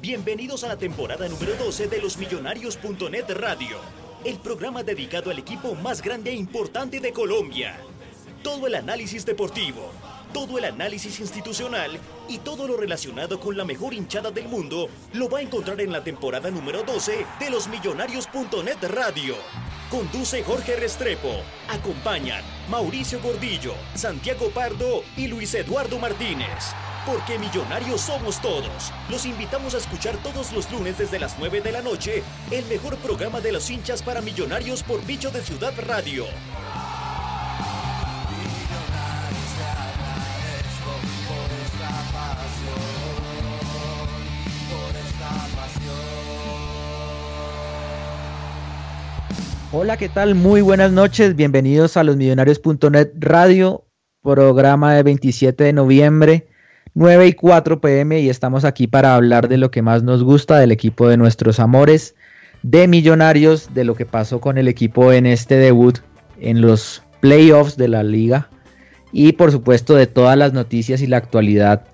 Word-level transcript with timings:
Bienvenidos 0.00 0.64
a 0.64 0.68
la 0.68 0.78
temporada 0.78 1.28
número 1.28 1.54
12 1.56 1.88
de 1.88 2.00
los 2.00 2.16
Millonarios.net 2.16 3.30
Radio, 3.34 3.76
el 4.24 4.38
programa 4.38 4.82
dedicado 4.82 5.30
al 5.30 5.38
equipo 5.38 5.74
más 5.74 6.00
grande 6.00 6.30
e 6.30 6.34
importante 6.36 7.00
de 7.00 7.12
Colombia. 7.12 7.78
Todo 8.42 8.66
el 8.66 8.76
análisis 8.76 9.26
deportivo, 9.26 9.92
todo 10.32 10.56
el 10.56 10.64
análisis 10.64 11.20
institucional 11.20 11.98
y 12.30 12.38
todo 12.38 12.66
lo 12.66 12.78
relacionado 12.78 13.38
con 13.38 13.58
la 13.58 13.66
mejor 13.66 13.92
hinchada 13.92 14.30
del 14.30 14.48
mundo 14.48 14.88
lo 15.12 15.28
va 15.28 15.40
a 15.40 15.42
encontrar 15.42 15.78
en 15.82 15.92
la 15.92 16.02
temporada 16.02 16.50
número 16.50 16.82
12 16.82 17.26
de 17.38 17.50
los 17.50 17.68
Millonarios.net 17.68 18.78
Radio. 18.88 19.34
Conduce 19.90 20.42
Jorge 20.42 20.76
Restrepo. 20.76 21.42
Acompañan 21.68 22.42
Mauricio 22.70 23.20
Gordillo, 23.20 23.74
Santiago 23.94 24.48
Pardo 24.48 25.04
y 25.18 25.28
Luis 25.28 25.52
Eduardo 25.52 25.98
Martínez. 25.98 26.74
Porque 27.06 27.38
millonarios 27.38 28.02
somos 28.02 28.40
todos. 28.42 28.92
Los 29.08 29.24
invitamos 29.24 29.74
a 29.74 29.78
escuchar 29.78 30.16
todos 30.18 30.52
los 30.52 30.70
lunes 30.70 30.98
desde 30.98 31.18
las 31.18 31.38
9 31.38 31.62
de 31.62 31.72
la 31.72 31.80
noche 31.80 32.22
el 32.50 32.64
mejor 32.66 32.96
programa 32.96 33.40
de 33.40 33.52
los 33.52 33.70
hinchas 33.70 34.02
para 34.02 34.20
millonarios 34.20 34.82
por 34.82 35.04
Bicho 35.06 35.30
de 35.30 35.40
Ciudad 35.40 35.72
Radio. 35.86 36.24
Hola, 49.72 49.96
¿qué 49.96 50.08
tal? 50.08 50.34
Muy 50.34 50.60
buenas 50.60 50.92
noches. 50.92 51.34
Bienvenidos 51.34 51.96
a 51.96 52.02
los 52.02 52.16
millonarios.net 52.16 53.12
Radio, 53.14 53.86
programa 54.20 54.94
de 54.94 55.02
27 55.04 55.64
de 55.64 55.72
noviembre 55.72 56.49
9 56.94 57.28
y 57.28 57.32
4 57.34 57.80
pm 57.80 58.20
y 58.20 58.28
estamos 58.28 58.64
aquí 58.64 58.86
para 58.86 59.14
hablar 59.14 59.48
de 59.48 59.58
lo 59.58 59.70
que 59.70 59.82
más 59.82 60.02
nos 60.02 60.24
gusta 60.24 60.58
del 60.58 60.72
equipo 60.72 61.08
de 61.08 61.16
nuestros 61.16 61.60
amores, 61.60 62.14
de 62.62 62.88
Millonarios, 62.88 63.72
de 63.74 63.84
lo 63.84 63.94
que 63.94 64.06
pasó 64.06 64.40
con 64.40 64.58
el 64.58 64.68
equipo 64.68 65.12
en 65.12 65.26
este 65.26 65.56
debut 65.56 65.98
en 66.40 66.60
los 66.60 67.02
playoffs 67.20 67.76
de 67.76 67.88
la 67.88 68.02
liga 68.02 68.48
y 69.12 69.32
por 69.32 69.52
supuesto 69.52 69.94
de 69.94 70.06
todas 70.06 70.36
las 70.36 70.52
noticias 70.52 71.00
y 71.00 71.06
la 71.06 71.18
actualidad 71.18 71.84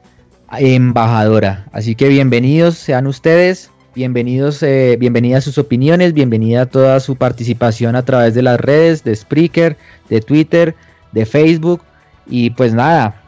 embajadora. 0.58 1.66
Así 1.72 1.94
que 1.94 2.08
bienvenidos 2.08 2.76
sean 2.76 3.06
ustedes, 3.06 3.70
bienvenidos, 3.94 4.62
eh, 4.62 4.96
bienvenidas 4.98 5.44
sus 5.44 5.58
opiniones, 5.58 6.14
bienvenida 6.14 6.66
toda 6.66 7.00
su 7.00 7.16
participación 7.16 7.96
a 7.96 8.04
través 8.04 8.34
de 8.34 8.42
las 8.42 8.58
redes, 8.58 9.04
de 9.04 9.14
Spreaker, 9.14 9.76
de 10.08 10.20
Twitter, 10.20 10.74
de 11.12 11.26
Facebook 11.26 11.82
y 12.26 12.50
pues 12.50 12.72
nada, 12.72 13.22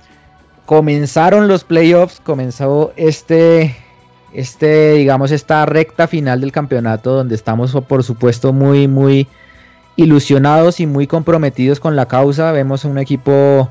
comenzaron 0.69 1.49
los 1.49 1.65
playoffs, 1.65 2.21
comenzó 2.21 2.93
este, 2.97 3.75
este, 4.35 4.93
digamos, 4.97 5.31
esta 5.31 5.65
recta 5.65 6.07
final 6.07 6.43
del 6.43 6.53
campeonato 6.53 7.15
donde 7.15 7.37
estamos, 7.37 7.75
por 7.89 8.05
supuesto, 8.05 8.53
muy, 8.53 8.87
muy 8.87 9.27
ilusionados 9.97 10.79
y 10.81 10.87
muy 10.87 11.07
comprometidos 11.07 11.81
con 11.81 11.97
la 11.97 12.05
causa. 12.05 12.53
Vemos 12.53 12.85
un 12.85 12.99
equipo 12.99 13.71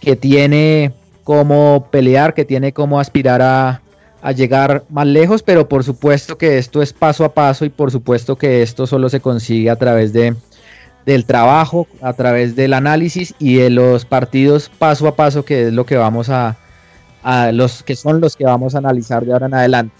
que 0.00 0.16
tiene 0.16 0.92
cómo 1.22 1.86
pelear, 1.92 2.34
que 2.34 2.44
tiene 2.44 2.72
cómo 2.72 2.98
aspirar 2.98 3.40
a, 3.40 3.80
a 4.20 4.32
llegar 4.32 4.82
más 4.90 5.06
lejos, 5.06 5.44
pero 5.44 5.68
por 5.68 5.84
supuesto 5.84 6.38
que 6.38 6.58
esto 6.58 6.82
es 6.82 6.92
paso 6.92 7.24
a 7.24 7.34
paso 7.34 7.64
y 7.64 7.68
por 7.68 7.92
supuesto 7.92 8.34
que 8.34 8.62
esto 8.62 8.88
solo 8.88 9.08
se 9.08 9.20
consigue 9.20 9.70
a 9.70 9.76
través 9.76 10.12
de 10.12 10.34
del 11.06 11.24
trabajo, 11.24 11.86
a 12.00 12.12
través 12.12 12.54
del 12.54 12.74
análisis 12.74 13.34
y 13.38 13.56
de 13.56 13.70
los 13.70 14.04
partidos 14.04 14.70
paso 14.78 15.08
a 15.08 15.16
paso, 15.16 15.44
que 15.44 15.68
es 15.68 15.72
lo 15.72 15.84
que 15.84 15.96
vamos 15.96 16.28
a, 16.28 16.56
los 17.52 17.82
que 17.82 17.96
son 17.96 18.20
los 18.20 18.36
que 18.36 18.44
vamos 18.44 18.74
a 18.74 18.78
analizar 18.78 19.24
de 19.24 19.32
ahora 19.32 19.46
en 19.46 19.54
adelante. 19.54 19.96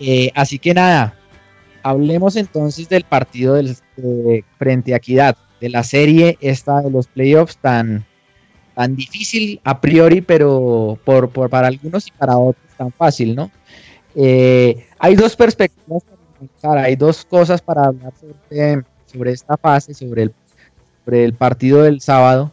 Eh, 0.00 0.30
así 0.34 0.58
que 0.58 0.74
nada, 0.74 1.14
hablemos 1.82 2.36
entonces 2.36 2.88
del 2.88 3.04
partido 3.04 3.54
del, 3.54 3.76
frente 4.58 4.94
a 4.94 4.96
Equidad, 4.96 5.36
de 5.60 5.68
la 5.68 5.82
serie 5.82 6.36
esta 6.40 6.80
de 6.80 6.90
los 6.90 7.06
playoffs 7.06 7.56
tan, 7.58 8.04
tan 8.74 8.96
difícil 8.96 9.60
a 9.64 9.80
priori, 9.80 10.20
pero 10.20 10.98
por, 11.04 11.30
para 11.48 11.68
algunos 11.68 12.06
y 12.08 12.10
para 12.12 12.36
otros 12.36 12.64
tan 12.76 12.90
fácil, 12.90 13.36
¿no? 13.36 13.50
Eh, 14.16 14.86
hay 14.98 15.14
dos 15.16 15.36
perspectivas 15.36 16.02
para 16.60 16.82
hay 16.82 16.96
dos 16.96 17.24
cosas 17.24 17.60
para 17.60 17.86
hablar 17.86 18.12
sobre 18.18 18.84
sobre 19.14 19.32
esta 19.32 19.56
fase, 19.56 19.94
sobre 19.94 20.24
el, 20.24 20.34
sobre 21.04 21.24
el 21.24 21.34
partido 21.34 21.82
del 21.82 22.00
sábado. 22.00 22.52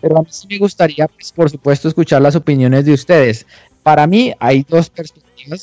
Pero 0.00 0.18
a 0.18 0.22
mí 0.22 0.28
sí 0.30 0.46
me 0.48 0.58
gustaría, 0.58 1.06
pues, 1.06 1.32
por 1.32 1.50
supuesto, 1.50 1.88
escuchar 1.88 2.22
las 2.22 2.34
opiniones 2.34 2.84
de 2.84 2.94
ustedes. 2.94 3.46
Para 3.82 4.06
mí 4.06 4.34
hay 4.38 4.64
dos 4.68 4.90
perspectivas, 4.90 5.62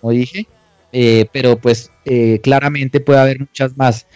como 0.00 0.12
dije, 0.12 0.46
eh, 0.92 1.26
pero 1.32 1.58
pues 1.58 1.90
eh, 2.04 2.40
claramente 2.42 3.00
puede 3.00 3.18
haber 3.18 3.40
muchas 3.40 3.76
más. 3.76 4.06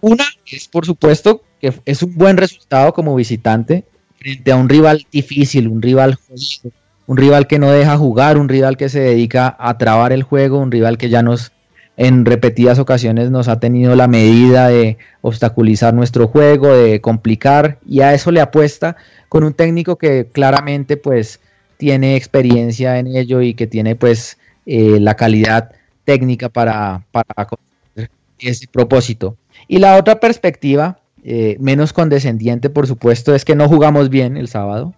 Una 0.00 0.24
es, 0.46 0.68
por 0.68 0.86
supuesto, 0.86 1.42
que 1.60 1.72
es 1.84 2.02
un 2.02 2.14
buen 2.14 2.36
resultado 2.36 2.92
como 2.92 3.14
visitante 3.16 3.84
frente 4.16 4.52
a 4.52 4.56
un 4.56 4.68
rival 4.68 5.06
difícil, 5.10 5.68
un 5.68 5.82
rival 5.82 6.14
jodido, 6.14 6.72
un 7.06 7.16
rival 7.16 7.46
que 7.46 7.58
no 7.58 7.70
deja 7.70 7.96
jugar, 7.96 8.36
un 8.38 8.48
rival 8.48 8.76
que 8.76 8.88
se 8.88 9.00
dedica 9.00 9.56
a 9.58 9.78
trabar 9.78 10.12
el 10.12 10.22
juego, 10.22 10.58
un 10.58 10.70
rival 10.70 10.98
que 10.98 11.08
ya 11.08 11.22
nos 11.22 11.52
en 11.98 12.24
repetidas 12.24 12.78
ocasiones 12.78 13.32
nos 13.32 13.48
ha 13.48 13.58
tenido 13.58 13.96
la 13.96 14.06
medida 14.06 14.68
de 14.68 14.98
obstaculizar 15.20 15.92
nuestro 15.94 16.28
juego, 16.28 16.72
de 16.72 17.00
complicar 17.00 17.78
y 17.84 18.02
a 18.02 18.14
eso 18.14 18.30
le 18.30 18.40
apuesta 18.40 18.96
con 19.28 19.42
un 19.42 19.52
técnico 19.52 19.96
que 19.96 20.28
claramente 20.30 20.96
pues 20.96 21.40
tiene 21.76 22.14
experiencia 22.14 23.00
en 23.00 23.08
ello 23.08 23.42
y 23.42 23.54
que 23.54 23.66
tiene 23.66 23.96
pues 23.96 24.38
eh, 24.64 25.00
la 25.00 25.16
calidad 25.16 25.72
técnica 26.04 26.48
para, 26.48 27.02
para 27.10 27.48
ese 28.38 28.68
propósito. 28.68 29.36
Y 29.66 29.78
la 29.78 29.96
otra 29.96 30.20
perspectiva, 30.20 31.00
eh, 31.24 31.56
menos 31.58 31.92
condescendiente 31.92 32.70
por 32.70 32.86
supuesto, 32.86 33.34
es 33.34 33.44
que 33.44 33.56
no 33.56 33.68
jugamos 33.68 34.08
bien 34.08 34.36
el 34.36 34.46
sábado, 34.46 34.94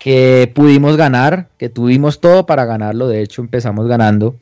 que 0.00 0.50
pudimos 0.52 0.96
ganar, 0.96 1.46
que 1.58 1.68
tuvimos 1.68 2.20
todo 2.20 2.44
para 2.44 2.64
ganarlo, 2.64 3.06
de 3.06 3.22
hecho 3.22 3.40
empezamos 3.40 3.86
ganando 3.86 4.34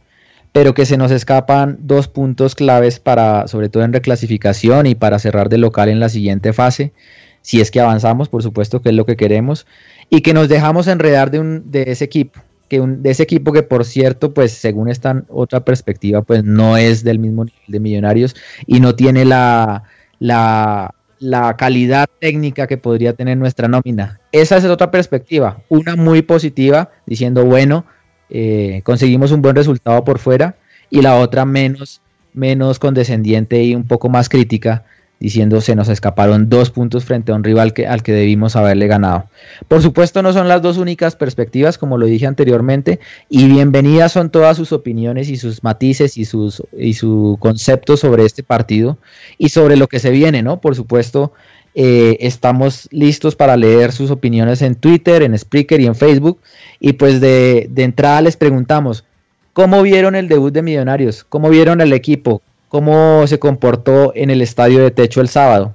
pero 0.53 0.75
que 0.75 0.87
se 0.87 0.99
nos 0.99 1.11
escapan 1.11 1.79
dos 1.81 2.09
puntos 2.09 2.55
claves 2.55 3.01
para, 3.01 3.49
sobre 3.49 3.71
todo 3.71 3.85
en 3.85 3.93
reclasificación 3.93 4.87
y 4.87 4.95
para 4.95 5.19
cerrar 5.19 5.49
de 5.49 5.59
local 5.59 5.89
en 5.89 5.99
la 5.99 6.11
siguiente 6.11 6.53
fase, 6.53 6.93
si 7.41 7.61
es 7.61 7.71
que 7.71 7.81
avanzamos, 7.81 8.29
por 8.29 8.43
supuesto 8.43 8.83
que 8.83 8.91
es 8.91 8.95
lo 8.95 9.07
que 9.07 9.17
queremos, 9.17 9.67
y 10.11 10.21
que 10.21 10.35
nos 10.35 10.49
dejamos 10.49 10.87
enredar 10.87 11.31
de, 11.31 11.41
un, 11.41 11.71
de 11.71 11.85
ese 11.89 12.05
equipo, 12.05 12.39
que 12.69 12.81
de 12.81 13.11
ese 13.11 13.23
equipo 13.23 13.53
que 13.53 13.63
por 13.63 13.85
cierto, 13.85 14.35
pues 14.35 14.53
según 14.53 14.89
esta 14.89 15.25
otra 15.29 15.65
perspectiva, 15.65 16.23
pues 16.23 16.45
no 16.45 16.77
es 16.77 17.03
del 17.03 17.19
mismo 17.19 17.45
nivel 17.45 17.61
de 17.67 17.81
millonarios 17.81 18.37
y 18.67 18.81
no 18.81 18.95
tiene 18.95 19.25
la, 19.25 19.85
la, 20.19 20.95
la 21.19 21.57
calidad 21.57 22.07
técnica 22.19 22.67
que 22.67 22.77
podría 22.77 23.15
tener 23.15 23.39
nuestra 23.39 23.69
nómina. 23.69 24.21
Esa 24.33 24.59
es 24.59 24.65
otra 24.65 24.91
perspectiva, 24.91 25.63
una 25.69 25.97
muy 25.97 26.23
positiva, 26.23 26.91
diciendo, 27.07 27.45
bueno, 27.45 27.87
eh, 28.35 28.81
conseguimos 28.83 29.31
un 29.31 29.43
buen 29.43 29.55
resultado 29.55 30.05
por 30.05 30.19
fuera 30.19 30.57
y 30.89 31.03
la 31.03 31.17
otra 31.17 31.45
menos, 31.45 32.01
menos 32.33 32.79
condescendiente 32.79 33.63
y 33.63 33.75
un 33.75 33.85
poco 33.85 34.09
más 34.09 34.31
crítica, 34.31 34.85
diciendo 35.21 35.61
se 35.61 35.77
nos 35.77 35.91
escaparon 35.91 36.49
dos 36.49 36.71
puntos 36.71 37.05
frente 37.05 37.31
a 37.31 37.35
un 37.35 37.45
rival 37.45 37.75
que, 37.75 37.87
al 37.87 38.03
que 38.03 38.13
debimos 38.13 38.57
haberle 38.57 38.87
ganado. 38.87 39.27
Por 39.69 39.83
supuesto 39.83 40.23
no 40.23 40.33
son 40.33 40.49
las 40.49 40.63
dos 40.63 40.79
únicas 40.79 41.15
perspectivas, 41.15 41.77
como 41.77 41.99
lo 41.99 42.07
dije 42.07 42.27
anteriormente, 42.27 43.01
y 43.29 43.49
bienvenidas 43.49 44.13
son 44.13 44.31
todas 44.31 44.57
sus 44.57 44.73
opiniones 44.73 45.29
y 45.29 45.37
sus 45.37 45.63
matices 45.63 46.17
y 46.17 46.25
sus 46.25 46.63
y 46.77 46.95
su 46.95 47.37
concepto 47.39 47.99
sobre 47.99 48.25
este 48.25 48.43
partido 48.43 48.97
y 49.37 49.51
sobre 49.51 49.77
lo 49.77 49.89
que 49.89 49.99
se 49.99 50.11
viene, 50.11 50.43
¿no? 50.43 50.63
Por 50.63 50.75
supuesto, 50.75 51.35
eh, 51.75 52.17
estamos 52.21 52.89
listos 52.91 53.35
para 53.37 53.57
leer 53.57 53.93
sus 53.93 54.11
opiniones 54.11 54.63
en 54.63 54.75
Twitter, 54.75 55.23
en 55.23 55.37
Spreaker 55.37 55.81
y 55.81 55.87
en 55.87 55.95
Facebook. 55.95 56.39
Y 56.81 56.95
pues 56.95 57.21
de, 57.21 57.69
de 57.71 57.83
entrada 57.85 58.21
les 58.21 58.37
preguntamos, 58.37 59.05
¿cómo 59.53 59.83
vieron 59.83 60.15
el 60.15 60.29
debut 60.29 60.53
de 60.53 60.63
Millonarios? 60.63 61.25
¿Cómo 61.25 61.49
vieron 61.49 61.81
el 61.81 61.93
equipo? 61.93 62.43
¿Cómo 62.69 63.27
se 63.27 63.39
comportó 63.39 64.13
en 64.15 64.31
el 64.31 64.43
estadio 64.43 64.83
de 64.83 64.91
techo 64.91 65.21
el 65.21 65.29
sábado? 65.29 65.75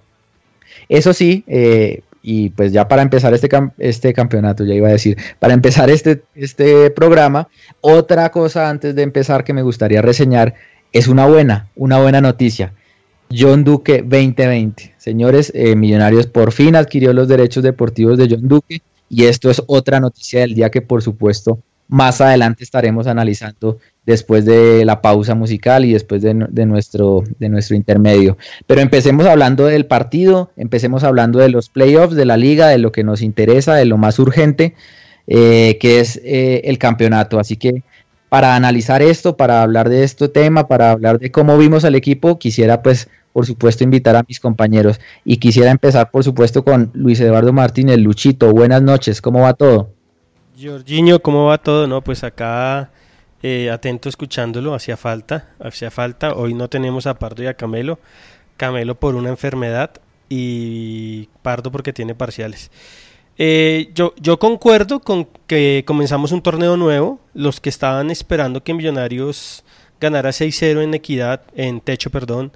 Eso 0.90 1.14
sí, 1.14 1.44
eh, 1.48 2.02
y 2.22 2.50
pues 2.50 2.74
ya 2.74 2.88
para 2.88 3.02
empezar 3.02 3.34
este, 3.34 3.50
este 3.78 4.14
campeonato, 4.14 4.66
ya 4.66 4.74
iba 4.74 4.90
a 4.90 4.92
decir, 4.92 5.18
para 5.40 5.54
empezar 5.54 5.90
este, 5.90 6.24
este 6.36 6.90
programa, 6.92 7.48
otra 7.82 8.30
cosa 8.32 8.70
antes 8.70 8.96
de 8.96 9.04
empezar 9.04 9.44
que 9.44 9.54
me 9.54 9.62
gustaría 9.62 10.02
reseñar 10.02 10.54
es 10.92 11.08
una 11.08 11.26
buena, 11.26 11.70
una 11.76 12.00
buena 12.00 12.20
noticia. 12.20 12.74
John 13.36 13.64
Duque 13.64 14.02
2020. 14.02 14.96
Señores, 14.98 15.52
eh, 15.56 15.76
Millonarios 15.76 16.28
por 16.28 16.52
fin 16.52 16.76
adquirió 16.76 17.14
los 17.14 17.28
derechos 17.28 17.64
deportivos 17.64 18.18
de 18.18 18.28
John 18.30 18.48
Duque 18.48 18.82
y 19.10 19.26
esto 19.26 19.50
es 19.50 19.62
otra 19.68 20.00
noticia 20.00 20.42
del 20.42 20.54
día 20.54 20.70
que 20.70 20.82
por 20.82 21.02
supuesto 21.02 21.60
más 21.88 22.20
adelante 22.22 22.64
estaremos 22.64 23.08
analizando 23.08 23.78
después 24.06 24.46
de 24.46 24.86
la 24.86 25.02
pausa 25.02 25.36
musical 25.36 25.86
y 25.86 25.94
después 25.94 26.22
de, 26.22 26.34
nuestro, 26.34 27.24
de 27.40 27.50
nuestro 27.50 27.76
intermedio. 27.76 28.38
Pero 28.66 28.82
empecemos 28.82 29.26
hablando 29.26 29.66
del 29.66 29.86
partido, 29.86 30.52
empecemos 30.58 31.04
hablando 31.04 31.40
de 31.40 31.50
los 31.50 31.70
playoffs, 31.70 32.16
de 32.16 32.26
la 32.26 32.38
liga, 32.38 32.68
de 32.68 32.78
lo 32.78 32.92
que 32.92 33.04
nos 33.04 33.22
interesa, 33.22 33.76
de 33.76 33.86
lo 33.86 33.98
más 33.98 34.20
urgente, 34.20 34.76
eh, 35.28 35.78
que 35.80 36.00
es 36.00 36.22
eh, 36.24 36.62
el 36.66 36.78
campeonato. 36.78 37.40
Así 37.40 37.58
que 37.58 37.84
para 38.30 38.56
analizar 38.56 39.02
esto, 39.02 39.38
para 39.38 39.62
hablar 39.62 39.90
de 39.90 40.04
este 40.04 40.28
tema, 40.28 40.68
para 40.68 40.92
hablar 40.92 41.20
de 41.20 41.32
cómo 41.32 41.58
vimos 41.58 41.86
al 41.86 41.96
equipo, 41.96 42.40
quisiera 42.40 42.82
pues 42.82 43.10
por 43.34 43.46
supuesto 43.46 43.84
invitar 43.84 44.16
a 44.16 44.24
mis 44.28 44.40
compañeros 44.40 45.00
y 45.24 45.38
quisiera 45.38 45.72
empezar 45.72 46.12
por 46.12 46.24
supuesto 46.24 46.64
con 46.64 46.92
Luis 46.94 47.20
Eduardo 47.20 47.54
Martínez, 47.54 48.00
Luchito, 48.00 48.52
buenas 48.52 48.82
noches, 48.82 49.22
¿cómo 49.22 49.42
va 49.42 49.54
todo? 49.54 49.92
Jorginho, 50.60 51.22
¿cómo 51.22 51.46
va 51.46 51.60
todo? 51.60 51.88
No, 51.88 52.02
pues 52.02 52.24
acá 52.24 52.90
eh, 53.44 53.70
atento 53.70 54.10
escuchándolo, 54.10 54.74
hacía 54.74 54.98
falta, 54.98 55.50
hacía 55.60 55.92
falta, 55.92 56.34
hoy 56.34 56.54
no 56.54 56.68
tenemos 56.68 57.06
a 57.06 57.20
Pardo 57.20 57.44
y 57.44 57.48
a 57.48 57.54
Camelo, 57.54 58.00
Camelo 58.58 58.96
por 58.96 59.16
una 59.16 59.30
enfermedad 59.30 59.92
y 60.30 61.30
Pardo 61.44 61.72
porque 61.72 61.94
tiene 61.94 62.16
parciales. 62.16 62.72
Eh, 63.38 63.92
yo, 63.94 64.14
yo 64.20 64.40
concuerdo 64.40 65.00
con 65.00 65.28
que 65.46 65.84
comenzamos 65.86 66.32
un 66.32 66.42
torneo 66.42 66.78
nuevo. 66.78 67.20
Los 67.34 67.60
que 67.60 67.70
estaban 67.70 68.10
esperando 68.12 68.64
que 68.64 68.74
Millonarios 68.74 69.64
ganara 70.00 70.30
6-0 70.30 70.84
en 70.84 70.94
equidad, 70.94 71.42
en 71.56 71.82
techo, 71.82 72.10
perdón, 72.10 72.52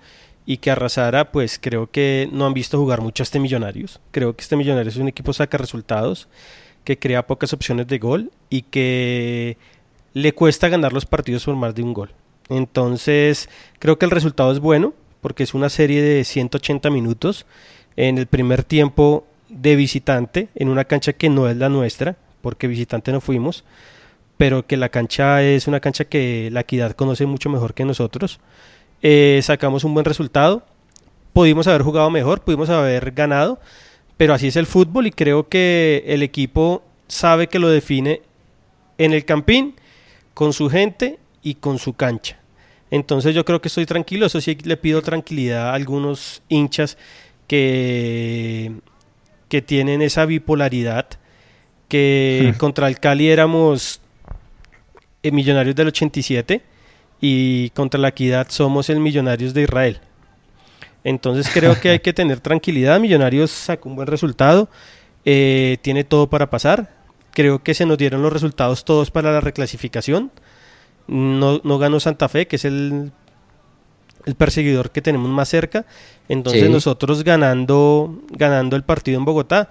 y 0.46 0.58
que 0.58 0.72
arrasara, 0.72 1.32
pues 1.32 1.60
creo 1.60 1.90
que 1.90 2.30
no 2.32 2.46
han 2.46 2.54
visto 2.54 2.78
jugar 2.78 3.02
mucho 3.02 3.24
a 3.24 3.26
este 3.26 3.40
Millonarios. 3.40 4.00
Creo 4.12 4.36
que 4.36 4.42
este 4.42 4.56
Millonarios 4.56 4.96
es 4.96 5.02
un 5.02 5.08
equipo 5.08 5.34
saca 5.34 5.58
resultados, 5.58 6.28
que 6.84 6.98
crea 6.98 7.28
pocas 7.28 7.54
opciones 7.54 7.88
de 7.88 8.00
gol 8.00 8.32
y 8.50 8.64
que 8.64 9.58
le 10.14 10.34
cuesta 10.34 10.68
ganar 10.70 10.94
los 10.94 11.06
partidos 11.06 11.46
por 11.46 11.56
más 11.56 11.76
de 11.76 11.84
un 11.84 11.94
gol. 11.94 12.12
Entonces, 12.50 13.50
creo 13.80 13.98
que 13.98 14.06
el 14.06 14.12
resultado 14.12 14.52
es 14.52 14.60
bueno, 14.60 14.94
porque 15.22 15.44
es 15.44 15.54
una 15.54 15.70
serie 15.70 16.02
de 16.02 16.24
180 16.24 16.90
minutos. 16.90 17.46
En 17.96 18.18
el 18.18 18.26
primer 18.26 18.64
tiempo 18.64 19.26
de 19.52 19.76
visitante 19.76 20.50
en 20.56 20.70
una 20.70 20.86
cancha 20.86 21.14
que 21.14 21.30
no 21.30 21.50
es 21.50 21.58
la 21.58 21.70
nuestra, 21.70 22.16
porque 22.42 22.68
visitante 22.68 23.12
no 23.12 23.22
fuimos, 23.22 23.64
pero 24.38 24.66
que 24.66 24.78
la 24.78 24.90
cancha 24.90 25.44
es 25.44 25.68
una 25.68 25.80
cancha 25.80 26.06
que 26.06 26.50
la 26.52 26.62
equidad 26.62 26.94
conoce 26.94 27.26
mucho 27.26 27.50
mejor 27.50 27.74
que 27.74 27.86
nosotros. 27.86 28.40
Eh, 29.02 29.40
sacamos 29.44 29.84
un 29.84 29.94
buen 29.94 30.06
resultado, 30.06 30.64
pudimos 31.34 31.68
haber 31.68 31.84
jugado 31.84 32.10
mejor, 32.10 32.42
pudimos 32.42 32.70
haber 32.70 33.12
ganado, 33.12 33.60
pero 34.18 34.34
así 34.34 34.48
es 34.48 34.56
el 34.56 34.66
fútbol 34.66 35.08
y 35.08 35.12
creo 35.12 35.50
que 35.50 36.04
el 36.08 36.24
equipo 36.24 36.84
sabe 37.08 37.48
que 37.48 37.60
lo 37.60 37.70
define 37.70 38.22
en 38.98 39.14
el 39.14 39.26
campín, 39.26 39.76
con 40.34 40.54
su 40.54 40.70
gente 40.70 41.20
y 41.44 41.56
con 41.56 41.78
su 41.78 41.94
cancha. 41.94 42.40
Entonces 42.90 43.36
yo 43.36 43.46
creo 43.46 43.62
que 43.62 43.68
estoy 43.68 43.86
tranquilo, 43.86 44.26
eso 44.26 44.42
sí 44.42 44.58
le 44.64 44.78
pido 44.78 45.02
tranquilidad 45.02 45.70
a 45.70 45.74
algunos 45.74 46.42
hinchas 46.50 46.98
que 47.48 48.72
que 49.52 49.62
tienen 49.62 50.02
esa 50.02 50.26
bipolaridad, 50.26 51.08
que 51.90 52.54
hmm. 52.54 52.58
contra 52.58 52.88
el 52.88 53.02
Cali 53.02 53.28
éramos 53.28 54.00
eh, 55.24 55.32
millonarios 55.34 55.76
del 55.76 55.88
87 55.88 56.62
y 57.20 57.70
contra 57.72 58.00
la 58.00 58.08
equidad 58.08 58.48
somos 58.50 58.90
el 58.90 59.02
millonarios 59.02 59.54
de 59.54 59.64
Israel. 59.64 60.00
Entonces 61.04 61.52
creo 61.54 61.78
que 61.82 61.90
hay 61.90 62.00
que 62.00 62.14
tener 62.14 62.40
tranquilidad. 62.40 63.02
Millonarios 63.02 63.52
sacó 63.52 63.90
un 63.90 63.98
buen 63.98 64.08
resultado, 64.08 64.70
eh, 65.26 65.80
tiene 65.82 66.06
todo 66.06 66.30
para 66.30 66.50
pasar. 66.50 66.96
Creo 67.34 67.62
que 67.62 67.74
se 67.74 67.86
nos 67.86 67.98
dieron 67.98 68.22
los 68.22 68.32
resultados 68.32 68.86
todos 68.86 69.12
para 69.12 69.34
la 69.34 69.42
reclasificación. 69.42 70.32
No, 71.08 71.60
no 71.66 71.78
ganó 71.78 72.00
Santa 72.00 72.30
Fe, 72.30 72.48
que 72.48 72.56
es 72.56 72.64
el 72.64 73.12
el 74.26 74.36
perseguidor 74.36 74.92
que 74.92 75.02
tenemos 75.02 75.30
más 75.30 75.50
cerca. 75.50 75.86
Entonces 76.30 76.70
nosotros 76.70 77.24
ganando, 77.24 78.22
ganando 78.30 78.76
el 78.76 78.84
partido 78.84 79.18
en 79.18 79.26
Bogotá, 79.26 79.70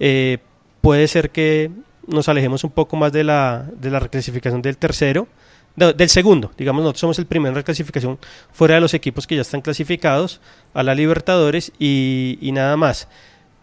eh, 0.00 0.38
puede 0.80 1.08
ser 1.08 1.30
que 1.30 1.70
nos 2.06 2.28
alejemos 2.28 2.64
un 2.64 2.70
poco 2.70 2.96
más 2.96 3.12
de 3.12 3.24
la, 3.24 3.66
de 3.78 3.90
la 3.90 4.00
reclasificación 4.00 4.62
del 4.62 4.76
tercero, 4.76 5.28
del 5.76 6.08
segundo. 6.08 6.50
Digamos, 6.56 6.82
nosotros 6.82 7.00
somos 7.00 7.18
el 7.18 7.26
primero 7.26 7.50
en 7.50 7.56
reclasificación 7.56 8.18
fuera 8.52 8.74
de 8.74 8.80
los 8.80 8.94
equipos 8.94 9.26
que 9.26 9.36
ya 9.36 9.42
están 9.42 9.62
clasificados 9.62 10.40
a 10.74 10.82
la 10.82 10.94
Libertadores 10.94 11.72
y, 11.78 12.50
nada 12.52 12.76
más. 12.76 13.08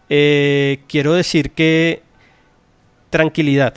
Eh, 0.08 0.80
quiero 0.88 1.12
decir 1.14 1.52
que 1.52 2.02
tranquilidad, 3.10 3.74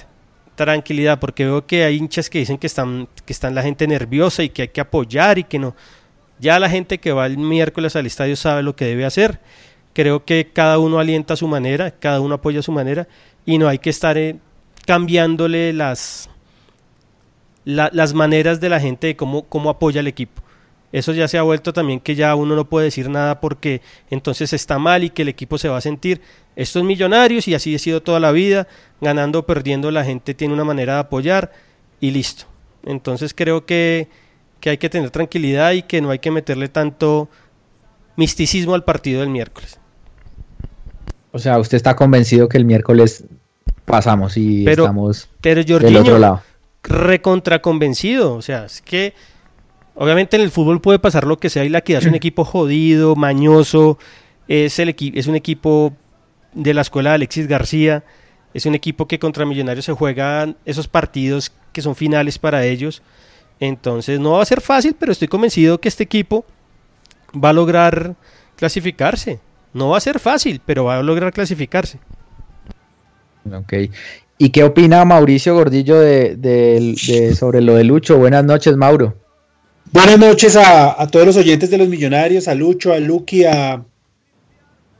tranquilidad, 0.55 1.19
porque 1.19 1.45
veo 1.45 1.67
que 1.67 1.83
hay 1.83 1.97
hinchas 1.97 2.29
que 2.29 2.39
dicen 2.39 2.57
que 2.57 2.67
están, 2.67 3.07
que 3.25 3.33
están 3.33 3.53
la 3.53 3.61
gente 3.61 3.87
nerviosa 3.87 4.43
y 4.43 4.49
que 4.49 4.63
hay 4.63 4.67
que 4.69 4.81
apoyar 4.81 5.37
y 5.37 5.43
que 5.43 5.59
no. 5.59 5.75
Ya 6.43 6.59
la 6.59 6.69
gente 6.69 6.97
que 6.97 7.13
va 7.13 7.25
el 7.25 7.37
miércoles 7.37 7.95
al 7.95 8.05
estadio 8.05 8.35
sabe 8.35 8.63
lo 8.63 8.75
que 8.75 8.83
debe 8.83 9.05
hacer. 9.05 9.39
Creo 9.93 10.25
que 10.25 10.51
cada 10.51 10.77
uno 10.77 10.99
alienta 10.99 11.35
a 11.35 11.37
su 11.37 11.47
manera, 11.47 11.91
cada 11.91 12.19
uno 12.19 12.35
apoya 12.35 12.59
a 12.59 12.63
su 12.63 12.73
manera 12.73 13.07
y 13.45 13.57
no 13.57 13.69
hay 13.69 13.79
que 13.79 13.89
estar 13.89 14.17
eh, 14.17 14.35
cambiándole 14.85 15.71
las, 15.71 16.29
las 17.63 18.13
maneras 18.13 18.59
de 18.59 18.67
la 18.67 18.81
gente 18.81 19.07
de 19.07 19.15
cómo, 19.15 19.43
cómo 19.43 19.69
apoya 19.69 20.01
el 20.01 20.07
equipo. 20.07 20.41
Eso 20.91 21.13
ya 21.13 21.29
se 21.29 21.37
ha 21.37 21.43
vuelto 21.43 21.71
también 21.71 22.01
que 22.01 22.13
ya 22.13 22.35
uno 22.35 22.57
no 22.57 22.67
puede 22.67 22.87
decir 22.87 23.09
nada 23.09 23.39
porque 23.39 23.81
entonces 24.09 24.51
está 24.51 24.77
mal 24.79 25.05
y 25.05 25.11
que 25.11 25.21
el 25.21 25.29
equipo 25.29 25.57
se 25.57 25.69
va 25.69 25.77
a 25.77 25.81
sentir. 25.81 26.19
Estos 26.57 26.83
millonarios 26.83 27.47
y 27.47 27.55
así 27.55 27.73
ha 27.73 27.79
sido 27.79 28.03
toda 28.03 28.19
la 28.19 28.33
vida, 28.33 28.67
ganando 28.99 29.39
o 29.39 29.45
perdiendo 29.45 29.91
la 29.91 30.03
gente 30.03 30.33
tiene 30.33 30.53
una 30.53 30.65
manera 30.65 30.95
de 30.95 30.99
apoyar 30.99 31.53
y 32.01 32.11
listo. 32.11 32.47
Entonces 32.85 33.33
creo 33.33 33.65
que 33.65 34.09
que 34.63 34.69
hay 34.69 34.77
que 34.77 34.89
tener 34.89 35.09
tranquilidad 35.09 35.73
y 35.73 35.81
que 35.81 35.99
no 35.99 36.09
hay 36.09 36.19
que 36.19 36.31
meterle 36.31 36.69
tanto 36.69 37.27
misticismo 38.15 38.75
al 38.75 38.85
partido 38.85 39.19
del 39.19 39.29
miércoles. 39.29 39.77
O 41.33 41.39
sea, 41.39 41.59
usted 41.59 41.75
está 41.75 41.97
convencido 41.97 42.47
que 42.47 42.59
el 42.59 42.63
miércoles 42.63 43.25
pasamos 43.83 44.37
y 44.37 44.65
estamos 44.65 45.27
pero 45.41 45.65
del 45.65 45.97
otro 45.97 46.17
lado. 46.17 46.43
Recontra 46.81 47.61
convencido, 47.61 48.35
o 48.35 48.41
sea, 48.41 48.63
es 48.63 48.81
que 48.81 49.13
obviamente 49.95 50.37
en 50.37 50.43
el 50.43 50.49
fútbol 50.49 50.79
puede 50.79 50.97
pasar 50.97 51.25
lo 51.25 51.39
que 51.39 51.49
sea 51.49 51.65
y 51.65 51.69
la 51.69 51.79
equidad 51.79 52.01
es 52.01 52.07
un 52.07 52.15
equipo 52.23 52.45
jodido, 52.45 53.17
mañoso, 53.17 53.97
es, 54.47 54.79
el 54.79 54.95
es 54.97 55.27
un 55.27 55.35
equipo 55.35 55.91
de 56.53 56.73
la 56.73 56.83
escuela 56.83 57.09
de 57.09 57.15
Alexis 57.15 57.47
García, 57.47 58.05
es 58.53 58.65
un 58.65 58.75
equipo 58.75 59.09
que 59.09 59.19
contra 59.19 59.45
Millonarios 59.45 59.83
se 59.83 59.91
juegan 59.91 60.55
esos 60.63 60.87
partidos 60.87 61.51
que 61.73 61.81
son 61.81 61.97
finales 61.97 62.39
para 62.39 62.63
ellos 62.63 63.01
entonces 63.59 64.19
no 64.19 64.31
va 64.31 64.43
a 64.43 64.45
ser 64.45 64.61
fácil, 64.61 64.95
pero 64.97 65.11
estoy 65.11 65.27
convencido 65.27 65.79
que 65.79 65.87
este 65.87 66.03
equipo 66.03 66.45
va 67.33 67.49
a 67.49 67.53
lograr 67.53 68.15
clasificarse. 68.55 69.39
No 69.73 69.89
va 69.89 69.97
a 69.97 70.01
ser 70.01 70.19
fácil, 70.19 70.61
pero 70.65 70.85
va 70.85 70.97
a 70.97 71.03
lograr 71.03 71.33
clasificarse. 71.33 71.99
Ok. 73.51 73.73
¿Y 74.37 74.49
qué 74.49 74.63
opina 74.63 75.05
Mauricio 75.05 75.55
Gordillo 75.55 75.99
de, 75.99 77.33
sobre 77.37 77.61
lo 77.61 77.75
de 77.75 77.83
Lucho? 77.83 78.17
Buenas 78.17 78.43
noches, 78.43 78.75
Mauro. 78.75 79.15
Buenas 79.91 80.19
noches 80.19 80.55
a, 80.55 81.07
todos 81.07 81.25
los 81.25 81.37
oyentes 81.37 81.69
de 81.69 81.77
los 81.77 81.87
millonarios, 81.87 82.47
a 82.47 82.55
Lucho, 82.55 82.93
a 82.93 82.99
Lucky, 82.99 83.45
a, 83.45 83.83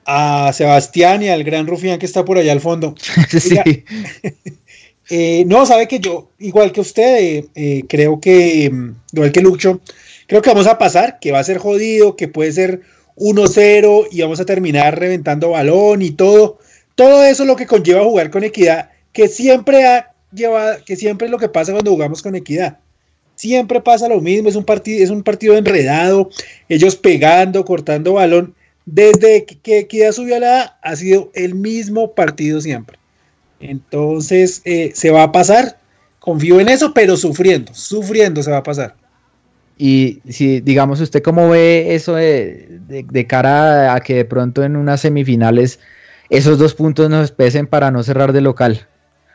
a 0.05 0.53
Sebastián 0.53 1.23
y 1.23 1.29
al 1.29 1.43
gran 1.43 1.67
Rufián 1.67 1.99
que 1.99 2.05
está 2.05 2.23
por 2.23 2.37
allá 2.37 2.51
al 2.51 2.61
fondo. 2.61 2.95
sí. 3.29 3.57
Eh, 5.09 5.43
no, 5.47 5.65
sabe 5.65 5.87
que 5.87 5.99
yo, 5.99 6.29
igual 6.39 6.71
que 6.71 6.81
usted, 6.81 7.45
eh, 7.55 7.83
creo 7.87 8.19
que, 8.19 8.69
mm, 8.71 8.95
igual 9.13 9.31
que 9.31 9.41
Lucho, 9.41 9.81
creo 10.27 10.41
que 10.41 10.49
vamos 10.49 10.67
a 10.67 10.77
pasar, 10.77 11.19
que 11.19 11.31
va 11.31 11.39
a 11.39 11.43
ser 11.43 11.57
jodido, 11.57 12.15
que 12.15 12.27
puede 12.27 12.51
ser 12.51 12.81
1-0 13.15 14.07
y 14.11 14.21
vamos 14.21 14.39
a 14.39 14.45
terminar 14.45 14.97
reventando 14.97 15.51
balón 15.51 16.01
y 16.01 16.11
todo. 16.11 16.59
Todo 16.95 17.23
eso 17.23 17.43
es 17.43 17.47
lo 17.47 17.55
que 17.55 17.67
conlleva 17.67 18.03
jugar 18.03 18.29
con 18.31 18.43
equidad, 18.43 18.91
que 19.11 19.27
siempre 19.27 19.85
ha 19.85 20.13
llevado, 20.33 20.77
que 20.85 20.95
siempre 20.95 21.25
es 21.27 21.31
lo 21.31 21.37
que 21.37 21.49
pasa 21.49 21.73
cuando 21.73 21.91
jugamos 21.91 22.21
con 22.21 22.35
equidad. 22.35 22.79
Siempre 23.35 23.81
pasa 23.81 24.07
lo 24.07 24.21
mismo, 24.21 24.49
es 24.49 24.55
un 24.55 24.63
partido, 24.63 25.03
es 25.03 25.09
un 25.09 25.23
partido 25.23 25.57
enredado, 25.57 26.29
ellos 26.69 26.95
pegando, 26.95 27.65
cortando 27.65 28.13
balón. 28.13 28.55
Desde 28.85 29.45
que 29.45 29.79
Equidad 29.79 30.11
subió 30.11 30.35
a 30.35 30.39
la 30.39 30.61
A, 30.61 30.79
ha 30.81 30.95
sido 30.95 31.31
el 31.33 31.55
mismo 31.55 32.13
partido 32.13 32.61
siempre. 32.61 32.97
Entonces, 33.69 34.61
eh, 34.65 34.91
se 34.93 35.09
va 35.11 35.23
a 35.23 35.31
pasar, 35.31 35.77
confío 36.19 36.59
en 36.59 36.69
eso, 36.69 36.93
pero 36.93 37.15
sufriendo, 37.15 37.73
sufriendo 37.73 38.43
se 38.43 38.51
va 38.51 38.57
a 38.57 38.63
pasar. 38.63 38.95
Y 39.77 40.21
si, 40.29 40.59
digamos, 40.59 41.01
¿usted 41.01 41.23
cómo 41.23 41.49
ve 41.49 41.95
eso 41.95 42.15
de, 42.15 42.79
de, 42.87 43.27
cara 43.27 43.95
a 43.95 44.01
que 44.01 44.15
de 44.15 44.25
pronto 44.25 44.63
en 44.63 44.75
unas 44.75 45.01
semifinales 45.01 45.79
esos 46.29 46.57
dos 46.59 46.75
puntos 46.75 47.09
nos 47.09 47.31
pesen 47.31 47.67
para 47.67 47.89
no 47.89 48.03
cerrar 48.03 48.33
de 48.33 48.41
local? 48.41 48.87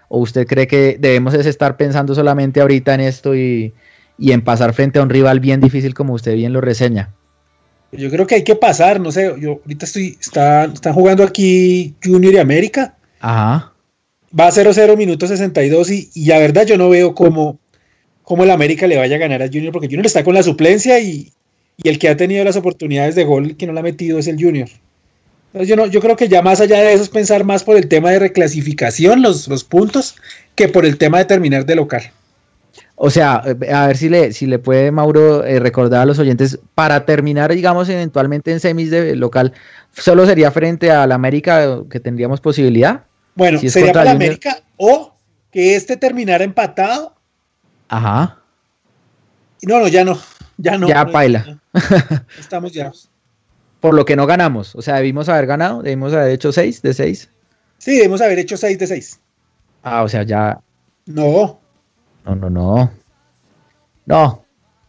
¿O 0.09 0.21
usted 0.21 0.47
cree 0.47 0.67
que 0.67 0.97
debemos 0.99 1.35
estar 1.35 1.77
pensando 1.77 2.15
solamente 2.15 2.61
ahorita 2.61 2.95
en 2.95 3.01
esto 3.01 3.35
y, 3.35 3.75
y 4.19 4.33
en 4.33 4.43
pasar 4.43 4.75
frente 4.75 4.99
a 4.99 5.03
un 5.03 5.11
rival 5.11 5.41
bien 5.41 5.61
difícil 5.61 5.95
como 5.95 6.15
usted 6.15 6.35
bien 6.35 6.53
lo 6.53 6.61
reseña? 6.61 7.11
Yo 7.93 8.11
creo 8.11 8.27
que 8.27 8.37
hay 8.37 8.45
que 8.45 8.57
pasar, 8.57 9.01
no 9.01 9.11
sé, 9.11 9.35
yo 9.41 9.61
ahorita 9.65 9.87
estoy, 9.87 10.19
están, 10.21 10.73
están 10.73 10.93
jugando 10.93 11.25
aquí 11.25 11.95
Junior 12.05 12.35
y 12.35 12.39
América. 12.39 12.95
Ajá. 13.21 13.68
Va 14.39 14.49
a 14.49 14.53
0-0 14.53 14.97
minuto 14.97 15.27
62 15.27 15.91
y, 15.91 16.11
y 16.15 16.27
la 16.27 16.39
verdad 16.39 16.67
yo 16.67 16.77
no 16.77 16.89
veo 16.91 17.15
cómo, 17.15 17.59
cómo 18.23 18.45
el 18.45 18.51
América 18.51 18.87
le 18.87 18.97
vaya 18.97 19.17
a 19.17 19.19
ganar 19.19 19.43
a 19.43 19.47
Junior, 19.47 19.73
porque 19.73 19.87
Junior 19.87 20.07
está 20.07 20.25
con 20.25 20.35
la 20.35 20.43
suplencia 20.43 21.01
y, 21.01 21.33
y 21.77 21.89
el 21.89 21.99
que 21.99 22.09
ha 22.09 22.17
tenido 22.17 22.45
las 22.45 22.57
oportunidades 22.57 23.15
de 23.15 23.25
gol 23.25 23.57
que 23.57 23.67
no 23.67 23.73
la 23.73 23.81
ha 23.81 23.85
metido 23.85 24.19
es 24.19 24.27
el 24.27 24.43
Junior. 24.43 24.69
Entonces 25.53 25.69
yo, 25.69 25.77
no, 25.77 25.87
yo 25.87 26.01
creo 26.01 26.17
que 26.17 26.29
ya 26.29 26.43
más 26.43 26.61
allá 26.61 26.81
de 26.81 26.93
eso 26.93 27.03
es 27.03 27.09
pensar 27.09 27.45
más 27.45 27.65
por 27.65 27.77
el 27.77 27.89
tema 27.89 28.11
de 28.11 28.19
reclasificación, 28.19 29.23
los, 29.23 29.49
los 29.49 29.65
puntos, 29.65 30.17
que 30.55 30.69
por 30.69 30.85
el 30.85 30.99
tema 30.99 31.19
de 31.19 31.25
terminar 31.25 31.65
de 31.65 31.75
local. 31.75 32.13
O 32.97 33.11
sea, 33.11 33.37
a 33.37 33.87
ver 33.87 33.97
si 33.97 34.09
le, 34.09 34.33
si 34.33 34.47
le 34.47 34.59
puede 34.59 34.91
Mauro 34.91 35.45
eh, 35.45 35.61
recordar 35.61 36.03
a 36.03 36.05
los 36.05 36.19
oyentes, 36.19 36.59
para 36.75 37.07
terminar, 37.07 37.55
digamos, 37.55 37.89
eventualmente 37.89 38.53
en 38.53 38.61
semis 38.61 38.91
de 38.91 39.17
local, 39.17 39.53
¿solo 39.93 40.27
sería 40.27 40.51
frente 40.51 40.91
a 40.91 41.07
la 41.07 41.15
América 41.15 41.83
que 41.91 42.01
tendríamos 42.01 42.41
posibilidad? 42.41 43.05
Bueno, 43.39 43.61
sería 43.61 43.93
para 43.93 44.11
América 44.11 44.63
o 44.77 45.15
que 45.53 45.77
este 45.77 45.97
terminara 45.97 46.43
empatado. 46.43 47.15
Ajá. 47.87 48.41
No, 49.63 49.79
no, 49.79 49.87
ya 49.87 50.05
no. 50.05 50.19
Ya 50.57 50.77
no. 50.77 50.89
Ya 50.89 51.07
paila. 51.07 51.61
estamos 52.37 52.73
ya. 52.73 52.91
Por 53.81 53.95
lo 53.95 54.05
que 54.05 54.17
no 54.17 54.27
ganamos. 54.27 54.75
O 54.75 54.83
sea, 54.83 54.97
debimos 54.97 55.29
haber 55.29 55.47
ganado, 55.47 55.83
debimos 55.83 56.13
haber 56.13 56.33
hecho 56.33 56.51
6 56.51 56.83
de 56.83 56.93
6. 56.93 57.31
Sí, 57.79 57.97
debimos 57.97 58.21
haber 58.21 58.41
hecho 58.41 58.57
6 58.57 58.77
de 58.77 58.87
6. 58.89 59.21
Ah, 59.85 60.03
o 60.03 60.09
sea, 60.09 60.25
ya. 60.25 60.59
No. 61.07 61.61
No, 62.25 62.35
no, 62.35 62.51
no. 62.51 62.91
No. 64.05 64.45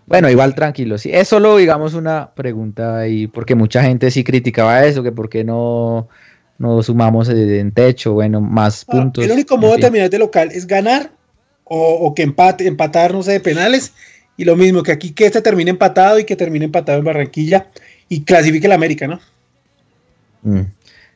Bueno, 0.08 0.28
igual 0.28 0.56
tranquilo. 0.56 0.98
Sí, 0.98 1.12
es 1.14 1.28
solo, 1.28 1.56
digamos, 1.58 1.94
una 1.94 2.34
pregunta 2.34 2.98
ahí, 2.98 3.28
porque 3.28 3.54
mucha 3.54 3.84
gente 3.84 4.10
sí 4.10 4.24
criticaba 4.24 4.86
eso, 4.86 5.04
que 5.04 5.12
por 5.12 5.30
qué 5.30 5.44
no, 5.44 6.10
no 6.60 6.84
sumamos 6.84 7.30
en 7.30 7.72
techo, 7.72 8.14
bueno, 8.14 8.42
más 8.42 8.86
ah, 8.88 8.92
puntos. 8.92 9.24
el 9.24 9.32
único 9.32 9.58
modo 9.58 9.76
de 9.76 9.82
terminar 9.82 10.10
de 10.10 10.20
local 10.20 10.50
es 10.52 10.68
ganar 10.68 11.12
o, 11.64 12.14
que 12.16 12.24
empate, 12.24 12.68
empatar, 12.68 13.14
no 13.14 13.24
sé, 13.24 13.34
de 13.34 13.40
penales. 13.40 13.94
Y 14.38 14.46
lo 14.46 14.56
mismo, 14.56 14.84
que 14.84 14.92
aquí 14.92 15.12
que 15.12 15.26
este 15.26 15.42
termine 15.42 15.70
empatado 15.70 16.18
y 16.18 16.24
que 16.24 16.36
termine 16.36 16.66
empatado 16.66 17.00
en 17.00 17.06
Barranquilla 17.06 17.68
y 18.08 18.24
clasifique 18.24 18.68
la 18.68 18.76
América, 18.76 19.08
¿no? 19.08 19.20
Mm, 20.42 20.62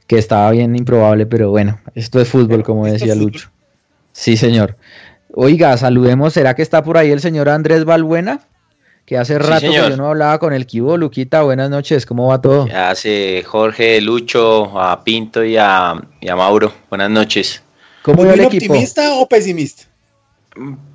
que 0.06 0.18
estaba 0.18 0.52
bien 0.52 0.76
improbable, 0.76 1.26
pero 1.26 1.50
bueno, 1.50 1.80
esto 1.96 2.22
es 2.22 2.28
fútbol, 2.28 2.64
como 2.64 2.86
decía 2.86 3.16
Lucho. 3.16 3.50
Sí, 4.12 4.38
señor. 4.38 4.78
Oiga, 5.34 5.76
saludemos, 5.78 6.34
¿será 6.34 6.54
que 6.54 6.62
está 6.62 6.84
por 6.84 6.98
ahí 6.98 7.12
el 7.12 7.20
señor 7.20 7.50
Andrés 7.50 7.86
Balbuena? 7.86 8.42
Que 9.06 9.18
hace 9.18 9.38
rato 9.38 9.68
que 9.70 9.74
yo 9.74 9.98
no 9.98 10.08
hablaba 10.08 10.40
con 10.40 10.54
el 10.54 10.66
Kibo. 10.66 10.96
Luquita, 10.96 11.42
buenas 11.44 11.70
noches, 11.70 12.06
¿cómo 12.06 12.28
va 12.28 12.42
todo? 12.42 12.68
Hace 12.74 13.44
Jorge, 13.44 14.00
Lucho, 14.00 14.80
a 14.80 15.04
Pinto 15.04 15.44
y 15.44 15.58
a, 15.58 15.96
Mauro. 16.36 16.72
Buenas 16.90 17.10
noches. 17.10 17.62
¿Cómo 18.02 18.26
va 18.26 18.34
el 18.34 18.42
equipo? 18.42 18.74
¿Optimista 18.74 19.16
o 19.16 19.28
pesimista? 19.28 19.84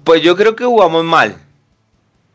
Pues 0.05 0.23
yo 0.23 0.37
creo 0.37 0.57
que 0.57 0.65
jugamos 0.65 1.05
mal. 1.05 1.37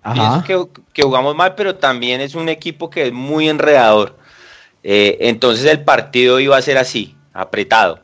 Ajá. 0.04 0.44
que, 0.46 0.62
que, 0.92 1.02
jugamos 1.02 1.34
mal, 1.34 1.56
pero 1.56 1.76
también 1.76 2.20
es 2.20 2.36
un 2.36 2.50
equipo 2.50 2.90
que 2.90 3.08
es 3.08 3.14
muy 3.14 3.48
enredador. 3.48 4.18
Eh, 4.84 5.18
entonces 5.22 5.66
el 5.66 5.84
partido 5.84 6.40
iba 6.40 6.58
a 6.58 6.62
ser 6.62 6.78
así, 6.78 7.16
apretado. 7.34 8.02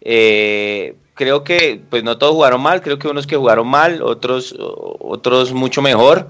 Eh, 0.00 0.96
creo 1.14 1.44
que 1.44 1.80
pues 1.88 2.02
no 2.02 2.18
todos 2.18 2.34
jugaron 2.34 2.60
mal, 2.60 2.82
creo 2.82 2.98
que 2.98 3.08
unos 3.08 3.26
que 3.26 3.36
jugaron 3.36 3.68
mal, 3.68 4.02
otros, 4.02 4.54
otros 4.58 5.52
mucho 5.52 5.80
mejor. 5.80 6.28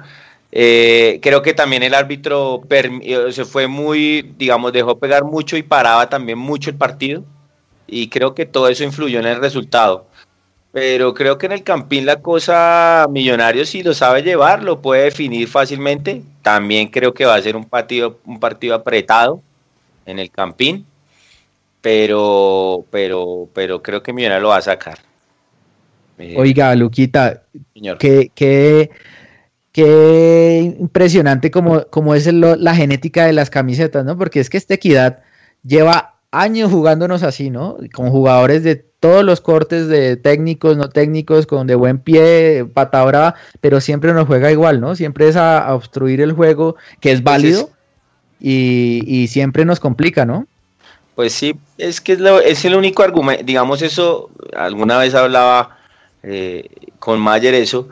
Eh, 0.50 1.20
creo 1.22 1.42
que 1.42 1.52
también 1.54 1.82
el 1.82 1.94
árbitro 1.94 2.62
eh, 2.70 3.28
se 3.30 3.44
fue 3.44 3.66
muy, 3.66 4.34
digamos, 4.36 4.72
dejó 4.72 4.98
pegar 4.98 5.24
mucho 5.24 5.56
y 5.56 5.62
paraba 5.62 6.08
también 6.08 6.38
mucho 6.38 6.70
el 6.70 6.76
partido. 6.76 7.24
Y 7.86 8.08
creo 8.08 8.34
que 8.34 8.46
todo 8.46 8.68
eso 8.68 8.84
influyó 8.84 9.18
en 9.20 9.26
el 9.26 9.40
resultado. 9.40 10.06
Pero 10.72 11.14
creo 11.14 11.38
que 11.38 11.46
en 11.46 11.52
el 11.52 11.62
Campín 11.62 12.04
la 12.06 12.20
cosa 12.20 13.06
millonario 13.10 13.64
si 13.64 13.82
lo 13.82 13.94
sabe 13.94 14.22
llevar, 14.22 14.62
lo 14.62 14.80
puede 14.80 15.04
definir 15.04 15.48
fácilmente. 15.48 16.22
También 16.42 16.88
creo 16.88 17.14
que 17.14 17.24
va 17.24 17.34
a 17.34 17.42
ser 17.42 17.56
un 17.56 17.64
partido, 17.64 18.18
un 18.26 18.38
partido 18.38 18.74
apretado 18.74 19.42
en 20.06 20.18
el 20.18 20.30
Campín 20.30 20.86
pero, 21.80 22.84
pero, 22.90 23.48
pero 23.54 23.82
creo 23.82 24.02
que 24.02 24.12
Millonarios 24.12 24.42
lo 24.42 24.48
va 24.48 24.58
a 24.58 24.62
sacar. 24.62 24.98
Eh, 26.18 26.34
Oiga, 26.36 26.74
Luquita, 26.74 27.44
qué, 27.98 28.30
qué, 28.34 28.90
qué 29.78 30.74
impresionante 30.80 31.52
como, 31.52 31.84
como 31.84 32.16
es 32.16 32.26
la 32.32 32.74
genética 32.74 33.26
de 33.26 33.32
las 33.32 33.48
camisetas, 33.48 34.04
¿no? 34.04 34.18
Porque 34.18 34.40
es 34.40 34.50
que 34.50 34.56
esta 34.56 34.74
equidad 34.74 35.20
lleva 35.62 36.16
años 36.32 36.72
jugándonos 36.72 37.22
así, 37.22 37.48
¿no? 37.48 37.76
Con 37.94 38.10
jugadores 38.10 38.64
de 38.64 38.74
todos 38.74 39.22
los 39.22 39.40
cortes 39.40 39.86
de 39.86 40.16
técnicos, 40.16 40.76
no 40.76 40.88
técnicos, 40.88 41.46
con 41.46 41.68
de 41.68 41.76
buen 41.76 42.00
pie, 42.00 42.66
patadora, 42.74 43.36
pero 43.60 43.80
siempre 43.80 44.12
nos 44.12 44.26
juega 44.26 44.50
igual, 44.50 44.80
¿no? 44.80 44.96
Siempre 44.96 45.28
es 45.28 45.36
a, 45.36 45.72
obstruir 45.72 46.22
el 46.22 46.32
juego, 46.32 46.74
que 46.98 47.12
es 47.12 47.22
válido, 47.22 47.70
y, 48.40 49.04
y 49.06 49.28
siempre 49.28 49.64
nos 49.64 49.78
complica, 49.78 50.26
¿no? 50.26 50.48
Pues 51.14 51.32
sí, 51.32 51.54
es 51.76 52.00
que 52.00 52.14
es, 52.14 52.20
es 52.44 52.64
el 52.64 52.74
único 52.74 53.04
argumento, 53.04 53.44
digamos 53.44 53.82
eso, 53.82 54.28
alguna 54.56 54.98
vez 54.98 55.14
hablaba 55.14 55.78
eh, 56.24 56.68
con 56.98 57.20
Mayer 57.20 57.54
eso, 57.54 57.88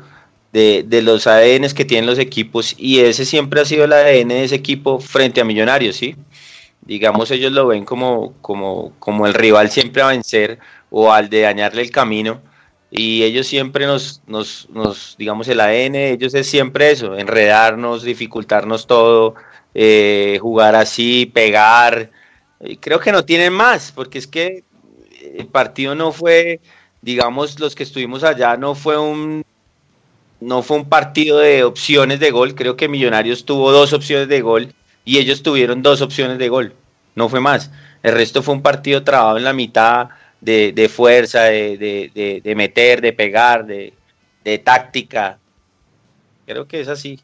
de, 0.56 0.84
de, 0.86 1.02
los 1.02 1.26
ADNs 1.26 1.74
que 1.74 1.84
tienen 1.84 2.06
los 2.06 2.18
equipos 2.18 2.74
y 2.78 3.00
ese 3.00 3.26
siempre 3.26 3.60
ha 3.60 3.66
sido 3.66 3.84
el 3.84 3.92
ADN 3.92 4.28
de 4.28 4.44
ese 4.44 4.54
equipo 4.54 4.98
frente 5.00 5.42
a 5.42 5.44
Millonarios, 5.44 5.96
¿sí? 5.96 6.16
Digamos 6.80 7.30
ellos 7.30 7.52
lo 7.52 7.66
ven 7.66 7.84
como, 7.84 8.32
como, 8.40 8.94
como 8.98 9.26
el 9.26 9.34
rival 9.34 9.70
siempre 9.70 10.00
a 10.00 10.06
vencer 10.06 10.58
o 10.88 11.12
al 11.12 11.28
de 11.28 11.42
dañarle 11.42 11.82
el 11.82 11.90
camino 11.90 12.40
y 12.90 13.22
ellos 13.24 13.46
siempre 13.46 13.84
nos, 13.84 14.22
nos, 14.26 14.66
nos 14.70 15.16
digamos 15.18 15.46
el 15.48 15.60
ADN, 15.60 15.96
ellos 15.96 16.32
es 16.34 16.46
siempre 16.46 16.90
eso, 16.90 17.18
enredarnos, 17.18 18.02
dificultarnos 18.02 18.86
todo, 18.86 19.34
eh, 19.74 20.38
jugar 20.40 20.74
así, 20.74 21.26
pegar, 21.26 22.10
creo 22.80 22.98
que 22.98 23.12
no 23.12 23.26
tienen 23.26 23.52
más, 23.52 23.92
porque 23.92 24.16
es 24.16 24.26
que 24.26 24.64
el 25.20 25.48
partido 25.48 25.94
no 25.94 26.12
fue, 26.12 26.60
digamos, 27.02 27.60
los 27.60 27.74
que 27.74 27.82
estuvimos 27.82 28.24
allá, 28.24 28.56
no 28.56 28.74
fue 28.74 28.98
un 28.98 29.44
no 30.40 30.62
fue 30.62 30.76
un 30.76 30.88
partido 30.88 31.38
de 31.38 31.64
opciones 31.64 32.20
de 32.20 32.30
gol, 32.30 32.54
creo 32.54 32.76
que 32.76 32.88
Millonarios 32.88 33.44
tuvo 33.44 33.72
dos 33.72 33.92
opciones 33.92 34.28
de 34.28 34.40
gol 34.40 34.74
y 35.04 35.18
ellos 35.18 35.42
tuvieron 35.42 35.82
dos 35.82 36.02
opciones 36.02 36.38
de 36.38 36.48
gol, 36.48 36.74
no 37.14 37.28
fue 37.28 37.40
más. 37.40 37.70
El 38.02 38.12
resto 38.12 38.42
fue 38.42 38.54
un 38.54 38.62
partido 38.62 39.02
trabado 39.02 39.36
en 39.36 39.44
la 39.44 39.52
mitad 39.52 40.08
de, 40.40 40.90
fuerza, 40.92 41.44
de, 41.44 42.40
de, 42.42 42.54
meter, 42.54 43.00
de 43.00 43.12
pegar, 43.12 43.66
de, 43.66 43.92
táctica. 44.64 45.38
Creo 46.46 46.68
que 46.68 46.80
es 46.80 46.88
así. 46.88 47.18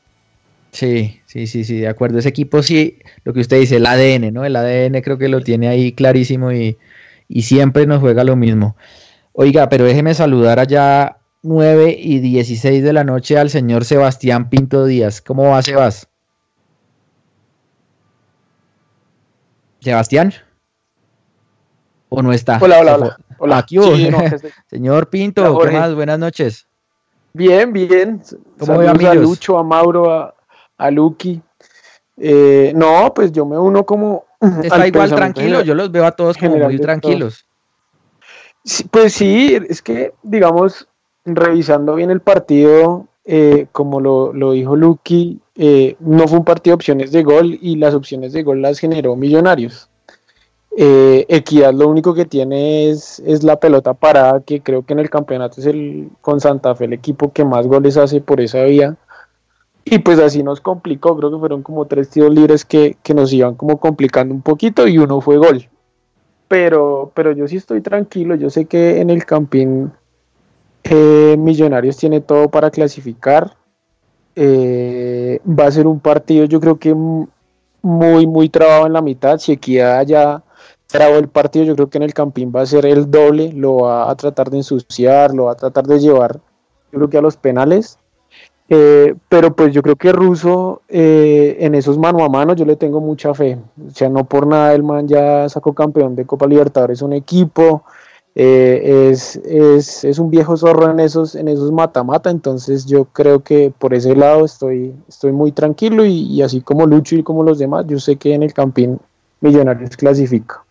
Sí, 0.73 1.21
sí, 1.27 1.47
sí, 1.47 1.65
sí, 1.65 1.79
de 1.79 1.89
acuerdo. 1.89 2.19
Ese 2.19 2.31
equipo 2.31 2.63
sí, 2.63 2.99
lo 3.25 3.33
que 3.33 3.41
usted 3.41 3.61
dice, 3.61 3.77
el 3.77 3.87
ADN, 3.87 4.33
¿no? 4.33 4.45
El 4.45 4.57
ADN 4.57 5.03
creo 5.03 5.19
que 5.19 5.29
lo 5.29 5.43
tiene 5.43 5.69
ahí 5.69 5.93
clarísimo 5.93 6.51
y, 6.51 6.79
siempre 7.43 7.87
nos 7.87 8.01
juega 8.01 8.25
lo 8.25 8.37
mismo. 8.37 8.77
Oiga, 9.33 9.69
pero 9.69 9.85
déjeme 9.85 10.15
saludar 10.15 10.59
allá 10.59 11.19
9 11.43 11.97
y 11.99 12.21
16 12.21 12.85
de 12.85 12.93
la 12.93 13.05
noche 13.05 13.37
al 13.37 13.51
señor 13.51 13.85
Sebastián 13.85 14.49
Pinto 14.49 14.85
Díaz. 14.85 15.21
¿Cómo 15.21 15.51
va, 15.51 15.63
Sebas? 15.63 16.09
¿Sebastián? 19.81 20.33
¿O 22.09 22.23
no 22.23 22.33
está? 22.33 22.59
Hola, 22.61 22.81
hola, 22.81 22.95
hola. 22.95 23.17
hola. 23.39 23.59
Aquí, 23.59 23.79
señor 24.71 25.11
Pinto, 25.11 25.59
¿qué 25.59 25.71
más? 25.73 25.95
Buenas 25.95 26.19
noches. 26.19 26.67
Bien, 27.33 27.73
bien. 27.73 28.23
¿Cómo 28.59 28.83
va, 28.83 28.91
a 28.91 29.15
Lucho, 29.15 29.59
a 29.59 29.65
Mauro, 29.65 30.13
a, 30.13 30.35
a 30.77 30.91
Lucky. 30.91 31.43
Eh, 32.19 32.73
no, 32.77 33.13
pues 33.15 33.33
yo 33.33 33.45
me 33.47 33.59
uno 33.59 33.85
como... 33.85 34.27
Está 34.63 34.87
igual 34.87 35.11
tranquilo, 35.15 35.63
yo 35.63 35.75
los 35.75 35.91
veo 35.91 36.05
a 36.05 36.13
todos 36.13 36.37
como 36.37 36.57
muy 36.57 36.79
tranquilos. 36.79 37.47
pues 38.91 39.15
sí, 39.15 39.59
es 39.69 39.81
que, 39.81 40.13
digamos, 40.23 40.87
revisando 41.25 41.95
bien 41.95 42.11
el 42.11 42.21
partido, 42.21 43.07
eh, 43.25 43.67
como 43.73 44.01
lo, 44.01 44.33
lo, 44.33 44.53
dijo 44.53 44.77
Lucky, 44.77 45.41
eh, 45.55 45.97
no 46.01 46.27
fue 46.27 46.39
un 46.39 46.45
partido 46.45 46.73
de 46.73 46.77
opciones 46.77 47.13
de 47.13 47.23
gol 47.23 47.59
y 47.61 47.77
las 47.77 47.95
opciones 47.95 48.33
de 48.33 48.43
gol 48.43 48.63
las 48.63 48.79
generó 48.79 49.17
Millonarios. 49.17 49.89
Eh, 50.77 51.27
Equidad 51.29 51.75
lo 51.75 51.87
único 51.89 52.15
que 52.15 52.25
tiene 52.25 52.89
es, 52.89 53.21
es, 53.27 53.43
la 53.43 53.57
pelota 53.57 53.93
parada, 53.93 54.41
que 54.41 54.63
creo 54.63 54.85
que 54.85 54.95
en 54.95 55.01
el 55.01 55.11
campeonato 55.11 55.61
es 55.61 55.67
el 55.67 56.09
con 56.23 56.41
Santa 56.41 56.75
Fe 56.75 56.87
el 56.87 56.95
equipo 56.95 57.31
que 57.31 57.45
más 57.45 57.67
goles 57.67 57.97
hace 57.97 58.21
por 58.21 58.41
esa 58.41 58.65
vía. 58.65 58.97
Y 59.85 59.99
pues 59.99 60.19
así 60.19 60.43
nos 60.43 60.61
complicó, 60.61 61.17
creo 61.17 61.31
que 61.31 61.39
fueron 61.39 61.63
como 61.63 61.87
tres 61.87 62.09
tiros 62.09 62.33
libres 62.33 62.65
que, 62.65 62.97
que 63.03 63.15
nos 63.15 63.33
iban 63.33 63.55
como 63.55 63.79
complicando 63.79 64.33
un 64.33 64.41
poquito 64.41 64.87
y 64.87 64.97
uno 64.97 65.21
fue 65.21 65.37
gol. 65.37 65.69
Pero, 66.49 67.11
pero 67.15 67.33
yo 67.33 67.49
sí 67.49 67.57
estoy 67.57 67.81
tranquilo, 67.81 68.35
yo 68.35 68.49
sé 68.49 68.67
que 68.67 69.01
en 69.01 69.11
el 69.11 69.25
Campín 69.25 69.93
eh, 70.85 71.37
Millonarios 71.39 71.97
tiene 71.97 72.21
todo 72.21 72.49
para 72.49 72.71
clasificar. 72.71 73.57
Eh, 74.35 75.41
va 75.47 75.67
a 75.67 75.71
ser 75.71 75.87
un 75.87 76.01
partido, 76.01 76.47
yo 76.47 76.61
creo 76.61 76.79
que 76.79 76.95
muy, 76.95 78.27
muy 78.27 78.49
trabado 78.49 78.87
en 78.87 78.93
la 78.93 79.03
mitad. 79.03 79.39
Si 79.39 79.53
Equidad 79.53 80.07
ya 80.07 80.43
trabó 80.87 81.17
el 81.17 81.29
partido, 81.29 81.65
yo 81.65 81.75
creo 81.75 81.91
que 81.91 81.99
en 81.99 82.05
el 82.05 82.15
Campín 82.15 82.53
va 82.55 82.63
a 82.63 82.67
ser 82.67 82.87
el 82.87 83.11
doble. 83.11 83.53
Lo 83.53 83.77
va 83.79 84.11
a 84.11 84.15
tratar 84.17 84.51
de 84.51 84.59
ensuciar, 84.59 85.35
lo 85.35 85.45
va 85.45 85.53
a 85.53 85.57
tratar 85.57 85.87
de 85.87 85.99
llevar, 85.99 86.41
yo 86.93 86.99
creo 86.99 87.11
que 87.11 87.19
a 87.19 87.23
los 87.23 87.37
penales. 87.37 87.99
Eh, 88.69 89.15
pero 89.29 89.55
pues 89.55 89.75
yo 89.75 89.83
creo 89.83 89.97
que 89.97 90.13
Russo 90.13 90.81
en 90.89 91.75
esos 91.75 91.99
mano 91.99 92.25
a 92.25 92.31
mano 92.31 92.55
yo 92.55 92.65
le 92.65 92.77
tengo 92.77 93.01
mucha 93.01 93.35
fe. 93.35 93.59
O 93.87 93.91
sea, 93.91 94.09
no 94.09 94.25
por 94.25 94.47
nada 94.47 94.73
el 94.75 94.83
man 94.83 95.07
ya 95.09 95.49
sacó 95.49 95.75
campeón 95.75 96.17
de 96.17 96.25
Copa 96.25 96.47
Libertadores 96.47 97.03
un 97.03 97.13
equipo. 97.13 97.85
Eh, 98.35 99.11
es, 99.11 99.37
es, 99.45 100.05
es, 100.05 100.19
un 100.19 100.31
viejo 100.31 100.57
zorro 100.57 100.91
en 100.91 101.01
esos 101.01 101.35
en 101.35 101.49
esos 101.49 101.71
mata-mata, 101.71 102.31
entonces 102.31 102.87
yo 102.87 103.05
creo 103.05 103.43
que 103.43 103.71
por 103.79 103.93
ese 103.93 104.17
lado 104.17 104.47
estoy, 104.47 104.95
estoy 105.07 105.33
muy 105.33 105.53
tranquilo 105.53 106.07
y, 106.07 106.41
así 106.41 106.63
como 106.63 106.87
Lucho 106.87 107.15
y 107.15 107.23
como 107.23 107.43
los 107.43 107.59
demás, 107.59 107.85
yo 107.87 108.01
sé 108.01 108.17
que 108.17 108.33
en 108.33 108.43
el 108.43 108.55
Campín 108.55 108.99
Millonarios 109.43 109.97
clasifica. 109.99 110.65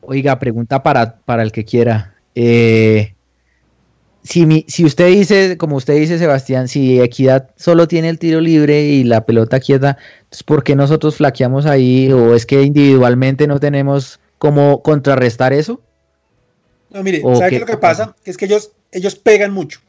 Oiga, 0.00 0.38
pregunta 0.40 0.82
para, 0.82 1.18
para 1.24 1.44
el 1.44 1.52
que 1.52 1.64
quiera. 1.64 2.14
Eh, 2.34 3.14
si, 4.24 4.64
si 4.66 4.84
usted 4.84 5.06
dice, 5.06 5.56
como 5.56 5.76
usted 5.76 5.94
dice, 5.94 6.18
Sebastián, 6.18 6.66
si 6.66 7.00
Equidad 7.00 7.50
solo 7.54 7.86
tiene 7.86 8.08
el 8.08 8.18
tiro 8.18 8.40
libre 8.40 8.82
y 8.82 9.04
la 9.04 9.24
pelota 9.24 9.60
quieta, 9.60 9.98
entonces 10.24 10.42
¿por 10.42 10.64
qué 10.64 10.74
nosotros 10.74 11.16
flaqueamos 11.16 11.64
ahí? 11.64 12.10
¿O 12.12 12.34
es 12.34 12.44
que 12.44 12.62
individualmente 12.62 13.46
no 13.46 13.60
tenemos 13.60 14.18
cómo 14.38 14.82
contrarrestar 14.82 15.52
eso? 15.52 15.80
No, 16.96 17.02
mire, 17.02 17.20
¿sabe 17.20 17.50
qué 17.50 17.54
es 17.56 17.60
lo 17.60 17.66
que 17.66 17.76
pasa? 17.76 18.16
Que 18.24 18.30
es 18.30 18.38
que 18.38 18.46
ellos, 18.46 18.72
ellos 18.90 19.16
pegan 19.16 19.52
mucho. 19.52 19.80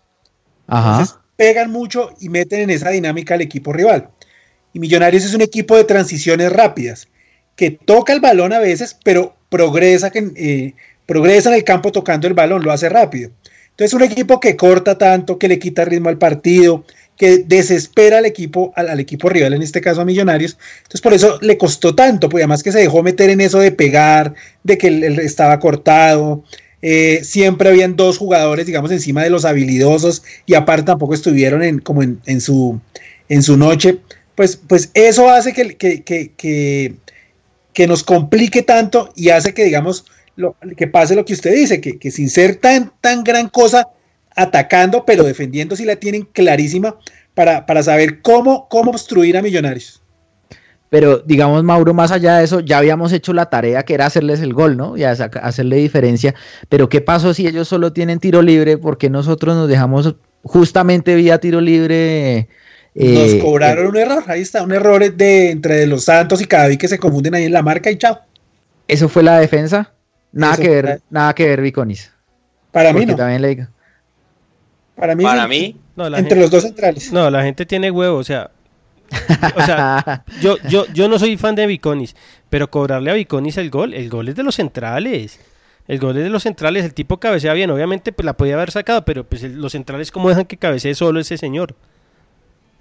Ajá. 0.67 1.21
pegan 1.37 1.71
mucho 1.71 2.11
y 2.19 2.27
meten 2.27 2.59
en 2.59 2.69
esa 2.69 2.89
dinámica 2.89 3.35
al 3.35 3.41
equipo 3.41 3.71
rival. 3.71 4.09
Y 4.73 4.79
Millonarios 4.79 5.23
es 5.23 5.33
un 5.33 5.41
equipo 5.41 5.77
de 5.77 5.85
transiciones 5.85 6.51
rápidas, 6.51 7.07
que 7.55 7.71
toca 7.71 8.11
el 8.11 8.19
balón 8.19 8.51
a 8.51 8.59
veces, 8.59 8.97
pero 9.05 9.37
progresa, 9.47 10.11
eh, 10.13 10.73
progresa 11.05 11.47
en 11.47 11.55
el 11.55 11.63
campo 11.63 11.93
tocando 11.93 12.27
el 12.27 12.33
balón, 12.33 12.61
lo 12.61 12.73
hace 12.73 12.89
rápido. 12.89 13.31
Entonces 13.69 13.93
un 13.93 14.03
equipo 14.03 14.41
que 14.41 14.57
corta 14.57 14.97
tanto, 14.97 15.39
que 15.39 15.47
le 15.47 15.59
quita 15.59 15.85
ritmo 15.85 16.09
al 16.09 16.17
partido, 16.17 16.83
que 17.15 17.37
desespera 17.39 18.17
al 18.17 18.25
equipo, 18.25 18.73
al, 18.75 18.99
equipo 18.99 19.29
rival, 19.29 19.53
en 19.53 19.61
este 19.61 19.79
caso 19.79 20.01
a 20.01 20.05
Millonarios. 20.05 20.57
Entonces 20.79 21.01
por 21.01 21.13
eso 21.13 21.39
le 21.41 21.57
costó 21.57 21.95
tanto, 21.95 22.27
pues 22.27 22.41
además 22.41 22.63
que 22.63 22.73
se 22.73 22.79
dejó 22.79 23.01
meter 23.01 23.29
en 23.29 23.39
eso 23.39 23.59
de 23.59 23.71
pegar, 23.71 24.33
de 24.63 24.77
que 24.77 24.87
él 24.87 25.19
estaba 25.19 25.59
cortado, 25.59 26.43
eh, 26.81 27.21
siempre 27.23 27.69
habían 27.69 27.95
dos 27.95 28.17
jugadores, 28.17 28.65
digamos, 28.65 28.91
encima 28.91 29.23
de 29.23 29.29
los 29.29 29.45
habilidosos 29.45 30.23
y 30.45 30.53
aparte 30.53 30.83
tampoco 30.83 31.13
estuvieron 31.13 31.63
en, 31.63 31.79
como 31.79 32.03
en, 32.03 32.41
su, 32.41 32.79
en 33.29 33.43
su 33.43 33.57
noche. 33.57 33.97
Pues, 34.35 34.55
pues 34.55 34.91
eso 34.93 35.29
hace 35.29 35.53
que, 35.53 35.75
que, 35.75 36.03
que, 37.73 37.87
nos 37.87 38.03
complique 38.03 38.61
tanto 38.61 39.11
y 39.15 39.29
hace 39.29 39.53
que, 39.53 39.63
digamos, 39.63 40.05
lo, 40.35 40.55
que 40.75 40.87
pase 40.87 41.15
lo 41.15 41.25
que 41.25 41.33
usted 41.33 41.55
dice, 41.55 41.81
que, 41.81 42.11
sin 42.11 42.29
ser 42.29 42.57
tan, 42.57 42.91
tan 43.01 43.23
gran 43.23 43.49
cosa 43.49 43.87
atacando, 44.35 45.03
pero 45.05 45.23
defendiendo 45.23 45.75
si 45.75 45.85
la 45.85 45.95
tienen 45.95 46.27
clarísima 46.31 46.95
para, 47.33 47.65
para 47.65 47.81
saber 47.81 48.21
cómo, 48.21 48.67
cómo 48.69 48.91
obstruir 48.91 49.37
a 49.37 49.41
Millonarios. 49.41 50.01
Pero 50.89 51.19
digamos, 51.19 51.63
Mauro, 51.63 51.93
más 51.93 52.11
allá 52.11 52.37
de 52.37 52.45
eso, 52.45 52.61
ya 52.61 52.77
habíamos 52.77 53.11
hecho 53.11 53.33
la 53.33 53.49
tarea 53.49 53.83
que 53.83 53.93
era 53.93 54.05
hacerles 54.05 54.39
el 54.39 54.53
gol, 54.53 54.77
¿no? 54.77 54.95
Y 54.95 55.03
hacerle 55.03 55.77
diferencia. 55.77 56.33
Pero 56.69 56.87
¿qué 56.87 57.01
pasó 57.01 57.33
si 57.33 57.45
ellos 57.45 57.67
solo 57.67 57.91
tienen 57.91 58.19
tiro 58.19 58.41
libre? 58.41 58.77
porque 58.77 59.09
nosotros 59.09 59.55
nos 59.55 59.67
dejamos 59.67 60.15
justamente 60.43 61.15
vía 61.15 61.39
tiro 61.39 61.59
libre? 61.59 62.47
nos 62.95 63.33
eh, 63.33 63.39
cobraron 63.39 63.85
eh, 63.85 63.89
un 63.89 63.97
error, 63.97 64.23
ahí 64.27 64.41
está, 64.41 64.63
un 64.63 64.71
error 64.71 65.13
de 65.13 65.51
entre 65.51 65.85
los 65.85 66.05
Santos 66.05 66.41
y 66.41 66.45
Cadaví 66.45 66.77
que 66.77 66.87
se 66.87 66.97
confunden 66.97 67.35
ahí 67.35 67.43
en 67.43 67.53
la 67.53 67.61
marca 67.61 67.91
y 67.91 67.97
chao. 67.97 68.19
¿Eso 68.87 69.09
fue 69.09 69.23
la 69.23 69.39
defensa? 69.39 69.93
Nada 70.31 70.57
que 70.57 70.69
ver, 70.69 71.01
nada 71.09 71.35
que 71.35 71.47
ver, 71.47 71.61
Viconis. 71.61 72.11
Para 72.71 72.93
mí 72.93 73.05
no. 73.05 73.15
También 73.15 73.41
le 73.41 73.49
digo. 73.49 73.67
Para 74.95 75.15
mí, 75.15 75.23
Para 75.23 75.47
mí 75.47 75.75
entre 75.97 76.39
los 76.39 76.51
dos 76.51 76.63
centrales. 76.63 77.11
No, 77.11 77.29
la 77.29 77.43
gente 77.43 77.65
tiene 77.65 77.89
huevo, 77.91 78.17
o 78.17 78.23
sea, 78.23 78.51
o 79.55 79.61
sea, 79.65 80.23
yo, 80.41 80.57
yo, 80.69 80.85
yo 80.93 81.07
no 81.07 81.19
soy 81.19 81.37
fan 81.37 81.55
de 81.55 81.65
Viconis, 81.65 82.15
pero 82.49 82.69
cobrarle 82.69 83.11
a 83.11 83.13
Viconis 83.13 83.57
el 83.57 83.69
gol, 83.69 83.93
el 83.93 84.09
gol 84.09 84.29
es 84.29 84.35
de 84.35 84.43
los 84.43 84.55
centrales. 84.55 85.39
El 85.87 85.99
gol 85.99 86.17
es 86.17 86.23
de 86.23 86.29
los 86.29 86.43
centrales, 86.43 86.83
el 86.83 86.93
tipo 86.93 87.17
cabecea 87.17 87.53
bien, 87.53 87.69
obviamente 87.69 88.11
pues 88.11 88.25
la 88.25 88.33
podía 88.33 88.55
haber 88.55 88.71
sacado, 88.71 89.05
pero 89.05 89.23
pues 89.23 89.43
los 89.43 89.71
centrales 89.71 90.11
cómo 90.11 90.27
dejan 90.27 90.45
que 90.45 90.57
cabecee 90.57 90.93
solo 90.95 91.19
ese 91.19 91.37
señor. 91.37 91.75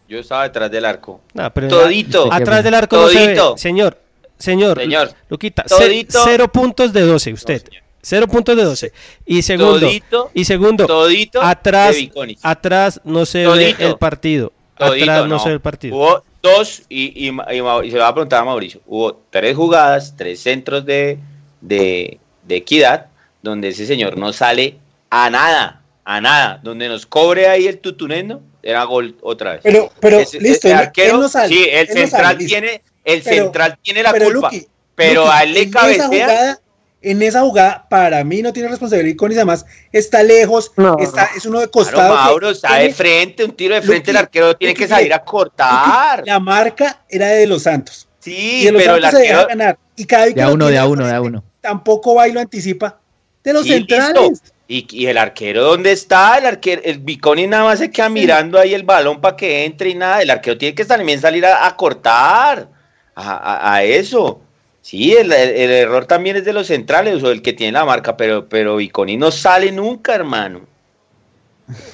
Yo 0.09 0.19
estaba 0.19 0.45
detrás 0.45 0.71
del 0.71 0.85
arco. 0.85 1.21
todito. 1.69 2.33
atrás 2.33 2.65
del 2.65 2.75
arco 2.75 2.97
todito. 2.97 3.57
Señor, 3.57 3.99
señor, 4.39 4.79
señor. 4.79 5.11
Luquita, 5.29 5.65
cero 5.69 6.51
puntos 6.53 6.93
de 6.93 7.03
12 7.03 7.33
usted. 7.33 7.63
Cero 8.03 8.29
puntos 8.29 8.57
de 8.57 8.63
12. 8.63 8.93
Y 9.25 9.43
segundo, 9.43 9.89
y 10.33 10.45
segundo, 10.45 10.87
todito 10.87 11.43
atrás, 11.43 11.97
atrás 12.43 13.01
no 13.03 13.27
se 13.27 13.47
ve 13.49 13.75
el 13.79 13.97
partido. 13.99 14.53
Atrás 14.77 15.27
no, 15.27 15.47
el 15.47 15.61
partido. 15.61 15.97
Hubo 15.97 16.23
dos, 16.43 16.83
y, 16.89 17.29
y, 17.29 17.31
se 17.31 17.63
lo 17.63 17.65
va 18.03 18.09
a 18.09 18.15
preguntar 18.15 18.43
a 18.43 18.45
Mauricio, 18.45 18.81
hubo 18.87 19.21
tres 19.31 19.57
jugadas, 19.57 20.15
tres 20.17 20.41
centros 20.41 20.85
de, 20.85 21.19
de, 21.61 22.19
equidad, 22.49 23.07
donde 23.43 23.69
ese 23.69 23.87
señor 23.87 24.17
no 24.17 24.33
sale 24.33 24.77
a 25.11 25.31
nada, 25.31 25.83
a 26.05 26.21
nada, 26.21 26.61
donde 26.63 26.89
nos 26.89 27.07
cobre 27.07 27.49
ahí 27.49 27.67
el 27.67 27.79
tutunendo, 27.79 28.43
era 28.63 28.85
gol 28.85 29.17
otra 29.23 29.53
vez. 29.53 29.61
Pero, 29.63 29.91
pero, 30.01 30.19
listo, 30.41 30.69
el 30.69 30.75
arquero, 30.75 31.19
no 31.19 31.29
sale, 31.29 31.55
sí, 31.55 31.67
el 31.71 31.89
central 31.89 32.39
tiene, 32.39 32.83
el 33.05 33.23
central 33.23 33.79
tiene 33.83 34.03
la 34.03 34.13
culpa, 34.13 34.51
pero 34.95 35.31
a 35.31 35.43
él 35.43 35.55
le 35.55 35.71
cabecea 35.71 36.59
en 37.07 37.23
esa 37.23 37.43
jugada, 37.43 37.87
para 37.89 38.25
mí 38.25 38.43
no 38.43 38.53
tiene 38.53 38.69
responsabilidad 38.69 39.17
con 39.17 39.31
y 39.31 39.37
además 39.37 39.65
está 39.93 40.25
lejos, 40.25 40.73
está, 40.99 41.31
es 41.37 41.47
uno 41.47 41.61
de 41.61 41.69
costado. 41.69 42.13
Mauro, 42.13 42.51
está 42.51 42.79
de 42.79 42.93
frente, 42.93 43.45
un 43.45 43.53
tiro 43.53 43.77
de 43.77 43.83
frente, 43.83 44.11
el 44.11 44.17
arquero 44.17 44.57
tiene 44.57 44.75
que 44.75 44.89
salir 44.89 45.15
a 45.15 45.23
cortar. 45.23 46.25
La 46.27 46.41
marca 46.41 47.05
era 47.09 47.29
de 47.29 47.47
los 47.47 47.63
Santos. 47.63 48.09
Sí, 48.19 48.69
pero 48.77 48.97
el 48.97 49.05
arquero. 49.05 49.47
ganar. 49.47 49.79
Y 49.95 50.05
cada 50.05 50.25
vez 50.25 50.35
de 50.35 50.43
a 50.43 50.51
uno, 50.51 50.67
de 50.67 50.79
a 50.79 50.87
uno, 50.87 51.07
de 51.07 51.15
a 51.15 51.21
uno. 51.21 51.45
Tampoco 51.61 52.17
va 52.17 52.27
y 52.27 52.33
lo 52.33 52.41
anticipa. 52.41 52.99
De 53.45 53.53
los 53.53 53.65
centrales. 53.65 54.43
Y, 54.67 55.07
el 55.07 55.17
arquero, 55.17 55.63
¿dónde 55.63 55.93
está? 55.93 56.39
El 56.39 56.47
arquero, 56.47 56.83
el 56.85 56.99
Biconi 56.99 57.47
nada 57.47 57.63
más 57.63 57.79
se 57.79 57.93
queda 57.93 58.09
mirando 58.09 58.59
ahí 58.59 58.75
el 58.75 58.83
balón 58.83 59.21
para 59.21 59.37
que 59.37 59.65
entre 59.65 59.91
y 59.91 59.95
nada. 59.95 60.23
El 60.23 60.31
arquero 60.31 60.59
tiene 60.59 60.75
que 60.75 60.85
también 60.85 61.21
salir 61.21 61.47
a, 61.47 61.77
cortar 61.77 62.69
a 63.15 63.85
eso. 63.85 64.41
Sí, 64.87 65.15
el, 65.15 65.33
error 65.33 66.07
también 66.07 66.37
es 66.37 66.45
de 66.45 66.53
los 66.53 66.69
centrales 66.69 67.21
o 67.25 67.33
el 67.33 67.43
que 67.43 67.53
tiene 67.53 67.73
la 67.73 67.85
marca, 67.85 68.17
pero, 68.17 68.49
pero 68.49 68.81
Iconi 68.81 69.17
no 69.17 69.33
sale 69.33 69.73
nunca, 69.73 70.15
hermano. 70.15 70.61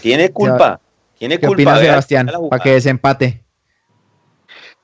Tiene 0.03 0.31
culpa. 0.31 0.79
tiene 1.19 1.39
¿Qué 1.39 1.47
culpa. 1.47 1.79
Sebastián, 1.79 2.31
para 2.51 2.63
que 2.63 2.75
desempate? 2.75 3.43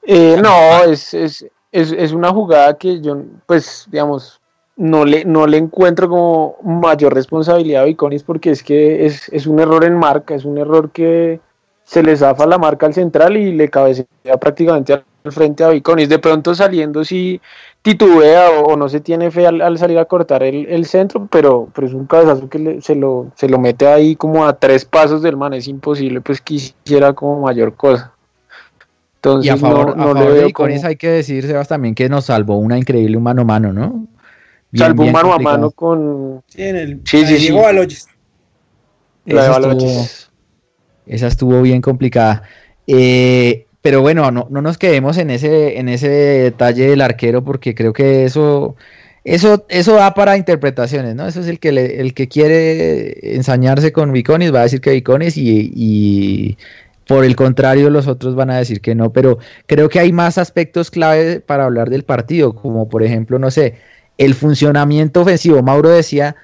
Eh, 0.07 0.39
no, 0.43 0.85
es, 0.85 1.13
es, 1.13 1.45
es, 1.71 1.93
es, 1.93 2.13
una 2.13 2.31
jugada 2.31 2.79
que 2.79 2.99
yo, 3.03 3.25
pues, 3.45 3.87
digamos, 3.91 4.41
no 4.77 5.05
le, 5.05 5.27
no 5.27 5.47
le 5.47 5.59
encuentro 5.59 6.09
como 6.09 6.57
mayor 6.65 7.13
responsabilidad 7.13 7.83
a 7.83 7.89
Iconis 7.89 8.23
porque 8.23 8.53
es 8.53 8.63
que 8.63 9.05
es, 9.05 9.29
es 9.35 9.47
un 9.47 9.61
error 9.61 9.85
en 9.85 9.99
marca, 9.99 10.35
es 10.35 10.47
un 10.47 10.57
error 10.57 10.93
que 10.93 11.41
se 11.85 12.03
le 12.03 12.17
zafa 12.17 12.47
la 12.47 12.57
marca 12.57 12.87
al 12.87 12.95
central 12.95 13.37
y 13.37 13.53
le 13.53 13.69
cabecea 13.69 14.07
prácticamente 14.41 14.95
al 15.25 15.33
frente 15.33 15.65
a 15.65 15.71
Viconis. 15.71 16.09
De 16.09 16.19
pronto 16.19 16.55
saliendo 16.55 17.05
sí 17.05 17.41
titubea 17.83 18.51
o, 18.51 18.77
no 18.77 18.89
se 18.89 19.01
tiene 19.01 19.31
fe 19.31 19.47
al, 19.47 19.79
salir 19.79 19.99
a 19.99 20.05
cortar 20.05 20.43
el, 20.43 20.85
centro, 20.87 21.27
pero, 21.31 21.69
pero 21.75 21.87
es 21.87 21.95
un 21.95 22.07
cabezazo 22.07 22.49
que 22.49 22.81
se, 22.83 22.95
lo, 22.95 23.31
se 23.35 23.49
lo 23.49 23.59
mete 23.59 23.87
ahí 23.87 24.17
como 24.17 24.45
a 24.45 24.59
tres 24.59 24.85
pasos 24.85 25.23
del 25.23 25.37
man, 25.37 25.55
es 25.55 25.69
imposible, 25.69 26.21
pues 26.21 26.41
quisiera 26.41 27.13
como 27.13 27.41
mayor 27.41 27.75
cosa. 27.75 28.13
y 29.43 29.49
a 29.49 29.57
favor, 29.57 30.19
de 30.19 30.45
Viconis 30.47 30.85
hay 30.85 30.97
que 30.97 31.09
decir, 31.09 31.47
Sebas, 31.47 31.69
también 31.69 31.95
que 31.95 32.09
nos 32.09 32.27
salvó 32.27 32.59
una 32.59 32.77
increíble 32.77 33.19
mano 33.19 33.43
a 33.43 33.45
mano, 33.45 33.73
¿no? 33.73 34.07
salvó 34.75 35.05
un 35.05 35.13
mano 35.13 35.33
a 35.33 35.39
mano 35.39 35.71
con... 35.71 36.43
Sí, 36.49 36.63
en 36.63 36.77
el... 36.77 37.01
Sí, 37.05 37.25
sí, 37.25 37.39
sí. 37.39 37.55
Esa 41.07 41.27
estuvo 41.27 41.63
bien 41.63 41.81
complicada. 41.81 42.43
Eh, 42.87 43.67
pero 43.89 44.03
bueno, 44.03 44.31
no, 44.31 44.47
no, 44.51 44.61
nos 44.61 44.77
quedemos 44.77 45.17
en 45.17 45.31
ese, 45.31 45.79
en 45.79 45.89
ese 45.89 46.11
detalle 46.11 46.91
del 46.91 47.01
arquero 47.01 47.43
porque 47.43 47.75
creo 47.75 47.95
que 47.95 48.27
eso, 48.27 48.77
eso, 49.25 49.65
eso 49.71 49.95
da 49.95 50.13
para 50.13 50.37
interpretaciones, 50.37 51.15
¿no? 51.15 51.27
Eso 51.27 51.41
es 51.41 51.47
el 51.47 51.59
que, 51.59 51.71
el 51.71 52.13
que 52.13 52.29
quiere 52.29 53.35
ensañarse 53.35 53.91
con 53.91 54.13
Viconis, 54.13 54.55
va 54.55 54.61
a 54.61 54.65
decir 54.65 54.83
que 54.83 54.91
Viconis 54.91 55.39
y, 55.39 55.73
y 55.75 56.59
por 57.07 57.25
el 57.25 57.35
contrario 57.35 57.89
los 57.89 58.09
otros 58.09 58.35
van 58.35 58.51
a 58.51 58.59
decir 58.59 58.83
que 58.83 58.95
no, 58.95 59.11
pero 59.11 59.39
creo 59.65 59.89
que 59.89 60.01
hay 60.01 60.13
más 60.13 60.37
aspectos 60.37 60.91
clave 60.91 61.41
para 61.41 61.65
hablar 61.65 61.89
del 61.89 62.03
partido, 62.03 62.55
como 62.55 62.91
por 62.91 63.03
ejemplo, 63.03 63.39
no 63.39 63.51
sé, 63.51 63.77
el 64.19 64.35
funcionamiento 64.35 65.23
ofensivo. 65.23 65.63
Mauro 65.63 65.89
decía 65.89 66.37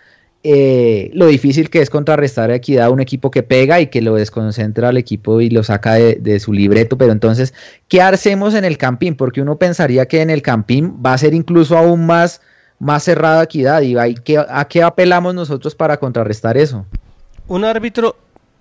eh, 0.47 1.11
lo 1.15 1.27
difícil 1.27 1.71
que 1.71 1.81
es 1.81 1.89
contrarrestar 1.89 2.51
equidad 2.51 2.87
a 2.87 2.91
un 2.91 3.01
equipo 3.01 3.31
que 3.31 3.43
pega 3.43 3.81
y 3.81 3.87
que 3.87 4.03
lo 4.03 4.15
desconcentra 4.15 4.91
al 4.91 4.99
equipo 4.99 5.41
y 5.41 5.49
lo 5.49 5.63
saca 5.63 5.95
de, 5.95 6.39
su 6.39 6.53
libreto. 6.53 6.99
Pero 6.99 7.13
entonces, 7.13 7.55
¿qué 7.89 8.03
hacemos 8.03 8.53
en 8.53 8.67
el 8.67 8.77
campín? 8.77 9.17
Porque 9.17 9.41
uno 9.41 9.57
pensaría 9.57 10.07
que 10.07 10.21
en 10.21 10.29
el 10.29 10.43
campín 10.43 11.01
va 11.05 11.15
a 11.15 11.19
ser 11.19 11.33
incluso 11.33 11.79
aún 11.79 12.05
más, 12.05 12.43
más 12.79 13.05
cerrada 13.05 13.45
equidad. 13.45 13.81
¿Y 13.81 13.97
¿a 13.97 14.65
qué 14.69 14.83
apelamos 14.83 15.35
nosotros 15.35 15.75
para 15.75 15.97
contrarrestar 15.97 16.59
eso? 16.59 16.85
Un 17.49 17.65
árbitro 17.65 18.15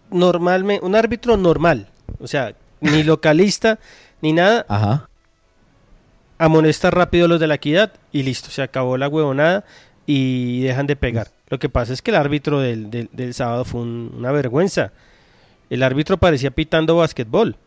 normalmente, 0.09 0.85
un 0.85 0.95
árbitro 0.95 1.35
normal, 1.35 1.89
o 2.19 2.27
sea, 2.27 2.55
ni 2.79 3.03
localista 3.03 3.77
ni 4.21 4.31
nada. 4.31 4.65
Ajá. 4.69 5.09
Amonesta 6.37 6.91
rápido 6.91 7.27
los 7.27 7.41
de 7.41 7.47
la 7.47 7.55
equidad 7.55 7.91
y 8.13 8.23
listo, 8.23 8.49
se 8.51 8.61
acabó 8.61 8.95
la 8.95 9.09
huevonada 9.09 9.65
y 10.05 10.61
dejan 10.61 10.87
de 10.87 10.95
pegar. 10.95 11.27
Lo 11.53 11.59
que 11.59 11.69
pasa 11.69 11.93
es 11.93 12.01
que 12.01 12.09
el 12.09 12.17
árbitro 12.17 12.61
del, 12.61 12.89
del, 12.89 13.33
sábado 13.35 13.63
fue 13.63 13.81
una 13.81 14.31
vergüenza. 14.31 14.91
El 15.69 15.83
árbitro 15.83 16.17
parecía 16.17 16.49
pitando 16.49 16.95
basquetbol. 16.95 17.57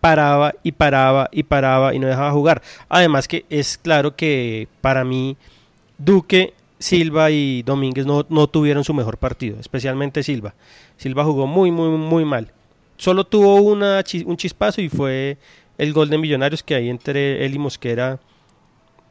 Paraba 0.00 0.54
y 0.62 0.72
paraba 0.72 1.28
y 1.30 1.42
paraba 1.42 1.94
y 1.94 1.98
no 1.98 2.06
dejaba 2.06 2.32
jugar. 2.32 2.62
Además 2.88 3.28
que 3.28 3.44
es 3.50 3.76
claro 3.76 4.16
que 4.16 4.68
para 4.80 5.04
mí 5.04 5.36
Duque, 5.98 6.54
Silva 6.78 7.30
y 7.30 7.62
Domínguez 7.62 8.06
no, 8.06 8.24
no 8.30 8.46
tuvieron 8.46 8.84
su 8.84 8.94
mejor 8.94 9.18
partido, 9.18 9.60
especialmente 9.60 10.22
Silva. 10.22 10.54
Silva 10.96 11.22
jugó 11.22 11.46
muy, 11.46 11.70
muy, 11.70 11.90
muy 11.90 12.24
mal. 12.24 12.50
Solo 12.96 13.24
tuvo 13.24 13.56
una, 13.56 14.02
un 14.24 14.36
chispazo 14.38 14.80
y 14.80 14.88
fue 14.88 15.36
el 15.76 15.92
gol 15.92 16.08
de 16.08 16.16
Millonarios 16.16 16.62
que 16.62 16.74
ahí 16.74 16.88
entre 16.88 17.44
él 17.44 17.54
y 17.54 17.58
Mosquera 17.58 18.18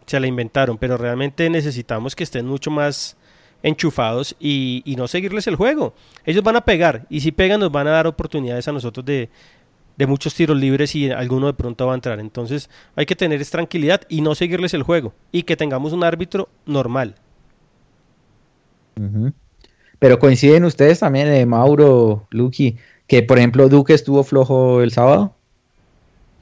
se 0.08 0.19
la 0.19 0.26
inventaron, 0.26 0.80
pero 0.80 0.98
realmente 0.98 1.48
necesitamos 1.52 2.15
que 2.15 2.24
estén 2.24 2.48
mucho 2.48 2.72
más 2.72 3.15
enchufados 3.63 4.36
y, 4.39 4.84
no 4.98 5.08
seguirles 5.08 5.48
el 5.48 5.56
juego. 5.56 5.93
Ellos 6.26 6.43
van 6.43 6.56
a 6.56 6.62
pegar 6.62 7.06
y 7.10 7.22
si 7.22 7.32
pegan 7.32 7.60
nos 7.60 7.72
van 7.72 7.88
a 7.88 7.91
dar 7.91 8.08
oportunidades 8.08 8.67
a 8.67 8.72
nosotros 8.72 9.06
de, 9.06 9.30
muchos 10.08 10.34
tiros 10.34 10.58
libres 10.58 10.95
y 10.95 11.12
alguno 11.12 11.48
de 11.48 11.54
pronto 11.54 11.86
va 11.86 11.93
a 11.93 11.95
entrar. 11.95 12.19
Entonces 12.19 12.69
hay 12.95 13.06
que 13.06 13.15
tener 13.15 13.45
tranquilidad 13.45 14.02
y 14.10 14.22
no 14.22 14.36
seguirles 14.36 14.74
el 14.74 14.84
juego 14.84 15.13
y 15.32 15.43
que 15.43 15.58
tengamos 15.58 15.93
un 15.93 16.04
árbitro 16.04 16.50
normal. 16.65 17.15
Pero 19.98 20.19
coinciden 20.19 20.65
ustedes 20.65 21.00
también, 21.00 21.28
eh, 21.28 21.45
Mauro, 21.45 22.28
Lucky, 22.32 22.78
que 23.08 23.24
por 23.24 23.38
ejemplo 23.38 23.69
Duque 23.69 23.93
estuvo 23.93 24.24
flojo 24.24 24.82
el 24.82 24.91
sábado. 24.91 25.36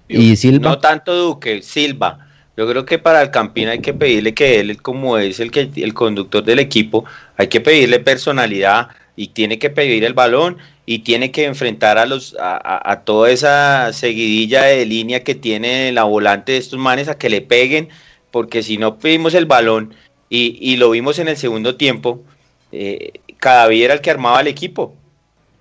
Y 0.07 0.35
Silva. 0.37 0.69
No 0.69 0.79
tanto 0.79 1.13
Duque, 1.15 1.61
Silva. 1.61 2.26
Yo 2.57 2.67
creo 2.67 2.85
que 2.85 2.97
para 2.97 3.21
el 3.21 3.29
Campín 3.29 3.67
hay 3.67 3.81
que 3.81 3.93
pedirle 3.93 4.33
que 4.33 4.59
él, 4.59 4.81
como 4.81 5.19
es 5.19 5.39
el, 5.39 5.51
que, 5.51 5.69
el 5.75 5.93
conductor 5.93 6.43
del 6.43 6.57
equipo, 6.57 7.05
hay 7.37 7.49
que 7.49 7.61
pedirle 7.61 7.99
personalidad 7.99 8.89
y 9.15 9.27
tiene 9.27 9.59
que 9.59 9.69
pedir 9.69 10.03
el 10.03 10.15
balón 10.15 10.57
y 10.87 10.99
tiene 10.99 11.31
que 11.31 11.45
enfrentar 11.45 11.99
a 11.99 12.07
los 12.07 12.35
a, 12.39 13.01
toda 13.05 13.29
esa 13.29 13.93
seguidilla 13.93 14.63
de 14.63 14.87
línea 14.87 15.23
que 15.23 15.35
tiene 15.35 15.91
la 15.91 16.05
volante 16.05 16.53
de 16.53 16.57
estos 16.57 16.79
manes 16.79 17.09
a 17.09 17.17
que 17.19 17.29
le 17.29 17.41
peguen, 17.41 17.89
porque 18.31 18.63
si 18.63 18.79
no 18.79 18.97
pedimos 18.97 19.35
el 19.35 19.45
balón 19.45 19.93
y, 20.27 20.77
lo 20.77 20.89
vimos 20.89 21.19
en 21.19 21.27
el 21.27 21.37
segundo 21.37 21.75
tiempo, 21.75 22.23
eh, 22.71 23.13
Cadaví 23.37 23.83
era 23.83 23.93
el 23.93 24.01
que 24.01 24.09
armaba 24.09 24.41
el 24.41 24.47
equipo. 24.47 24.95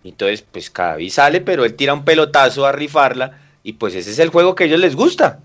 Entonces, 0.03 0.43
pues 0.51 0.71
Cadaví 0.71 1.11
sale, 1.11 1.43
pero 1.43 1.67
él 1.67 1.75
tira 1.75 1.93
un 1.93 2.07
pelotazo 2.07 2.65
a 2.65 2.73
rifarla 2.73 3.39
y 3.63 3.75
pues 3.75 3.95
ese 3.95 4.11
es 4.13 4.19
el 4.19 4.31
juego 4.31 4.55
que 4.55 4.65
a 4.65 4.67
ellos 4.67 4.81
les 4.81 4.97
gusta 4.97 5.41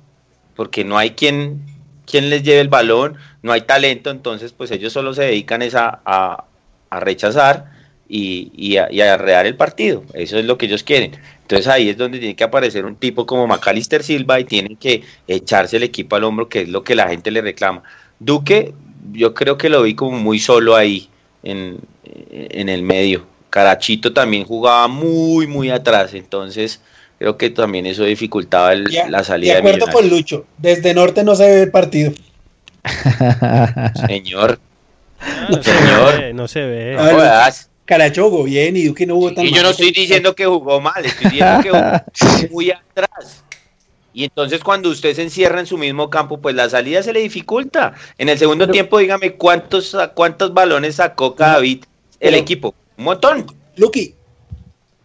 porque 0.61 0.83
no 0.83 0.99
hay 0.99 1.15
quien, 1.15 1.59
quien 2.05 2.29
les 2.29 2.43
lleve 2.43 2.59
el 2.59 2.67
balón, 2.67 3.17
no 3.41 3.51
hay 3.51 3.61
talento, 3.61 4.11
entonces 4.11 4.53
pues 4.53 4.69
ellos 4.69 4.93
solo 4.93 5.11
se 5.11 5.23
dedican 5.23 5.63
a, 5.73 6.43
rechazar 6.91 7.71
y, 8.07 8.51
y, 8.55 8.77
a, 8.77 8.87
y, 8.91 9.01
arrear 9.01 9.47
el 9.47 9.55
partido, 9.55 10.03
eso 10.13 10.37
es 10.37 10.45
lo 10.45 10.59
que 10.59 10.67
ellos 10.67 10.83
quieren. 10.83 11.13
Entonces 11.41 11.67
ahí 11.67 11.89
es 11.89 11.97
donde 11.97 12.19
tiene 12.19 12.35
que 12.35 12.43
aparecer 12.43 12.85
un 12.85 12.95
tipo 12.95 13.25
como 13.25 13.47
Macalister 13.47 14.03
Silva 14.03 14.39
y 14.39 14.43
tienen 14.43 14.77
que 14.77 15.01
echarse 15.27 15.77
el 15.77 15.83
equipo 15.83 16.15
al 16.15 16.25
hombro, 16.25 16.47
que 16.47 16.61
es 16.61 16.69
lo 16.69 16.83
que 16.83 16.93
la 16.93 17.09
gente 17.09 17.31
le 17.31 17.41
reclama. 17.41 17.81
Duque, 18.19 18.75
yo 19.13 19.33
creo 19.33 19.57
que 19.57 19.69
lo 19.69 19.81
vi 19.81 19.95
como 19.95 20.19
muy 20.19 20.37
solo 20.37 20.75
ahí 20.75 21.09
en, 21.41 21.79
en 22.29 22.69
el 22.69 22.83
medio. 22.83 23.25
Carachito 23.49 24.13
también 24.13 24.45
jugaba 24.45 24.87
muy, 24.87 25.47
muy 25.47 25.71
atrás, 25.71 26.13
entonces 26.13 26.81
creo 27.21 27.37
que 27.37 27.51
también 27.51 27.85
eso 27.85 28.03
dificultaba 28.03 28.73
la 28.73 29.23
salida. 29.23 29.53
De 29.53 29.59
acuerdo 29.59 29.85
con 29.91 30.09
Lucho, 30.09 30.47
desde 30.57 30.91
norte 30.95 31.23
no 31.23 31.35
se 31.35 31.45
ve 31.45 31.61
el 31.61 31.71
partido. 31.71 32.13
señor. 34.07 34.59
no 35.47 35.61
señor. 35.61 36.11
Se 36.13 36.17
ve, 36.17 36.33
no 36.33 36.47
se 36.47 36.61
ve. 36.65 36.97
Caracho 37.85 38.27
jugó 38.27 38.45
bien 38.45 38.75
y 38.75 38.85
Duque 38.85 39.05
no 39.05 39.15
jugó 39.15 39.33
tan 39.35 39.45
Y 39.45 39.53
yo 39.53 39.61
no 39.61 39.69
estoy 39.69 39.91
diciendo 39.91 40.33
que 40.33 40.47
jugó 40.47 40.81
mal, 40.81 41.05
estoy 41.05 41.29
diciendo 41.29 41.61
que 41.61 41.69
jugó 41.69 42.49
muy 42.51 42.71
atrás. 42.71 43.43
Y 44.13 44.23
entonces 44.23 44.63
cuando 44.63 44.89
usted 44.89 45.13
se 45.13 45.21
encierra 45.21 45.59
en 45.59 45.67
su 45.67 45.77
mismo 45.77 46.09
campo, 46.09 46.41
pues 46.41 46.55
la 46.55 46.69
salida 46.71 47.03
se 47.03 47.13
le 47.13 47.19
dificulta. 47.19 47.93
En 48.17 48.29
el 48.29 48.39
segundo 48.39 48.67
tiempo, 48.67 48.97
dígame 48.97 49.33
cuántos 49.33 49.95
cuántos 50.15 50.55
balones 50.55 50.95
sacó 50.95 51.35
cada 51.35 51.59
bit 51.59 51.85
el 52.19 52.33
equipo. 52.33 52.73
Un 52.97 53.03
montón. 53.03 53.45
Lucky, 53.75 54.15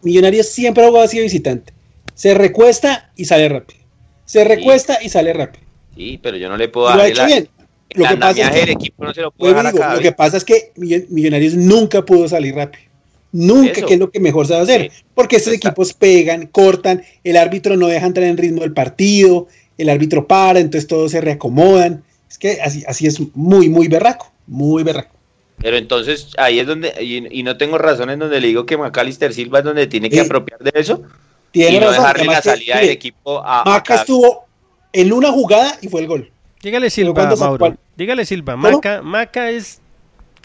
Millonarios 0.01 0.47
siempre 0.47 0.83
ha 0.83 0.87
jugado 0.87 1.05
así 1.05 1.19
visitante. 1.19 1.76
Se 2.17 2.33
recuesta 2.33 3.11
y 3.15 3.25
sale 3.25 3.47
rápido. 3.47 3.79
Se 4.25 4.43
recuesta 4.43 4.97
y 5.03 5.09
sale 5.09 5.33
rápido. 5.33 5.63
Sí, 5.95 6.19
pero 6.21 6.35
yo 6.35 6.49
no 6.49 6.57
le 6.57 6.67
puedo 6.67 6.87
dar. 6.87 6.97
Lo 6.97 7.03
ha 7.03 7.07
hecho 7.07 7.25
bien. 7.27 7.47
Lo 7.93 8.09
que, 8.09 8.17
pasa 8.17 8.41
es 8.41 8.65
que, 8.65 8.71
equipo 8.71 9.03
no 9.05 9.13
se 9.13 9.21
lo, 9.21 9.31
puede 9.31 9.53
dar 9.53 9.73
lo 9.93 9.99
que 9.99 10.11
pasa 10.11 10.37
es 10.37 10.43
que 10.43 10.71
Millonarios 10.75 11.53
nunca 11.53 12.03
pudo 12.03 12.27
salir 12.27 12.55
rápido. 12.55 12.83
Nunca, 13.31 13.83
que 13.83 13.93
es 13.93 13.99
lo 13.99 14.09
que 14.09 14.19
mejor 14.19 14.47
se 14.47 14.53
va 14.53 14.59
a 14.59 14.63
hacer. 14.63 14.91
Porque 15.13 15.35
estos 15.35 15.53
equipos 15.53 15.93
pegan, 15.93 16.47
cortan, 16.47 17.03
el 17.23 17.37
árbitro 17.37 17.77
no 17.77 17.87
deja 17.87 18.07
entrar 18.07 18.25
en 18.25 18.37
ritmo 18.37 18.61
del 18.61 18.73
partido, 18.73 19.47
el 19.77 19.87
árbitro 19.87 20.25
para, 20.27 20.59
entonces 20.59 20.87
todos 20.87 21.11
se 21.11 21.21
reacomodan. 21.21 22.03
Es 22.27 22.39
que 22.39 22.59
así, 22.63 22.83
así 22.87 23.05
es 23.05 23.19
muy, 23.35 23.69
muy 23.69 23.87
berraco, 23.87 24.33
muy 24.47 24.81
berraco. 24.81 25.15
Pero 25.59 25.77
entonces 25.77 26.31
ahí 26.37 26.59
es 26.59 26.65
donde, 26.65 26.93
y, 26.99 27.43
no 27.43 27.57
tengo 27.57 27.77
razón 27.77 28.09
en 28.09 28.19
donde 28.19 28.41
le 28.41 28.47
digo 28.47 28.65
que 28.65 28.75
Macalister 28.75 29.33
Silva 29.33 29.59
es 29.59 29.65
donde 29.65 29.85
tiene 29.85 30.09
que 30.09 30.21
apropiar 30.21 30.59
de 30.59 30.71
eso. 30.73 31.03
Tiene 31.51 31.77
y 31.77 31.79
no 31.79 31.91
dejarle 31.91 32.25
la 32.25 32.41
salida 32.41 32.77
del 32.79 32.89
equipo 32.89 33.41
a. 33.43 33.63
Maca 33.65 33.95
estuvo 33.95 34.45
en 34.93 35.13
una 35.13 35.31
jugada 35.31 35.77
y 35.81 35.87
fue 35.87 36.01
el 36.01 36.07
gol. 36.07 36.31
Dígale 36.61 36.89
Silva, 36.89 37.35
Mauro. 37.35 37.77
Dígale 37.95 38.25
Silva. 38.25 38.55
Maca, 38.55 39.01
Maca 39.01 39.49
es. 39.49 39.81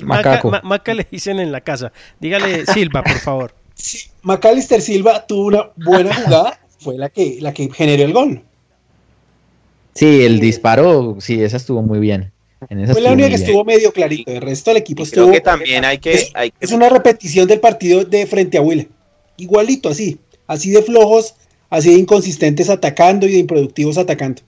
Maca, 0.03 0.43
Maca, 0.63 0.95
le 0.95 1.07
dicen 1.11 1.41
en 1.41 1.53
la 1.53 1.61
casa. 1.61 1.93
Dígale 2.21 2.67
Silva, 2.67 3.03
por 3.03 3.19
favor. 3.19 3.55
Sí, 3.75 4.11
Macalister 4.21 4.83
Silva 4.83 5.27
tuvo 5.27 5.47
una 5.47 5.71
buena 5.77 6.15
jugada, 6.25 6.61
fue 6.79 6.99
la 6.99 7.09
que, 7.09 7.39
la 7.41 7.55
que 7.55 7.71
generó 7.73 8.05
el 8.05 8.13
gol. 8.13 8.43
Sí, 9.95 10.25
el 10.25 10.41
disparo, 10.41 11.17
sí, 11.21 11.43
esa 11.43 11.57
estuvo 11.57 11.83
muy 11.83 11.99
bien. 11.99 12.31
fue 12.69 13.01
la 13.01 13.13
única 13.13 13.31
que 13.31 13.37
estuvo 13.37 13.65
medio 13.65 13.91
clarito. 13.91 14.31
El 14.31 14.43
resto 14.43 14.71
del 14.71 14.77
equipo 14.77 15.03
estuvo. 15.03 15.25
Creo 15.25 15.35
que 15.35 15.41
también 15.41 15.87
hay 15.87 15.99
que. 15.99 16.13
Es, 16.13 16.31
hay 16.35 16.51
que... 16.51 16.59
es 16.61 16.71
una 16.71 16.91
repetición 16.91 17.49
del 17.49 17.61
partido 17.61 18.05
de 18.05 18.27
frente 18.27 18.59
a 18.59 18.61
Will. 18.61 18.89
Igualito, 19.39 19.89
así 19.89 20.21
así 20.47 20.71
de 20.71 20.83
flojos, 20.83 21.35
así 21.71 21.93
de 21.93 22.01
inconsistentes 22.01 22.71
atacando 22.71 23.27
y 23.27 23.33
de 23.33 23.39
improductivos 23.39 23.99
atacando. 23.99 24.43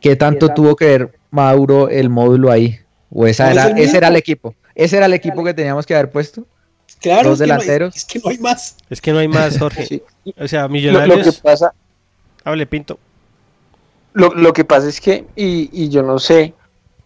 ¿Qué 0.00 0.16
tanto 0.16 0.48
tuvo 0.48 0.76
que 0.76 0.84
ver 0.86 1.18
Mauro 1.30 1.88
el 1.88 2.08
módulo 2.08 2.50
ahí? 2.50 2.78
¿O 3.10 3.26
esa 3.26 3.50
era, 3.50 3.68
ese 3.70 3.96
era 3.96 4.08
el 4.08 4.16
equipo? 4.16 4.54
¿Ese 4.74 4.96
era 4.96 5.06
el 5.06 5.12
equipo 5.12 5.44
que 5.44 5.52
teníamos 5.52 5.84
que 5.84 5.94
haber 5.94 6.10
puesto? 6.10 6.46
Claro, 7.00 7.30
Dos 7.30 7.38
delanteros. 7.38 7.96
es 7.96 8.04
que 8.04 8.18
no 8.18 8.30
hay 8.30 8.38
más. 8.38 8.76
Es 8.88 9.00
que 9.00 9.12
no 9.12 9.18
hay 9.18 9.28
más, 9.28 9.58
Jorge. 9.58 10.02
O 10.38 10.46
sea, 10.46 10.68
Millonarios. 10.68 11.26
Lo, 11.26 11.32
que 11.32 11.38
pasa. 11.42 11.72
Hable, 12.44 12.66
Pinto. 12.66 12.98
Lo, 14.12 14.52
que 14.52 14.64
pasa 14.64 14.88
es 14.88 15.00
que, 15.00 15.24
y, 15.36 15.70
y 15.72 15.88
yo 15.88 16.02
no 16.02 16.18
sé, 16.18 16.52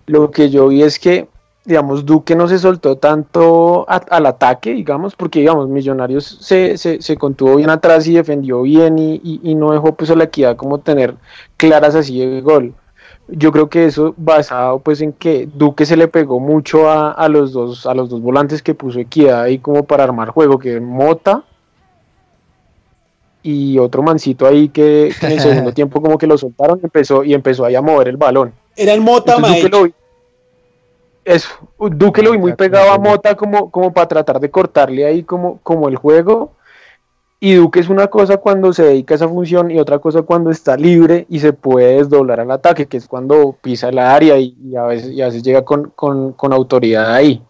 lo 0.06 0.30
que 0.30 0.50
yo 0.50 0.68
vi 0.68 0.82
es 0.82 0.98
que 0.98 1.28
digamos, 1.64 2.04
Duque 2.04 2.36
no 2.36 2.46
se 2.46 2.58
soltó 2.58 2.96
tanto 2.96 3.86
al 3.88 4.26
ataque, 4.26 4.74
digamos, 4.74 5.16
porque, 5.16 5.40
digamos, 5.40 5.68
Millonarios 5.68 6.24
se, 6.40 6.76
se, 6.76 7.16
contuvo 7.16 7.56
bien 7.56 7.70
atrás 7.70 8.06
y 8.06 8.14
defendió 8.14 8.62
bien 8.62 8.98
y, 8.98 9.54
no 9.54 9.72
dejó 9.72 9.94
pues 9.94 10.10
a 10.10 10.14
la 10.14 10.24
equidad 10.24 10.56
como 10.56 10.80
tener 10.80 11.14
claras 11.56 11.94
así 11.94 12.18
de 12.18 12.40
gol. 12.40 12.74
Yo 13.28 13.52
creo 13.52 13.70
que 13.70 13.86
eso 13.86 14.14
basado 14.18 14.80
pues 14.80 15.00
en 15.00 15.14
que 15.14 15.48
Duque 15.54 15.86
se 15.86 15.96
le 15.96 16.08
pegó 16.08 16.40
mucho 16.40 16.90
a, 16.90 17.26
los 17.30 17.52
dos 17.52 17.86
a 17.86 17.94
los 17.94 18.10
dos 18.10 18.20
volantes 18.20 18.62
que 18.62 18.74
puso 18.74 18.98
equidad 18.98 19.40
ahí 19.40 19.58
como 19.58 19.84
para 19.84 20.04
armar 20.04 20.28
juego, 20.28 20.58
que 20.58 20.78
Mota 20.80 21.42
y 23.42 23.78
otro 23.78 24.02
mancito 24.02 24.46
ahí 24.46 24.68
que, 24.68 25.14
en 25.22 25.32
el 25.32 25.40
segundo 25.40 25.72
tiempo 25.74 26.02
como 26.02 26.18
que 26.18 26.26
lo 26.26 26.36
soltaron 26.36 26.80
y 26.82 26.84
empezó, 26.84 27.24
y 27.24 27.32
empezó 27.32 27.64
ahí 27.64 27.74
a 27.74 27.80
mover 27.80 28.08
el 28.08 28.18
balón. 28.18 28.52
Era 28.76 28.92
el 28.92 29.00
Mota, 29.00 29.38
eso, 31.24 31.48
Duque 31.78 32.22
lo 32.22 32.32
vi 32.32 32.38
muy 32.38 32.54
pegado 32.54 32.92
a 32.92 32.98
Mota 32.98 33.34
como, 33.34 33.70
como 33.70 33.92
para 33.92 34.08
tratar 34.08 34.40
de 34.40 34.50
cortarle 34.50 35.04
ahí 35.06 35.22
como, 35.22 35.58
como 35.62 35.88
el 35.88 35.96
juego. 35.96 36.52
Y 37.40 37.54
Duque 37.54 37.80
es 37.80 37.88
una 37.88 38.06
cosa 38.06 38.38
cuando 38.38 38.72
se 38.72 38.84
dedica 38.84 39.14
a 39.14 39.16
esa 39.16 39.28
función 39.28 39.70
y 39.70 39.78
otra 39.78 39.98
cosa 39.98 40.22
cuando 40.22 40.50
está 40.50 40.76
libre 40.76 41.26
y 41.28 41.40
se 41.40 41.52
puede 41.52 41.96
desdoblar 41.96 42.40
al 42.40 42.50
ataque, 42.50 42.86
que 42.86 42.96
es 42.96 43.06
cuando 43.06 43.56
pisa 43.60 43.92
la 43.92 44.14
área 44.14 44.38
y, 44.38 44.54
a, 44.76 44.84
veces, 44.84 45.20
a 45.20 45.26
veces 45.26 45.42
llega 45.42 45.62
con, 45.62 45.92
autoridad 46.52 47.12
ahí. 47.12 47.42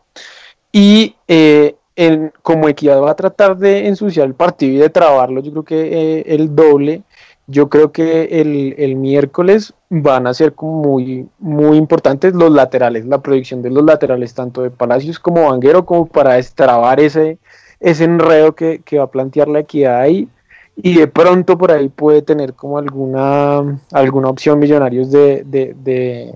Y 0.73 1.15
eh, 1.29 1.77
en, 1.95 2.33
como 2.43 2.69
Equidad 2.69 3.01
va 3.01 3.13
a 3.13 3.17
tratar 3.17 3.57
de 3.57 3.87
ensuciar 3.87 4.27
el 4.27 4.35
partido 4.35 4.75
y 4.75 4.79
de 4.79 4.91
trabarlo, 4.91 5.41
yo 5.41 5.53
creo 5.53 5.65
que 5.65 6.19
eh, 6.19 6.25
el 6.27 6.55
doble 6.57 7.03
yo 7.47 7.69
creo 7.69 7.93
que 7.93 8.41
el, 8.41 8.97
miércoles 8.97 9.75
van 9.91 10.27
a 10.27 10.35
ser 10.35 10.55
como 10.55 10.83
muy, 10.83 11.27
muy 11.39 11.77
importantes 11.77 12.35
los 12.35 12.51
laterales, 12.51 13.05
la 13.05 13.21
proyección 13.21 13.61
de 13.61 13.71
los 13.71 13.85
laterales, 13.85 14.35
tanto 14.35 14.63
de 14.63 14.71
Palacios 14.71 15.19
como 15.19 15.51
Vanguero, 15.51 15.85
como 15.85 16.07
para 16.07 16.35
destrabar 16.35 17.01
ese, 17.01 17.39
ese 17.81 18.05
enredo 18.05 18.55
que, 18.55 18.81
va 18.97 19.05
a 19.05 19.11
plantear 19.11 19.49
la 19.49 19.61
equidad 19.61 20.01
ahí. 20.01 20.29
Y 20.77 20.95
de 20.95 21.07
pronto 21.07 21.57
por 21.57 21.71
ahí 21.71 21.89
puede 21.89 22.23
tener 22.23 22.55
como 22.55 22.79
alguna, 22.79 23.79
alguna 23.93 24.29
opción 24.29 24.59
Millonarios 24.59 25.13
de, 25.13 25.45
de, 25.45 26.35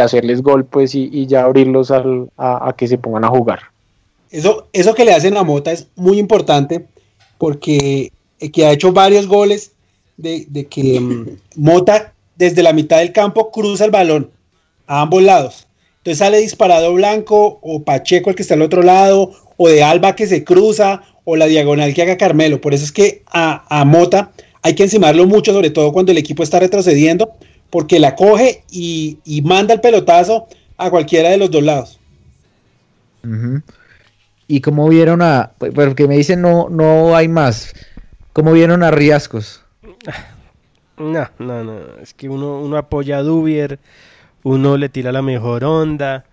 hacerles 0.00 0.42
gol 0.42 0.64
pues, 0.64 0.94
y, 0.94 1.26
ya 1.26 1.44
abrirlos 1.44 1.90
al, 1.90 2.28
a, 2.36 2.74
que 2.76 2.88
se 2.88 2.98
pongan 2.98 3.24
a 3.24 3.28
jugar. 3.28 3.60
Eso, 4.30 4.66
eso 4.72 4.94
que 4.94 5.04
le 5.04 5.14
hacen 5.14 5.36
a 5.36 5.44
Mota 5.44 5.72
es 5.72 5.88
muy 5.94 6.18
importante 6.18 6.86
porque 7.38 8.12
que 8.52 8.66
ha 8.66 8.72
hecho 8.72 8.92
varios 8.92 9.28
goles 9.28 9.72
de, 10.16 10.66
que 10.70 11.00
mm, 11.00 11.26
Mota 11.56 12.12
desde 12.36 12.62
la 12.62 12.72
mitad 12.72 12.98
del 12.98 13.12
campo 13.12 13.50
cruza 13.50 13.84
el 13.84 13.90
balón 13.90 14.30
a 14.86 15.02
ambos 15.02 15.22
lados. 15.22 15.66
Entonces 15.98 16.18
sale 16.18 16.38
disparado 16.38 16.92
Blanco 16.94 17.60
o 17.62 17.82
Pacheco 17.84 18.30
el 18.30 18.36
que 18.36 18.42
está 18.42 18.54
al 18.54 18.62
otro 18.62 18.82
lado, 18.82 19.32
o 19.56 19.68
de 19.68 19.84
Alba 19.84 20.16
que 20.16 20.26
se 20.26 20.42
cruza, 20.42 21.02
o 21.24 21.36
la 21.36 21.46
diagonal 21.46 21.94
que 21.94 22.02
haga 22.02 22.16
Carmelo. 22.16 22.60
Por 22.60 22.74
eso 22.74 22.84
es 22.84 22.90
que 22.90 23.22
a, 23.32 23.84
Mota 23.86 24.32
hay 24.62 24.74
que 24.74 24.82
encimarlo 24.82 25.26
mucho, 25.26 25.52
sobre 25.52 25.70
todo 25.70 25.92
cuando 25.92 26.10
el 26.10 26.18
equipo 26.18 26.42
está 26.42 26.58
retrocediendo, 26.58 27.32
porque 27.70 28.00
la 28.00 28.16
coge 28.16 28.64
y, 28.70 29.18
manda 29.44 29.74
el 29.74 29.80
pelotazo 29.80 30.48
a 30.76 30.90
cualquiera 30.90 31.30
de 31.30 31.36
los 31.36 31.50
dos 31.50 31.62
lados. 31.62 32.00
¿Y 34.48 34.60
cómo 34.60 34.88
vieron 34.88 35.22
a.? 35.22 35.52
Porque 35.58 36.08
me 36.08 36.16
dicen 36.16 36.42
no, 36.42 36.68
no 36.68 37.14
hay 37.14 37.28
más. 37.28 37.72
¿Cómo 38.32 38.52
vieron 38.52 38.82
a 38.82 38.90
Riascos? 38.90 39.61
No, 40.98 41.26
no, 41.38 41.64
no. 41.64 41.80
Es 42.00 42.14
que 42.14 42.28
uno, 42.28 42.60
uno 42.60 42.76
apoya 42.76 43.16
a 43.16 43.22
Dubier, 43.22 43.78
uno 44.42 44.76
le 44.76 44.88
tira 44.88 45.10
la 45.10 45.22
mejor 45.22 45.64
onda. 45.64 46.24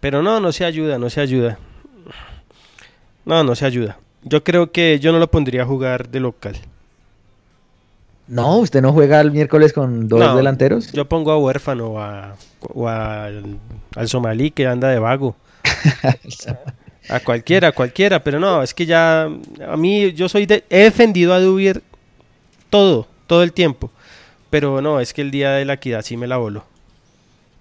Pero 0.00 0.22
no, 0.22 0.40
no 0.40 0.52
se 0.52 0.64
ayuda, 0.64 0.98
no 0.98 1.10
se 1.10 1.20
ayuda. 1.20 1.58
No, 3.24 3.42
no 3.42 3.54
se 3.54 3.66
ayuda. 3.66 3.98
Yo 4.22 4.44
creo 4.44 4.70
que 4.70 4.98
yo 5.00 5.12
no 5.12 5.18
lo 5.18 5.30
pondría 5.30 5.62
a 5.62 5.66
jugar 5.66 6.08
de 6.08 6.20
local. 6.20 6.56
No, 8.28 8.58
usted 8.58 8.82
no 8.82 8.92
juega 8.92 9.20
el 9.20 9.32
miércoles 9.32 9.72
con 9.72 10.08
dos 10.08 10.36
delanteros. 10.36 10.92
Yo 10.92 11.08
pongo 11.08 11.32
a 11.32 11.38
huérfano 11.38 11.92
o, 11.92 11.98
a, 11.98 13.24
al, 13.24 13.58
al, 13.94 14.08
somalí 14.08 14.50
que 14.50 14.66
anda 14.66 14.88
de 14.88 14.98
vago. 14.98 15.36
a 17.08 17.20
cualquiera, 17.20 17.68
a 17.68 17.72
cualquiera, 17.72 18.22
pero 18.22 18.40
no, 18.40 18.62
es 18.62 18.74
que 18.74 18.86
ya 18.86 19.24
a 19.24 19.76
mí 19.76 20.12
yo 20.12 20.28
soy 20.28 20.46
de, 20.46 20.64
he 20.70 20.84
defendido 20.84 21.34
a 21.34 21.40
Dubier 21.40 21.82
todo, 22.70 23.06
todo 23.26 23.42
el 23.42 23.52
tiempo. 23.52 23.90
Pero 24.50 24.80
no, 24.80 25.00
es 25.00 25.12
que 25.12 25.22
el 25.22 25.30
día 25.30 25.52
de 25.52 25.64
la 25.64 25.74
equidad 25.74 26.02
sí 26.02 26.16
me 26.16 26.26
la 26.26 26.36
voló. 26.36 26.64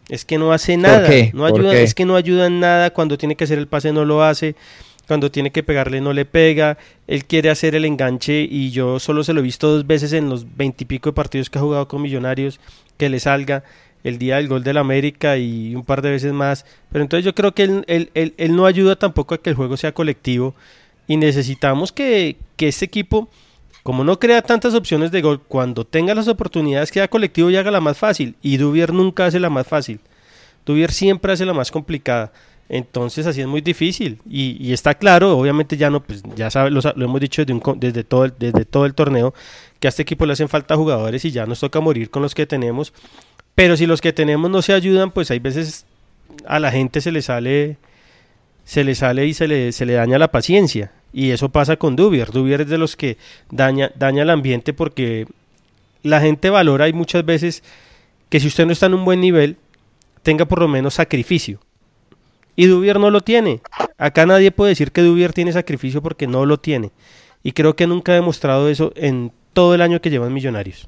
Es 0.07 0.23
que 0.23 0.37
no 0.37 0.53
hace 0.53 0.77
nada, 0.77 1.09
no 1.33 1.45
ayuda, 1.45 1.73
es 1.73 1.95
que 1.95 2.05
no 2.05 2.15
ayuda 2.15 2.45
en 2.45 2.59
nada, 2.59 2.91
cuando 2.91 3.17
tiene 3.17 3.35
que 3.35 3.45
hacer 3.45 3.57
el 3.57 3.67
pase 3.67 3.91
no 3.91 4.05
lo 4.05 4.23
hace, 4.23 4.55
cuando 5.07 5.31
tiene 5.31 5.51
que 5.51 5.63
pegarle 5.63 5.99
no 5.99 6.13
le 6.13 6.25
pega, 6.25 6.77
él 7.07 7.25
quiere 7.25 7.49
hacer 7.49 7.73
el 7.73 7.85
enganche 7.85 8.47
y 8.49 8.69
yo 8.69 8.99
solo 8.99 9.23
se 9.23 9.33
lo 9.33 9.39
he 9.39 9.43
visto 9.43 9.67
dos 9.67 9.87
veces 9.87 10.13
en 10.13 10.29
los 10.29 10.55
veintipico 10.55 11.09
de 11.09 11.13
partidos 11.13 11.49
que 11.49 11.57
ha 11.57 11.61
jugado 11.61 11.87
con 11.87 12.03
Millonarios, 12.03 12.59
que 12.97 13.09
le 13.09 13.19
salga 13.19 13.63
el 14.03 14.19
día 14.19 14.35
del 14.35 14.47
gol 14.47 14.63
del 14.63 14.77
América 14.77 15.37
y 15.37 15.75
un 15.75 15.83
par 15.83 16.03
de 16.03 16.11
veces 16.11 16.31
más, 16.31 16.65
pero 16.91 17.03
entonces 17.03 17.25
yo 17.25 17.33
creo 17.33 17.53
que 17.53 17.63
él, 17.63 18.11
él, 18.13 18.55
no 18.55 18.67
ayuda 18.67 18.95
tampoco 18.95 19.33
a 19.33 19.39
que 19.39 19.49
el 19.49 19.55
juego 19.55 19.77
sea 19.77 19.93
colectivo 19.93 20.53
y 21.07 21.17
necesitamos 21.17 21.91
que, 21.91 22.35
que 22.55 22.67
este 22.67 22.85
equipo 22.85 23.27
como 23.85 24.03
no 24.03 24.17
crea 24.17 24.41
tantas 24.41 24.73
opciones 24.73 25.11
de 25.11 25.21
gol, 25.21 25.39
cuando 25.47 25.85
tenga 25.85 26.15
las 26.15 26.27
oportunidades 26.27 26.91
queda 26.91 27.07
colectivo 27.07 27.51
y 27.51 27.55
haga 27.55 27.69
la 27.69 27.81
más 27.81 27.99
fácil. 27.99 28.35
Y 28.41 28.57
Duvier 28.57 28.91
nunca 28.91 29.27
hace 29.27 29.39
la 29.39 29.51
más 29.51 29.67
fácil. 29.67 29.99
Duvier 30.65 30.91
siempre 30.91 31.31
hace 31.31 31.45
la 31.45 31.53
más 31.53 31.69
complicada. 31.69 32.31
Entonces 32.67 33.27
así 33.27 33.41
es 33.41 33.47
muy 33.47 33.61
difícil. 33.61 34.17
Y, 34.27 34.73
está 34.73 34.95
claro, 34.95 35.37
obviamente 35.37 35.77
ya 35.77 35.91
no, 35.91 36.01
pues 36.01 36.23
ya 36.35 36.49
sabe, 36.49 36.71
lo, 36.71 36.81
hemos 36.95 37.21
dicho 37.21 37.45
desde, 37.45 37.61
desde, 37.75 38.03
todo 38.03 38.25
el, 38.25 38.33
desde 38.39 38.65
todo 38.65 38.87
el 38.87 38.95
torneo, 38.95 39.35
que 39.79 39.87
a 39.87 39.89
este 39.89 40.01
equipo 40.01 40.25
le 40.25 40.33
hacen 40.33 40.49
falta 40.49 40.75
jugadores 40.75 41.23
y 41.23 41.29
ya 41.29 41.45
nos 41.45 41.59
toca 41.59 41.79
morir 41.79 42.09
con 42.09 42.23
los 42.23 42.33
que 42.33 42.47
tenemos. 42.47 42.91
Pero 43.53 43.77
si 43.77 43.85
los 43.85 44.01
que 44.01 44.13
tenemos 44.13 44.49
no 44.49 44.63
se 44.63 44.73
ayudan, 44.73 45.11
pues 45.11 45.29
hay 45.29 45.37
veces 45.37 45.85
a 46.47 46.59
la 46.59 46.71
gente 46.71 47.01
se 47.01 47.11
le 47.11 47.21
sale, 47.21 47.77
se 48.65 48.83
le 48.83 48.95
sale 48.95 49.25
y 49.25 49.33
se 49.33 49.47
le, 49.47 49.71
se 49.71 49.85
le 49.85 49.93
daña 49.93 50.17
la 50.17 50.31
paciencia. 50.31 50.91
Y 51.13 51.31
eso 51.31 51.49
pasa 51.49 51.77
con 51.77 51.95
Dubier. 51.95 52.31
Dubier 52.31 52.61
es 52.61 52.67
de 52.67 52.77
los 52.77 52.97
que 52.97 53.17
daña, 53.49 53.91
daña 53.95 54.23
el 54.23 54.29
ambiente 54.29 54.73
porque 54.73 55.27
la 56.03 56.19
gente 56.19 56.49
valora 56.49 56.89
y 56.89 56.93
muchas 56.93 57.25
veces 57.25 57.63
que 58.29 58.39
si 58.39 58.47
usted 58.47 58.65
no 58.65 58.73
está 58.73 58.87
en 58.87 58.95
un 58.95 59.05
buen 59.05 59.21
nivel, 59.21 59.55
tenga 60.23 60.45
por 60.45 60.59
lo 60.59 60.67
menos 60.67 60.95
sacrificio. 60.95 61.59
Y 62.55 62.65
Dubier 62.65 62.99
no 62.99 63.11
lo 63.11 63.21
tiene. 63.21 63.61
Acá 63.97 64.25
nadie 64.25 64.51
puede 64.51 64.69
decir 64.69 64.91
que 64.91 65.01
Dubier 65.01 65.31
tiene 65.31 65.53
sacrificio 65.53 66.01
porque 66.01 66.27
no 66.27 66.45
lo 66.45 66.59
tiene. 66.59 66.91
Y 67.43 67.51
creo 67.51 67.75
que 67.75 67.87
nunca 67.87 68.11
ha 68.11 68.15
demostrado 68.15 68.69
eso 68.69 68.91
en 68.95 69.31
todo 69.53 69.75
el 69.75 69.81
año 69.81 70.01
que 70.01 70.09
llevan 70.09 70.33
Millonarios. 70.33 70.85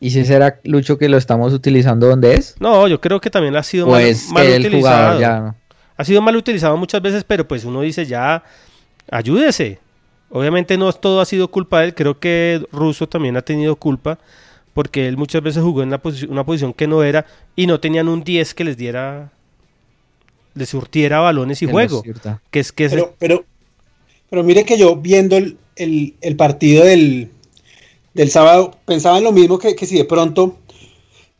¿Y 0.00 0.10
si 0.10 0.24
será 0.24 0.58
Lucho 0.64 0.98
que 0.98 1.08
lo 1.08 1.18
estamos 1.18 1.52
utilizando 1.52 2.08
donde 2.08 2.34
es? 2.34 2.56
No, 2.58 2.88
yo 2.88 3.00
creo 3.00 3.20
que 3.20 3.30
también 3.30 3.54
ha 3.56 3.62
sido 3.62 3.86
mal, 3.86 4.02
pues 4.02 4.30
utilizado. 4.58 5.54
Ha 6.00 6.04
sido 6.06 6.22
mal 6.22 6.34
utilizado 6.34 6.78
muchas 6.78 7.02
veces, 7.02 7.24
pero 7.24 7.46
pues 7.46 7.62
uno 7.66 7.82
dice 7.82 8.06
ya 8.06 8.42
ayúdese. 9.10 9.80
Obviamente 10.30 10.78
no 10.78 10.90
todo 10.94 11.20
ha 11.20 11.26
sido 11.26 11.48
culpa 11.48 11.80
de 11.80 11.88
él, 11.88 11.94
creo 11.94 12.18
que 12.18 12.64
Russo 12.72 13.06
también 13.06 13.36
ha 13.36 13.42
tenido 13.42 13.76
culpa 13.76 14.18
porque 14.72 15.06
él 15.06 15.18
muchas 15.18 15.42
veces 15.42 15.62
jugó 15.62 15.82
en 15.82 15.88
una, 15.88 15.98
posición, 15.98 16.32
una 16.32 16.42
posición 16.42 16.72
que 16.72 16.86
no 16.86 17.02
era 17.02 17.26
y 17.54 17.66
no 17.66 17.80
tenían 17.80 18.08
un 18.08 18.24
10 18.24 18.54
que 18.54 18.64
les 18.64 18.78
diera, 18.78 19.30
les 20.54 20.70
surtiera 20.70 21.20
balones 21.20 21.60
y 21.60 21.66
juego. 21.66 22.02
Que 22.50 22.60
es, 22.60 22.72
que 22.72 22.88
pero, 22.88 23.14
pero, 23.18 23.44
pero, 24.30 24.42
mire 24.42 24.64
que 24.64 24.78
yo 24.78 24.96
viendo 24.96 25.36
el, 25.36 25.58
partido 26.38 26.82
del, 26.86 27.28
del, 28.14 28.30
sábado 28.30 28.74
pensaba 28.86 29.18
en 29.18 29.24
lo 29.24 29.32
mismo 29.32 29.58
que, 29.58 29.76
que 29.76 29.84
si 29.84 29.98
de 29.98 30.06
pronto, 30.06 30.56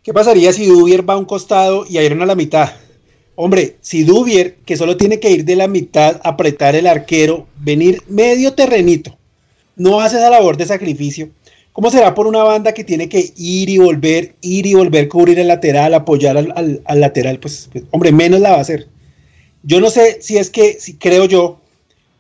¿qué 0.03 0.13
pasaría 0.13 0.53
si 0.53 0.67
Dubier 0.67 1.09
va 1.09 1.15
a 1.15 1.17
un 1.17 1.25
costado 1.25 1.87
y 1.89 1.99
Iron 1.99 2.21
a 2.21 2.27
la 2.27 2.35
mitad? 2.35 2.75
Hombre, 3.43 3.77
si 3.81 4.05
Dubier, 4.05 4.57
que 4.67 4.77
solo 4.77 4.99
tiene 4.99 5.19
que 5.19 5.31
ir 5.31 5.47
de 5.47 5.57
la 5.57 5.67
mitad, 5.67 6.21
apretar 6.25 6.77
el 6.77 6.87
arquero, 6.87 7.47
venir 7.59 8.03
medio 8.07 8.53
terrenito, 8.53 9.17
no 9.77 10.03
hace 10.03 10.19
esa 10.19 10.29
labor 10.29 10.59
de 10.59 10.67
sacrificio, 10.67 11.31
¿cómo 11.73 11.91
será 11.91 12.15
por 12.15 12.27
una 12.27 12.43
banda 12.43 12.75
que 12.75 12.85
tiene 12.85 13.09
que 13.09 13.33
ir 13.39 13.71
y 13.71 13.79
volver, 13.79 14.35
ir 14.43 14.67
y 14.67 14.75
volver, 14.75 15.09
cubrir 15.09 15.39
el 15.39 15.49
lateral, 15.49 15.95
apoyar 15.95 16.37
al, 16.37 16.83
lateral? 17.01 17.39
Pues, 17.39 17.71
pues, 17.73 17.85
hombre, 17.93 18.13
menos 18.13 18.41
la 18.41 18.51
va 18.51 18.57
a 18.57 18.61
hacer. 18.61 18.89
Yo 19.63 19.81
no 19.81 19.89
sé 19.89 20.19
si 20.21 20.37
es 20.37 20.51
que, 20.51 20.75
si 20.79 20.97
creo 20.97 21.25
yo, 21.25 21.61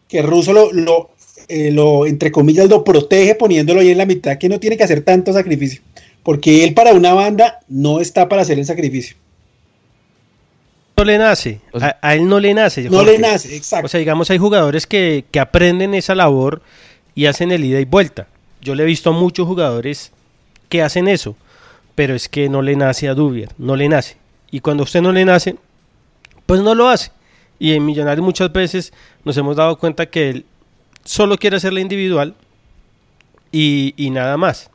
que 0.08 0.22
Russo 0.22 0.54
lo, 0.54 0.72
lo, 0.72 1.10
eh, 1.48 1.70
lo, 1.70 2.06
entre 2.06 2.32
comillas, 2.32 2.70
lo 2.70 2.82
protege 2.82 3.34
poniéndolo 3.34 3.80
ahí 3.80 3.90
en 3.90 3.98
la 3.98 4.06
mitad, 4.06 4.38
que 4.38 4.48
no 4.48 4.58
tiene 4.58 4.78
que 4.78 4.84
hacer 4.84 5.02
tanto 5.02 5.34
sacrificio, 5.34 5.82
porque 6.22 6.64
él 6.64 6.72
para 6.72 6.94
una 6.94 7.12
banda 7.12 7.60
no 7.68 8.00
está 8.00 8.26
para 8.26 8.40
hacer 8.40 8.58
el 8.58 8.64
sacrificio 8.64 9.16
le 11.04 11.18
nace, 11.18 11.60
a, 12.02 12.14
él 12.14 12.28
no 12.28 12.40
le 12.40 12.54
nace. 12.54 12.88
No 12.88 13.02
le 13.02 13.18
nace, 13.18 13.56
exacto. 13.56 13.86
O 13.86 13.88
sea, 13.88 13.98
digamos, 13.98 14.30
hay 14.30 14.38
jugadores 14.38 14.86
que, 14.86 15.24
aprenden 15.38 15.94
esa 15.94 16.14
labor 16.14 16.62
y 17.14 17.26
hacen 17.26 17.52
el 17.52 17.64
ida 17.64 17.80
y 17.80 17.84
vuelta. 17.84 18.26
Yo 18.60 18.74
le 18.74 18.82
he 18.82 18.86
visto 18.86 19.10
a 19.10 19.12
muchos 19.12 19.46
jugadores 19.46 20.12
que 20.68 20.82
hacen 20.82 21.08
eso, 21.08 21.36
pero 21.94 22.14
es 22.14 22.28
que 22.28 22.48
no 22.48 22.62
le 22.62 22.76
nace 22.76 23.08
a 23.08 23.14
Dubier, 23.14 23.50
no 23.58 23.76
le 23.76 23.88
nace. 23.88 24.16
Y 24.50 24.60
cuando 24.60 24.82
usted 24.84 25.00
no 25.02 25.12
le 25.12 25.24
nace, 25.24 25.56
pues 26.46 26.60
no 26.60 26.74
lo 26.74 26.88
hace. 26.88 27.10
Y 27.58 27.74
en 27.74 27.84
Millonarios 27.84 28.24
muchas 28.24 28.52
veces 28.52 28.92
nos 29.24 29.36
hemos 29.36 29.56
dado 29.56 29.78
cuenta 29.78 30.06
que 30.06 30.30
él 30.30 30.46
solo 31.04 31.36
quiere 31.36 31.56
hacerla 31.56 31.80
individual 31.80 32.34
y, 33.52 33.94
y 33.96 34.10
nada 34.10 34.36
más. 34.36 34.70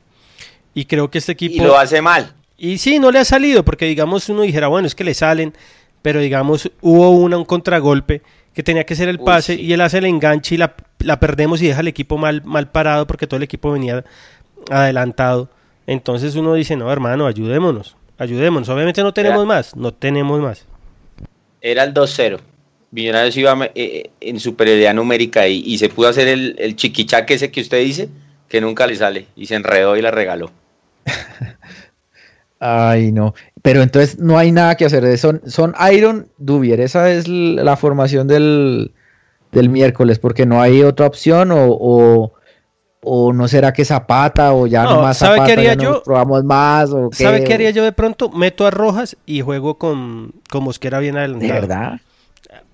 Y 0.73 0.85
creo 0.85 1.09
que 1.09 1.17
este 1.17 1.31
equipo... 1.31 1.55
Y 1.55 1.59
lo 1.59 1.77
hace 1.77 2.01
mal. 2.01 2.33
Y 2.57 2.77
sí, 2.77 2.99
no 2.99 3.11
le 3.11 3.19
ha 3.19 3.25
salido, 3.25 3.65
porque 3.65 3.85
digamos 3.85 4.29
uno 4.29 4.43
dijera, 4.43 4.67
bueno, 4.67 4.87
es 4.87 4.95
que 4.95 5.03
le 5.03 5.13
salen, 5.13 5.53
pero 6.05 6.19
digamos 6.19 6.71
hubo 6.81 7.09
una, 7.09 7.35
un 7.35 7.45
contragolpe 7.45 8.21
que 8.53 8.61
tenía 8.61 8.83
que 8.83 8.93
ser 8.93 9.09
el 9.09 9.17
pase 9.17 9.55
y 9.55 9.73
él 9.73 9.81
hace 9.81 9.97
el 9.97 10.05
enganche 10.05 10.53
y 10.53 10.59
la, 10.59 10.75
la, 10.99 11.19
perdemos 11.19 11.63
y 11.63 11.67
deja 11.67 11.79
al 11.79 11.87
equipo 11.87 12.19
mal, 12.19 12.43
mal 12.45 12.69
parado 12.69 13.07
porque 13.07 13.25
todo 13.25 13.37
el 13.37 13.43
equipo 13.43 13.71
venía 13.71 14.05
adelantado. 14.69 15.49
Entonces 15.87 16.35
uno 16.35 16.53
dice, 16.53 16.75
no, 16.75 16.91
hermano, 16.91 17.25
ayudémonos, 17.25 17.97
ayudémonos. 18.19 18.69
Obviamente 18.69 19.01
no 19.01 19.15
tenemos 19.15 19.39
Era, 19.39 19.47
más, 19.47 19.75
no 19.75 19.95
tenemos 19.95 20.39
más. 20.39 20.67
Era 21.59 21.83
el 21.83 21.91
2-0. 21.95 22.37
Millonarios 22.91 23.35
iba 23.35 23.65
eh, 23.65 23.71
eh, 23.73 24.11
en 24.19 24.39
superioridad 24.39 24.93
numérica 24.93 25.47
y, 25.47 25.63
y, 25.65 25.79
se 25.79 25.89
pudo 25.89 26.09
hacer 26.09 26.27
el, 26.27 26.55
el 26.59 26.75
chiquichaque 26.75 27.33
ese 27.33 27.49
que 27.49 27.61
usted 27.61 27.79
dice, 27.79 28.09
que 28.47 28.61
nunca 28.61 28.85
le 28.85 28.95
sale, 28.95 29.25
y 29.35 29.47
se 29.47 29.55
enredó 29.55 29.97
y 29.97 30.03
la 30.03 30.11
regaló. 30.11 30.51
Ay, 32.59 33.11
no. 33.11 33.33
Pero 33.61 33.81
entonces 33.81 34.19
no 34.19 34.37
hay 34.37 34.51
nada 34.51 34.75
que 34.75 34.85
hacer. 34.85 35.17
Son, 35.17 35.41
son 35.45 35.73
Iron 35.91 36.27
Dubier. 36.37 36.79
Esa 36.79 37.09
es 37.11 37.27
la 37.27 37.75
formación 37.77 38.27
del, 38.27 38.93
del 39.51 39.69
miércoles, 39.69 40.19
porque 40.19 40.45
no 40.45 40.61
hay 40.61 40.81
otra 40.81 41.05
opción 41.05 41.51
o, 41.51 41.67
o, 41.69 42.33
o, 43.01 43.33
no 43.33 43.47
será 43.47 43.73
que 43.73 43.83
Zapata 43.85 44.53
o 44.53 44.67
ya 44.67 44.83
no, 44.83 45.01
más 45.01 45.17
¿sabe 45.17 45.35
Zapata, 45.37 45.47
qué 45.47 45.53
haría 45.59 45.73
ya 45.75 45.83
yo? 45.83 45.91
no 45.91 46.03
probamos 46.03 46.43
más 46.43 46.91
o 46.91 47.09
qué? 47.09 47.23
¿Sabe 47.23 47.43
qué 47.43 47.53
haría 47.53 47.71
yo 47.71 47.83
de 47.83 47.91
pronto? 47.91 48.29
Meto 48.29 48.65
a 48.65 48.71
Rojas 48.71 49.17
y 49.25 49.41
juego 49.41 49.77
con, 49.77 50.31
con 50.49 50.63
Mosquera 50.63 50.99
bien 50.99 51.15
¿De 51.15 51.19
adelantado. 51.19 51.53
verdad? 51.53 51.99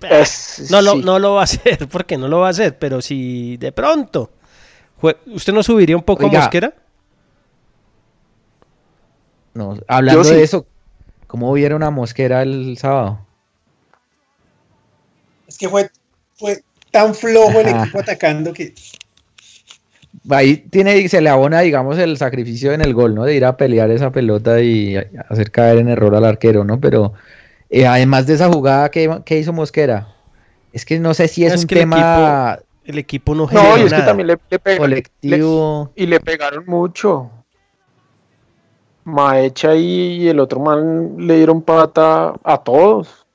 Es- 0.09 0.67
No, 0.71 0.81
lo, 0.81 0.93
sí. 0.93 1.01
no 1.03 1.19
lo 1.19 1.33
va 1.33 1.41
a 1.41 1.43
hacer, 1.45 1.87
porque 1.89 2.17
no 2.17 2.27
lo 2.27 2.39
va 2.39 2.47
a 2.47 2.51
hacer, 2.51 2.77
pero 2.77 3.01
si 3.01 3.57
de 3.57 3.71
pronto. 3.71 4.31
¿Usted 5.33 5.51
no 5.53 5.63
subiría 5.63 5.95
un 5.97 6.03
poco 6.03 6.25
Oiga. 6.27 6.37
a 6.37 6.41
Mosquera? 6.43 6.73
No, 9.53 9.77
hablando 9.87 10.23
sí. 10.23 10.35
de 10.35 10.43
eso, 10.43 10.65
¿cómo 11.27 11.51
vieron 11.53 11.83
a 11.83 11.89
Mosquera 11.89 12.41
el 12.41 12.77
sábado? 12.77 13.19
Es 15.47 15.57
que 15.57 15.67
fue, 15.67 15.89
fue 16.35 16.61
tan 16.91 17.13
flojo 17.13 17.59
el 17.59 17.67
equipo 17.75 17.99
atacando 17.99 18.53
que 18.53 18.73
Ahí 20.29 20.57
tiene, 20.57 21.07
se 21.09 21.21
le 21.21 21.29
abona, 21.29 21.61
digamos, 21.61 21.97
el 21.97 22.17
sacrificio 22.17 22.73
en 22.73 22.81
el 22.81 22.93
gol, 22.93 23.15
¿no? 23.15 23.23
De 23.23 23.33
ir 23.35 23.45
a 23.45 23.57
pelear 23.57 23.89
esa 23.91 24.11
pelota 24.11 24.61
y 24.61 24.95
hacer 25.29 25.51
caer 25.51 25.79
en 25.79 25.87
error 25.87 26.13
al 26.15 26.25
arquero, 26.25 26.63
¿no? 26.63 26.79
Pero 26.79 27.13
eh, 27.69 27.87
además 27.87 28.27
de 28.27 28.35
esa 28.35 28.51
jugada, 28.51 28.91
¿qué, 28.91 29.21
qué 29.25 29.39
hizo 29.39 29.51
Mosquera? 29.53 30.09
Es 30.73 30.85
que 30.85 30.99
no 30.99 31.13
sé 31.13 31.27
si 31.27 31.45
es, 31.45 31.53
Es 31.53 31.61
un 31.61 31.67
que 31.67 31.75
el 31.75 31.79
tema 31.81 32.59
El 32.85 32.97
equipo 32.99 33.33
no 33.33 33.47
generó 33.47 33.69
No, 33.69 33.77
y 33.77 33.81
es 33.81 33.85
que 33.85 33.91
nada. 33.91 34.05
también 34.05 34.27
le, 34.27 34.77
colectivo. 34.77 35.91
le- 35.95 36.03
y 36.03 36.07
le 36.07 36.19
pegaron 36.19 36.65
mucho. 36.65 37.31
Maecha 39.03 39.75
y 39.75 40.27
el 40.27 40.39
otro 40.39 40.59
man 40.59 41.15
le 41.17 41.37
dieron 41.37 41.61
pata 41.61 42.33
a 42.43 42.57
todos. 42.59 43.25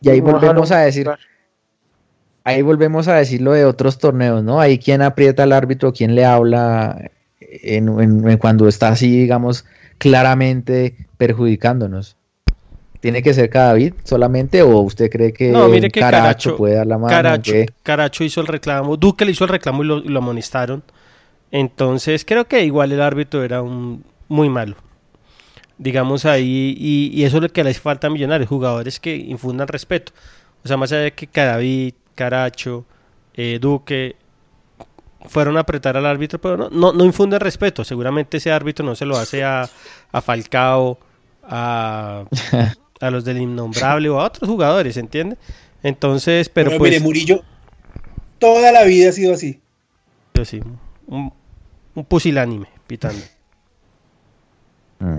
Y 0.00 0.08
ahí 0.10 0.20
volvemos 0.20 0.70
a 0.70 0.78
decir, 0.80 1.10
ahí 2.44 2.62
volvemos 2.62 3.08
a 3.08 3.14
decir 3.16 3.40
lo 3.40 3.52
de 3.52 3.64
otros 3.64 3.98
torneos, 3.98 4.42
¿no? 4.42 4.60
Ahí 4.60 4.78
quién 4.78 5.02
aprieta 5.02 5.42
al 5.44 5.52
árbitro, 5.52 5.92
quién 5.92 6.14
le 6.14 6.24
habla 6.24 7.10
en, 7.40 7.88
en- 8.00 8.28
en 8.28 8.38
cuando 8.38 8.68
está 8.68 8.88
así, 8.88 9.10
digamos, 9.18 9.64
claramente 9.98 10.96
perjudicándonos. 11.16 12.16
¿Tiene 13.00 13.22
que 13.22 13.34
ser 13.34 13.50
David 13.50 13.94
solamente 14.02 14.62
o 14.62 14.78
usted 14.80 15.10
cree 15.10 15.32
que, 15.32 15.50
No, 15.50 15.68
mire 15.68 15.86
un 15.86 15.90
que 15.90 16.00
Caracho, 16.00 16.50
Caracho- 16.52 16.56
puede 16.56 16.74
dar 16.76 16.86
la 16.86 16.96
mano? 16.98 17.10
Caracho, 17.14 17.52
¿Qué? 17.52 17.66
Caracho 17.82 18.24
hizo 18.24 18.40
el 18.40 18.46
reclamo, 18.46 18.96
Duque 18.96 19.24
le 19.26 19.32
hizo 19.32 19.44
el 19.44 19.50
reclamo 19.50 19.84
y 19.84 19.86
lo, 19.86 19.98
y 19.98 20.08
lo 20.08 20.18
amonestaron. 20.20 20.82
Entonces 21.50 22.24
creo 22.24 22.46
que 22.46 22.64
igual 22.64 22.92
el 22.92 23.00
árbitro 23.02 23.44
era 23.44 23.60
un 23.62 24.04
muy 24.34 24.48
malo. 24.48 24.76
Digamos 25.78 26.24
ahí, 26.24 26.76
y, 26.78 27.10
y 27.14 27.24
eso 27.24 27.36
es 27.38 27.42
lo 27.42 27.48
que 27.48 27.64
le 27.64 27.70
hace 27.70 27.80
falta 27.80 28.08
a 28.08 28.10
Millonarios, 28.10 28.48
jugadores 28.48 29.00
que 29.00 29.16
infundan 29.16 29.68
respeto. 29.68 30.12
O 30.64 30.68
sea, 30.68 30.76
más 30.76 30.92
allá 30.92 31.02
de 31.02 31.12
que 31.12 31.26
Cadavid, 31.26 31.94
Caracho, 32.14 32.84
eh, 33.34 33.58
Duque 33.60 34.16
fueron 35.26 35.56
a 35.56 35.60
apretar 35.60 35.96
al 35.96 36.06
árbitro, 36.06 36.40
pero 36.40 36.56
no, 36.56 36.70
no, 36.70 36.92
no 36.92 37.04
infunden 37.04 37.40
respeto. 37.40 37.84
Seguramente 37.84 38.36
ese 38.36 38.52
árbitro 38.52 38.84
no 38.84 38.94
se 38.94 39.06
lo 39.06 39.16
hace 39.16 39.42
a, 39.42 39.68
a 40.12 40.20
Falcao, 40.20 40.98
a, 41.42 42.24
a 43.00 43.10
los 43.10 43.24
del 43.24 43.38
innombrable 43.38 44.08
o 44.08 44.20
a 44.20 44.26
otros 44.26 44.48
jugadores, 44.48 44.96
¿entiende? 44.96 45.36
Entonces, 45.82 46.48
pero, 46.48 46.70
pero, 46.70 46.78
pues... 46.78 46.92
mire, 46.92 47.02
Murillo 47.02 47.42
toda 48.38 48.72
la 48.72 48.84
vida 48.84 49.10
ha 49.10 49.12
sido 49.12 49.34
así. 49.34 49.60
Pero 50.32 50.44
sí, 50.44 50.60
un, 51.06 51.32
un 51.94 52.04
pusilánime 52.04 52.68
pitando. 52.86 53.20
Mm. 54.98 55.18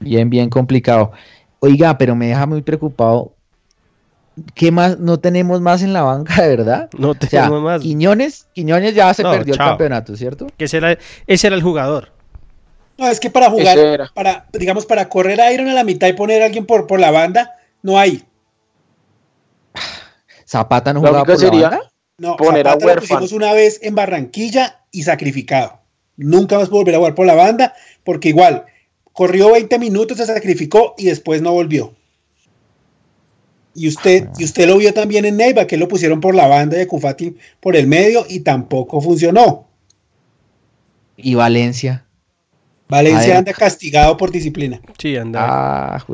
Bien, 0.00 0.30
bien 0.30 0.50
complicado. 0.50 1.12
Oiga, 1.60 1.96
pero 1.98 2.14
me 2.16 2.26
deja 2.28 2.46
muy 2.46 2.62
preocupado. 2.62 3.32
¿Qué 4.54 4.72
más? 4.72 4.98
No 4.98 5.20
tenemos 5.20 5.60
más 5.60 5.82
en 5.82 5.92
la 5.92 6.02
banca, 6.02 6.42
de 6.42 6.48
verdad. 6.56 6.90
No 6.98 7.10
O 7.10 7.14
sea, 7.14 7.42
tenemos 7.44 7.62
más. 7.62 7.82
Quiñones, 7.82 8.46
Quiñones 8.54 8.94
ya 8.94 9.12
se 9.14 9.22
No, 9.22 9.30
perdió 9.32 9.54
chao. 9.54 9.66
el 9.66 9.70
campeonato, 9.72 10.16
¿cierto? 10.16 10.46
Que 10.56 10.64
ese 10.64 10.78
era, 10.78 10.96
ese 11.26 11.46
era 11.46 11.56
el 11.56 11.62
jugador. 11.62 12.10
No, 12.98 13.08
es 13.08 13.20
que 13.20 13.30
para 13.30 13.50
jugar, 13.50 14.10
para, 14.14 14.46
digamos, 14.52 14.86
para 14.86 15.08
correr 15.08 15.40
a 15.40 15.52
Iron 15.52 15.68
a 15.68 15.74
la 15.74 15.84
mitad 15.84 16.08
y 16.08 16.12
poner 16.12 16.42
a 16.42 16.46
alguien 16.46 16.66
por, 16.66 16.86
por 16.86 17.00
la 17.00 17.10
banda, 17.10 17.52
no 17.82 17.98
hay. 17.98 18.24
Zapata 20.46 20.92
no 20.92 21.00
jugaba 21.00 21.24
por 21.24 21.40
la 21.42 21.50
banda. 21.50 21.80
No, 22.18 22.36
Poner 22.36 22.66
a 22.68 22.72
Zapata 22.72 22.84
lo 22.84 22.92
Huérfano. 22.92 23.20
pusimos 23.20 23.32
una 23.32 23.52
vez 23.54 23.80
en 23.82 23.94
Barranquilla 23.94 24.80
y 24.90 25.02
sacrificado. 25.02 25.80
Nunca 26.16 26.58
más 26.58 26.68
volver 26.68 26.94
a 26.94 26.98
jugar 26.98 27.14
por 27.14 27.26
la 27.26 27.34
banda, 27.34 27.72
porque 28.04 28.28
igual 28.28 28.66
corrió 29.12 29.52
20 29.52 29.78
minutos, 29.78 30.16
se 30.18 30.26
sacrificó 30.26 30.94
y 30.98 31.06
después 31.06 31.42
no 31.42 31.52
volvió. 31.52 31.94
Y 33.74 33.88
usted, 33.88 34.28
y 34.38 34.44
usted 34.44 34.66
lo 34.66 34.76
vio 34.76 34.92
también 34.92 35.24
en 35.24 35.36
Neiva, 35.38 35.66
que 35.66 35.78
lo 35.78 35.88
pusieron 35.88 36.20
por 36.20 36.34
la 36.34 36.46
banda 36.46 36.76
y 36.78 36.82
a 36.82 36.88
Cufati 36.88 37.36
por 37.60 37.74
el 37.74 37.86
medio 37.86 38.26
y 38.28 38.40
tampoco 38.40 39.00
funcionó. 39.00 39.66
Y 41.16 41.34
Valencia. 41.34 42.04
Valencia 42.88 43.38
anda 43.38 43.52
castigado 43.54 44.16
por 44.18 44.30
disciplina. 44.30 44.80
Sí, 44.98 45.16
anda. 45.16 45.94
Ah, 45.96 46.04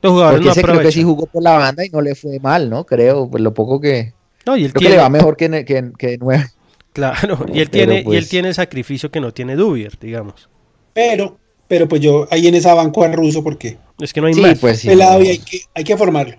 Los 0.00 0.12
jugadores 0.12 0.38
porque 0.38 0.44
no 0.46 0.52
ese 0.52 0.62
creo 0.62 0.80
que 0.80 0.92
sí 0.92 1.02
jugó 1.02 1.26
por 1.26 1.42
la 1.42 1.58
banda 1.58 1.84
y 1.84 1.90
no 1.90 2.00
le 2.00 2.14
fue 2.14 2.38
mal, 2.40 2.70
¿no? 2.70 2.84
Creo, 2.84 3.28
pues 3.28 3.42
lo 3.42 3.52
poco 3.52 3.78
que. 3.78 4.14
No, 4.46 4.56
y 4.56 4.64
él 4.64 4.72
Creo 4.72 4.88
que 4.88 4.96
le 4.96 5.02
va 5.02 5.10
mejor 5.10 5.36
que, 5.36 5.64
que, 5.66 5.92
que 5.98 6.06
de 6.08 6.18
nueve. 6.18 6.46
claro, 6.94 7.44
y 7.52 7.60
él 7.60 7.68
Pero, 7.70 7.92
tiene, 7.92 7.94
y 7.96 7.98
él 7.98 8.04
pues- 8.04 8.28
tiene 8.30 8.54
sacrificio 8.54 9.10
que 9.10 9.20
no 9.20 9.32
tiene 9.34 9.54
Dubier, 9.54 9.98
digamos. 10.00 10.48
Pero, 10.94 11.38
pero 11.72 11.88
pues 11.88 12.02
yo 12.02 12.28
ahí 12.30 12.46
en 12.48 12.54
esa 12.54 12.74
banco 12.74 13.02
al 13.02 13.14
ruso 13.14 13.42
porque 13.42 13.78
Es 13.98 14.12
que 14.12 14.20
no 14.20 14.26
hay 14.26 14.34
Sí, 14.34 14.42
más. 14.42 14.58
pues 14.58 14.80
sí. 14.80 14.88
pelado 14.88 15.20
no. 15.20 15.24
y 15.24 15.28
hay 15.30 15.38
que, 15.38 15.60
hay 15.72 15.84
que 15.84 15.96
formarlo. 15.96 16.36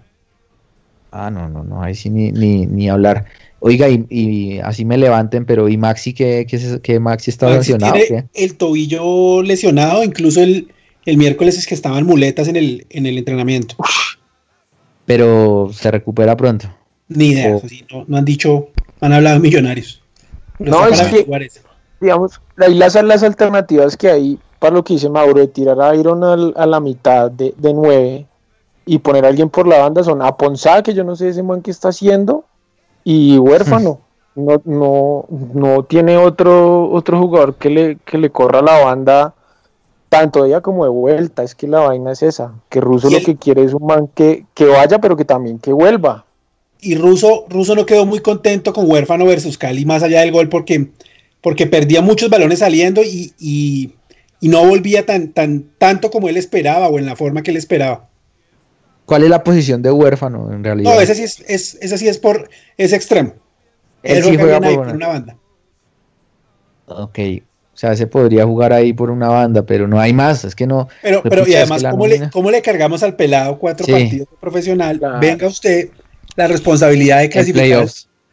Ah, 1.12 1.32
no, 1.32 1.50
no, 1.50 1.64
no, 1.64 1.82
ahí 1.82 1.96
sí 1.96 2.12
ni, 2.12 2.32
ni, 2.32 2.68
ni 2.68 2.88
hablar. 2.88 3.26
Oiga, 3.60 3.90
y, 3.90 4.06
y 4.12 4.60
así 4.60 4.86
me 4.86 4.96
levanten, 4.96 5.46
pero 5.46 5.70
¿y 5.70 5.76
Maxi 5.78 6.14
qué, 6.14 6.46
qué, 6.48 6.58
es- 6.58 6.80
qué 6.84 7.00
Maxi 7.00 7.32
está 7.32 7.48
Maxi 7.48 7.72
sancionado? 7.72 7.94
o 7.94 8.06
tiene 8.06 8.26
qué? 8.32 8.44
el 8.44 8.56
tobillo 8.58 9.42
lesionado, 9.42 10.04
incluso 10.04 10.40
el, 10.44 10.68
el 11.08 11.18
miércoles 11.18 11.58
es 11.58 11.66
que 11.66 11.74
estaban 11.74 12.06
muletas 12.06 12.48
en 12.48 12.56
el, 12.56 12.86
en 12.92 13.08
el 13.08 13.18
entrenamiento. 13.18 13.76
Pero 15.08 15.72
se 15.74 15.90
recupera 15.90 16.38
pronto. 16.38 16.68
Ni 17.08 17.30
idea, 17.30 17.56
eso 17.56 17.68
sí, 17.68 17.84
no, 17.92 18.06
no 18.08 18.18
han 18.18 18.26
dicho, 18.26 18.70
han 19.02 19.14
hablado 19.14 19.40
millonarios. 19.40 20.00
Pero 20.60 20.70
No, 20.70 20.88
es 20.88 21.02
que- 21.02 21.26
digamos, 22.00 22.40
ahí 22.58 22.76
las, 22.76 22.94
las 23.04 23.24
alternativas 23.24 23.98
que 23.98 24.10
hay 24.12 24.40
para 24.64 24.76
lo 24.76 24.84
que 24.86 24.94
dice 24.94 25.10
Mauro 25.10 25.42
de 25.42 25.48
tirar 25.50 25.82
a 25.82 25.94
Iron 25.94 26.24
al- 26.24 26.54
a 26.56 26.66
la 26.66 26.80
mitad 26.80 27.30
de, 27.30 27.54
de 27.58 27.74
9 27.74 28.26
y 28.86 28.98
poner 29.00 29.26
a 29.26 29.28
alguien 29.28 29.50
por 29.50 29.68
la 29.68 29.80
banda 29.80 30.06
son 30.06 30.22
a 30.22 30.38
Ponzá, 30.38 30.82
que 30.84 30.94
yo 30.94 31.04
no 31.04 31.18
sé 31.18 31.28
ese 31.28 31.44
man 31.44 31.62
que 31.62 31.70
está 31.72 31.90
haciendo, 31.90 32.46
y 33.04 33.38
huérfano. 33.38 34.00
No, 34.36 34.60
no, 34.66 35.26
no 35.54 35.84
tiene 35.84 36.18
otro, 36.18 36.90
otro 36.92 37.20
jugador 37.20 37.54
que 37.54 37.70
le, 37.70 37.98
que 38.04 38.18
le 38.18 38.32
corra 38.32 38.64
la 38.64 38.84
banda 38.84 39.36
tanto 40.10 40.42
de 40.42 40.50
ella 40.50 40.62
como 40.62 40.86
de 40.86 40.90
vuelta. 40.90 41.44
Es 41.44 41.54
que 41.54 41.68
la 41.68 41.82
vaina 41.82 42.14
es 42.14 42.24
esa, 42.24 42.52
que 42.70 42.82
Russo 42.82 43.12
lo 43.12 43.18
el- 43.18 43.24
que 43.24 43.36
quiere 43.36 43.64
es 43.64 43.76
un 43.76 43.86
man 43.86 44.10
que, 44.16 44.46
que 44.56 44.66
vaya, 44.66 44.98
pero 45.00 45.16
que 45.16 45.24
también 45.26 45.60
que 45.60 45.72
vuelva. 45.72 46.26
Y 46.82 46.96
Russo, 46.96 47.46
Russo 47.48 47.76
no 47.76 47.86
quedó 47.86 48.08
muy 48.08 48.22
contento 48.22 48.74
con 48.74 48.90
Huérfano 48.90 49.26
versus 49.26 49.56
Cali, 49.60 49.86
más 49.86 50.02
allá 50.02 50.22
del 50.22 50.32
gol, 50.32 50.50
porque, 50.50 50.90
porque 51.40 51.68
perdía 51.68 52.02
muchos 52.02 52.32
balones 52.32 52.58
saliendo 52.58 53.04
y, 53.04 53.34
y- 53.38 53.94
y 54.44 54.50
no 54.50 54.66
volvía 54.66 55.06
tan, 55.06 55.30
tan, 55.30 55.64
tanto 55.78 56.12
como 56.12 56.28
él 56.28 56.36
esperaba 56.36 56.90
o 56.90 57.00
en 57.00 57.06
la 57.06 57.16
forma 57.16 57.42
que 57.44 57.52
él 57.52 57.58
esperaba. 57.58 58.10
¿Cuál 59.06 59.24
es 59.24 59.30
la 59.30 59.42
posición 59.42 59.82
de 59.82 59.90
huérfano 59.90 60.52
en 60.52 60.64
realidad? 60.64 60.94
No, 60.94 61.00
ese 61.00 61.16
sí 61.16 61.24
es, 61.24 61.40
es- 61.48 61.78
ese 61.82 61.98
sí 61.98 62.08
es 62.10 62.18
por, 62.18 62.50
es 62.78 62.92
extremo. 62.92 63.36
Él 64.02 64.18
Él 64.18 64.24
sí 64.24 64.36
juega 64.38 64.60
bien 64.60 64.64
ahí 64.66 64.76
por 64.76 64.86
por 64.88 64.96
una- 64.96 65.08
banda. 65.08 65.38
Ok. 66.88 67.20
O 67.74 67.78
sea, 67.78 67.96
se 67.96 68.06
podría 68.06 68.46
jugar 68.46 68.74
ahí 68.74 68.92
por 68.92 69.10
una 69.10 69.30
banda, 69.30 69.66
pero 69.66 69.88
no 69.88 70.00
hay 70.00 70.12
más, 70.14 70.44
es 70.44 70.56
que 70.56 70.68
no. 70.68 70.90
Pero, 71.02 71.24
pero 71.24 71.48
y 71.48 71.56
además, 71.56 71.82
¿cómo 72.32 72.52
le, 72.52 72.62
cargamos 72.62 73.02
al 73.02 73.16
pelado 73.16 73.58
cuatro 73.58 73.88
partidos 73.88 74.28
profesional? 74.42 75.00
Venga 75.22 75.48
usted 75.48 75.90
la 76.36 76.48
responsabilidad 76.48 77.20
de 77.22 77.30
clasificar. 77.30 77.88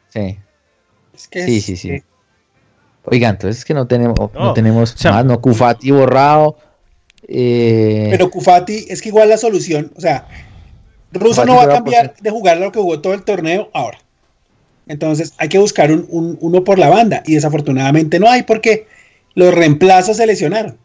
Sí. 0.09 0.39
sí, 1.17 1.61
sí, 1.61 1.77
sí. 1.77 2.03
Oiga, 3.11 3.29
entonces 3.29 3.59
es 3.59 3.65
que 3.65 3.75
no 3.75 3.89
tenemos, 3.89 4.17
no, 4.33 4.53
tenemos 4.53 4.95
más, 5.05 5.25
no, 5.25 5.41
Cufati 5.41 5.91
borrado. 5.91 6.57
Eh, 7.27 8.07
pero 8.11 8.31
Cufati 8.31 8.87
es 8.89 9.03
que 9.03 9.09
igual 9.09 9.29
la 9.29 9.37
solución, 9.37 9.93
o 9.97 10.01
sea, 10.01 10.29
Russo 11.13 11.45
no 11.45 11.57
va 11.57 11.65
a 11.65 11.69
cambiar 11.69 12.15
de 12.21 12.31
jugar 12.31 12.59
lo 12.59 12.71
que 12.71 12.79
jugó 12.79 13.01
todo 13.01 13.15
el 13.15 13.23
torneo 13.23 13.69
ahora. 13.73 13.99
Entonces 14.87 15.35
hay 15.39 15.49
que 15.49 15.59
buscar 15.59 15.91
un, 15.91 16.39
uno 16.41 16.63
por 16.63 16.79
la 16.79 16.89
banda 16.89 17.25
y 17.27 17.35
desafortunadamente 17.35 18.21
no 18.21 18.29
hay 18.29 18.45
porque 18.45 18.87
los 19.35 19.53
reemplazos 19.55 20.17
se 20.17 20.27
lesionaron. 20.27 20.79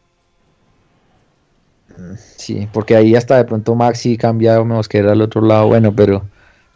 Sí, 2.37 2.67
porque 2.73 2.95
ahí 2.95 3.15
hasta 3.15 3.37
de 3.37 3.45
pronto 3.45 3.75
Maxi 3.75 4.17
cambia 4.17 4.61
Mosquera 4.63 5.11
al 5.11 5.21
otro 5.21 5.41
lado, 5.41 5.67
bueno, 5.67 5.95
pero 5.95 6.25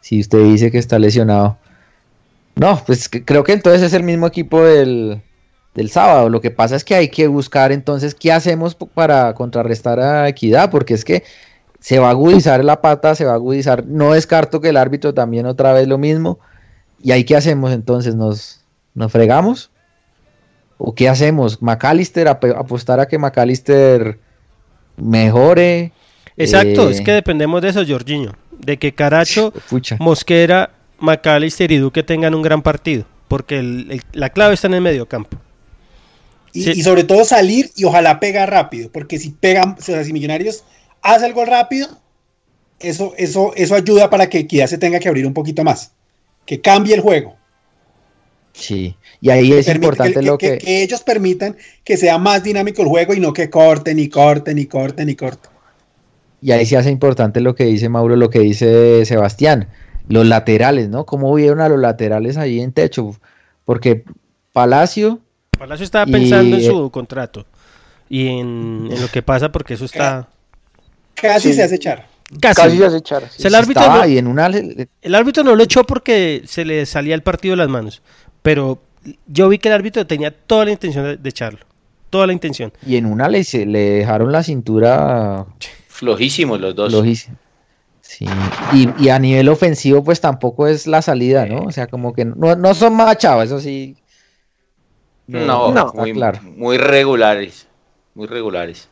si 0.01 0.19
usted 0.19 0.43
dice 0.43 0.69
que 0.69 0.77
está 0.77 0.99
lesionado. 0.99 1.57
No, 2.55 2.81
pues 2.85 3.09
creo 3.09 3.43
que 3.43 3.53
entonces 3.53 3.81
es 3.81 3.93
el 3.93 4.03
mismo 4.03 4.27
equipo 4.27 4.63
del, 4.63 5.21
del 5.79 5.89
sábado. 5.89 6.29
Lo 6.29 6.41
que 6.41 6.51
pasa 6.51 6.75
es 6.75 6.83
que 6.83 6.93
hay 6.93 7.07
que 7.07 7.27
buscar 7.27 7.71
entonces 7.71 8.13
qué 8.13 8.33
hacemos 8.33 8.75
para 8.75 9.33
contrarrestar 9.33 9.99
a 9.99 10.27
Equidad, 10.27 10.69
porque 10.69 10.93
es 10.93 11.05
que 11.05 11.23
se 11.79 11.99
va 11.99 12.07
a 12.07 12.11
agudizar 12.11 12.63
la 12.65 12.81
pata, 12.81 13.15
se 13.15 13.23
va 13.23 13.31
a 13.31 13.35
agudizar. 13.35 13.85
No 13.85 14.11
descarto 14.11 14.59
que 14.59 14.69
el 14.69 14.77
árbitro 14.77 15.13
también 15.13 15.45
otra 15.45 15.71
vez 15.71 15.87
lo 15.87 15.97
mismo. 15.97 16.39
¿Y 17.01 17.11
ahí 17.11 17.23
qué 17.23 17.37
hacemos 17.37 17.71
entonces? 17.71 18.13
¿Nos, 18.15 18.59
nos 18.93 19.09
fregamos? 19.09 19.71
¿O 20.77 20.93
qué 20.93 21.07
hacemos? 21.07 21.61
¿McAllister? 21.61 22.27
¿Apostar 22.27 22.99
a 22.99 23.07
que 23.07 23.17
McAllister 23.17 24.19
mejore? 24.97 25.93
Exacto, 26.35 26.89
es 26.89 26.99
eh, 26.99 27.03
que 27.05 27.13
dependemos 27.13 27.61
de 27.61 27.69
eso, 27.69 27.85
Jorginho. 27.87 28.33
De 28.51 28.77
que 28.77 28.93
Caracho, 28.93 29.53
Mosquera, 29.99 30.71
McAllister 30.99 31.71
y 31.71 31.77
Duque 31.77 32.03
tengan 32.03 32.35
un 32.35 32.41
gran 32.41 32.61
partido. 32.61 33.05
Porque 33.29 34.01
la 34.11 34.29
clave 34.31 34.55
está 34.55 34.67
en 34.67 34.73
el 34.73 34.81
Y, 36.53 36.81
sobre 36.81 37.03
todo 37.03 37.25
salir 37.25 37.71
y 37.75 37.83
ojalá 37.83 38.19
pega 38.19 38.45
rápido. 38.45 38.89
Porque 38.91 39.19
si 39.19 39.29
pegan, 39.29 39.75
o 39.77 39.81
sea, 39.81 40.03
si 40.03 40.13
Millonarios 40.13 40.63
hace 41.01 41.25
algo 41.25 41.45
rápido, 41.45 41.87
eso, 42.79 43.13
eso, 43.17 43.53
eso 43.55 43.75
ayuda 43.75 44.09
para 44.09 44.29
que 44.29 44.39
Equidad 44.39 44.67
se 44.67 44.77
tenga 44.77 44.99
que 44.99 45.07
abrir 45.07 45.25
un 45.25 45.33
poquito 45.33 45.63
más. 45.63 45.91
Que 46.45 46.59
cambie 46.61 46.95
el 46.95 47.01
juego. 47.01 47.35
Sí, 48.53 48.95
y 49.21 49.29
ahí 49.29 49.53
es 49.53 49.67
importante 49.67 50.21
lo 50.21 50.37
que, 50.37 50.57
que, 50.57 50.81
ellos 50.81 51.01
permitan 51.01 51.55
que 51.83 51.97
sea 51.97 52.17
más 52.17 52.43
dinámico 52.43 52.81
el 52.81 52.87
juego 52.87 53.13
y 53.13 53.19
no 53.19 53.31
que 53.31 53.49
corten 53.49 53.99
y 53.99 54.09
corten 54.09 54.57
y 54.57 54.65
corten 54.65 55.07
y 55.09 55.15
corten. 55.15 55.51
Y 56.41 56.51
ahí 56.51 56.65
se 56.65 56.77
hace 56.77 56.89
importante 56.89 57.41
lo 57.41 57.55
que 57.55 57.65
dice 57.65 57.89
Mauro, 57.89 58.15
lo 58.15 58.29
que 58.29 58.39
dice 58.39 59.05
Sebastián, 59.05 59.67
los 60.07 60.25
laterales, 60.25 60.89
¿no? 60.89 61.05
¿Cómo 61.05 61.33
vieron 61.33 61.61
a 61.61 61.69
los 61.69 61.79
laterales 61.79 62.37
ahí 62.37 62.59
en 62.59 62.71
techo? 62.71 63.15
Porque 63.65 64.03
Palacio... 64.51 65.19
Palacio 65.59 65.83
estaba 65.83 66.05
pensando 66.05 66.55
en 66.55 66.63
su 66.63 66.89
contrato 66.89 67.45
y 68.09 68.27
en, 68.27 68.89
lo 68.89 69.07
que 69.09 69.21
pasa 69.21 69.51
porque 69.51 69.75
eso 69.75 69.85
está... 69.85 70.27
Casi 71.13 71.53
se 71.53 71.63
hace 71.63 71.75
echar. 71.75 72.07
Casi, 72.39 72.77
se 72.77 72.85
hace 72.85 72.97
echar. 72.97 73.23
el, 73.37 73.55
árbitro 73.55 73.87
no, 73.87 74.03
en 74.03 74.27
una... 74.27 74.47
el 74.47 75.15
árbitro 75.15 75.43
no 75.43 75.55
lo 75.55 75.63
echó 75.63 75.83
porque 75.83 76.43
se 76.45 76.63
le 76.63 76.85
salía 76.85 77.13
el 77.13 77.23
partido 77.23 77.53
de 77.53 77.57
las 77.57 77.67
manos, 77.69 78.01
pero 78.41 78.81
yo 79.27 79.49
vi 79.49 79.59
que 79.59 79.67
el 79.67 79.75
árbitro 79.75 80.07
tenía 80.07 80.31
toda 80.31 80.65
la 80.65 80.71
intención 80.71 81.21
de, 81.21 81.29
echarlo. 81.29 81.59
Toda 82.09 82.25
la 82.25 82.33
intención. 82.33 82.71
Y 82.85 82.95
en 82.95 83.05
una 83.05 83.27
le, 83.27 83.43
le 83.65 83.79
dejaron 83.79 84.31
la 84.31 84.43
cintura... 84.43 85.45
Flojísimos 85.89 86.59
los 86.59 86.75
dos. 86.75 86.93
Sí, 88.09 88.25
y, 88.73 89.09
a 89.09 89.19
nivel 89.19 89.49
ofensivo, 89.49 90.03
pues 90.03 90.19
tampoco 90.19 90.65
es 90.65 90.87
la 90.87 91.03
salida, 91.03 91.45
¿no? 91.45 91.59
O 91.59 91.71
sea, 91.71 91.85
como 91.85 92.11
que 92.13 92.25
no, 92.25 92.55
no 92.55 92.73
son 92.73 92.95
machados, 92.95 93.45
eso 93.45 93.59
sí. 93.59 93.97
No, 95.29 95.71
no 95.71 95.91
muy, 95.93 96.13
claro. 96.13 96.39
muy 96.43 96.77
regulares. 96.77 97.67
Muy 98.15 98.27
regulares. 98.27 98.89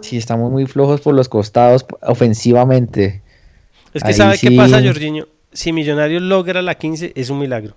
Sí, 0.00 0.16
estamos 0.16 0.50
muy 0.50 0.66
flojos 0.66 1.00
por 1.00 1.14
los 1.14 1.28
costados 1.28 1.86
ofensivamente. 2.02 3.22
Es 3.92 4.02
que, 4.02 4.12
¿sabe 4.12 4.38
qué 4.38 4.50
pasa, 4.52 4.82
Jorginho? 4.82 5.28
Si 5.52 5.72
Millonarios 5.72 6.20
logra 6.22 6.60
la 6.60 6.74
15, 6.74 7.12
es 7.14 7.30
un 7.30 7.38
milagro. 7.38 7.74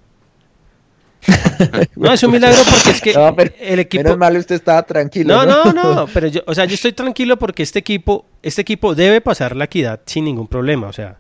no, 1.95 2.12
es 2.12 2.24
un 2.24 2.32
milagro 2.32 2.62
porque 2.70 2.89
es 2.89 3.02
que 3.02 3.54
el 3.60 3.80
equipo. 3.80 4.04
Menos 4.04 4.18
mal 4.18 4.36
usted 4.38 4.56
estaba 4.56 4.84
tranquilo. 4.84 5.36
No, 5.36 5.45
no, 5.45 5.74
no, 5.74 6.08
pero 6.14 6.28
yo, 6.28 6.41
o 6.48 6.56
sea, 6.56 6.66
yo 6.66 6.74
estoy 6.74 6.93
tranquilo 6.93 7.38
porque 7.38 7.64
este 7.64 7.80
equipo, 7.80 8.26
este 8.41 8.62
equipo 8.62 8.95
debe 8.95 9.22
pasar 9.22 9.56
la 9.56 9.66
equidad 9.66 10.02
sin 10.06 10.26
ningún 10.26 10.48
problema. 10.48 10.88
O 10.88 10.93
sea, 10.93 11.20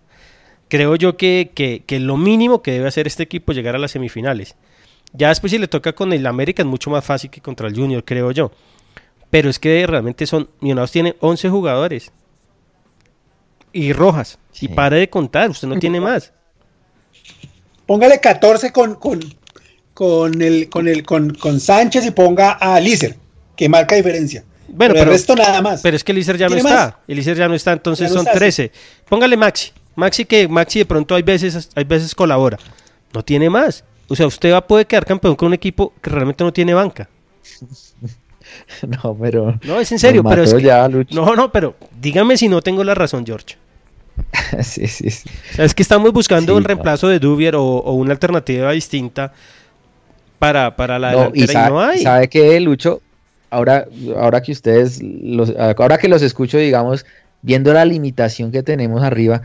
creo 0.67 0.95
yo 0.95 1.17
que, 1.17 1.51
que, 1.53 1.99
lo 1.99 2.17
mínimo 2.17 2.61
que 2.61 2.71
debe 2.71 2.87
hacer 2.87 3.07
este 3.07 3.23
equipo 3.23 3.51
es 3.51 3.55
llegar 3.55 3.75
a 3.75 3.79
las 3.79 3.91
semifinales. 3.91 4.55
Ya 5.13 5.29
después 5.29 5.51
si 5.51 5.57
le 5.57 5.67
toca 5.67 5.93
con 5.93 6.13
el 6.13 6.25
América 6.25 6.61
es 6.61 6.67
mucho 6.67 6.89
más 6.89 7.03
fácil 7.03 7.29
que 7.29 7.41
contra 7.41 7.67
el 7.67 7.75
Junior, 7.75 8.03
creo 8.03 8.31
yo. 8.31 8.51
Pero 9.29 9.49
es 9.49 9.59
que 9.59 9.85
realmente 9.87 10.25
son, 10.25 10.49
Millonarios 10.61 10.91
tiene 10.91 11.15
11 11.19 11.49
jugadores. 11.49 12.11
Y 13.73 13.93
Rojas. 13.93 14.39
Y 14.59 14.69
pare 14.69 14.97
de 14.97 15.09
contar, 15.09 15.49
usted 15.49 15.67
no 15.67 15.77
tiene 15.77 15.99
más. 15.99 16.33
Póngale 17.85 18.19
14 18.19 18.71
con, 18.71 18.95
con, 18.95 19.19
con 19.93 20.41
el, 20.41 20.69
con 20.69 20.87
el, 20.87 21.03
con, 21.03 21.33
con 21.35 21.59
Sánchez 21.59 22.05
y 22.05 22.11
ponga 22.11 22.51
a 22.51 22.79
Lícer, 22.79 23.15
que 23.55 23.69
marca 23.69 23.95
diferencia. 23.95 24.43
Bueno, 24.67 24.93
pero, 24.93 25.05
el 25.05 25.09
resto 25.11 25.35
nada 25.35 25.61
más. 25.61 25.81
Pero 25.81 25.95
es 25.95 26.03
que 26.03 26.13
Lícer 26.13 26.37
ya 26.37 26.49
no 26.49 26.55
está. 26.55 26.99
El 27.07 27.15
Lícer 27.15 27.37
ya 27.37 27.47
no 27.47 27.53
está, 27.53 27.73
entonces 27.73 28.11
son 28.11 28.25
13. 28.25 28.71
Póngale 29.07 29.37
Maxi. 29.37 29.71
Maxi 29.95 30.25
que 30.25 30.47
Maxi 30.47 30.79
de 30.79 30.85
pronto 30.85 31.15
hay 31.15 31.23
veces, 31.23 31.69
hay 31.73 31.83
veces 31.85 32.13
colabora. 32.13 32.59
No 33.13 33.23
tiene 33.23 33.49
más. 33.49 33.83
O 34.09 34.15
sea, 34.15 34.27
usted 34.27 34.53
va 34.53 34.65
poder 34.65 34.87
quedar 34.87 35.05
campeón 35.05 35.35
con 35.35 35.47
un 35.47 35.53
equipo 35.53 35.93
que 36.01 36.09
realmente 36.09 36.43
no 36.43 36.53
tiene 36.53 36.73
banca. 36.73 37.09
No, 39.03 39.15
pero. 39.19 39.59
No, 39.63 39.79
es 39.79 39.91
en 39.91 39.99
serio, 39.99 40.23
pero 40.23 40.43
es 40.43 40.53
No, 41.11 41.35
no, 41.35 41.51
pero 41.51 41.75
dígame 41.99 42.37
si 42.37 42.47
no 42.47 42.61
tengo 42.61 42.83
la 42.83 42.95
razón, 42.95 43.25
George. 43.25 43.57
sí, 44.63 44.87
sí, 44.87 45.09
sí. 45.09 45.29
es 45.57 45.75
que 45.75 45.83
estamos 45.83 46.11
buscando 46.11 46.55
un 46.55 46.63
reemplazo 46.63 47.07
de 47.07 47.19
Dubier 47.19 47.55
o, 47.55 47.63
o, 47.63 47.93
una 47.93 48.13
alternativa 48.13 48.71
distinta 48.71 49.31
para, 50.39 50.75
para 50.75 50.97
la 50.97 51.11
no, 51.11 51.31
y, 51.33 51.45
no 51.45 51.81
hay. 51.81 51.99
¿Sabe 51.99 52.27
qué, 52.29 52.59
Lucho? 52.59 53.01
Ahora, 53.49 53.85
ahora 54.17 54.41
que 54.41 54.51
ustedes, 54.53 55.01
los, 55.03 55.53
ahora 55.57 55.97
que 55.97 56.07
los 56.07 56.21
escucho, 56.21 56.57
digamos, 56.57 57.05
viendo 57.41 57.73
la 57.73 57.85
limitación 57.85 58.51
que 58.51 58.63
tenemos 58.63 59.03
arriba, 59.03 59.41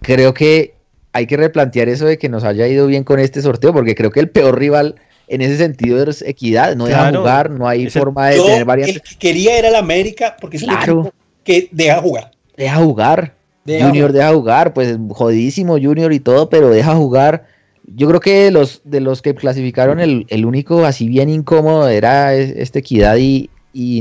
creo 0.00 0.34
que 0.34 0.75
hay 1.16 1.26
que 1.26 1.36
replantear 1.36 1.88
eso 1.88 2.06
de 2.06 2.18
que 2.18 2.28
nos 2.28 2.44
haya 2.44 2.66
ido 2.68 2.86
bien 2.86 3.04
con 3.04 3.18
este 3.18 3.42
sorteo, 3.42 3.72
porque 3.72 3.94
creo 3.94 4.10
que 4.10 4.20
el 4.20 4.28
peor 4.28 4.58
rival 4.58 4.96
en 5.28 5.40
ese 5.40 5.56
sentido 5.56 6.02
es 6.02 6.22
equidad, 6.22 6.76
no 6.76 6.86
deja 6.86 7.12
jugar, 7.12 7.50
no 7.50 7.66
hay 7.66 7.90
forma 7.90 8.28
de 8.28 8.40
tener 8.40 8.64
variantes. 8.64 8.96
El 8.96 9.02
que 9.02 9.16
quería 9.16 9.58
era 9.58 9.68
el 9.68 9.74
América, 9.74 10.36
porque 10.40 10.58
es 10.58 10.62
un 10.62 10.70
equipo 10.70 11.12
que 11.42 11.68
deja 11.72 12.00
jugar. 12.00 12.30
Deja 12.56 12.76
jugar. 12.76 13.34
junior 13.66 14.12
deja 14.12 14.32
jugar, 14.32 14.72
pues 14.72 14.96
jodidísimo 15.10 15.74
Junior 15.74 16.12
y 16.12 16.20
todo, 16.20 16.48
pero 16.48 16.70
deja 16.70 16.94
jugar 16.94 17.46
yo 17.94 18.08
creo 18.08 18.20
que 18.20 18.44
de 18.44 18.50
los, 18.50 18.80
de 18.84 19.00
los 19.00 19.22
que 19.22 19.34
clasificaron, 19.34 20.00
el, 20.00 20.44
único 20.44 20.84
así 20.84 21.06
bien 21.08 21.28
incómodo 21.28 21.88
era 21.88 22.34
este 22.34 22.80
Equidad 22.80 23.16
y, 23.16 23.50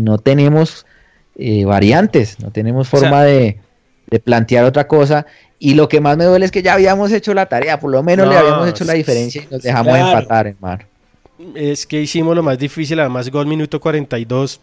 no 0.01 0.18
tenemos 0.18 0.86
eh, 1.38 1.66
variantes, 1.66 2.39
no 2.39 2.51
tenemos 2.51 2.88
forma 2.88 3.24
de, 3.24 3.59
plantear 4.24 4.66
otra 4.66 4.88
cosa. 4.88 5.26
Y 5.59 5.73
lo 5.73 5.87
que 5.87 6.01
más 6.01 6.17
me 6.17 6.25
duele 6.25 6.45
es 6.45 6.51
que 6.51 6.61
ya 6.61 6.73
habíamos 6.73 7.11
hecho 7.11 7.33
la 7.33 7.45
tarea, 7.45 7.79
por 7.79 7.91
lo 7.91 8.03
menos 8.03 8.27
le 8.27 8.35
habíamos 8.35 8.67
hecho 8.67 8.83
la 8.83 8.93
diferencia 8.93 9.43
y 9.43 9.53
nos 9.53 9.61
dejamos 9.61 9.97
empatar, 9.97 10.47
hermano. 10.47 10.83
Es 11.53 11.85
que 11.85 12.01
hicimos 12.01 12.35
lo 12.35 12.43
más 12.43 12.57
difícil, 12.57 12.99
además 12.99 13.29
gol 13.29 13.47
minuto 13.47 13.79
42. 13.79 14.59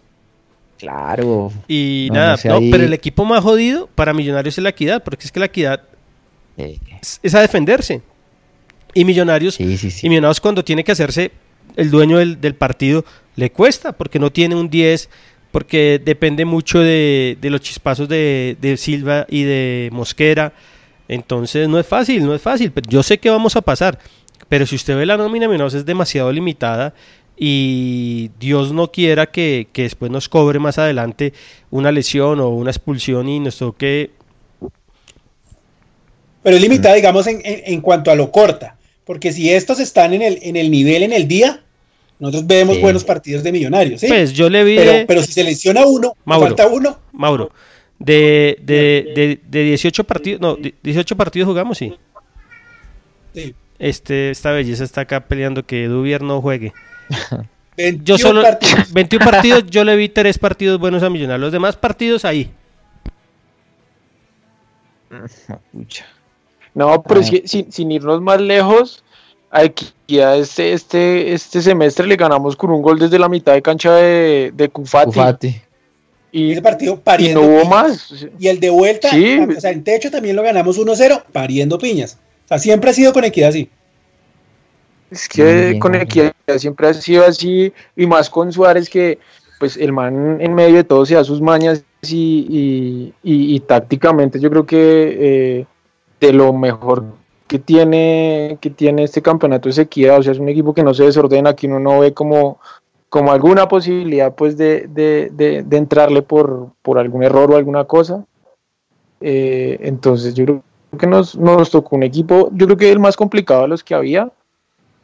Claro. 0.79 1.53
Y 1.69 2.09
nada, 2.13 2.37
no, 2.45 2.61
pero 2.71 2.85
el 2.85 2.93
equipo 2.93 3.25
más 3.25 3.43
jodido 3.43 3.89
para 3.95 4.13
Millonarios 4.13 4.59
es 4.59 4.65
la 4.65 4.71
equidad, 4.71 5.03
porque 5.03 5.25
es 5.25 5.33
que 5.33 5.41
la 5.41 5.47
equidad 5.47 5.83
eh. 6.57 6.79
es 7.23 7.35
a 7.35 7.41
defenderse. 7.41 8.03
Y 8.95 9.05
Millonarios, 9.05 9.59
y 9.59 10.09
Millonarios 10.09 10.41
cuando 10.41 10.65
tiene 10.65 10.85
que 10.85 10.93
hacerse 10.93 11.31
el 11.77 11.91
dueño 11.91 12.19
del, 12.19 12.55
partido, 12.55 13.05
le 13.37 13.51
cuesta, 13.51 13.93
porque 13.93 14.19
no 14.19 14.31
tiene 14.31 14.55
un 14.55 14.69
10, 14.69 15.09
porque 15.51 16.01
depende 16.05 16.45
mucho 16.45 16.81
de, 16.81 17.39
los 17.43 17.61
chispazos 17.61 18.09
de, 18.09 18.75
Silva 18.79 19.27
y 19.29 19.45
de 19.45 19.89
Mosquera. 19.93 20.53
Entonces 21.13 21.69
no 21.69 21.79
es 21.79 21.87
fácil, 21.87 22.25
no 22.25 22.35
es 22.35 22.41
fácil. 22.41 22.73
Pero 22.73 22.89
yo 22.89 23.03
sé 23.03 23.19
que 23.19 23.29
vamos 23.29 23.55
a 23.55 23.61
pasar. 23.61 23.99
Pero 24.49 24.67
si 24.67 24.77
usted 24.77 24.97
ve 24.97 25.05
la 25.05 25.19
nómina, 25.19 25.47
Millonarios 25.47 25.75
es 25.75 25.85
demasiado 25.85 26.33
limitada 26.33 26.95
y 27.37 28.31
Dios 28.41 28.73
no 28.73 28.91
quiera 28.91 29.27
que, 29.27 29.69
que, 29.73 29.83
después 29.83 30.11
nos 30.11 30.31
cobre 30.31 30.59
más 30.59 30.79
adelante 30.79 31.35
una 31.71 31.93
lesión 31.93 32.41
o 32.41 32.49
una 32.49 32.71
expulsión 32.71 33.29
y 33.29 33.41
nos 33.41 33.59
toque. 33.59 34.11
Pero 36.43 36.57
es 36.57 36.63
limitada, 36.63 36.95
digamos, 36.95 37.27
en, 37.27 37.41
en, 37.45 37.81
cuanto 37.83 38.11
a 38.11 38.15
lo 38.15 38.31
corta. 38.31 38.79
Porque 39.05 39.33
si 39.33 39.51
estos 39.51 39.81
están 39.81 40.15
en 40.15 40.23
el, 40.23 40.39
en 40.43 40.57
el 40.57 40.71
nivel 40.71 41.03
en 41.03 41.13
el 41.13 41.29
día, 41.29 41.63
Nosotros 42.19 42.47
vemos 42.47 42.81
buenos 42.81 43.05
partidos 43.05 43.43
de 43.43 43.53
Millonarios, 43.53 44.01
¿sí? 44.01 44.09
Pues 44.09 44.33
yo 44.33 44.49
le 44.49 44.65
vi. 44.65 44.77
Pero, 45.07 45.23
si 45.23 45.33
se 45.33 45.45
lesiona 45.45 45.85
uno, 45.85 46.15
falta 46.25 46.69
uno. 46.69 46.99
Mauro, 47.13 47.51
de, 48.05 48.59
de, 48.63 49.41
de, 49.47 49.65
18 49.65 50.05
partidos, 50.05 50.41
no, 50.41 50.57
18 50.57 51.17
partidos 51.17 51.49
jugamos, 51.49 51.79
sí. 51.79 51.95
Sí. 53.35 53.55
Este, 53.79 54.31
esta 54.31 54.51
belleza 54.51 54.85
está 54.85 55.03
acá 55.03 55.21
peleando 55.21 55.65
que 55.65 55.87
Dubier 55.87 56.23
no 56.23 56.41
juegue. 56.41 56.73
yo 58.03 58.19
solo, 58.19 58.43
partidos. 58.43 58.93
21 58.93 59.25
partidos, 59.25 59.67
yo 59.67 59.85
le 59.85 59.97
vi 59.97 60.09
tres 60.09 60.39
partidos 60.39 60.79
buenos 60.79 61.03
a 61.03 61.11
Millonarios. 61.11 61.41
Los 61.41 61.53
demás 61.53 61.77
partidos 61.77 62.25
ahí. 62.25 62.51
No, 66.75 67.03
pero 67.03 67.21
ah. 67.21 67.25
sin, 67.45 67.93
irnos 67.93 68.21
más 68.21 68.41
lejos, 68.41 69.05
aquí 69.51 69.93
a 70.19 70.37
este, 70.37 70.73
este, 70.73 71.33
este 71.35 71.61
semestre 71.61 72.07
le 72.07 72.17
ganamos 72.17 72.57
con 72.57 72.71
un 72.71 72.83
gol 72.83 72.99
desde 72.99 73.19
la 73.19 73.29
mitad 73.29 73.53
de 73.53 73.63
cancha 73.63 73.95
de, 73.95 74.53
de 74.55 74.69
Cufati. 74.71 75.61
Y 76.33 76.53
ese 76.53 76.63
partido 76.63 76.99
pariendo. 76.99 77.43
Y 77.43 77.47
no 77.47 77.53
hubo 77.53 77.65
más. 77.67 78.27
Y 78.39 78.49
el 78.49 78.59
de 78.59 78.71
vuelta, 78.71 79.09
o 79.09 79.61
sea, 79.61 79.71
en 79.71 79.85
techo 79.85 80.11
también 80.11 80.35
lo 80.35 80.43
ganamos 80.43 80.79
1-0, 80.79 81.25
pariendo 81.31 81.79
piñas. 81.79 82.19
O 82.47 82.49
sea, 82.49 82.59
siempre 82.59 82.91
ha 82.91 82.95
sido 82.95 83.13
con 83.13 83.25
equidad 83.25 83.51
así. 83.51 83.69
Es 85.11 85.29
que 85.29 85.79
con 85.79 85.95
equidad 85.95 86.33
siempre 86.57 86.89
ha 86.89 86.95
sido 86.95 87.27
así, 87.27 87.73
y 87.95 88.07
más 88.07 88.31
con 88.31 88.51
Suárez 88.51 88.89
que 88.89 89.19
pues 89.59 89.77
el 89.77 89.93
man 89.93 90.41
en 90.41 90.55
medio 90.55 90.77
de 90.77 90.85
todo 90.85 91.07
se 91.07 91.15
da 91.15 91.23
sus 91.23 91.41
mañas 91.41 91.85
y, 92.03 93.13
y, 93.23 93.61
tácticamente 93.61 94.41
yo 94.41 94.51
creo 94.51 94.67
que 94.67 94.79
eh, 95.21 95.67
de 96.19 96.33
lo 96.33 96.53
mejor 96.53 97.05
que 97.47 97.59
tiene, 97.61 98.59
que 98.61 98.71
tiene 98.71 99.05
este 99.05 99.23
campeonato 99.23 99.69
es 99.69 99.79
equidad, 99.79 100.19
o 100.19 100.23
sea, 100.23 100.33
es 100.33 100.39
un 100.39 100.49
equipo 100.49 100.75
que 100.75 100.83
no 100.83 100.95
se 100.95 101.05
desordena, 101.05 101.55
que 101.55 101.69
uno 101.69 101.79
no 101.79 102.01
ve 102.01 102.13
como, 102.13 102.59
como 103.13 103.31
alguna 103.31 103.69
posibilidad 103.69 104.35
pues 104.35 104.57
de, 104.57 104.89
de, 104.89 105.29
de, 105.63 105.77
entrarle 105.77 106.23
por, 106.23 106.71
por, 106.81 106.99
algún 106.99 107.23
error 107.23 107.53
o 107.53 107.57
alguna 107.59 107.85
cosa. 107.85 108.25
Eh, 109.21 109.77
entonces 109.83 110.33
yo 110.33 110.47
creo 110.47 110.63
que 110.99 111.07
nos, 111.07 111.37
nos 111.37 111.71
tocó 111.71 111.97
un 111.97 112.05
equipo, 112.05 112.49
yo 112.55 112.65
creo 112.65 112.79
que 112.79 112.91
el 112.91 113.01
más 113.01 113.19
complicado 113.19 113.63
de 113.63 113.69
los 113.69 113.85
que 113.85 113.95
había, 113.95 114.31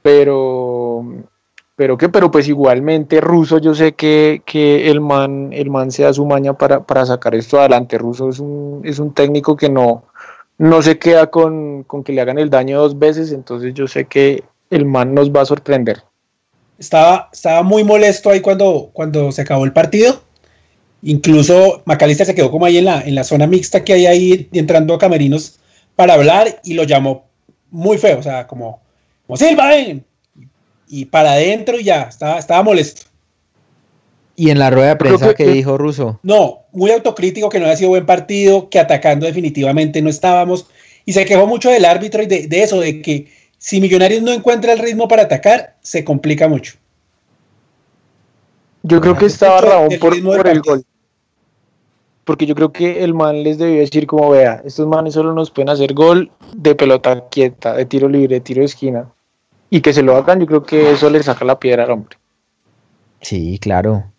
pero 0.00 1.04
pero 1.76 1.98
que 1.98 2.08
pero 2.08 2.30
pues 2.30 2.48
igualmente 2.48 3.20
Russo 3.20 3.58
yo 3.58 3.74
sé 3.74 3.92
que, 3.92 4.40
que 4.46 4.90
el 4.90 5.02
man 5.02 5.50
el 5.52 5.68
man 5.68 5.90
se 5.90 6.04
da 6.04 6.14
su 6.14 6.24
maña 6.24 6.54
para, 6.54 6.80
para 6.80 7.04
sacar 7.04 7.34
esto 7.34 7.60
adelante 7.60 7.98
Russo 7.98 8.30
es 8.30 8.40
un, 8.40 8.80
es 8.84 8.98
un 8.98 9.12
técnico 9.12 9.54
que 9.54 9.68
no 9.68 10.04
no 10.56 10.80
se 10.80 10.98
queda 10.98 11.26
con, 11.26 11.82
con, 11.82 12.02
que 12.02 12.14
le 12.14 12.22
hagan 12.22 12.38
el 12.38 12.48
daño 12.48 12.80
dos 12.80 12.98
veces 12.98 13.32
entonces 13.32 13.74
yo 13.74 13.86
sé 13.86 14.06
que 14.06 14.44
el 14.70 14.86
man 14.86 15.12
nos 15.12 15.30
va 15.30 15.42
a 15.42 15.46
sorprender 15.46 16.07
estaba 16.78 17.28
estaba 17.32 17.62
muy 17.62 17.84
molesto 17.84 18.30
ahí 18.30 18.40
cuando 18.40 18.90
cuando 18.92 19.32
se 19.32 19.42
acabó 19.42 19.64
el 19.64 19.72
partido 19.72 20.22
incluso 21.02 21.82
Macalister 21.84 22.26
se 22.26 22.34
quedó 22.34 22.50
como 22.50 22.66
ahí 22.66 22.78
en 22.78 22.84
la 22.84 23.00
en 23.00 23.14
la 23.14 23.24
zona 23.24 23.46
mixta 23.46 23.84
que 23.84 23.92
hay 23.92 24.06
ahí 24.06 24.48
entrando 24.52 24.94
a 24.94 24.98
camerinos 24.98 25.58
para 25.96 26.14
hablar 26.14 26.60
y 26.64 26.74
lo 26.74 26.84
llamó 26.84 27.26
muy 27.70 27.98
feo 27.98 28.18
o 28.18 28.22
sea 28.22 28.46
como 28.46 28.80
como 29.26 29.36
Silva 29.36 29.68
ven 29.68 30.04
y 30.88 31.04
para 31.04 31.32
adentro 31.32 31.78
ya, 31.78 32.02
estaba, 32.02 32.38
estaba 32.38 32.62
molesto. 32.62 33.02
¿Y 34.36 34.50
en 34.50 34.58
la 34.58 34.70
rueda 34.70 34.90
de 34.90 34.96
prensa 34.96 35.34
que, 35.34 35.48
dijo 35.48 35.76
Russo? 35.76 36.20
No, 36.22 36.60
muy 36.72 36.90
autocrítico, 36.92 37.48
que 37.48 37.58
no 37.58 37.64
había 37.66 37.76
sido 37.76 37.90
buen 37.90 38.06
partido, 38.06 38.70
que 38.70 38.78
atacando 38.78 39.26
definitivamente 39.26 40.00
no 40.00 40.10
estábamos. 40.10 40.66
Y 41.04 41.12
se 41.12 41.24
quejó 41.24 41.46
mucho 41.46 41.70
del 41.70 41.84
árbitro 41.84 42.22
y 42.22 42.26
de, 42.26 42.62
eso, 42.62 42.80
de 42.80 43.02
que 43.02 43.28
si 43.58 43.80
Millonarios 43.80 44.22
no 44.22 44.32
encuentra 44.32 44.72
el 44.72 44.78
ritmo 44.78 45.08
para 45.08 45.22
atacar, 45.22 45.76
se 45.80 46.04
complica 46.04 46.48
mucho. 46.48 46.74
Yo 48.82 49.00
creo 49.00 49.16
que 49.16 49.26
estaba 49.26 49.60
Raúl 49.60 49.98
por, 49.98 50.14
el 50.46 50.60
gol. 50.60 50.84
Porque 52.24 52.46
yo 52.46 52.54
creo 52.54 52.72
que 52.72 53.02
el 53.02 53.12
man 53.12 53.42
les 53.42 53.58
debió 53.58 53.80
decir 53.80 54.06
como 54.06 54.30
vea, 54.30 54.62
estos 54.64 54.86
manes 54.86 55.14
solo 55.14 55.32
nos 55.32 55.50
pueden 55.50 55.70
hacer 55.70 55.92
gol 55.94 56.30
de 56.54 56.74
pelota 56.74 57.28
quieta, 57.28 57.74
de 57.74 57.84
tiro 57.84 58.08
libre, 58.08 58.36
de 58.36 58.40
tiro 58.40 58.60
de 58.60 58.66
esquina 58.66 59.08
y 59.70 59.80
que 59.80 59.92
se 59.92 60.02
lo 60.02 60.16
hagan, 60.16 60.40
yo 60.40 60.46
creo 60.46 60.62
que 60.62 60.92
eso 60.92 61.10
le 61.10 61.22
saca 61.22 61.44
la 61.44 61.58
piedra 61.58 61.84
al 61.84 61.90
hombre. 61.90 62.16
Sí, 63.20 63.58
claro. 63.58 64.10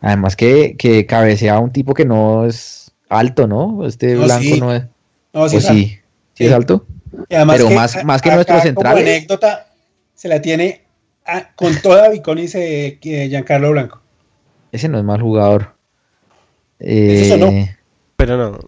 Además 0.00 0.36
que, 0.36 0.76
que 0.76 1.06
cabecea 1.06 1.58
un 1.58 1.72
tipo 1.72 1.94
que 1.94 2.04
no 2.04 2.46
es 2.46 2.92
alto, 3.08 3.46
¿no? 3.46 3.86
Este 3.86 4.16
blanco 4.16 4.56
no 4.58 4.72
es. 4.72 4.84
No, 5.32 5.48
sí, 5.48 5.60
sí, 5.60 5.98
sí, 6.34 6.44
es 6.44 6.52
alto. 6.52 6.86
Pero 7.28 7.70
más, 7.70 8.04
más 8.04 8.22
que 8.22 8.30
nuestro 8.30 8.60
central. 8.60 8.98
anécdota 8.98 9.66
se 10.14 10.28
la 10.28 10.40
tiene 10.40 10.82
con 11.56 11.74
toda 11.80 12.08
Viconis 12.10 12.54
eh, 12.54 12.98
Giancarlo 13.00 13.70
Blanco. 13.70 14.00
Ese 14.72 14.88
no 14.88 14.98
es 14.98 15.04
mal 15.04 15.20
jugador. 15.20 15.74
eso 16.78 17.36
no. 17.36 17.46
Eh, 17.48 17.76
pero 18.16 18.36
no. 18.36 18.58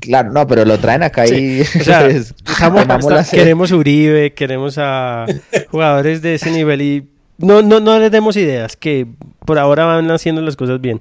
Claro, 0.00 0.32
no, 0.32 0.46
pero 0.46 0.64
lo 0.64 0.78
traen 0.78 1.04
acá 1.04 1.26
y 1.28 1.62
queremos 3.30 3.70
Uribe, 3.70 4.34
queremos 4.34 4.78
a 4.78 5.26
jugadores 5.70 6.22
de 6.22 6.34
ese 6.34 6.50
nivel 6.50 6.82
y 6.82 7.08
no, 7.38 7.62
no, 7.62 7.78
no 7.78 7.98
les 7.98 8.10
demos 8.10 8.36
ideas, 8.36 8.76
que 8.76 9.06
por 9.44 9.58
ahora 9.58 9.84
van 9.84 10.10
haciendo 10.10 10.40
las 10.40 10.56
cosas 10.56 10.80
bien. 10.80 11.00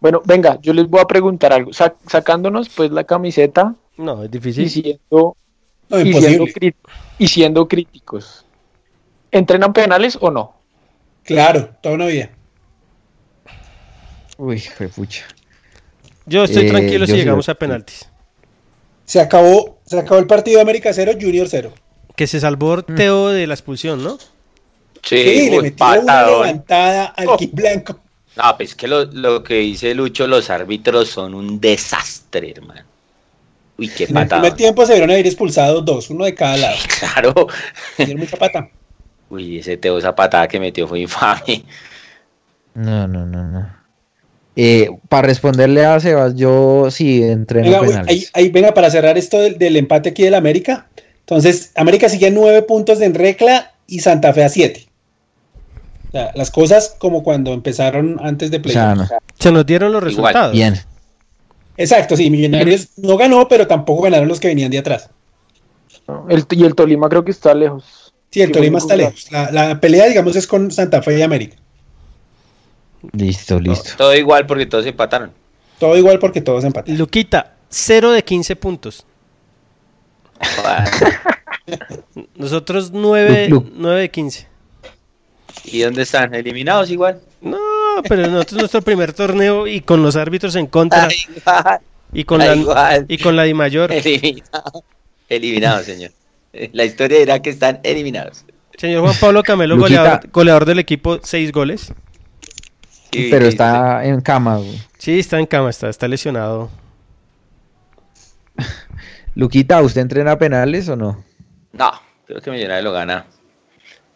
Bueno, 0.00 0.20
venga, 0.24 0.58
yo 0.60 0.72
les 0.72 0.88
voy 0.88 1.00
a 1.00 1.06
preguntar 1.06 1.52
algo. 1.52 1.70
sacándonos 1.72 2.68
pues 2.68 2.90
la 2.90 3.04
camiseta. 3.04 3.74
No, 3.96 4.24
es 4.24 4.30
difícil. 4.30 4.64
Y 4.64 4.68
siendo, 4.68 5.36
y 7.18 7.26
siendo, 7.26 7.68
críticos. 7.68 8.44
¿Entrenan 9.30 9.72
penales 9.72 10.18
o 10.20 10.30
no? 10.30 10.54
Claro, 11.24 11.70
toda 11.82 11.94
una 11.94 12.06
vida. 12.06 12.30
Uy, 14.38 14.58
fue 14.58 14.88
pucha. 14.88 15.24
Yo 16.26 16.44
estoy 16.44 16.66
eh, 16.66 16.70
tranquilo 16.70 17.06
si 17.06 17.14
llegamos 17.14 17.48
a 17.48 17.54
penaltis. 17.54 18.08
Se 19.04 19.20
acabó, 19.20 19.78
se 19.84 19.98
acabó 19.98 20.20
el 20.20 20.26
partido 20.26 20.56
de 20.56 20.62
América 20.62 20.92
0, 20.92 21.12
Junior 21.20 21.48
0. 21.48 21.72
Que 22.16 22.26
se 22.26 22.40
salvó 22.40 22.76
mm. 22.76 22.94
Teo 22.94 23.28
de 23.28 23.46
la 23.46 23.54
expulsión, 23.54 24.02
¿no? 24.02 24.18
Sí, 25.02 25.50
le 25.50 25.62
metió 25.62 26.00
una 26.00 26.26
levantada 26.26 27.06
al 27.06 27.28
oh. 27.28 27.36
Blanco. 27.52 27.98
No, 28.36 28.56
pues 28.56 28.74
que 28.74 28.88
lo, 28.88 29.42
que 29.42 29.54
dice 29.56 29.94
Lucho, 29.94 30.26
los 30.26 30.48
árbitros 30.48 31.08
son 31.10 31.34
un 31.34 31.60
desastre, 31.60 32.52
hermano. 32.52 32.91
Uy, 33.78 33.88
qué 33.88 34.06
patada. 34.06 34.20
En 34.20 34.22
el 34.22 34.28
primer 34.28 34.52
tiempo 34.56 34.86
se 34.86 34.92
vieron 34.92 35.10
a 35.10 35.18
ir 35.18 35.26
expulsados 35.26 35.84
dos, 35.84 36.10
uno 36.10 36.24
de 36.24 36.34
cada 36.34 36.56
lado. 36.56 36.76
claro. 37.00 37.46
Tiene 37.96 38.16
mucha 38.16 38.36
pata. 38.36 38.68
Uy, 39.30 39.58
ese 39.58 39.76
Teo, 39.76 39.98
esa 39.98 40.14
patada 40.14 40.46
que 40.46 40.60
metió 40.60 40.86
fue 40.86 41.00
infame. 41.00 41.64
No, 42.74 43.06
no, 43.08 43.26
no, 43.26 43.44
no. 43.44 43.82
Eh, 44.54 44.90
para 45.08 45.26
responderle 45.26 45.84
a 45.84 45.98
Sebas, 45.98 46.34
yo 46.34 46.90
sí 46.90 47.22
entreno 47.22 47.80
venga, 47.80 48.04
Ahí, 48.34 48.50
venga, 48.50 48.74
para 48.74 48.90
cerrar 48.90 49.16
esto 49.16 49.40
del, 49.40 49.76
empate 49.76 50.10
aquí 50.10 50.22
del 50.22 50.34
América. 50.34 50.88
Entonces, 51.20 51.72
América 51.74 52.08
sigue 52.10 52.30
nueve 52.30 52.60
puntos 52.62 53.00
en 53.00 53.14
Recla 53.14 53.72
y 53.86 54.00
Santa 54.00 54.32
Fe 54.34 54.44
a 54.44 54.48
siete. 54.50 54.88
las 56.12 56.50
cosas 56.50 56.94
como 56.98 57.22
cuando 57.22 57.54
empezaron 57.54 58.18
antes 58.22 58.50
de 58.50 58.60
play. 58.60 58.76
Se 59.38 59.50
nos 59.50 59.64
dieron 59.64 59.92
los 59.92 60.02
resultados. 60.02 60.52
Bien. 60.52 60.78
Exacto, 61.76 62.16
sí, 62.16 62.30
Millonarios 62.30 62.88
no 62.96 63.16
ganó, 63.16 63.48
pero 63.48 63.66
tampoco 63.66 64.02
ganaron 64.02 64.28
los 64.28 64.40
que 64.40 64.48
venían 64.48 64.70
de 64.70 64.78
atrás. 64.78 65.10
y 66.50 66.64
el 66.64 66.74
Tolima 66.74 67.08
creo 67.08 67.24
que 67.24 67.30
está 67.30 67.54
lejos. 67.54 68.12
Sí, 68.30 68.40
el 68.40 68.52
Tolima 68.52 68.78
está 68.78 68.96
lejos. 68.96 69.30
La, 69.30 69.50
la 69.50 69.80
pelea, 69.80 70.06
digamos, 70.06 70.36
es 70.36 70.46
con 70.46 70.70
Santa 70.70 71.02
Fe 71.02 71.18
y 71.18 71.22
América. 71.22 71.56
Listo, 73.12 73.58
listo. 73.58 73.90
Todo, 73.96 74.14
igual 74.14 74.46
porque 74.46 74.66
todos 74.66 74.86
empataron. 74.86 75.32
Todo 75.78 75.96
igual 75.96 76.18
porque 76.18 76.40
todos 76.40 76.64
empataron. 76.64 76.98
Luquita, 76.98 77.56
0 77.68 78.12
de 78.12 78.22
15 78.22 78.56
puntos. 78.56 79.04
Nosotros 82.36 82.90
9, 82.92 83.50
de 83.50 84.10
15. 84.10 84.48
¿Y 85.64 85.80
dónde 85.80 86.02
están? 86.02 86.34
¿Eliminados 86.34 86.90
igual? 86.90 87.20
No, 87.40 87.58
pero 88.08 88.26
nosotros 88.28 88.58
nuestro 88.60 88.82
primer 88.82 89.12
torneo 89.12 89.66
y 89.66 89.80
con 89.80 90.02
los 90.02 90.16
árbitros 90.16 90.56
en 90.56 90.66
contra. 90.66 91.08
y 92.12 92.24
con 92.24 92.38
la 92.38 93.04
y 93.08 93.18
con 93.18 93.36
la 93.36 93.44
Di 93.44 93.54
Mayor. 93.54 93.92
Eliminados, 93.92 94.84
eliminado, 95.28 95.82
señor. 95.82 96.10
La 96.72 96.84
historia 96.84 97.18
dirá 97.18 97.40
que 97.40 97.50
están 97.50 97.80
eliminados. 97.82 98.44
Señor 98.76 99.02
Juan 99.02 99.16
Pablo 99.20 99.42
Camelo, 99.42 99.78
goleador, 99.78 100.28
goleador, 100.32 100.64
del 100.64 100.78
equipo, 100.78 101.20
6 101.22 101.52
goles 101.52 101.92
pero 103.12 103.46
está 103.46 104.04
en 104.04 104.20
cama. 104.20 104.60
Sí, 104.98 105.18
está 105.18 105.38
en 105.38 105.46
cama, 105.46 105.70
está, 105.70 105.88
está 105.88 106.08
lesionado. 106.08 106.70
Luquita, 109.34 109.82
¿usted 109.82 110.00
entrena 110.00 110.38
penales 110.38 110.88
o 110.88 110.96
no? 110.96 111.24
No, 111.72 111.90
creo 112.26 112.40
que 112.40 112.50
Millonarios 112.50 112.84
lo 112.84 112.92
gana 112.92 113.26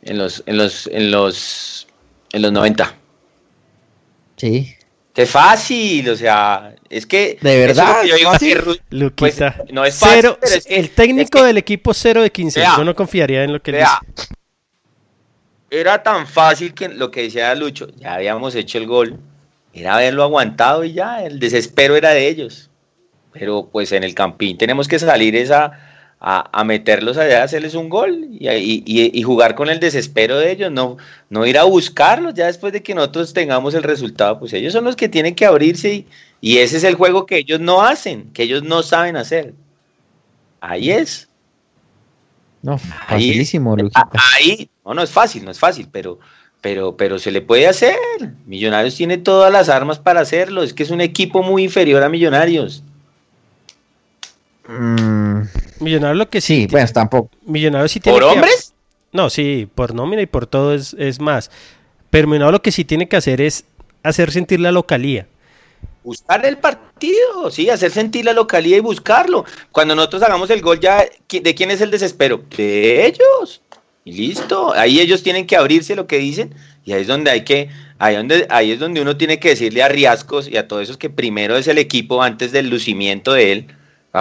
en 0.03 0.19
los, 0.19 0.43
en 0.47 0.57
los, 0.57 0.87
en 0.89 1.11
los, 1.11 1.87
en 2.33 2.43
los 2.43 2.53
90. 2.53 2.95
Sí. 4.37 4.77
Qué 5.17 5.25
fácil, 5.25 6.11
o 6.11 6.17
sea, 6.17 6.75
es 6.91 7.07
que 7.07 7.39
de 7.41 7.59
verdad. 7.59 8.03
Luquita. 8.91 9.55
Pues, 9.57 9.73
no 9.73 9.83
es 9.83 9.99
fácil, 9.99 10.37
el 10.67 10.91
técnico 10.91 11.43
del 11.43 11.57
equipo 11.57 11.95
0 11.95 12.21
de 12.21 12.31
15. 12.31 12.63
yo 12.77 12.85
no 12.85 12.95
confiaría 12.95 13.43
en 13.43 13.55
lo 13.55 13.63
que 13.63 13.71
él 13.71 13.79
dice. 13.79 14.29
era 15.71 16.03
tan 16.03 16.27
fácil 16.27 16.75
que 16.75 16.91
lo 16.91 17.11
que 17.11 17.23
decía 17.23 17.55
Lucho, 17.55 17.89
ya 17.97 18.13
habíamos 18.13 18.55
hecho 18.55 18.77
el 18.77 18.87
gol, 18.87 19.19
era 19.73 19.95
haberlo 19.95 20.23
aguantado 20.23 20.85
y 20.85 20.93
ya, 20.93 21.23
el 21.23 21.39
desespero 21.39 21.97
era 21.97 22.11
de 22.11 22.29
ellos. 22.29 22.69
Pero 23.33 23.71
pues 23.73 23.93
en 23.93 24.05
el 24.05 24.15
campín 24.15 24.59
tenemos 24.59 24.87
que 24.87 24.99
salir 24.99 25.35
esa, 25.35 25.96
a, 26.19 26.65
meterlos 26.65 27.19
allá, 27.19 27.43
hacerles 27.43 27.75
un 27.75 27.89
gol 27.89 28.29
y, 28.31 29.23
jugar 29.23 29.55
con 29.55 29.69
el 29.69 29.81
desespero 29.81 30.39
de 30.39 30.51
ellos, 30.51 30.73
no, 30.73 30.97
no 31.29 31.47
ir 31.47 31.59
a 31.59 31.65
buscarlos 31.65 32.35
ya 32.35 32.47
después 32.47 32.73
de 32.73 32.83
que 32.83 32.95
nosotros 32.95 33.33
tengamos 33.33 33.75
el 33.75 33.83
resultado, 33.83 34.39
pues 34.39 34.53
ellos 34.53 34.73
son 34.73 34.85
los 34.85 34.97
que 34.97 35.09
tienen 35.09 35.35
que 35.35 35.47
abrirse 35.47 36.07
y, 36.41 36.59
ese 36.59 36.79
es 36.79 36.85
el 36.85 36.95
juego 36.95 37.27
que 37.27 37.39
ellos 37.39 37.61
no 37.61 37.83
hacen, 37.83 38.31
que 38.33 38.45
ellos 38.45 38.63
no 38.63 38.83
saben 38.83 39.17
hacer. 39.17 39.55
Ahí 40.61 40.91
es. 40.91 41.29
No, 42.63 42.79
facilísimo, 42.79 43.77
Ahí, 44.35 44.69
no, 44.85 44.95
no 44.95 45.03
es 45.03 45.11
fácil, 45.11 45.45
no 45.45 45.51
es 45.51 45.59
fácil, 45.59 45.89
pero, 45.91 46.19
pero, 46.61 46.97
pero 46.97 47.19
se 47.19 47.31
le 47.31 47.41
puede 47.41 47.67
hacer. 47.67 47.97
Millonarios 48.47 48.97
tiene 48.97 49.19
todas 49.19 49.53
las 49.53 49.69
armas 49.69 49.99
para 49.99 50.21
hacerlo, 50.21 50.63
es 50.63 50.73
que 50.73 50.83
es 50.83 50.91
un 50.91 51.01
equipo 51.01 51.43
muy 51.43 51.65
inferior 51.65 52.03
a 52.03 52.09
Millonarios. 52.09 52.83
Mm. 54.69 55.43
Millonarios 55.81 56.19
lo 56.19 56.29
que 56.29 56.41
sí. 56.41 56.63
Sí, 56.63 56.69
pues 56.69 56.93
tampoco. 56.93 57.31
Millonarios 57.45 57.93
sí 57.93 58.01
tiene 58.01 58.19
¿Por 58.19 58.29
hombres? 58.29 58.73
No, 59.13 59.31
sí, 59.31 59.69
por 59.75 59.95
nómina 59.95 60.23
y 60.23 60.27
por 60.27 60.47
todo 60.47 60.75
es, 60.75 60.95
es 60.99 61.21
más. 61.21 61.51
Pero 62.11 62.29
Millonarios 62.29 62.53
lo 62.53 62.63
que 62.63 62.73
sí 62.73 62.85
tiene 62.85 63.09
que 63.09 63.17
hacer 63.17 63.41
es 63.41 63.65
hacer 64.03 64.31
sentir 64.31 64.61
la 64.61 64.73
localía. 64.73 65.27
Buscar 66.05 66.47
el 66.47 66.59
partido, 66.59 67.51
sí, 67.51 67.69
hacer 67.69 67.91
sentir 67.91 68.25
la 68.25 68.33
localía 68.33 68.77
y 68.77 68.81
buscarlo. 68.81 69.45
Cuando 69.73 69.95
nosotros 69.95 70.23
hagamos 70.23 70.51
el 70.51 70.63
gol 70.63 70.79
ya, 70.79 71.05
¿de 71.29 71.55
quién 71.55 71.71
es 71.71 71.81
el 71.81 71.91
desespero? 71.91 72.43
De 72.57 73.07
ellos. 73.07 73.61
Y 74.05 74.13
listo, 74.13 74.73
ahí 74.75 75.01
ellos 75.01 75.25
tienen 75.25 75.49
que 75.49 75.57
abrirse 75.57 75.97
lo 75.97 76.07
que 76.07 76.19
dicen 76.19 76.55
y 76.85 76.93
ahí 76.93 77.03
es 77.03 77.09
donde 77.09 77.33
hay 77.33 77.43
que, 77.43 77.69
ahí, 77.99 78.15
donde, 78.15 78.47
ahí 78.51 78.71
es 78.71 78.79
donde 78.79 79.01
uno 79.01 79.17
tiene 79.17 79.41
que 79.41 79.49
decirle 79.49 79.83
a 79.83 79.89
Riascos 79.89 80.47
y 80.47 80.57
a 80.57 80.69
todos 80.69 80.85
esos 80.85 80.97
que 80.97 81.11
primero 81.11 81.57
es 81.57 81.67
el 81.67 81.79
equipo 81.79 82.23
antes 82.23 82.53
del 82.53 82.71
lucimiento 82.71 83.33
de 83.33 83.51
él, 83.51 83.67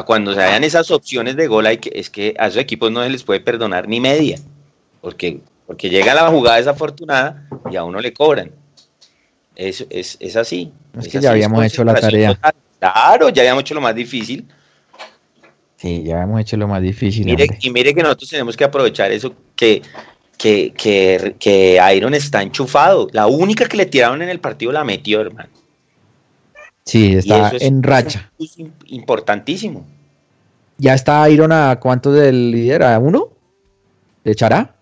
cuando 0.04 0.34
se 0.34 0.42
hayan 0.42 0.64
esas 0.64 0.92
opciones 0.92 1.36
de 1.36 1.48
gol, 1.48 1.66
hay 1.66 1.78
que, 1.78 1.92
es 1.94 2.10
que 2.10 2.36
a 2.38 2.48
esos 2.48 2.62
equipos 2.62 2.92
no 2.92 3.04
se 3.04 3.10
les 3.10 3.24
puede 3.24 3.40
perdonar 3.40 3.88
ni 3.88 4.00
media, 4.00 4.40
porque, 5.02 5.40
porque 5.68 5.90
llega 5.90 6.14
la 6.14 6.28
jugada 6.28 6.58
desafortunada 6.58 7.48
y 7.72 7.76
a 7.76 7.84
uno 7.84 8.00
le 8.00 8.14
cobran. 8.14 8.52
Es, 9.56 9.86
es, 9.90 10.18
es 10.20 10.36
así. 10.36 10.72
Es, 11.00 11.08
que 11.08 11.22
ya 11.22 11.32
habíamos 11.32 11.64
hecho 11.64 11.84
la 11.84 11.96
tarea. 11.96 12.38
Claro, 12.80 13.30
ya 13.30 13.42
habíamos 13.42 13.62
hecho 13.62 13.74
lo 13.74 13.82
más 13.82 13.96
difícil. 13.96 14.46
Sí, 15.78 16.04
ya 16.04 16.16
habíamos 16.16 16.42
hecho 16.42 16.58
lo 16.58 16.68
más 16.68 16.82
difícil. 16.82 17.28
y 17.28 17.70
mire 17.70 17.94
que 17.94 18.02
nosotros 18.02 18.30
tenemos 18.30 18.58
que 18.58 18.64
aprovechar 18.64 19.12
eso, 19.12 19.34
que, 19.56 19.82
que, 20.38 20.74
que, 20.76 21.36
que 21.40 21.80
Iron 21.96 22.14
está 22.14 22.42
enchufado. 22.42 23.08
La 23.12 23.28
única 23.28 23.66
que 23.68 23.78
le 23.78 23.86
tiraron 23.86 24.22
en 24.22 24.30
el 24.30 24.40
partido 24.40 24.72
la 24.72 24.84
metió, 24.84 25.22
hermano. 25.22 25.50
Sí, 26.86 27.16
está 27.16 27.52
en 27.60 27.82
racha. 27.82 28.32
Importantísimo. 28.86 29.86
¿Ya 30.78 30.94
está 30.94 31.28
Iron 31.30 31.52
a 31.52 31.80
cuánto 31.80 32.12
del 32.12 32.52
líder? 32.52 32.84
¿A 32.84 33.00
uno? 33.00 33.30
¿De 34.24 34.36
Chará? 34.36 34.76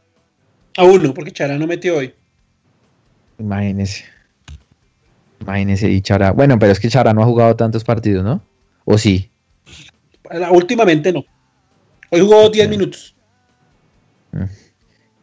A 0.76 0.84
uno, 0.84 1.14
porque 1.14 1.32
Chará 1.32 1.58
no 1.58 1.68
metió 1.68 1.98
hoy. 1.98 2.14
Imagínese. 3.40 4.06
Imagínese, 5.40 5.90
y 5.90 6.02
Chará. 6.02 6.32
Bueno, 6.32 6.60
pero 6.60 6.72
es 6.72 6.80
que 6.80 6.90
Chará 6.90 7.14
no 7.14 7.22
ha 7.22 7.26
jugado 7.26 7.56
tantos 7.56 7.84
partidos, 7.84 8.24
¿no? 8.24 8.42
¿O 8.86 8.98
sí? 8.98 9.30
Últimamente 10.52 11.14
no. 11.14 11.24
Hoy 12.10 12.22
jugó 12.22 12.50
10 12.50 12.70
minutos. 12.70 13.16
Mm, 14.32 14.44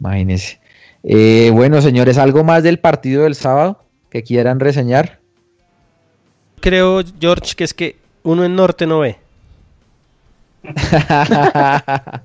imagínese. 0.00 0.60
Eh, 1.02 1.50
bueno, 1.52 1.80
señores, 1.82 2.18
¿algo 2.18 2.44
más 2.44 2.62
del 2.62 2.78
partido 2.78 3.24
del 3.24 3.34
sábado 3.34 3.84
que 4.10 4.22
quieran 4.22 4.60
reseñar? 4.60 5.19
Creo, 6.60 7.02
George, 7.20 7.54
que 7.54 7.64
es 7.64 7.74
que 7.74 7.96
uno 8.22 8.44
en 8.44 8.54
norte 8.54 8.86
no 8.86 9.00
ve. 9.00 9.18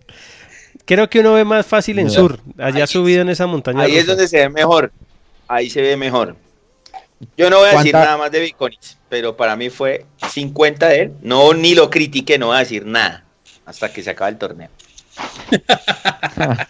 creo 0.86 1.10
que 1.10 1.20
uno 1.20 1.34
ve 1.34 1.46
más 1.46 1.66
fácil 1.66 2.00
en 2.00 2.10
sur, 2.10 2.40
allá 2.58 2.86
subido 2.86 3.22
en 3.22 3.30
esa 3.30 3.48
montaña. 3.48 3.84
Ahí 3.84 3.96
es 3.96 4.06
donde 4.06 4.28
se 4.28 4.40
ve 4.40 4.50
mejor. 4.50 4.92
Ahí 5.48 5.70
se 5.70 5.82
ve 5.82 5.96
mejor. 5.98 6.36
Yo 7.38 7.50
no 7.50 7.60
voy 7.60 7.70
a 7.70 7.78
decir 7.78 7.94
nada 7.94 8.18
más 8.18 8.30
de 8.32 8.42
Viconis, 8.42 8.98
pero 9.10 9.38
para 9.38 9.56
mí 9.56 9.70
fue 9.70 10.06
50 10.30 10.88
de 10.88 11.02
él. 11.02 11.14
No, 11.22 11.54
ni 11.54 11.74
lo 11.74 11.90
critiqué, 11.90 12.38
no 12.38 12.48
voy 12.48 12.58
a 12.58 12.60
decir 12.60 12.86
nada 12.86 13.26
hasta 13.66 13.92
que 13.92 14.04
se 14.04 14.12
acabe 14.12 14.32
el 14.32 14.38
torneo. 14.38 14.70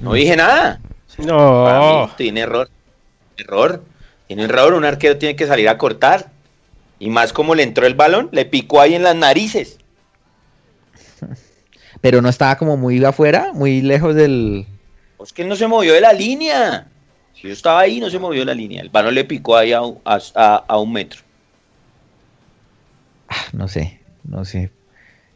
no 0.00 0.14
dije 0.14 0.36
nada. 0.36 0.80
No. 1.18 2.10
tiene 2.16 2.40
error. 2.40 2.68
Error. 3.36 3.82
Tiene 4.26 4.44
error. 4.44 4.74
Un 4.74 4.84
arquero 4.84 5.16
tiene 5.16 5.36
que 5.36 5.46
salir 5.46 5.68
a 5.68 5.78
cortar. 5.78 6.30
Y 6.98 7.10
más 7.10 7.32
como 7.32 7.54
le 7.54 7.62
entró 7.62 7.86
el 7.86 7.94
balón, 7.94 8.28
le 8.32 8.44
picó 8.44 8.80
ahí 8.80 8.94
en 8.94 9.02
las 9.02 9.16
narices. 9.16 9.78
Pero 12.00 12.22
no 12.22 12.28
estaba 12.28 12.56
como 12.56 12.76
muy 12.76 13.04
afuera, 13.04 13.52
muy 13.52 13.82
lejos 13.82 14.14
del. 14.14 14.66
Pues 15.16 15.32
que 15.32 15.44
no 15.44 15.56
se 15.56 15.66
movió 15.66 15.94
de 15.94 16.00
la 16.00 16.12
línea. 16.12 16.88
Si 17.34 17.48
yo 17.48 17.52
estaba 17.52 17.80
ahí, 17.80 18.00
no 18.00 18.10
se 18.10 18.18
movió 18.18 18.40
de 18.40 18.46
la 18.46 18.54
línea. 18.54 18.82
El 18.82 18.90
balón 18.90 19.14
le 19.14 19.24
picó 19.24 19.56
ahí 19.56 19.72
a, 19.72 19.82
un 19.82 20.92
metro. 20.92 21.20
Ah, 23.28 23.44
no 23.52 23.68
sé, 23.68 24.00
no 24.24 24.44
sé. 24.44 24.70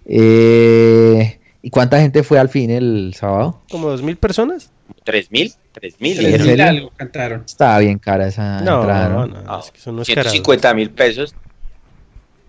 Eh, 0.06 1.40
¿Y 1.62 1.70
cuánta 1.70 2.00
gente 2.00 2.22
fue 2.22 2.38
al 2.38 2.48
fin 2.48 2.70
el 2.70 3.12
sábado? 3.14 3.60
¿Como 3.70 3.90
dos 3.90 4.02
mil 4.02 4.16
personas? 4.16 4.70
¿Tres 5.04 5.30
mil? 5.30 5.52
¿Tres 5.72 6.00
mil? 6.00 6.90
cantaron. 6.96 7.44
Estaba 7.44 7.78
bien 7.78 7.98
cara 7.98 8.28
esa 8.28 8.60
no, 8.60 8.80
entrada. 8.80 9.08
No, 9.08 9.26
no, 9.26 9.42
no, 9.42 9.60
es 9.60 9.70
que 9.70 9.78
eso 9.78 9.92
no 9.92 10.02
es 10.02 10.06
150 10.06 10.74
mil 10.74 10.90
pesos. 10.90 11.34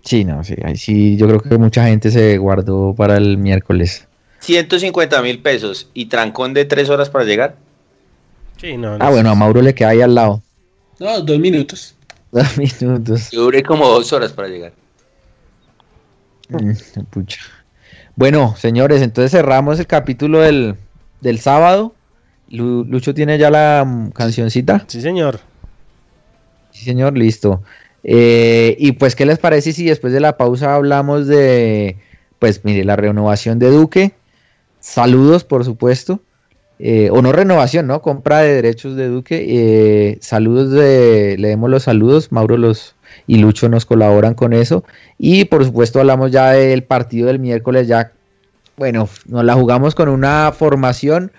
Sí, 0.04 0.24
no, 0.24 0.42
sí, 0.42 0.56
sí, 0.74 1.16
yo 1.16 1.28
creo 1.28 1.40
que 1.40 1.58
mucha 1.58 1.86
gente 1.86 2.10
se 2.10 2.36
guardó 2.38 2.94
para 2.94 3.16
el 3.16 3.38
miércoles. 3.38 4.06
150 4.40 5.22
mil 5.22 5.40
pesos 5.40 5.88
y 5.94 6.06
trancón 6.06 6.52
de 6.54 6.64
tres 6.64 6.90
horas 6.90 7.08
para 7.08 7.24
llegar. 7.24 7.56
Sí, 8.60 8.76
no, 8.76 8.96
ah, 8.98 9.10
bueno, 9.10 9.30
a 9.30 9.34
Mauro 9.34 9.62
le 9.62 9.74
queda 9.74 9.90
ahí 9.90 10.00
al 10.00 10.14
lado. 10.14 10.42
No, 10.98 11.20
dos 11.20 11.38
minutos. 11.38 11.94
Dos 12.32 12.56
minutos. 12.56 13.30
Yo 13.30 13.42
duré 13.42 13.62
como 13.62 13.86
dos 13.86 14.10
horas 14.14 14.32
para 14.32 14.48
llegar. 14.48 14.72
Mm, 16.48 16.72
pucha. 17.10 17.40
Bueno, 18.16 18.54
señores, 18.56 19.02
entonces 19.02 19.32
cerramos 19.32 19.78
el 19.78 19.86
capítulo 19.86 20.40
del, 20.40 20.76
del 21.20 21.38
sábado. 21.40 21.94
Lucho 22.48 23.12
tiene 23.12 23.36
ya 23.36 23.50
la 23.50 23.84
mm, 23.86 24.10
cancioncita. 24.12 24.84
Sí, 24.86 25.02
señor. 25.02 25.40
Sí, 26.70 26.84
señor, 26.84 27.18
listo. 27.18 27.62
Eh, 28.04 28.76
y 28.78 28.92
pues, 28.92 29.14
¿qué 29.14 29.26
les 29.26 29.38
parece 29.38 29.72
si 29.72 29.84
después 29.84 30.12
de 30.12 30.20
la 30.20 30.36
pausa 30.36 30.74
hablamos 30.74 31.26
de, 31.26 31.96
pues, 32.38 32.64
mire, 32.64 32.84
la 32.84 32.96
renovación 32.96 33.58
de 33.58 33.70
Duque? 33.70 34.12
Saludos, 34.80 35.44
por 35.44 35.64
supuesto. 35.64 36.20
Eh, 36.78 37.10
o 37.12 37.22
no 37.22 37.30
renovación, 37.30 37.86
¿no? 37.86 38.02
Compra 38.02 38.40
de 38.40 38.54
derechos 38.54 38.96
de 38.96 39.06
Duque. 39.06 39.44
Eh, 39.48 40.18
saludos 40.20 40.72
de, 40.72 41.36
leemos 41.38 41.70
los 41.70 41.84
saludos, 41.84 42.32
Mauro 42.32 42.56
los 42.56 42.96
y 43.28 43.36
Lucho 43.36 43.68
nos 43.68 43.86
colaboran 43.86 44.34
con 44.34 44.52
eso. 44.52 44.84
Y 45.16 45.44
por 45.44 45.64
supuesto 45.64 46.00
hablamos 46.00 46.32
ya 46.32 46.50
del 46.50 46.82
partido 46.82 47.28
del 47.28 47.38
miércoles, 47.38 47.86
ya, 47.86 48.10
bueno, 48.76 49.08
nos 49.26 49.44
la 49.44 49.54
jugamos 49.54 49.94
con 49.94 50.08
una 50.08 50.50
formación 50.50 51.30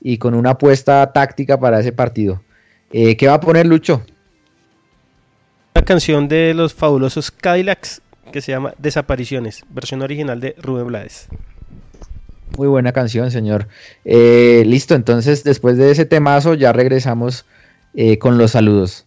y 0.00 0.18
con 0.18 0.34
una 0.34 0.50
apuesta 0.50 1.12
táctica 1.12 1.60
para 1.60 1.78
ese 1.78 1.92
partido. 1.92 2.42
¿Qué 2.90 3.26
va 3.26 3.34
a 3.34 3.40
poner 3.40 3.66
Lucho? 3.66 4.02
Canción 5.88 6.28
de 6.28 6.52
los 6.52 6.74
fabulosos 6.74 7.30
Cadillacs 7.30 8.02
que 8.30 8.42
se 8.42 8.52
llama 8.52 8.74
Desapariciones, 8.76 9.64
versión 9.70 10.02
original 10.02 10.38
de 10.38 10.54
Rubén 10.58 10.86
Blades. 10.86 11.28
Muy 12.58 12.68
buena 12.68 12.92
canción, 12.92 13.30
señor. 13.30 13.68
Eh, 14.04 14.64
listo, 14.66 14.94
entonces 14.94 15.44
después 15.44 15.78
de 15.78 15.90
ese 15.90 16.04
temazo 16.04 16.52
ya 16.52 16.74
regresamos 16.74 17.46
eh, 17.94 18.18
con 18.18 18.36
los 18.36 18.50
saludos. 18.50 19.06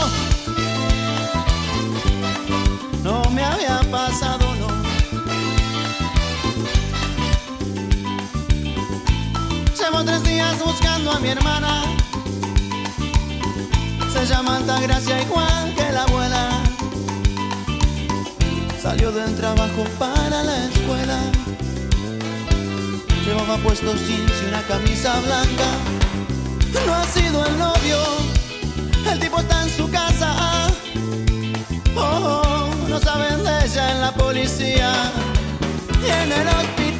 A 11.11 11.19
mi 11.19 11.29
hermana. 11.29 11.83
Se 14.13 14.25
llama 14.25 14.57
Altagracia 14.57 15.21
igual 15.21 15.73
que 15.75 15.91
la 15.91 16.03
abuela. 16.03 16.49
Salió 18.81 19.11
del 19.11 19.35
trabajo 19.35 19.83
para 19.99 20.43
la 20.43 20.65
escuela. 20.65 21.19
Llevaba 23.25 23.57
puesto 23.57 23.93
jeans 23.93 24.31
y 24.43 24.45
una 24.47 24.61
camisa 24.63 25.19
blanca. 25.21 25.69
No 26.85 26.93
ha 26.93 27.03
sido 27.05 27.45
el 27.45 27.57
novio, 27.59 27.97
el 29.11 29.19
tipo 29.19 29.39
está 29.39 29.63
en 29.63 29.69
su 29.69 29.89
casa. 29.89 30.67
Oh, 31.95 32.41
oh, 32.43 32.89
no 32.89 32.99
saben 32.99 33.43
de 33.43 33.65
ella 33.65 33.91
en 33.91 34.01
la 34.01 34.11
policía 34.13 34.91
y 36.05 36.09
en 36.09 36.31
el 36.31 36.47
hospital. 36.47 36.90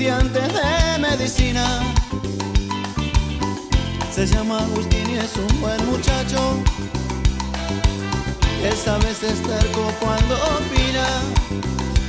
Estudiante 0.00 0.40
de 0.40 0.98
medicina. 0.98 1.64
Se 4.10 4.26
llama 4.26 4.60
Agustín 4.60 5.10
y 5.10 5.18
es 5.18 5.36
un 5.36 5.60
buen 5.60 5.84
muchacho. 5.90 6.58
Esta 8.64 8.96
vez 8.98 9.22
es 9.22 9.42
terco 9.42 9.92
cuando 10.00 10.36
opina. 10.56 11.06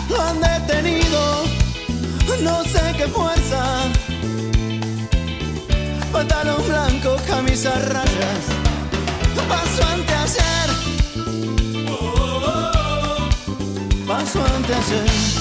Lo 0.10 0.22
han 0.22 0.40
detenido, 0.40 1.44
no 2.42 2.64
sé 2.64 2.82
qué 2.98 3.08
fuerza. 3.08 3.62
Pantalón 6.14 6.66
blanco, 6.70 7.18
camisa 7.28 7.72
rayas. 7.90 8.46
Paso 9.50 9.84
ante 9.84 10.14
ayer. 10.14 10.70
Paso 14.08 15.41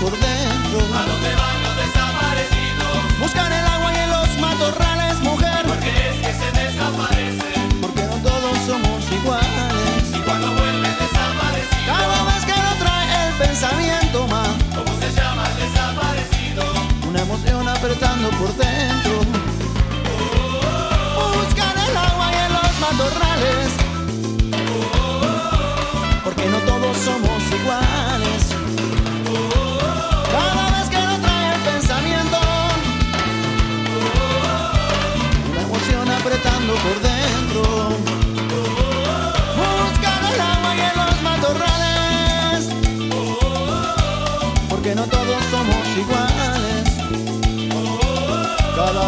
por 0.00 0.12
dentro. 0.12 0.78
¿A 0.94 1.02
dónde 1.06 1.34
van 1.34 1.62
los 1.62 1.76
desaparecidos? 1.76 3.18
Buscan 3.20 3.52
el 3.52 3.66
agua 3.66 3.92
y 3.92 3.98
en 3.98 4.10
los 4.10 4.38
matorrales, 4.38 5.20
mujer. 5.20 5.62
Porque 5.66 5.90
es 6.10 6.16
que 6.24 6.32
se 6.32 6.48
desaparecen. 6.60 7.80
Porque 7.80 8.02
no 8.02 8.16
todos 8.28 8.58
somos 8.66 8.98
iguales. 9.10 10.02
Y 10.14 10.20
cuando 10.20 10.52
vuelven 10.52 10.94
desaparecidos. 11.04 11.86
Cada 11.86 12.24
vez 12.24 12.44
que 12.44 12.56
lo 12.66 12.72
trae 12.82 13.28
el 13.28 13.34
pensamiento, 13.34 14.26
ma. 14.28 14.44
¿Cómo 14.74 14.92
se 15.00 15.12
llama 15.12 15.44
el 15.50 15.56
desaparecido? 15.64 16.64
Una 17.08 17.20
emoción 17.22 17.68
apretando 17.68 18.30
por 18.30 18.54
dentro. 18.56 19.05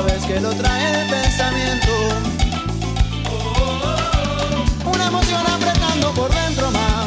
Vez 0.07 0.24
que 0.26 0.40
lo 0.40 0.51
trae 0.51 1.03
el 1.03 1.11
pensamiento. 1.11 1.92
Una 4.84 5.07
emoción 5.09 5.44
apretando 5.44 6.12
por 6.14 6.30
dentro 6.32 6.70
más. 6.70 7.07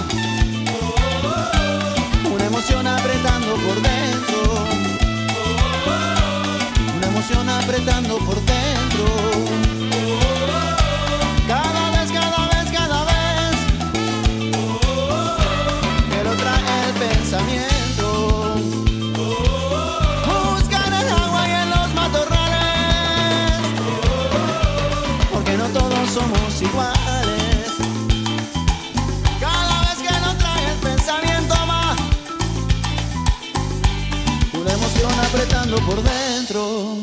Una 2.33 2.45
emoción 2.45 2.87
apretando 2.87 3.55
por 3.55 3.81
dentro. 3.81 4.65
Una 6.97 7.07
emoción 7.07 7.49
apretando 7.49 8.17
por 8.17 8.35
dentro. 8.35 8.60
por 35.79 36.03
dentro. 36.03 36.97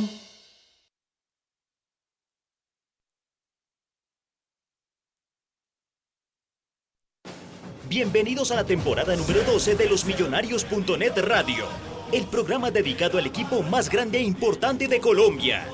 Bienvenidos 7.89 8.51
a 8.51 8.57
la 8.57 8.64
temporada 8.64 9.16
número 9.16 9.43
12 9.45 9.75
de 9.77 9.89
los 9.89 10.05
Millonarios.net 10.05 11.12
Radio, 11.16 11.64
el 12.12 12.27
programa 12.27 12.71
dedicado 12.71 13.16
al 13.16 13.27
equipo 13.27 13.62
más 13.62 13.89
grande 13.89 14.19
e 14.19 14.23
importante 14.23 14.87
de 14.87 15.01
Colombia. 15.01 15.66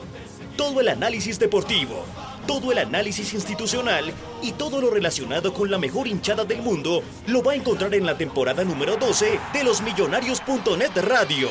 Todo 0.57 0.81
el 0.81 0.89
análisis 0.89 1.41
deportivo, 1.41 2.05
todo 2.47 2.71
el 2.71 2.79
análisis 2.79 3.35
institucional 3.35 4.13
y 4.41 4.53
todo 4.53 4.81
lo 4.81 4.91
relacionado 4.91 5.53
con 5.53 5.69
la 5.69 5.79
mejor 5.79 6.07
hinchada 6.07 6.45
del 6.45 6.63
mundo 6.63 7.03
lo 7.27 7.43
va 7.43 7.53
a 7.53 7.57
encontrar 7.57 7.93
en 7.95 8.07
la 8.07 8.17
temporada 8.17 8.63
número 8.63 8.97
12 8.97 9.41
de 9.53 9.65
los 9.65 9.83
Millonarios.net 9.83 10.97
Radio. 11.03 11.51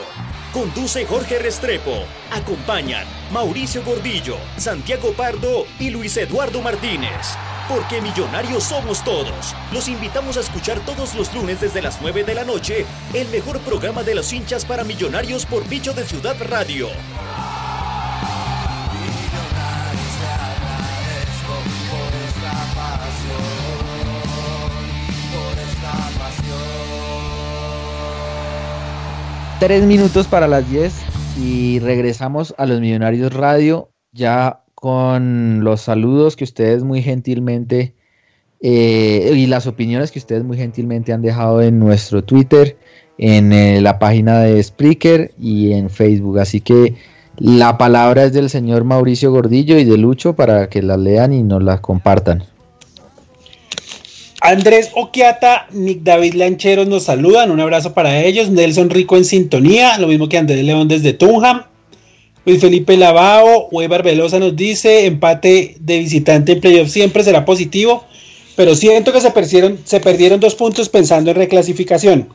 Conduce 0.53 1.03
Jorge 1.07 1.39
Restrepo. 1.39 2.05
Acompañan 2.31 3.07
Mauricio 3.31 3.83
Gordillo, 3.83 4.37
Santiago 4.57 5.11
Pardo 5.13 5.65
y 5.79 5.89
Luis 5.89 6.15
Eduardo 6.15 6.61
Martínez. 6.61 7.35
Porque 7.67 8.01
millonarios 8.01 8.63
somos 8.63 9.03
todos. 9.03 9.55
Los 9.71 9.87
invitamos 9.87 10.37
a 10.37 10.41
escuchar 10.41 10.79
todos 10.81 11.15
los 11.15 11.33
lunes 11.33 11.59
desde 11.59 11.81
las 11.81 11.99
9 12.01 12.23
de 12.23 12.35
la 12.35 12.43
noche 12.43 12.85
el 13.15 13.27
mejor 13.29 13.61
programa 13.61 14.03
de 14.03 14.13
los 14.13 14.31
hinchas 14.31 14.63
para 14.63 14.83
millonarios 14.83 15.47
por 15.47 15.67
Bicho 15.67 15.91
de 15.93 16.05
Ciudad 16.05 16.35
Radio. 16.47 16.87
Tres 29.63 29.85
minutos 29.85 30.27
para 30.27 30.49
las 30.49 30.69
10 30.69 30.93
y 31.41 31.79
regresamos 31.79 32.53
a 32.57 32.65
los 32.65 32.81
Millonarios 32.81 33.33
Radio 33.33 33.91
ya 34.11 34.59
con 34.75 35.63
los 35.63 35.79
saludos 35.79 36.35
que 36.35 36.43
ustedes 36.43 36.83
muy 36.83 37.01
gentilmente 37.01 37.93
eh, 38.59 39.31
y 39.33 39.47
las 39.47 39.65
opiniones 39.65 40.11
que 40.11 40.19
ustedes 40.19 40.43
muy 40.43 40.57
gentilmente 40.57 41.13
han 41.13 41.21
dejado 41.21 41.61
en 41.61 41.79
nuestro 41.79 42.25
Twitter, 42.25 42.75
en 43.17 43.53
eh, 43.53 43.79
la 43.79 43.99
página 43.99 44.39
de 44.39 44.61
Spreaker 44.61 45.31
y 45.39 45.71
en 45.71 45.89
Facebook. 45.89 46.39
Así 46.39 46.59
que 46.59 46.95
la 47.37 47.77
palabra 47.77 48.25
es 48.25 48.33
del 48.33 48.49
señor 48.49 48.83
Mauricio 48.83 49.31
Gordillo 49.31 49.77
y 49.79 49.85
de 49.85 49.97
Lucho 49.97 50.35
para 50.35 50.67
que 50.67 50.81
la 50.81 50.97
lean 50.97 51.31
y 51.31 51.41
nos 51.41 51.63
la 51.63 51.79
compartan. 51.79 52.43
Andrés 54.43 54.91
Oquiata, 54.93 55.67
Nick 55.71 56.03
David 56.03 56.33
Lancheros 56.33 56.85
nos 56.85 57.03
saludan, 57.03 57.49
un 57.49 57.61
abrazo 57.61 57.93
para 57.93 58.19
ellos. 58.19 58.49
Nelson 58.49 58.89
Rico 58.89 59.15
en 59.15 59.23
sintonía, 59.23 59.97
lo 59.99 60.07
mismo 60.07 60.27
que 60.27 60.37
Andrés 60.37 60.65
León 60.65 60.89
desde 60.89 61.13
Tunham. 61.13 61.63
Luis 62.45 62.59
Felipe 62.59 62.97
Lavao, 62.97 63.69
Weber 63.71 64.03
Velosa 64.03 64.39
nos 64.39 64.53
dice, 64.53 65.05
empate 65.05 65.77
de 65.79 65.99
visitante 65.99 66.51
en 66.51 66.59
playoff 66.59 66.89
siempre 66.89 67.23
será 67.23 67.45
positivo, 67.45 68.03
pero 68.57 68.75
siento 68.75 69.13
que 69.13 69.21
se 69.21 69.31
perdieron, 69.31 69.79
se 69.85 70.01
perdieron 70.01 70.41
dos 70.41 70.55
puntos 70.55 70.89
pensando 70.89 71.31
en 71.31 71.37
reclasificación. 71.37 72.27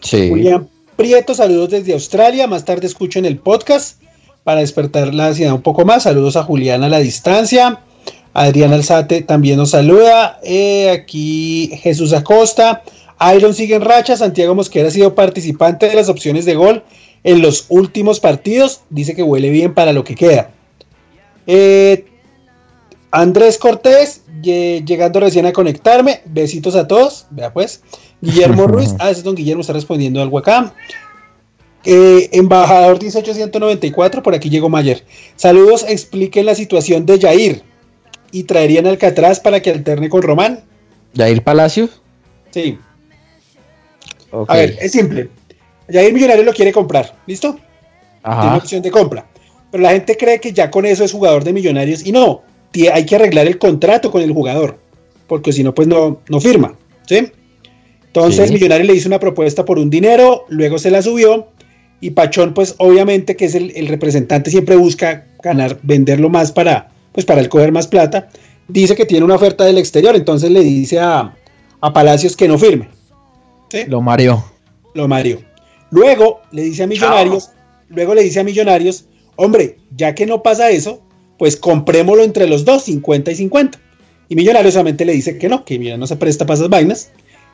Sí. 0.00 0.30
Julián 0.30 0.66
Prieto, 0.96 1.34
saludos 1.34 1.68
desde 1.68 1.92
Australia, 1.92 2.46
más 2.46 2.64
tarde 2.64 2.86
escucho 2.86 3.18
en 3.18 3.26
el 3.26 3.36
podcast 3.36 4.00
para 4.44 4.60
despertar 4.60 5.12
la 5.12 5.26
ansiedad 5.26 5.52
un 5.52 5.60
poco 5.60 5.84
más. 5.84 6.04
Saludos 6.04 6.36
a 6.36 6.42
Julián 6.42 6.82
a 6.84 6.88
la 6.88 7.00
distancia. 7.00 7.80
Adrián 8.36 8.74
Alzate 8.74 9.22
también 9.22 9.56
nos 9.56 9.70
saluda. 9.70 10.38
Eh, 10.42 10.90
aquí 10.90 11.70
Jesús 11.82 12.12
Acosta. 12.12 12.82
Iron 13.34 13.54
sigue 13.54 13.76
en 13.76 13.80
racha. 13.80 14.14
Santiago 14.14 14.54
Mosquera 14.54 14.88
ha 14.88 14.90
sido 14.90 15.14
participante 15.14 15.88
de 15.88 15.94
las 15.94 16.10
opciones 16.10 16.44
de 16.44 16.54
gol 16.54 16.84
en 17.24 17.40
los 17.40 17.64
últimos 17.70 18.20
partidos. 18.20 18.82
Dice 18.90 19.14
que 19.14 19.22
huele 19.22 19.48
bien 19.48 19.72
para 19.72 19.94
lo 19.94 20.04
que 20.04 20.14
queda. 20.14 20.50
Eh, 21.46 22.04
Andrés 23.10 23.56
Cortés, 23.56 24.20
llegando 24.42 25.18
recién 25.18 25.46
a 25.46 25.54
conectarme. 25.54 26.20
Besitos 26.26 26.76
a 26.76 26.86
todos. 26.86 27.24
Vea 27.30 27.54
pues. 27.54 27.80
Guillermo 28.20 28.66
Ruiz. 28.66 28.94
Ah, 28.98 29.08
ese 29.08 29.20
es 29.20 29.24
don 29.24 29.34
Guillermo, 29.34 29.62
está 29.62 29.72
respondiendo 29.72 30.20
algo 30.20 30.36
acá. 30.36 30.74
Eh, 31.86 32.28
embajador 32.32 32.98
18894, 32.98 34.22
por 34.22 34.34
aquí 34.34 34.50
llegó 34.50 34.68
Mayer. 34.68 35.04
Saludos, 35.36 35.86
expliquen 35.88 36.44
la 36.44 36.54
situación 36.54 37.06
de 37.06 37.18
Jair 37.18 37.62
y 38.32 38.44
traerían 38.44 38.86
Alcatraz 38.86 39.40
para 39.40 39.60
que 39.60 39.70
alterne 39.70 40.08
con 40.08 40.22
Román. 40.22 40.60
¿Jair 41.16 41.42
Palacio? 41.42 41.88
Sí. 42.50 42.78
A 44.48 44.56
ver, 44.56 44.76
es 44.80 44.92
simple. 44.92 45.28
Jair 45.90 46.12
Millonario 46.12 46.44
lo 46.44 46.52
quiere 46.52 46.72
comprar, 46.72 47.14
¿listo? 47.26 47.58
Ajá. 48.22 48.42
Tiene 48.42 48.56
opción 48.56 48.82
de 48.82 48.90
compra. 48.90 49.26
Pero 49.70 49.82
la 49.82 49.92
gente 49.92 50.16
cree 50.16 50.40
que 50.40 50.52
ya 50.52 50.70
con 50.70 50.86
eso 50.86 51.04
es 51.04 51.12
jugador 51.12 51.44
de 51.44 51.52
Millonarios 51.52 52.04
y 52.04 52.12
no. 52.12 52.42
Hay 52.92 53.06
que 53.06 53.16
arreglar 53.16 53.46
el 53.46 53.58
contrato 53.58 54.10
con 54.10 54.20
el 54.20 54.32
jugador, 54.32 54.78
porque 55.26 55.52
si 55.52 55.62
no, 55.64 55.74
pues 55.74 55.88
no, 55.88 56.20
no 56.28 56.40
firma, 56.40 56.74
¿sí? 57.06 57.32
Entonces 58.06 58.50
Millonario 58.50 58.86
le 58.86 58.94
hizo 58.94 59.08
una 59.08 59.18
propuesta 59.18 59.64
por 59.64 59.78
un 59.78 59.88
dinero, 59.88 60.44
luego 60.48 60.78
se 60.78 60.90
la 60.90 61.00
subió 61.02 61.48
y 62.00 62.10
Pachón, 62.10 62.54
pues 62.54 62.74
obviamente 62.78 63.36
que 63.36 63.46
es 63.46 63.54
el, 63.54 63.72
el 63.76 63.88
representante, 63.88 64.50
siempre 64.50 64.76
busca 64.76 65.26
ganar, 65.42 65.78
venderlo 65.82 66.28
más 66.28 66.52
para, 66.52 66.90
pues 67.16 67.24
para 67.24 67.40
el 67.40 67.48
coger 67.48 67.72
más 67.72 67.86
plata, 67.86 68.28
dice 68.68 68.94
que 68.94 69.06
tiene 69.06 69.24
una 69.24 69.36
oferta 69.36 69.64
del 69.64 69.78
exterior, 69.78 70.14
entonces 70.14 70.50
le 70.50 70.62
dice 70.62 71.00
a, 71.00 71.34
Palacios 71.94 72.36
que 72.36 72.46
no 72.46 72.58
firme. 72.58 72.90
Lo 73.88 74.02
mareó. 74.02 74.44
Lo 74.92 75.08
mareó. 75.08 75.38
Luego 75.90 76.42
le 76.52 76.62
dice 76.62 76.82
a 76.82 76.86
Millonarios, 76.86 77.52
luego 77.88 78.14
le 78.14 78.22
dice 78.22 78.40
a 78.40 78.44
Millonarios, 78.44 79.06
hombre, 79.36 79.78
ya 79.96 80.14
que 80.14 80.26
no 80.26 80.42
pasa 80.42 80.68
eso, 80.68 81.00
pues 81.38 81.56
comprémoslo 81.56 82.22
entre 82.22 82.46
los 82.46 82.66
dos, 82.66 82.82
50 82.82 83.30
y 83.30 83.34
50. 83.36 83.80
Y 84.28 84.36
Millonarios 84.36 84.74
solamente 84.74 85.06
le 85.06 85.14
dice 85.14 85.38
que 85.38 85.48
no, 85.48 85.64
que 85.64 85.78
mira, 85.78 85.96
no 85.96 86.06
se 86.06 86.16
presta 86.16 86.44
para 86.44 86.58
esas 86.58 86.68
vainas. 86.68 87.12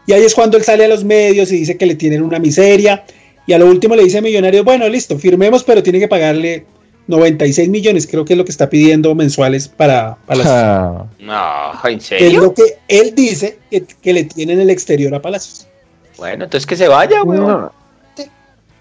Y 0.08 0.12
ahí 0.12 0.24
es 0.24 0.34
cuando 0.34 0.56
él 0.56 0.64
sale 0.64 0.86
a 0.86 0.88
los 0.88 1.04
medios 1.04 1.52
y 1.52 1.58
dice 1.58 1.76
que 1.76 1.86
le 1.86 1.94
tienen 1.94 2.22
una 2.22 2.40
miseria. 2.40 3.04
Y 3.46 3.52
a 3.52 3.58
lo 3.58 3.66
último 3.66 3.94
le 3.94 4.02
dice 4.02 4.18
a 4.18 4.22
Millonarios, 4.22 4.64
bueno, 4.64 4.88
listo, 4.88 5.18
firmemos, 5.20 5.62
pero 5.62 5.84
tiene 5.84 6.00
que 6.00 6.08
pagarle 6.08 6.66
96 7.12 7.68
millones, 7.68 8.06
creo 8.06 8.24
que 8.24 8.32
es 8.32 8.36
lo 8.36 8.44
que 8.44 8.50
está 8.50 8.68
pidiendo 8.68 9.14
mensuales 9.14 9.68
para, 9.68 10.16
para 10.26 10.42
ah. 10.46 11.06
No, 11.20 11.88
¿en 11.88 12.00
serio? 12.00 12.26
es 12.26 12.34
lo 12.34 12.54
que 12.54 12.78
él 12.88 13.14
dice 13.14 13.58
que, 13.70 14.12
le 14.12 14.24
tienen 14.24 14.60
el 14.60 14.70
exterior 14.70 15.14
a 15.14 15.22
Palacios. 15.22 15.68
Bueno, 16.16 16.44
entonces 16.44 16.66
que 16.66 16.76
se 16.76 16.88
vaya, 16.88 17.22
güey. 17.22 17.40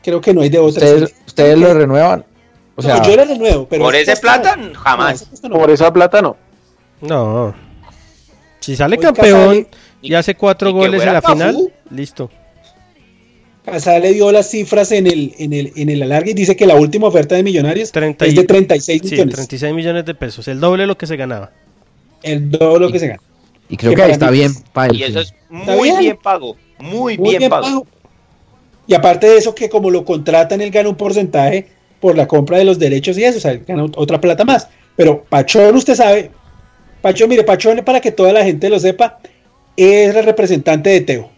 creo 0.04 0.22
que 0.22 0.34
no 0.34 0.42
hay 0.42 0.50
de 0.50 0.60
otra. 0.60 0.88
¿Ustedes, 1.28 1.58
lo 1.58 1.74
renuevan? 1.74 2.26
O 2.76 2.82
sea, 2.82 3.02
yo 3.04 3.16
lo 3.16 3.26
renuevo, 3.26 3.68
pero. 3.68 3.84
¿Por 3.84 3.96
ese 3.96 4.16
plata? 4.16 4.58
Jamás. 4.74 5.30
por 5.52 5.70
esa 5.70 5.92
plata 5.92 6.22
no. 6.22 6.38
No. 7.02 7.54
Si 8.60 8.76
sale 8.76 8.98
campeón 8.98 9.68
y 10.02 10.14
hace 10.14 10.36
cuatro 10.36 10.72
goles 10.72 11.04
en 11.04 11.14
la 11.14 11.22
final, 11.22 11.74
listo. 11.90 12.30
Casada 13.66 14.00
le 14.00 14.14
dio 14.14 14.32
las 14.32 14.50
cifras 14.50 14.92
en 14.92 15.06
el, 15.06 15.36
en 15.38 15.54
el, 15.54 15.72
en 15.76 15.90
el 15.90 16.02
alargue 16.02 16.32
y 16.32 16.34
dice 16.34 16.56
que 16.56 16.66
la 16.66 16.76
última 16.76 17.08
oferta 17.08 17.36
de 17.36 17.44
Millonarios 17.44 17.92
es 17.94 18.36
de 18.36 18.44
36 18.44 19.04
millones. 19.04 19.36
36 19.36 19.74
millones 19.74 20.06
de 20.06 20.16
pesos, 20.16 20.48
el 20.48 20.60
doble 20.60 20.84
de 20.84 20.88
lo 20.88 20.98
que 20.98 21.06
se 21.06 21.16
ganaba. 21.16 21.52
El 22.24 22.50
doble 22.50 22.74
de 22.74 22.80
lo 22.80 22.92
que 22.92 23.00
se 23.00 23.08
gana. 23.08 23.22
Y 23.70 23.78
creo 23.78 23.96
que, 23.96 24.12
está 24.12 24.32
bien 24.32 24.52
pago. 24.74 24.94
Y 24.94 25.04
eso 25.04 25.20
es 25.20 25.34
muy 25.50 25.92
bien? 25.98 26.18
pago, 26.22 26.58
muy, 26.80 27.18
bien, 27.18 27.50
pago. 27.50 27.86
Y 28.88 28.96
aparte 28.96 29.28
de 29.28 29.38
eso, 29.38 29.54
que 29.54 29.70
como 29.70 29.92
lo 29.92 30.04
contratan, 30.06 30.60
él 30.60 30.72
gana 30.72 30.90
un 30.90 30.96
porcentaje 30.96 31.68
por 32.00 32.18
la 32.18 32.28
compra 32.28 32.58
de 32.58 32.66
los 32.66 32.80
derechos 32.80 33.18
y 33.18 33.24
eso, 33.24 33.38
o 33.38 33.42
sea, 33.42 33.54
gana 33.56 33.86
otra 33.96 34.20
plata 34.20 34.44
más. 34.44 34.68
Pero 34.96 35.24
Pachón, 35.30 35.76
usted 35.76 35.94
sabe, 35.94 36.32
Pachón, 37.02 37.30
mire, 37.30 37.44
Pachón, 37.44 37.78
para 37.86 38.02
que 38.02 38.12
toda 38.12 38.34
la 38.34 38.44
gente 38.44 38.70
lo 38.70 38.80
sepa, 38.80 39.20
es 39.78 40.16
el 40.16 40.26
representante 40.26 40.90
de 40.90 41.02
Teo 41.02 41.31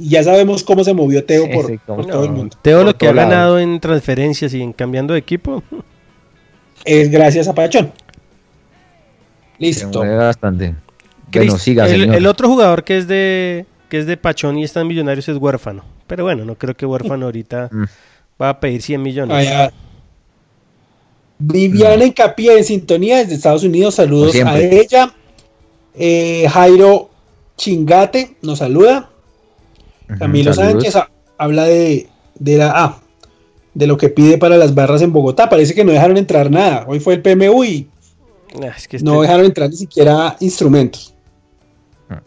y 0.00 0.08
ya 0.08 0.24
sabemos 0.24 0.64
cómo 0.64 0.82
se 0.82 0.94
movió 0.94 1.24
Teo 1.24 1.48
por, 1.50 1.78
todo 2.06 2.24
el 2.24 2.30
mundo. 2.30 2.56
Teo 2.62 2.84
lo 2.84 2.96
que 2.96 3.06
ha 3.06 3.12
ganado 3.12 3.58
en 3.58 3.78
transferencias 3.78 4.54
y 4.54 4.62
en 4.62 4.72
cambiando 4.72 5.12
de 5.12 5.20
equipo. 5.20 5.62
Es 6.84 7.10
gracias 7.10 7.46
a 7.46 7.54
Pachón. 7.54 7.92
Listo. 9.58 10.00
Bastante. 10.00 10.74
el, 11.32 12.26
otro 12.26 12.48
jugador 12.48 12.82
que 12.82 12.96
es 12.96 13.06
de 13.06 13.66
que 13.90 13.98
es 13.98 14.06
de 14.06 14.16
Pachón 14.16 14.56
y 14.58 14.64
está 14.64 14.80
en 14.80 14.86
Millonarios 14.86 15.28
es 15.28 15.36
huérfano. 15.36 15.84
Pero 16.06 16.24
bueno, 16.24 16.44
no 16.44 16.54
creo 16.54 16.74
que 16.74 16.86
huérfano 16.86 17.26
ahorita 17.26 17.68
mm. 17.72 17.84
va 18.40 18.48
a 18.48 18.60
pedir 18.60 18.80
100 18.80 19.02
millones. 19.02 19.72
Viviana 21.38 22.04
Encapié 22.04 22.58
en 22.58 22.64
sintonía 22.64 23.18
desde 23.18 23.34
Estados 23.34 23.64
Unidos. 23.64 23.96
Saludos 23.96 24.34
a 24.36 24.58
ella. 24.58 25.14
Eh, 25.94 26.46
Jairo 26.48 27.10
Chingate 27.56 28.36
nos 28.40 28.58
saluda. 28.58 29.09
Camilo 30.18 30.52
Sánchez 30.52 30.94
habla 31.38 31.64
de, 31.64 32.08
de 32.38 32.56
la 32.56 32.72
ah, 32.74 33.00
de 33.74 33.86
lo 33.86 33.96
que 33.96 34.08
pide 34.08 34.38
para 34.38 34.56
las 34.56 34.74
barras 34.74 35.02
en 35.02 35.12
Bogotá. 35.12 35.48
Parece 35.48 35.74
que 35.74 35.84
no 35.84 35.92
dejaron 35.92 36.16
entrar 36.16 36.50
nada. 36.50 36.84
Hoy 36.88 37.00
fue 37.00 37.14
el 37.14 37.22
PMU 37.22 37.64
y 37.64 37.88
ah, 38.56 38.74
no 39.02 39.14
este 39.14 39.20
dejaron 39.22 39.46
entrar 39.46 39.70
ni 39.70 39.76
siquiera 39.76 40.36
instrumentos. 40.40 41.14
Ah. 42.08 42.22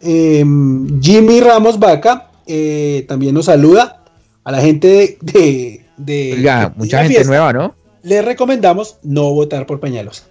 Em, 0.00 1.00
Jimmy 1.00 1.40
Ramos 1.40 1.78
Vaca 1.78 2.30
eh, 2.46 3.04
también 3.08 3.34
nos 3.34 3.46
saluda 3.46 4.02
a 4.44 4.52
la 4.52 4.60
gente 4.60 5.18
de, 5.20 5.84
de, 5.96 6.70
mucha 6.76 7.04
gente 7.04 7.24
nueva, 7.24 7.52
¿no? 7.52 7.74
Les 8.02 8.24
recomendamos 8.24 8.96
no 9.02 9.32
votar 9.34 9.66
por 9.66 9.78
Peñalosa. 9.78 10.24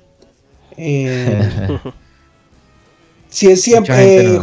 Eh, 0.76 1.80
si 3.30 3.48
es 3.48 3.62
siempre 3.62 4.40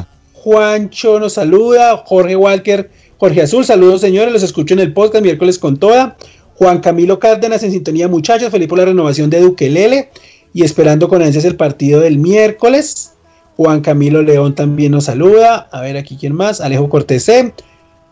Juancho 0.47 1.19
nos 1.19 1.33
saluda. 1.33 2.05
Jorge 2.07 2.37
Walker, 2.37 2.89
Jorge 3.19 3.43
Azul, 3.43 3.65
saludos 3.65 4.01
señores, 4.01 4.33
los 4.33 4.45
escucho 4.45 4.75
en 4.75 4.81
el 4.81 4.93
podcast 4.93 5.25
miércoles 5.25 5.59
con 5.59 5.77
toda. 5.77 6.17
Juan 6.55 6.79
Camilo 6.79 7.19
Cárdenas 7.19 7.65
en 7.65 7.73
sintonía, 7.73 8.07
muchachos. 8.07 8.51
Feliz 8.53 8.69
por 8.69 8.79
la 8.79 8.85
renovación 8.85 9.29
de 9.29 9.41
Duquelele 9.41 10.09
y 10.55 10.63
esperando 10.63 11.09
con 11.09 11.21
ansias 11.21 11.45
el 11.47 11.57
partido 11.57 11.99
del 11.99 12.19
miércoles. 12.19 13.15
Juan 13.57 13.81
Camilo 13.81 14.23
León 14.23 14.55
también 14.55 14.93
nos 14.93 15.07
saluda. 15.07 15.69
A 15.73 15.81
ver 15.81 15.97
aquí 15.97 16.17
quién 16.17 16.33
más. 16.33 16.61
Alejo 16.61 16.89
Cortés. 16.89 17.29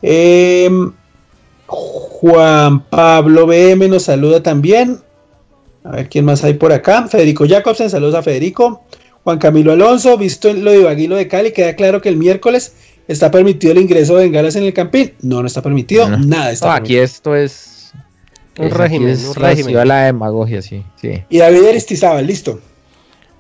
Eh, 0.03 0.69
Juan 1.67 2.85
Pablo 2.87 3.47
BM 3.47 3.87
nos 3.87 4.03
saluda 4.03 4.43
también. 4.43 4.99
A 5.85 5.93
ver 5.93 6.09
quién 6.09 6.25
más 6.25 6.43
hay 6.43 6.55
por 6.55 6.73
acá. 6.73 7.07
Federico 7.07 7.47
Jacobsen, 7.47 7.91
saludos 7.91 8.17
a 8.17 8.25
Federico. 8.25 8.83
Juan 9.25 9.39
Camilo 9.39 9.73
Alonso, 9.73 10.17
visto 10.19 10.53
lo 10.53 10.71
de 10.71 10.85
Baguilo 10.85 11.17
de 11.17 11.29
Cali, 11.29 11.53
queda 11.53 11.75
claro 11.75 12.01
que 12.03 12.11
el 12.11 12.17
miércoles 12.17 12.75
está 13.09 13.31
permitido 13.31 13.73
el 13.73 13.79
ingreso 13.79 14.17
de 14.17 14.25
bengalas 14.25 14.55
en 14.57 14.65
el 14.65 14.75
campín. 14.75 15.15
No, 15.23 15.41
no 15.41 15.47
está 15.47 15.63
permitido, 15.63 16.09
nada 16.09 16.53
está 16.53 16.75
Aquí 16.75 16.97
esto 16.97 17.35
es 17.35 17.93
un 18.59 18.71
régimen, 18.71 19.19
un 19.27 19.35
régimen. 19.35 19.89
la 19.89 20.05
demagogia, 20.05 20.63
sí, 20.63 20.85
sí. 21.01 21.23
Y 21.29 21.39
David 21.39 21.67
Aristizábal, 21.69 22.27
listo. 22.27 22.61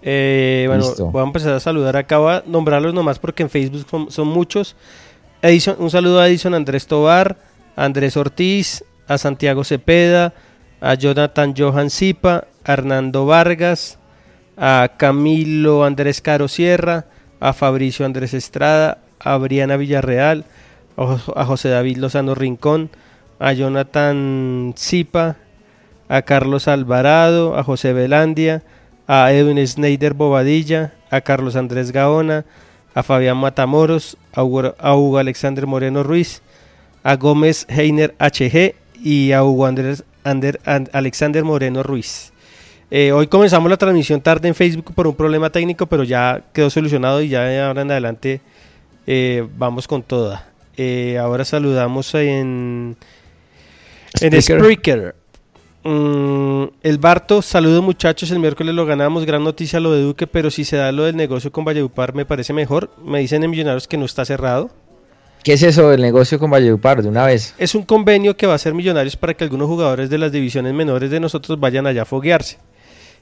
Eh, 0.02 0.64
bueno, 0.68 0.84
voy 1.10 1.20
a 1.22 1.24
empezar 1.24 1.54
a 1.54 1.60
saludar 1.60 1.96
acá, 1.96 2.18
voy 2.18 2.32
a 2.32 2.42
nombrarlos 2.46 2.92
nomás 2.92 3.18
porque 3.18 3.42
en 3.42 3.50
Facebook 3.50 3.86
son, 4.10 4.28
muchos. 4.28 4.76
un 5.78 5.90
saludo 5.90 6.20
a 6.20 6.28
Edison 6.28 6.54
Andrés 6.54 6.86
Tobar, 6.86 7.38
a 7.76 7.84
Andrés 7.84 8.16
Ortiz, 8.16 8.84
a 9.06 9.16
Santiago 9.18 9.64
Cepeda, 9.64 10.34
a 10.80 10.94
Jonathan 10.94 11.54
Johan 11.56 11.90
Zipa, 11.90 12.46
a 12.64 12.72
Hernando 12.72 13.24
Vargas, 13.24 13.98
a 14.56 14.92
Camilo 14.96 15.84
Andrés 15.84 16.20
Caro 16.20 16.48
Sierra, 16.48 17.06
a 17.40 17.52
Fabricio 17.52 18.06
Andrés 18.06 18.34
Estrada, 18.34 18.98
a 19.20 19.36
Briana 19.38 19.76
Villarreal, 19.76 20.44
a 20.96 21.44
José 21.44 21.68
David 21.68 21.98
Lozano 21.98 22.34
Rincón, 22.34 22.90
a 23.38 23.52
Jonathan 23.52 24.74
Zipa, 24.76 25.36
a 26.08 26.22
Carlos 26.22 26.68
Alvarado, 26.68 27.56
a 27.56 27.64
José 27.64 27.92
Velandia, 27.92 28.62
a 29.06 29.32
Edwin 29.32 29.66
Snyder 29.66 30.14
Bobadilla, 30.14 30.94
a 31.10 31.20
Carlos 31.20 31.56
Andrés 31.56 31.92
Gaona, 31.92 32.44
a 32.94 33.02
Fabián 33.02 33.36
Matamoros, 33.38 34.16
a 34.32 34.44
Hugo, 34.44 35.18
Alexander 35.18 35.66
Moreno 35.66 36.02
Ruiz, 36.02 36.42
a 37.02 37.16
Gómez 37.16 37.66
Heiner 37.68 38.14
HG 38.18 38.74
y 39.02 39.32
a 39.32 39.42
Hugo 39.42 39.66
Andrés 39.66 40.04
Alexander 40.92 41.44
Moreno 41.44 41.82
Ruiz. 41.82 42.33
Eh, 42.96 43.10
hoy 43.10 43.26
comenzamos 43.26 43.68
la 43.68 43.76
transmisión 43.76 44.20
tarde 44.20 44.46
en 44.46 44.54
Facebook 44.54 44.94
por 44.94 45.08
un 45.08 45.16
problema 45.16 45.50
técnico, 45.50 45.86
pero 45.86 46.04
ya 46.04 46.44
quedó 46.52 46.70
solucionado 46.70 47.20
y 47.20 47.28
ya 47.28 47.66
ahora 47.66 47.82
en 47.82 47.90
adelante 47.90 48.40
eh, 49.04 49.44
vamos 49.58 49.88
con 49.88 50.04
toda. 50.04 50.46
Eh, 50.76 51.18
ahora 51.18 51.44
saludamos 51.44 52.14
en, 52.14 52.96
en 54.20 54.40
Spreaker. 54.42 55.16
Mm, 55.82 56.66
el 56.84 56.98
Barto, 56.98 57.42
saludos 57.42 57.82
muchachos, 57.82 58.30
el 58.30 58.38
miércoles 58.38 58.72
lo 58.72 58.86
ganamos, 58.86 59.26
gran 59.26 59.42
noticia 59.42 59.80
lo 59.80 59.90
de 59.90 60.00
Duque, 60.00 60.28
pero 60.28 60.48
si 60.52 60.64
se 60.64 60.76
da 60.76 60.92
lo 60.92 61.02
del 61.02 61.16
negocio 61.16 61.50
con 61.50 61.64
Valledupar 61.64 62.14
me 62.14 62.24
parece 62.24 62.52
mejor. 62.52 62.90
Me 63.04 63.18
dicen 63.18 63.42
en 63.42 63.50
Millonarios 63.50 63.88
que 63.88 63.96
no 63.96 64.04
está 64.04 64.24
cerrado. 64.24 64.70
¿Qué 65.42 65.54
es 65.54 65.64
eso 65.64 65.90
del 65.90 66.00
negocio 66.00 66.38
con 66.38 66.48
Valledupar 66.48 67.02
de 67.02 67.08
una 67.08 67.26
vez? 67.26 67.56
Es 67.58 67.74
un 67.74 67.82
convenio 67.82 68.36
que 68.36 68.46
va 68.46 68.54
a 68.54 68.58
ser 68.58 68.72
Millonarios 68.72 69.16
para 69.16 69.34
que 69.34 69.42
algunos 69.42 69.66
jugadores 69.66 70.10
de 70.10 70.18
las 70.18 70.30
divisiones 70.30 70.72
menores 70.72 71.10
de 71.10 71.18
nosotros 71.18 71.58
vayan 71.58 71.88
allá 71.88 72.02
a 72.02 72.04
foguearse. 72.04 72.58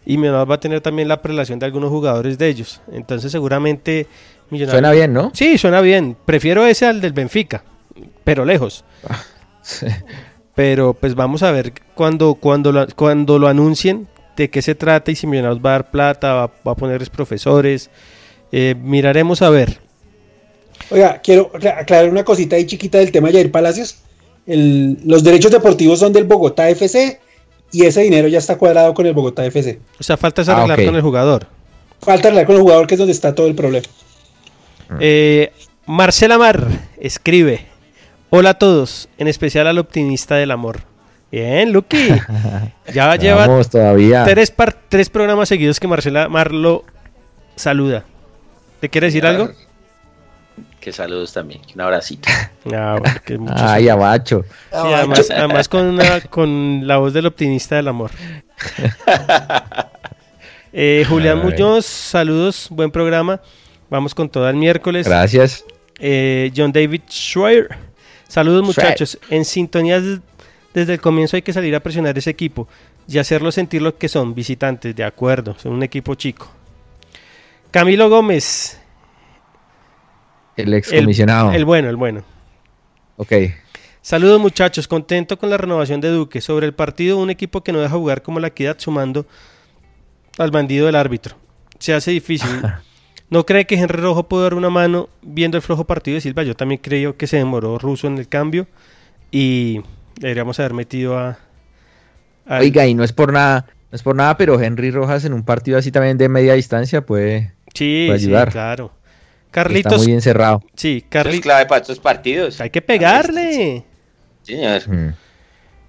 Y 0.04 0.16
Millonarios 0.16 0.50
va 0.50 0.54
a 0.56 0.60
tener 0.60 0.80
también 0.80 1.08
la 1.08 1.22
prelación 1.22 1.58
de 1.58 1.66
algunos 1.66 1.90
jugadores 1.90 2.38
de 2.38 2.48
ellos. 2.48 2.80
Entonces 2.92 3.30
seguramente 3.30 4.06
Millonarios... 4.50 4.80
Suena 4.80 4.92
bien, 4.92 5.12
¿no? 5.12 5.30
Sí, 5.34 5.58
suena 5.58 5.80
bien. 5.80 6.16
Prefiero 6.24 6.66
ese 6.66 6.86
al 6.86 7.00
del 7.00 7.12
Benfica, 7.12 7.64
pero 8.24 8.44
lejos. 8.44 8.84
Pero 10.54 10.92
pues 10.92 11.14
vamos 11.14 11.42
a 11.42 11.50
ver 11.50 11.72
cuando, 11.94 12.34
cuando, 12.34 12.72
lo, 12.72 12.86
cuando 12.94 13.38
lo 13.38 13.48
anuncien 13.48 14.06
de 14.36 14.50
qué 14.50 14.60
se 14.62 14.74
trata 14.74 15.10
y 15.10 15.16
si 15.16 15.26
Millonarios 15.26 15.64
va 15.64 15.70
a 15.70 15.72
dar 15.72 15.90
plata, 15.90 16.34
va, 16.34 16.72
a 16.72 16.74
ponerles 16.74 17.10
profesores. 17.10 17.90
Eh, 18.50 18.74
miraremos 18.78 19.40
a 19.42 19.50
ver. 19.50 19.80
Oiga, 20.90 21.20
quiero 21.22 21.50
aclarar 21.54 22.10
una 22.10 22.24
cosita 22.24 22.56
ahí 22.56 22.66
chiquita 22.66 22.98
del 22.98 23.12
tema 23.12 23.28
de 23.28 23.34
Jair 23.34 23.50
Palacios. 23.50 23.96
los 24.46 25.24
derechos 25.24 25.52
deportivos 25.52 26.00
son 26.00 26.12
del 26.12 26.24
Bogotá 26.24 26.68
FC 26.68 27.18
y 27.72 27.86
ese 27.86 28.02
dinero 28.02 28.28
ya 28.28 28.38
está 28.38 28.56
cuadrado 28.58 28.94
con 28.94 29.06
el 29.06 29.14
Bogotá 29.14 29.44
FC. 29.44 29.80
O 29.98 30.02
sea, 30.02 30.16
falta 30.16 30.42
ah, 30.46 30.52
arreglar 30.52 30.84
con 30.84 30.94
el 30.94 31.02
jugador. 31.02 31.46
Falta 32.00 32.28
arreglar 32.28 32.46
con 32.46 32.56
el 32.56 32.62
jugador, 32.62 32.86
que 32.86 32.94
es 32.94 32.98
donde 32.98 33.12
está 33.12 33.34
todo 33.34 33.46
el 33.46 33.54
problema. 33.54 33.86
Eh, 35.00 35.50
Marcela 35.86 36.36
Mar 36.38 36.66
escribe. 37.00 37.66
Hola 38.28 38.50
a 38.50 38.54
todos, 38.54 39.08
en 39.18 39.28
especial 39.28 39.66
al 39.66 39.78
optimista 39.78 40.36
del 40.36 40.50
amor. 40.50 40.80
Bien, 41.30 41.72
Lucky. 41.72 42.08
Ya 42.92 43.16
lleva 43.16 43.62
todavía. 43.64 44.24
Tres, 44.24 44.52
tres 44.88 45.08
programas 45.08 45.48
seguidos 45.48 45.80
que 45.80 45.88
Marcela 45.88 46.28
Marlo 46.28 46.84
saluda. 47.56 48.04
¿Te 48.80 48.90
quiere 48.90 49.06
decir 49.06 49.24
algo? 49.24 49.50
Que 50.82 50.92
saludos 50.92 51.32
también, 51.32 51.60
un 51.74 51.80
abracito. 51.80 52.28
Ah, 52.72 52.96
Ay, 53.56 53.88
abacho. 53.88 54.44
además, 54.70 55.68
con, 55.68 55.98
con 56.30 56.86
la 56.86 56.98
voz 56.98 57.12
del 57.12 57.26
optimista 57.26 57.76
del 57.76 57.88
amor. 57.88 58.10
Eh, 60.74 61.04
Julián 61.06 61.38
Muñoz, 61.38 61.84
saludos, 61.84 62.68
buen 62.70 62.90
programa. 62.90 63.42
Vamos 63.90 64.14
con 64.14 64.30
todo 64.30 64.48
el 64.48 64.56
miércoles. 64.56 65.06
Gracias. 65.06 65.66
Eh, 65.98 66.50
John 66.56 66.72
David 66.72 67.02
Schreier 67.10 67.68
Saludos 68.26 68.64
muchachos. 68.64 69.18
En 69.28 69.44
sintonía 69.44 70.00
desde 70.72 70.94
el 70.94 71.00
comienzo 71.02 71.36
hay 71.36 71.42
que 71.42 71.52
salir 71.52 71.74
a 71.74 71.80
presionar 71.80 72.16
ese 72.16 72.30
equipo 72.30 72.68
y 73.06 73.18
hacerlo 73.18 73.52
sentir 73.52 73.82
lo 73.82 73.98
que 73.98 74.08
son, 74.08 74.34
visitantes, 74.34 74.96
de 74.96 75.04
acuerdo, 75.04 75.54
son 75.58 75.72
un 75.72 75.82
equipo 75.82 76.14
chico. 76.14 76.50
Camilo 77.70 78.08
Gómez. 78.08 78.81
El 80.56 80.74
excomisionado. 80.74 81.52
El, 81.52 81.64
bueno, 81.64 81.88
el 81.88 81.96
bueno. 81.96 82.22
Ok. 83.16 83.32
Saludos 84.00 84.40
muchachos, 84.40 84.88
contento 84.88 85.38
con 85.38 85.48
la 85.48 85.56
renovación 85.56 86.00
de 86.00 86.08
Duque. 86.08 86.40
Sobre 86.40 86.66
el 86.66 86.74
partido, 86.74 87.18
un 87.18 87.30
equipo 87.30 87.62
que 87.62 87.72
no 87.72 87.80
deja 87.80 87.94
jugar 87.94 88.22
como 88.22 88.40
la 88.40 88.48
equidad 88.48 88.76
sumando 88.78 89.26
al 90.38 90.50
bandido 90.50 90.86
del 90.86 90.96
árbitro. 90.96 91.36
Se 91.78 91.94
hace 91.94 92.10
difícil. 92.10 92.50
¿No 93.30 93.46
cree 93.46 93.64
que 93.64 93.76
Henry 93.76 93.98
Rojo 93.98 94.28
pudo 94.28 94.42
dar 94.42 94.54
una 94.54 94.68
mano 94.68 95.08
viendo 95.22 95.56
el 95.56 95.62
flojo 95.62 95.86
partido 95.86 96.16
de 96.16 96.20
Silva? 96.20 96.42
Yo 96.42 96.54
también 96.54 96.80
creo 96.82 97.16
que 97.16 97.26
se 97.26 97.38
demoró 97.38 97.78
Russo 97.78 98.06
en 98.06 98.18
el 98.18 98.28
cambio 98.28 98.66
y 99.30 99.80
deberíamos 100.20 100.60
haber 100.60 100.74
metido 100.74 101.18
a... 101.18 101.38
Oiga, 102.46 102.86
y 102.86 102.94
no 102.94 103.04
es 103.04 103.14
por 103.14 103.32
nada, 103.32 103.66
no 103.90 103.96
es 103.96 104.02
por 104.02 104.16
nada, 104.16 104.36
pero 104.36 104.60
Henry 104.60 104.90
Rojas 104.90 105.24
en 105.24 105.32
un 105.32 105.44
partido 105.44 105.78
así 105.78 105.90
también 105.90 106.18
de 106.18 106.28
media 106.28 106.52
distancia 106.52 107.06
puede, 107.06 107.54
sí, 107.72 108.10
ayudar. 108.12 108.48
Sí, 108.48 108.52
claro. 108.52 108.92
Carlitos. 109.52 109.92
Está 109.92 110.04
muy 110.04 110.12
encerrado. 110.14 110.62
Sí, 110.74 111.04
Carlitos. 111.08 111.36
Es 111.36 111.42
clave 111.42 111.66
para 111.66 111.80
estos 111.80 112.00
partidos. 112.00 112.60
Hay 112.60 112.70
que 112.70 112.82
pegarle. 112.82 113.84
Señor. 114.42 114.88
Mm. 114.88 115.14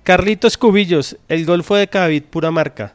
Carlitos 0.03 0.57
Cubillos, 0.57 1.17
el 1.29 1.45
gol 1.45 1.63
fue 1.63 1.79
de 1.79 1.87
Cavit, 1.87 2.25
pura 2.25 2.51
marca. 2.51 2.93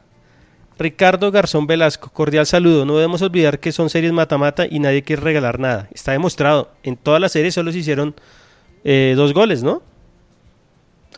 Ricardo 0.77 1.31
Garzón 1.31 1.67
Velasco, 1.67 2.09
cordial 2.09 2.45
saludo. 2.45 2.85
No 2.85 2.95
debemos 2.95 3.21
olvidar 3.21 3.59
que 3.59 3.71
son 3.71 3.89
series 3.89 4.13
mata-mata 4.13 4.65
y 4.69 4.79
nadie 4.79 5.03
quiere 5.03 5.21
regalar 5.21 5.59
nada. 5.59 5.89
Está 5.91 6.13
demostrado. 6.13 6.71
En 6.83 6.95
todas 6.95 7.19
las 7.19 7.33
series 7.33 7.53
solo 7.53 7.71
se 7.71 7.79
hicieron 7.79 8.15
eh, 8.85 9.13
dos 9.17 9.33
goles, 9.33 9.63
¿no? 9.63 9.81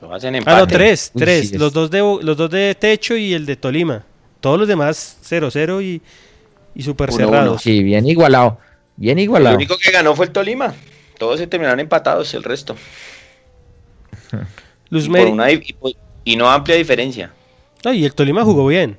Ah, 0.02 0.58
no, 0.58 0.68
tres, 0.68 1.12
tres. 1.16 1.54
los, 1.54 1.74
dos 1.74 1.92
de, 1.92 2.00
los 2.00 2.36
dos 2.36 2.50
de 2.50 2.74
Techo 2.74 3.16
y 3.16 3.34
el 3.34 3.46
de 3.46 3.56
Tolima. 3.56 4.04
Todos 4.40 4.58
los 4.58 4.68
demás 4.68 5.20
0-0 5.30 5.84
y, 5.84 6.02
y 6.74 6.82
súper 6.82 7.12
cerrados. 7.12 7.62
Sí, 7.62 7.84
bien 7.84 8.08
igualado. 8.08 8.58
Bien 8.96 9.18
igualado. 9.20 9.56
El 9.56 9.58
único 9.58 9.78
que 9.78 9.92
ganó 9.92 10.16
fue 10.16 10.26
el 10.26 10.32
Tolima. 10.32 10.74
Todos 11.18 11.40
se 11.40 11.48
terminaron 11.48 11.80
empatados, 11.80 12.34
el 12.34 12.44
resto. 12.44 12.76
Luz 14.90 15.08
y, 15.08 15.76
y, 16.24 16.36
no 16.36 16.50
amplia 16.50 16.76
diferencia. 16.76 17.32
y 17.86 18.06
el 18.06 18.14
Tolima 18.14 18.44
jugó 18.44 18.68
bien. 18.68 18.98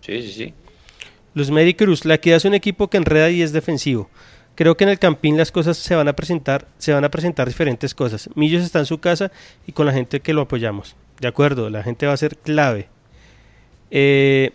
Sí, 0.00 0.22
sí, 0.22 0.32
sí. 0.32 0.54
Luz 1.34 1.50
Mary 1.50 1.74
Cruz, 1.74 2.04
la 2.04 2.14
equidad 2.14 2.36
es 2.36 2.44
un 2.44 2.54
equipo 2.54 2.88
que 2.88 2.96
enreda 2.96 3.30
y 3.30 3.42
es 3.42 3.52
defensivo. 3.52 4.08
Creo 4.54 4.76
que 4.76 4.84
en 4.84 4.90
el 4.90 4.98
Campín 4.98 5.36
las 5.36 5.52
cosas 5.52 5.76
se 5.76 5.94
van 5.94 6.08
a 6.08 6.14
presentar, 6.14 6.66
se 6.78 6.92
van 6.92 7.04
a 7.04 7.10
presentar 7.10 7.46
diferentes 7.46 7.94
cosas. 7.94 8.28
Millos 8.34 8.64
está 8.64 8.80
en 8.80 8.86
su 8.86 8.98
casa 8.98 9.30
y 9.66 9.72
con 9.72 9.86
la 9.86 9.92
gente 9.92 10.18
que 10.18 10.32
lo 10.32 10.42
apoyamos. 10.42 10.96
De 11.20 11.28
acuerdo, 11.28 11.70
la 11.70 11.84
gente 11.84 12.06
va 12.06 12.12
a 12.12 12.16
ser 12.16 12.36
clave. 12.36 12.88
Eh, 13.92 14.50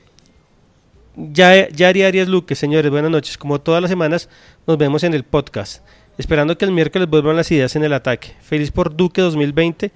ya, 1.15 1.69
Yari 1.69 2.03
Arias 2.03 2.27
Luque, 2.27 2.55
señores, 2.55 2.91
buenas 2.91 3.11
noches. 3.11 3.37
Como 3.37 3.61
todas 3.61 3.81
las 3.81 3.89
semanas, 3.89 4.27
nos 4.67 4.77
vemos 4.77 5.03
en 5.03 5.13
el 5.13 5.23
podcast. 5.23 5.83
Esperando 6.17 6.57
que 6.57 6.65
el 6.65 6.71
miércoles 6.71 7.09
vuelvan 7.09 7.35
las 7.35 7.51
ideas 7.51 7.75
en 7.75 7.83
el 7.83 7.93
ataque. 7.93 8.33
Feliz 8.41 8.71
por 8.71 8.95
Duque 8.95 9.21
2020 9.21 9.91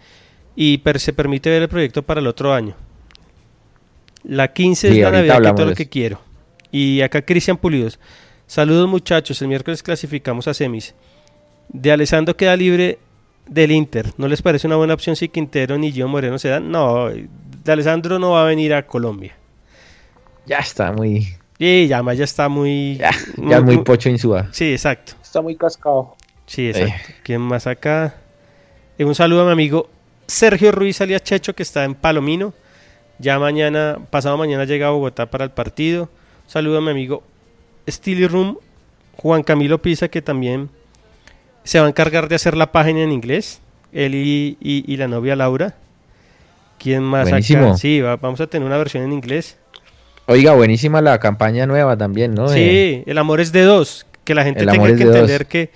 y 0.56 0.82
se 0.96 1.14
permite 1.14 1.50
ver 1.50 1.62
el 1.62 1.70
proyecto 1.70 2.02
para 2.02 2.20
el 2.20 2.28
otro 2.28 2.54
año. 2.54 2.76
La 4.24 4.52
15 4.52 4.90
es 4.90 4.98
la 4.98 5.12
Navidad, 5.12 5.42
que 5.42 5.54
todo 5.54 5.66
lo 5.68 5.76
que 5.76 5.88
quiero. 5.88 6.20
Y 6.72 7.02
acá 7.02 7.22
Cristian 7.22 7.58
Pulidos. 7.58 8.00
Saludos 8.48 8.90
muchachos, 8.90 9.42
el 9.42 9.48
miércoles 9.48 9.84
clasificamos 9.84 10.48
a 10.48 10.54
semis. 10.54 10.96
De 11.70 11.92
Alessandro 11.92 12.36
queda 12.36 12.56
libre 12.56 12.98
del 13.48 13.72
Inter. 13.72 14.14
¿No 14.18 14.28
les 14.28 14.42
parece 14.42 14.68
una 14.68 14.78
buena 14.78 14.96
opción 14.96 15.16
si 15.16 15.30
Quintero 15.30 15.78
ni 15.78 15.92
Gio 15.92 16.08
Moreno 16.08 16.40
se 16.40 16.50
dan? 16.50 16.72
No, 16.72 17.10
de 17.10 17.72
Alessandro 17.72 18.18
no 18.18 18.32
va 18.32 18.44
a 18.44 18.46
venir 18.46 18.74
a 18.74 18.88
Colombia. 18.88 19.36
Ya 20.46 20.60
está 20.60 20.92
muy. 20.92 21.28
Y 21.60 21.88
ya, 21.88 22.02
ya 22.14 22.24
está 22.24 22.50
muy. 22.50 22.98
Ya, 22.98 23.12
ya 23.38 23.62
muy, 23.62 23.76
muy 23.76 23.84
pocho 23.84 24.10
Insúa. 24.10 24.48
Sí, 24.52 24.72
exacto. 24.72 25.14
Está 25.22 25.42
muy 25.42 25.56
cascado. 25.56 26.16
Sí, 26.46 26.70
exacto. 26.70 27.14
¿Quién 27.24 27.42
más 27.42 27.68
acá? 27.68 28.16
Eh, 28.98 29.06
un 29.06 29.16
saludo 29.16 29.42
a 29.42 29.46
mi 29.46 29.52
amigo 29.52 29.90
Sergio 30.28 30.72
Ruiz 30.72 31.02
alias 31.02 31.24
Checho, 31.24 31.54
que 31.54 31.64
está 31.64 31.84
en 31.84 31.96
Palomino. 31.96 32.54
Ya 33.20 33.40
mañana, 33.40 33.98
pasado 34.10 34.38
mañana 34.38 34.66
llega 34.66 34.88
a 34.88 34.92
Bogotá 34.92 35.26
para 35.28 35.44
el 35.44 35.52
partido. 35.52 36.04
Un 36.04 36.50
saludo 36.50 36.78
a 36.78 36.82
mi 36.82 36.92
amigo 36.92 37.24
Steely 37.88 38.28
Room, 38.28 38.58
Juan 39.16 39.44
Camilo 39.44 39.82
Pisa, 39.82 40.08
que 40.08 40.22
también 40.22 40.70
se 41.64 41.80
va 41.80 41.88
a 41.88 41.90
encargar 41.90 42.30
de 42.30 42.36
hacer 42.36 42.56
la 42.56 42.72
página 42.72 43.02
en 43.02 43.12
inglés. 43.12 43.62
Él 43.92 44.14
y, 44.16 44.98
la 44.98 45.08
novia 45.08 45.36
Laura. 45.36 45.76
¿Quién 46.78 47.04
más 47.04 47.30
Buenísimo. 47.30 47.70
acá? 47.70 47.78
Sí, 47.78 48.02
vamos 48.02 48.40
a 48.40 48.48
tener 48.48 48.68
una 48.68 48.78
versión 48.78 49.04
en 49.04 49.14
inglés. 49.14 49.58
Oiga, 50.28 50.54
buenísima 50.54 51.02
la 51.02 51.20
campaña 51.20 51.66
nueva 51.66 51.98
también, 51.98 52.34
¿no? 52.34 52.50
Sí, 52.50 53.04
el 53.06 53.18
amor 53.18 53.40
es 53.40 53.52
de 53.54 53.64
dos. 53.64 54.06
Que 54.26 54.36
la 54.36 54.44
gente 54.44 54.66
tenga 54.66 54.86
que 54.96 55.04
entender 55.04 55.46
que 55.46 55.72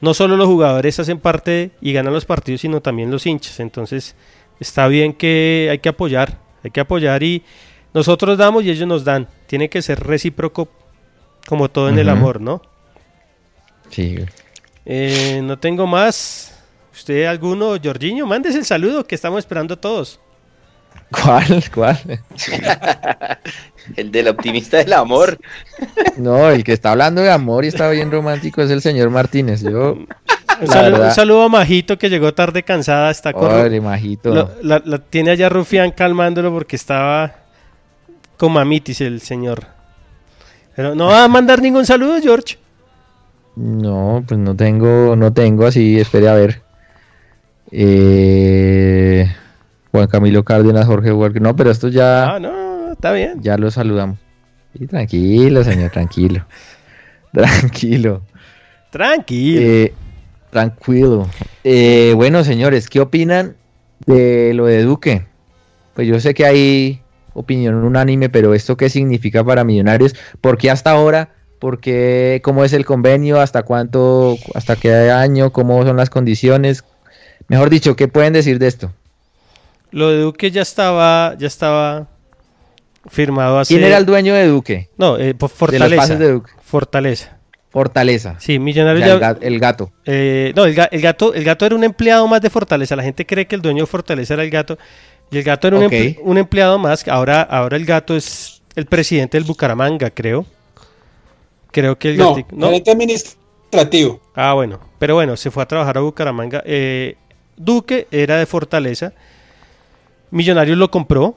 no 0.00 0.12
solo 0.12 0.36
los 0.36 0.48
jugadores 0.48 0.98
hacen 0.98 1.20
parte 1.20 1.70
y 1.80 1.92
ganan 1.92 2.12
los 2.12 2.24
partidos, 2.24 2.60
sino 2.62 2.80
también 2.80 3.12
los 3.12 3.26
hinchas. 3.26 3.60
Entonces, 3.60 4.16
está 4.58 4.88
bien 4.88 5.12
que 5.12 5.68
hay 5.70 5.78
que 5.78 5.88
apoyar, 5.88 6.38
hay 6.64 6.72
que 6.72 6.80
apoyar 6.80 7.22
y 7.22 7.44
nosotros 7.94 8.36
damos 8.36 8.64
y 8.64 8.70
ellos 8.70 8.88
nos 8.88 9.04
dan. 9.04 9.28
Tiene 9.46 9.70
que 9.70 9.80
ser 9.82 10.00
recíproco 10.00 10.68
como 11.46 11.70
todo 11.70 11.88
en 11.88 11.98
el 12.00 12.08
amor, 12.08 12.40
¿no? 12.40 12.60
Sí. 13.90 14.16
Eh, 14.84 15.40
no 15.44 15.58
tengo 15.58 15.86
más. 15.86 16.60
¿Usted 16.92 17.26
alguno, 17.26 17.76
Jorginho? 17.82 18.26
Mándese 18.26 18.58
el 18.58 18.64
saludo 18.64 19.06
que 19.06 19.14
estamos 19.14 19.38
esperando 19.38 19.78
todos. 19.78 20.18
¿Cuál? 21.10 21.64
¿Cuál? 21.72 21.98
el 23.96 24.10
del 24.10 24.28
optimista 24.28 24.78
del 24.78 24.92
amor. 24.92 25.38
No, 26.16 26.50
el 26.50 26.64
que 26.64 26.72
está 26.72 26.92
hablando 26.92 27.22
de 27.22 27.30
amor 27.30 27.64
y 27.64 27.68
está 27.68 27.88
bien 27.90 28.10
romántico 28.10 28.62
es 28.62 28.70
el 28.70 28.82
señor 28.82 29.10
Martínez. 29.10 29.62
Yo, 29.62 29.96
un, 30.60 30.68
saludo, 31.12 31.42
a 31.42 31.48
Majito 31.48 31.98
que 31.98 32.08
llegó 32.08 32.32
tarde 32.34 32.62
cansada. 32.62 33.10
Está 33.10 33.32
Pobre 33.32 33.80
Majito. 33.80 34.50
la, 34.62 34.80
tiene 34.98 35.30
allá 35.30 35.48
Rufián 35.48 35.92
calmándolo 35.92 36.52
porque 36.52 36.76
estaba 36.76 37.34
con 38.36 38.52
mamitis 38.52 39.00
el 39.00 39.20
señor. 39.20 39.66
Pero 40.74 40.94
no 40.94 41.06
va 41.06 41.24
a 41.24 41.28
mandar 41.28 41.62
ningún 41.62 41.86
saludo, 41.86 42.20
George. 42.20 42.58
No, 43.56 44.22
pues 44.26 44.38
no 44.38 44.54
tengo, 44.54 45.16
no 45.16 45.32
tengo 45.32 45.66
así, 45.66 45.98
espere 45.98 46.28
a 46.28 46.34
ver. 46.34 46.62
Eh, 47.70 49.26
Juan 49.96 50.08
Camilo 50.08 50.44
Cárdenas, 50.44 50.84
Jorge 50.84 51.10
Huerque. 51.10 51.40
No, 51.40 51.56
pero 51.56 51.70
esto 51.70 51.88
ya. 51.88 52.34
Ah, 52.34 52.38
no, 52.38 52.92
está 52.92 53.12
bien. 53.12 53.40
Ya 53.40 53.56
lo 53.56 53.70
saludamos. 53.70 54.18
Y 54.74 54.86
tranquilo, 54.86 55.64
señor, 55.64 55.90
tranquilo. 55.90 56.44
tranquilo. 57.32 58.20
Tranquilo. 58.90 59.60
Eh, 59.62 59.94
tranquilo. 60.50 61.26
Eh, 61.64 62.12
bueno, 62.14 62.44
señores, 62.44 62.90
¿qué 62.90 63.00
opinan 63.00 63.56
de 64.04 64.52
lo 64.52 64.66
de 64.66 64.82
Duque? 64.82 65.24
Pues 65.94 66.06
yo 66.06 66.20
sé 66.20 66.34
que 66.34 66.44
hay 66.44 67.00
opinión 67.32 67.76
unánime, 67.76 68.28
pero 68.28 68.52
¿esto 68.52 68.76
qué 68.76 68.90
significa 68.90 69.42
para 69.44 69.64
Millonarios? 69.64 70.14
¿Por 70.42 70.58
qué 70.58 70.70
hasta 70.70 70.90
ahora? 70.90 71.30
¿Por 71.58 71.80
qué? 71.80 72.42
¿Cómo 72.44 72.64
es 72.64 72.74
el 72.74 72.84
convenio? 72.84 73.40
¿Hasta 73.40 73.62
cuánto? 73.62 74.36
¿Hasta 74.54 74.76
qué 74.76 75.10
año? 75.10 75.54
¿Cómo 75.54 75.82
son 75.86 75.96
las 75.96 76.10
condiciones? 76.10 76.84
Mejor 77.48 77.70
dicho, 77.70 77.96
¿qué 77.96 78.08
pueden 78.08 78.34
decir 78.34 78.58
de 78.58 78.66
esto? 78.66 78.92
Lo 79.96 80.10
de 80.10 80.18
Duque 80.18 80.50
ya 80.50 80.60
estaba, 80.60 81.34
ya 81.38 81.46
estaba 81.46 82.06
firmado 83.08 83.58
así. 83.58 83.72
¿Quién 83.72 83.86
era 83.86 83.96
el 83.96 84.04
dueño 84.04 84.34
de 84.34 84.46
Duque? 84.46 84.90
No, 84.98 85.16
eh, 85.16 85.34
Fortaleza. 85.38 86.16
De 86.16 86.42
Fortaleza. 86.62 87.38
Fortaleza. 87.70 88.36
Sí, 88.38 88.58
Millonarios. 88.58 89.22
el, 89.40 89.58
gato. 89.58 89.90
Eh, 90.04 90.52
no, 90.54 90.66
el, 90.66 90.74
gato, 90.74 91.32
el 91.32 91.44
gato 91.44 91.64
era 91.64 91.74
un 91.74 91.82
empleado 91.82 92.28
más 92.28 92.42
de 92.42 92.50
Fortaleza. 92.50 92.94
La 92.94 93.04
gente 93.04 93.24
cree 93.24 93.46
que 93.46 93.54
el 93.54 93.62
dueño 93.62 93.84
de 93.84 93.86
Fortaleza 93.86 94.34
era 94.34 94.42
el 94.42 94.50
gato. 94.50 94.76
Y 95.30 95.38
el 95.38 95.44
gato 95.44 95.66
era 95.66 95.78
un, 95.78 96.36
empleado 96.36 96.78
más. 96.78 97.08
Ahora, 97.08 97.40
ahora 97.40 97.78
el 97.78 97.86
gato 97.86 98.14
es 98.14 98.60
el 98.74 98.84
presidente 98.84 99.38
del 99.38 99.44
Bucaramanga, 99.44 100.10
creo. 100.10 100.44
Creo 101.70 101.98
que 101.98 102.10
el 102.10 102.18
no, 102.18 102.36
¿no? 102.52 102.66
administrativo. 102.66 104.20
Ah, 104.34 104.52
bueno. 104.52 104.78
Pero 104.98 105.14
bueno, 105.14 105.38
se 105.38 105.50
fue 105.50 105.62
a 105.62 105.66
trabajar 105.66 105.96
a 105.96 106.02
Bucaramanga. 106.02 106.62
Eh, 106.66 107.16
Duque 107.56 108.08
era 108.10 108.36
de 108.36 108.44
Fortaleza. 108.44 109.14
Millonarios 110.30 110.78
lo 110.78 110.90
compró. 110.90 111.36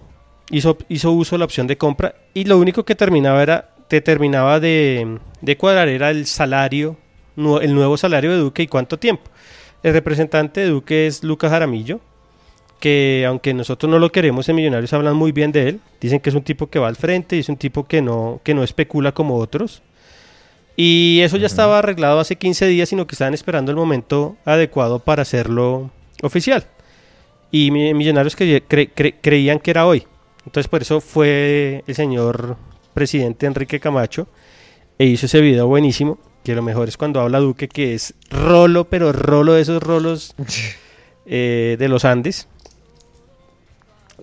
Hizo, 0.52 0.78
hizo 0.90 1.12
uso 1.12 1.36
de 1.36 1.40
la 1.40 1.46
opción 1.46 1.68
de 1.68 1.78
compra. 1.78 2.16
Y 2.34 2.46
lo 2.46 2.58
único 2.58 2.86
que 2.86 2.96
terminaba 2.96 3.42
era. 3.44 3.70
Te 3.88 4.02
terminaba 4.02 4.60
de, 4.60 5.18
de 5.42 5.58
cuadrar 5.58 5.88
era 5.88 6.12
el 6.12 6.26
salario. 6.28 6.98
El 7.36 7.74
nuevo 7.74 7.98
salario 7.98 8.32
de 8.32 8.38
Duque 8.38 8.64
y 8.64 8.68
cuánto 8.68 9.00
tiempo. 9.00 9.24
El 9.82 9.94
representante 9.94 10.62
de 10.62 10.68
Duque 10.68 11.08
es 11.08 11.24
Lucas 11.24 11.52
Jaramillo 11.52 12.00
que 12.80 13.26
aunque 13.28 13.54
nosotros 13.54 13.90
no 13.90 14.00
lo 14.00 14.12
queremos 14.12 14.48
en 14.50 14.56
Millonarios 14.56 14.94
hablan 14.94 15.16
muy 15.16 15.32
bien 15.32 15.52
de 15.52 15.70
él, 15.70 15.80
dicen 16.00 16.20
que 16.20 16.30
es 16.30 16.36
un 16.36 16.44
tipo 16.44 16.68
que 16.68 16.80
va 16.80 16.88
al 16.88 16.96
frente 16.96 17.36
y 17.36 17.40
es 17.40 17.50
un 17.50 17.58
tipo 17.58 17.86
que 17.86 18.02
no, 18.02 18.40
que 18.44 18.54
no 18.54 18.64
especula 18.64 19.12
como 19.12 19.38
otros. 19.38 19.82
Y 20.76 21.20
eso 21.24 21.36
ya 21.36 21.48
estaba 21.48 21.80
arreglado 21.80 22.20
hace 22.20 22.38
15 22.38 22.68
días, 22.68 22.88
sino 22.88 23.06
que 23.06 23.16
estaban 23.16 23.34
esperando 23.34 23.70
el 23.72 23.78
momento 23.78 24.38
adecuado 24.46 25.00
para 25.00 25.24
hacerlo 25.24 25.92
oficial. 26.22 26.66
Y 27.52 27.72
Millonarios 27.72 28.36
creían 28.36 29.60
que 29.60 29.72
era 29.72 29.86
hoy. 29.86 30.06
Entonces 30.46 30.68
por 30.68 30.82
eso 30.82 31.02
fue 31.02 31.84
el 31.88 31.96
señor 31.96 32.58
presidente 32.94 33.46
Enrique 33.46 33.80
Camacho 33.80 34.28
e 34.98 35.06
hizo 35.06 35.26
ese 35.26 35.42
video 35.42 35.68
buenísimo, 35.68 36.20
que 36.44 36.56
lo 36.56 36.62
mejor 36.62 36.88
es 36.88 36.98
cuando 36.98 37.22
habla 37.22 37.40
Duque, 37.40 37.68
que 37.68 37.94
es 37.94 38.14
rolo, 38.30 38.86
pero 38.86 39.12
rolo 39.12 39.54
de 39.54 39.62
esos 39.62 39.82
rolos 39.82 40.36
eh, 41.26 41.76
de 41.80 41.88
los 41.88 42.06
Andes 42.06 42.48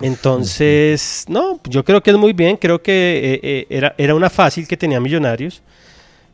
entonces, 0.01 1.25
no, 1.29 1.61
yo 1.69 1.85
creo 1.85 2.03
que 2.03 2.11
es 2.11 2.17
muy 2.17 2.33
bien, 2.33 2.57
creo 2.57 2.83
que 2.83 2.93
eh, 2.93 3.41
eh, 3.43 3.67
era, 3.71 3.95
era 3.97 4.15
una 4.15 4.31
fácil 4.31 4.67
que 4.69 4.77
tenía 4.77 5.01
Millonarios. 5.01 5.63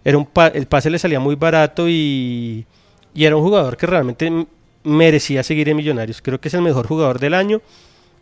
Era 0.05 0.19
un 0.19 0.29
el 0.53 0.67
pase 0.67 0.91
le 0.91 0.99
salía 0.99 1.21
muy 1.21 1.37
barato 1.37 1.89
y, 1.89 2.67
y, 3.15 3.25
era 3.25 3.37
un 3.37 3.43
jugador 3.43 3.77
que 3.77 3.87
realmente 3.87 4.47
merecía 4.85 5.43
seguir 5.43 5.69
en 5.69 5.77
Millonarios. 5.77 6.23
Creo 6.23 6.41
que 6.41 6.49
es 6.49 6.55
el 6.55 6.63
mejor 6.63 6.87
jugador 6.87 7.19
del 7.19 7.35
año 7.35 7.61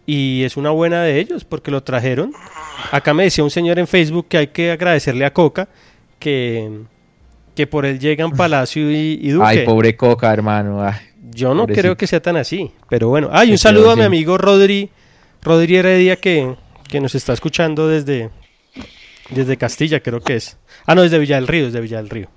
y 0.06 0.42
es 0.44 0.56
una 0.56 0.70
buena 0.70 1.02
de 1.02 1.18
ellos 1.20 1.44
porque 1.44 1.70
lo 1.70 1.82
trajeron. 1.82 2.32
Acá 2.90 3.14
me 3.14 3.24
decía 3.24 3.44
un 3.44 3.50
señor 3.50 3.78
en 3.78 3.86
Facebook 3.86 4.26
que 4.28 4.38
hay 4.38 4.46
que 4.48 4.72
agradecerle 4.72 5.24
a 5.24 5.32
Coca 5.32 5.68
que, 6.18 6.82
que 7.54 7.66
por 7.66 7.86
él 7.86 7.98
llegan 7.98 8.32
Palacio 8.32 8.90
y, 8.90 9.18
y 9.22 9.30
Duque. 9.30 9.46
Ay, 9.46 9.64
pobre 9.64 9.96
Coca, 9.96 10.32
hermano. 10.32 10.84
yo 11.30 11.54
no 11.54 11.66
creo 11.66 11.96
que 11.96 12.06
sea 12.06 12.20
tan 12.20 12.36
así, 12.36 12.70
pero 12.88 13.08
bueno. 13.08 13.28
Ay, 13.32 13.52
un 13.52 13.58
saludo 13.58 13.90
a 13.90 13.96
mi 13.96 14.02
amigo 14.02 14.36
Rodri 14.38 14.90
Rodri 15.42 15.76
Heredia 15.76 16.16
que, 16.16 16.54
que 16.88 17.00
nos 17.00 17.14
está 17.14 17.32
escuchando 17.32 17.88
desde, 17.88 18.30
desde 19.30 19.56
Castilla, 19.56 20.00
creo 20.00 20.20
que 20.20 20.36
es. 20.36 20.58
Ah, 20.86 20.94
no, 20.94 21.02
desde 21.02 21.18
Villa 21.18 21.36
del 21.36 21.46
Río, 21.46 21.66
desde 21.66 21.80
Villa 21.80 21.98
del 21.98 22.10
Río. 22.10 22.28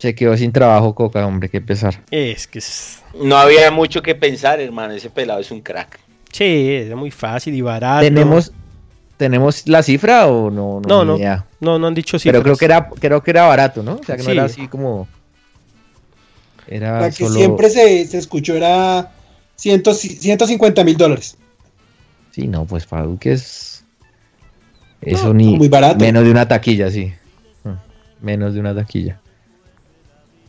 Se 0.00 0.14
quedó 0.14 0.34
sin 0.34 0.50
trabajo, 0.50 0.94
Coca, 0.94 1.26
hombre, 1.26 1.50
qué 1.50 1.60
pesar. 1.60 2.02
Es 2.10 2.46
que 2.46 2.58
es... 2.58 3.02
No 3.22 3.36
había 3.36 3.70
mucho 3.70 4.00
que 4.00 4.14
pensar, 4.14 4.58
hermano, 4.58 4.94
ese 4.94 5.10
pelado 5.10 5.40
es 5.40 5.50
un 5.50 5.60
crack. 5.60 6.00
Sí, 6.32 6.70
es 6.70 6.94
muy 6.96 7.10
fácil 7.10 7.54
y 7.54 7.60
barato. 7.60 8.00
¿Tenemos, 8.00 8.50
¿tenemos 9.18 9.68
la 9.68 9.82
cifra 9.82 10.26
o 10.26 10.50
no? 10.50 10.80
No, 10.80 11.04
no, 11.04 11.18
no, 11.60 11.78
no, 11.78 11.86
han 11.86 11.94
dicho 11.94 12.18
cifras. 12.18 12.32
Pero 12.32 12.42
creo 12.42 12.56
que 12.56 12.64
era, 12.64 12.88
creo 12.88 13.22
que 13.22 13.30
era 13.30 13.46
barato, 13.46 13.82
¿no? 13.82 13.96
O 13.96 14.02
sea, 14.02 14.16
que 14.16 14.22
no 14.22 14.30
era 14.30 14.44
así 14.44 14.68
como... 14.68 15.06
Era 16.66 16.98
la 16.98 17.10
que 17.10 17.28
siempre 17.28 17.68
se, 17.68 18.06
se 18.06 18.16
escuchó 18.16 18.54
era 18.54 19.12
150 19.56 20.82
mil 20.82 20.96
dólares. 20.96 21.36
Sí, 22.30 22.48
no, 22.48 22.64
pues 22.64 22.86
para 22.86 23.02
Duque 23.02 23.32
es. 23.32 23.84
Eso 25.02 25.34
ni. 25.34 25.56
Muy 25.56 25.68
barato. 25.68 25.98
Menos 25.98 26.24
de 26.24 26.30
una 26.30 26.48
taquilla, 26.48 26.90
sí. 26.90 27.12
Mm, 27.64 28.24
menos 28.24 28.54
de 28.54 28.60
una 28.60 28.74
taquilla. 28.74 29.19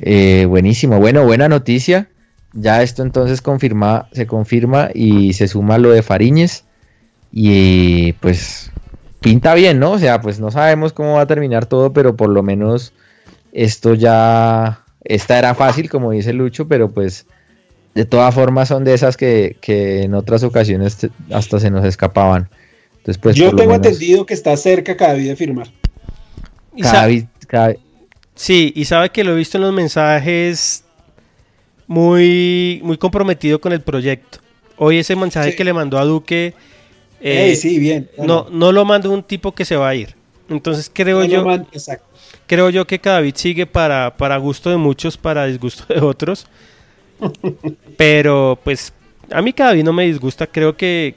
Eh, 0.02 0.46
buenísimo, 0.46 1.00
bueno, 1.00 1.24
buena 1.24 1.48
noticia. 1.48 2.10
Ya 2.54 2.82
esto 2.82 3.04
entonces 3.04 3.42
confirma, 3.42 4.10
se 4.12 4.28
confirma 4.28 4.90
y 4.94 5.34
se 5.34 5.48
suma 5.48 5.78
lo 5.78 5.92
de 5.92 6.02
Fariñez. 6.02 6.66
Y 7.32 8.14
pues 8.14 8.72
pinta 9.22 9.54
bien, 9.54 9.80
¿no? 9.80 9.92
O 9.92 10.00
sea, 10.00 10.22
pues 10.22 10.40
no 10.40 10.52
sabemos 10.52 10.92
cómo 10.92 11.14
va 11.14 11.22
a 11.22 11.28
terminar 11.28 11.66
todo, 11.68 11.94
pero 11.94 12.18
por 12.18 12.30
lo 12.30 12.44
menos 12.44 12.94
esto 13.54 13.94
ya. 13.94 14.84
Esta 15.04 15.40
era 15.40 15.56
fácil, 15.56 15.90
como 15.90 16.12
dice 16.12 16.34
Lucho, 16.34 16.68
pero 16.68 16.92
pues 16.92 17.26
de 17.96 18.06
todas 18.06 18.34
formas 18.34 18.68
son 18.68 18.84
de 18.84 18.94
esas 18.94 19.18
que, 19.18 19.58
en 19.68 20.14
otras 20.14 20.44
ocasiones 20.44 20.98
hasta 21.32 21.60
se 21.60 21.72
nos 21.72 21.86
escapaban. 21.86 22.50
Entonces, 22.98 23.18
pues, 23.18 23.36
Yo 23.36 23.56
tengo 23.56 23.74
entendido 23.74 24.26
que 24.26 24.34
está 24.34 24.56
cerca 24.58 24.96
Cadavid 24.96 25.30
de 25.30 25.36
firmar. 25.36 25.68
Cadavid, 26.80 27.26
Sí, 28.36 28.72
y 28.76 28.86
sabe 28.86 29.10
que 29.10 29.24
lo 29.24 29.34
he 29.34 29.36
visto 29.36 29.58
en 29.58 29.64
los 29.64 29.74
mensajes 29.74 30.84
muy, 31.88 32.80
muy 32.84 32.98
comprometido 32.98 33.60
con 33.60 33.74
el 33.74 33.82
proyecto. 33.82 34.40
Hoy 34.78 34.98
ese 34.98 35.16
mensaje 35.16 35.52
Sí. 35.52 35.58
que 35.58 35.64
le 35.64 35.74
mandó 35.74 35.98
a 36.00 36.06
Duque, 36.06 36.54
eh, 37.20 37.56
sí, 37.56 37.78
bien. 37.80 38.10
no, 38.18 38.48
no 38.52 38.72
lo 38.72 38.84
mandó 38.86 39.12
un 39.12 39.22
tipo 39.24 39.54
que 39.54 39.66
se 39.66 39.76
va 39.76 39.90
a 39.90 39.96
ir. 39.96 40.16
Entonces 40.50 40.90
creo 40.92 41.20
No, 41.20 41.26
yo, 41.26 41.46
man, 41.46 41.68
exacto. 41.72 42.06
creo 42.48 42.70
yo 42.70 42.86
que 42.88 43.00
Cadavid 43.00 43.36
sigue 43.36 43.66
para, 43.66 44.16
para 44.18 44.38
gusto 44.38 44.70
de 44.70 44.78
muchos, 44.78 45.18
para 45.18 45.46
disgusto 45.46 45.94
de 45.94 46.02
otros. 46.02 46.48
Pero 47.98 48.60
pues 48.64 48.94
a 49.32 49.42
mí 49.42 49.54
Cadavid 49.54 49.84
no 49.84 49.94
me 49.94 50.06
disgusta, 50.06 50.48
creo 50.48 50.76
que 50.76 51.16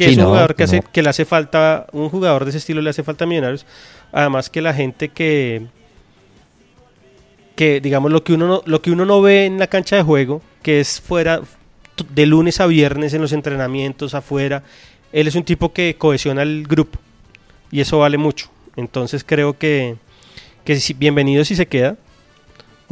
que 0.00 0.06
Sí, 0.06 0.12
es 0.12 0.16
un 0.16 0.24
no, 0.24 0.28
jugador 0.30 0.54
que, 0.54 0.64
hace, 0.64 0.82
que 0.92 1.02
le 1.02 1.10
hace 1.10 1.24
falta, 1.24 1.86
un 1.92 2.08
jugador 2.08 2.44
de 2.44 2.50
ese 2.50 2.58
estilo 2.58 2.80
le 2.80 2.90
hace 2.90 3.02
falta 3.02 3.24
a 3.24 3.26
Millonarios. 3.28 3.66
Además 4.12 4.48
que 4.50 4.60
la 4.62 4.74
gente 4.74 5.10
que 5.10 5.66
que 7.56 7.80
digamos 7.80 8.10
lo 8.10 8.24
que 8.24 8.32
uno 8.32 8.46
no, 8.46 8.62
lo 8.64 8.80
que 8.82 8.90
uno 8.90 9.04
no 9.04 9.20
ve 9.20 9.44
en 9.46 9.58
la 9.58 9.66
cancha 9.66 9.96
de 9.96 10.02
juego, 10.02 10.42
que 10.62 10.80
es 10.80 11.00
fuera 11.00 11.42
de 12.14 12.26
lunes 12.26 12.60
a 12.60 12.66
viernes 12.66 13.12
en 13.12 13.20
los 13.20 13.32
entrenamientos 13.32 14.14
afuera, 14.14 14.62
él 15.12 15.28
es 15.28 15.34
un 15.34 15.44
tipo 15.44 15.72
que 15.72 15.96
cohesiona 15.98 16.42
el 16.42 16.66
grupo 16.66 16.98
y 17.70 17.80
eso 17.80 17.98
vale 17.98 18.16
mucho. 18.16 18.48
Entonces 18.76 19.24
creo 19.26 19.58
que, 19.58 19.96
que 20.64 20.76
si- 20.80 20.94
bienvenido 20.94 21.44
si 21.44 21.56
se 21.56 21.66
queda. 21.66 21.96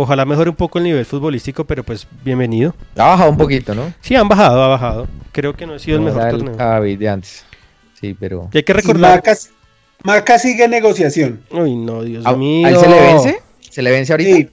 Ojalá 0.01 0.25
mejore 0.25 0.49
un 0.51 0.55
poco 0.55 0.79
el 0.79 0.85
nivel 0.85 1.05
futbolístico, 1.05 1.65
pero 1.65 1.83
pues 1.83 2.07
bienvenido. 2.25 2.73
Ha 2.97 3.03
bajado 3.09 3.31
un 3.33 3.37
poquito, 3.37 3.75
¿no? 3.75 3.93
Sí, 4.01 4.15
han 4.15 4.29
bajado, 4.29 4.63
ha 4.63 4.69
bajado. 4.69 5.09
Creo 5.33 5.55
que 5.57 5.67
no 5.67 5.75
ha 5.75 5.79
sido 5.81 5.97
el 5.99 6.05
No 6.05 6.11
mejor 6.11 6.23
era 6.23 6.31
torneo. 6.31 6.97
De 6.99 7.09
antes. 7.09 7.45
Sí, 8.01 8.17
pero. 8.19 8.49
Y 8.53 8.59
hay 8.59 8.63
que 8.63 8.73
recordar. 8.75 9.17
Maca, 9.17 9.35
Maca 10.05 10.39
sigue 10.39 10.63
en 10.67 10.71
negociación. 10.71 11.43
Uy, 11.51 11.75
no, 11.75 12.05
Dios 12.05 12.25
¿A, 12.25 12.33
mío. 12.37 12.65
¿a 12.65 12.71
él 12.71 12.77
se 12.77 12.89
le 12.89 13.01
vence? 13.01 13.43
¿Se 13.71 13.83
le 13.83 13.91
vence 13.91 14.13
ahorita? 14.13 14.37
Sí, 14.37 14.51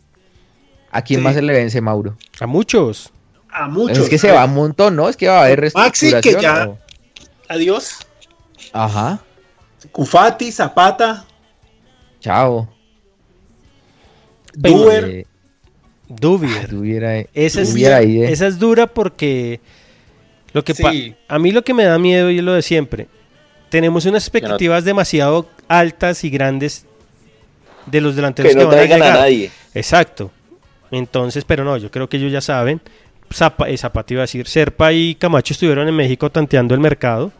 ¿A 0.89 1.01
quién 1.03 1.19
Sí. 1.19 1.23
más 1.23 1.35
se 1.35 1.43
le 1.43 1.53
vence, 1.53 1.79
Mauro? 1.79 2.17
A 2.39 2.47
muchos. 2.47 3.11
a 3.51 3.67
muchos. 3.69 3.99
Es 3.99 4.09
que 4.09 4.17
se 4.17 4.31
va 4.31 4.45
un 4.45 4.53
montón, 4.55 4.95
¿no? 4.95 5.07
Es 5.09 5.15
que 5.15 5.27
va 5.27 5.41
a 5.41 5.45
haber 5.45 5.71
Maxi, 5.75 6.11
que 6.21 6.35
ya- 6.41 6.69
o- 6.69 6.77
Adiós. 7.49 7.99
Ajá. 8.73 9.19
Cufati, 9.91 10.51
Zapata, 10.51 11.23
Chao. 12.19 12.67
Duer. 14.55 15.05
Eh, 15.05 15.27
Duvier. 16.07 16.69
Esa 17.33 17.61
es, 17.61 17.75
ahí, 17.75 18.21
eh. 18.21 18.31
esa 18.31 18.47
es 18.47 18.59
dura 18.59 18.87
porque 18.87 19.59
lo 20.53 20.63
que 20.63 20.75
pa- 20.75 20.91
Sí. 20.91 21.15
a 21.27 21.39
mí 21.39 21.51
lo 21.51 21.63
que 21.63 21.73
me 21.73 21.83
da 21.85 21.97
miedo 21.99 22.29
y 22.31 22.37
es 22.37 22.43
lo 22.43 22.53
de 22.53 22.61
siempre. 22.61 23.07
Tenemos 23.69 24.05
unas 24.05 24.23
expectativas 24.23 24.85
demasiado 24.85 25.49
altas 25.67 26.23
y 26.23 26.29
grandes 26.29 26.85
de 27.87 28.01
los 28.01 28.15
delanteros 28.15 28.51
Que 28.53 28.57
que, 28.57 28.63
no 28.63 28.69
van 28.69 28.75
a 28.75 28.77
traigan 28.79 29.01
a 29.01 29.05
llegar. 29.05 29.19
nadie. 29.19 29.51
Exacto. 29.73 30.31
Entonces, 30.91 31.43
pero 31.43 31.63
no, 31.63 31.75
yo 31.77 31.89
creo 31.91 32.07
que 32.07 32.17
ellos 32.17 32.31
ya 32.31 32.41
saben. 32.41 32.79
Zapa, 33.33 33.67
eh, 33.69 33.77
Zapata 33.77 34.13
iba 34.13 34.21
a 34.21 34.25
decir, 34.29 34.47
Serpa 34.47 34.93
y 34.93 35.15
Camacho 35.15 35.53
estuvieron 35.53 35.87
en 35.87 35.95
México 35.95 36.29
tanteando 36.29 36.75
el 36.75 36.79
mercado. 36.79 37.31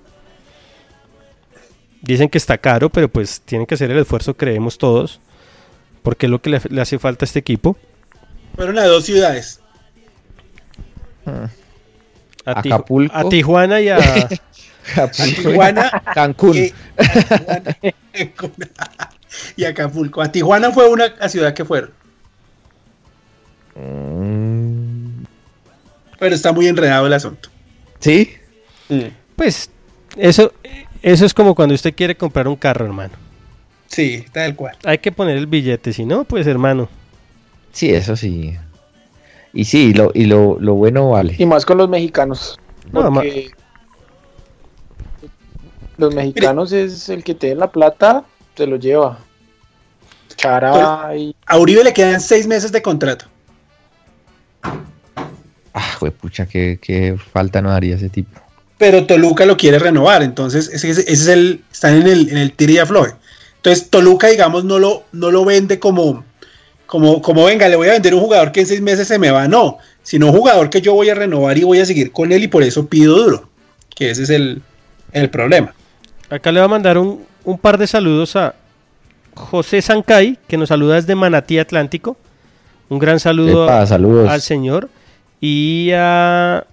Dicen 2.02 2.30
que 2.30 2.38
está 2.38 2.58
caro, 2.58 2.90
pero 2.90 3.08
pues 3.10 3.42
tienen 3.42 3.66
que 3.66 3.76
hacer 3.76 3.90
el 3.92 3.98
esfuerzo, 4.00 4.36
creemos 4.36 4.78
todos, 4.78 5.20
porque 6.04 6.26
es 6.28 6.30
lo 6.32 6.40
que 6.42 6.50
le, 6.52 6.62
le 6.70 6.82
hace 6.82 7.00
falta 7.00 7.24
a 7.24 7.28
este 7.28 7.40
equipo. 7.40 7.78
Fueron 8.56 8.78
a 8.80 8.86
dos 8.86 9.06
ciudades. 9.06 9.60
A, 11.26 11.32
Tiju- 12.62 12.74
Acapulco. 12.74 13.16
a 13.18 13.30
Tijuana 13.30 13.82
y 13.82 13.90
a... 13.90 13.98
A 14.98 15.08
Tijuana 15.10 15.90
Cancún. 16.14 16.56
y, 16.56 16.72
a 16.98 17.60
Tijuana, 18.14 19.10
y 19.58 19.64
Acapulco. 19.66 20.22
A 20.22 20.32
Tijuana 20.32 20.70
fue 20.72 20.88
una 20.88 21.06
a 21.20 21.28
ciudad 21.28 21.56
que 21.56 21.66
fueron. 21.66 21.90
Mm, 23.74 25.24
Pero 26.20 26.36
está 26.36 26.52
muy 26.52 26.68
enredado 26.68 27.08
el 27.08 27.14
asunto. 27.14 27.50
¿Sí? 28.00 28.36
Pues 29.36 29.72
eso, 30.18 30.54
eso 31.02 31.26
es 31.26 31.34
como 31.34 31.56
cuando 31.56 31.74
usted 31.74 31.96
quiere 31.96 32.16
comprar 32.16 32.48
un 32.48 32.56
carro, 32.56 32.86
hermano. 32.86 33.14
Sí, 33.88 34.24
tal 34.32 34.56
cual. 34.56 34.78
Hay 34.84 35.00
que 35.00 35.12
poner 35.12 35.36
el 35.38 35.48
billete, 35.48 35.94
si 35.94 36.06
no, 36.06 36.26
pues 36.26 36.46
hermano. 36.46 36.88
Sí, 37.76 37.90
eso 37.94 38.16
sí. 38.16 38.58
Y 39.54 39.66
sí, 39.66 39.94
lo, 39.94 40.12
y 40.14 40.26
lo, 40.26 40.58
lo 40.62 40.76
bueno 40.76 41.10
vale. 41.12 41.36
Y 41.38 41.46
más 41.46 41.66
con 41.66 41.78
los 41.78 41.90
mexicanos. 41.90 42.58
No, 42.94 43.14
Porque 43.14 43.52
los 45.98 46.16
mexicanos 46.16 46.72
es 46.72 47.10
el 47.10 47.22
que 47.24 47.36
tiene 47.36 47.56
la 47.56 47.70
plata, 47.72 48.24
se 48.56 48.66
lo 48.66 48.78
lleva. 48.78 49.20
Chara 50.38 51.16
y 51.18 51.36
A 51.46 51.58
Uribe 51.58 51.84
le 51.84 51.94
quedan 51.94 52.22
seis 52.22 52.48
meses 52.48 52.72
de 52.72 52.82
contrato. 52.82 53.26
Ah, 55.74 55.98
pucha, 56.22 56.46
qué, 56.46 56.80
qué 56.82 57.18
falta 57.34 57.62
no 57.62 57.70
daría 57.72 57.96
ese 57.96 58.10
tipo. 58.10 58.40
Pero 58.78 59.06
Toluca 59.06 59.46
lo 59.46 59.58
quiere 59.58 59.80
renovar. 59.80 60.24
Entonces, 60.24 60.70
ese, 60.70 60.90
ese- 60.90 61.02
ese 61.02 61.12
es 61.14 61.28
el. 61.28 61.64
Están 61.72 61.96
en 61.96 62.08
el, 62.08 62.30
en 62.30 62.38
el 62.38 62.54
tira 62.54 62.72
y 62.74 62.78
afloje. 62.78 63.14
Entonces, 63.58 63.90
Toluca, 63.90 64.28
digamos, 64.28 64.64
no 64.64 64.80
lo, 64.80 65.04
no 65.12 65.32
lo 65.32 65.44
vende 65.44 65.80
como, 65.80 66.24
como, 66.86 67.22
como, 67.22 67.46
venga, 67.46 67.68
le 67.70 67.76
voy 67.76 67.88
a 67.90 67.94
vender 67.94 68.14
un 68.14 68.22
jugador 68.22 68.52
que 68.52 68.62
en 68.62 68.68
seis 68.68 68.82
meses 68.82 69.08
se 69.08 69.18
me 69.20 69.32
va. 69.32 69.48
No, 69.48 69.78
sino 70.04 70.28
un 70.28 70.34
jugador 70.38 70.70
que 70.70 70.82
yo 70.82 70.94
voy 70.94 71.10
a 71.10 71.16
renovar 71.16 71.58
y 71.58 71.64
voy 71.64 71.80
a 71.80 71.86
seguir 71.86 72.12
con 72.12 72.32
él 72.32 72.44
y 72.44 72.48
por 72.48 72.64
eso 72.64 72.88
pido 72.88 73.16
duro. 73.18 73.50
Que 73.96 74.12
ese 74.12 74.24
es 74.24 74.30
el, 74.30 74.62
el 75.12 75.30
problema. 75.30 75.74
Acá 76.30 76.52
le 76.52 76.60
va 76.60 76.66
a 76.66 76.70
mandar 76.70 76.98
un, 76.98 77.24
un 77.44 77.58
par 77.58 77.78
de 77.78 77.88
saludos 77.88 78.36
a 78.36 78.56
José 79.36 79.82
Sancay, 79.82 80.38
que 80.48 80.58
nos 80.58 80.70
saluda 80.70 80.96
desde 80.96 81.16
Manatí 81.16 81.58
Atlántico. 81.60 82.18
Un 82.90 83.00
gran 83.00 83.20
saludo 83.20 83.66
Epa, 83.66 83.82
a- 83.82 83.88
saludos. 83.88 84.30
al 84.30 84.42
señor. 84.42 84.90
Y 85.42 85.92
a... 85.94 86.66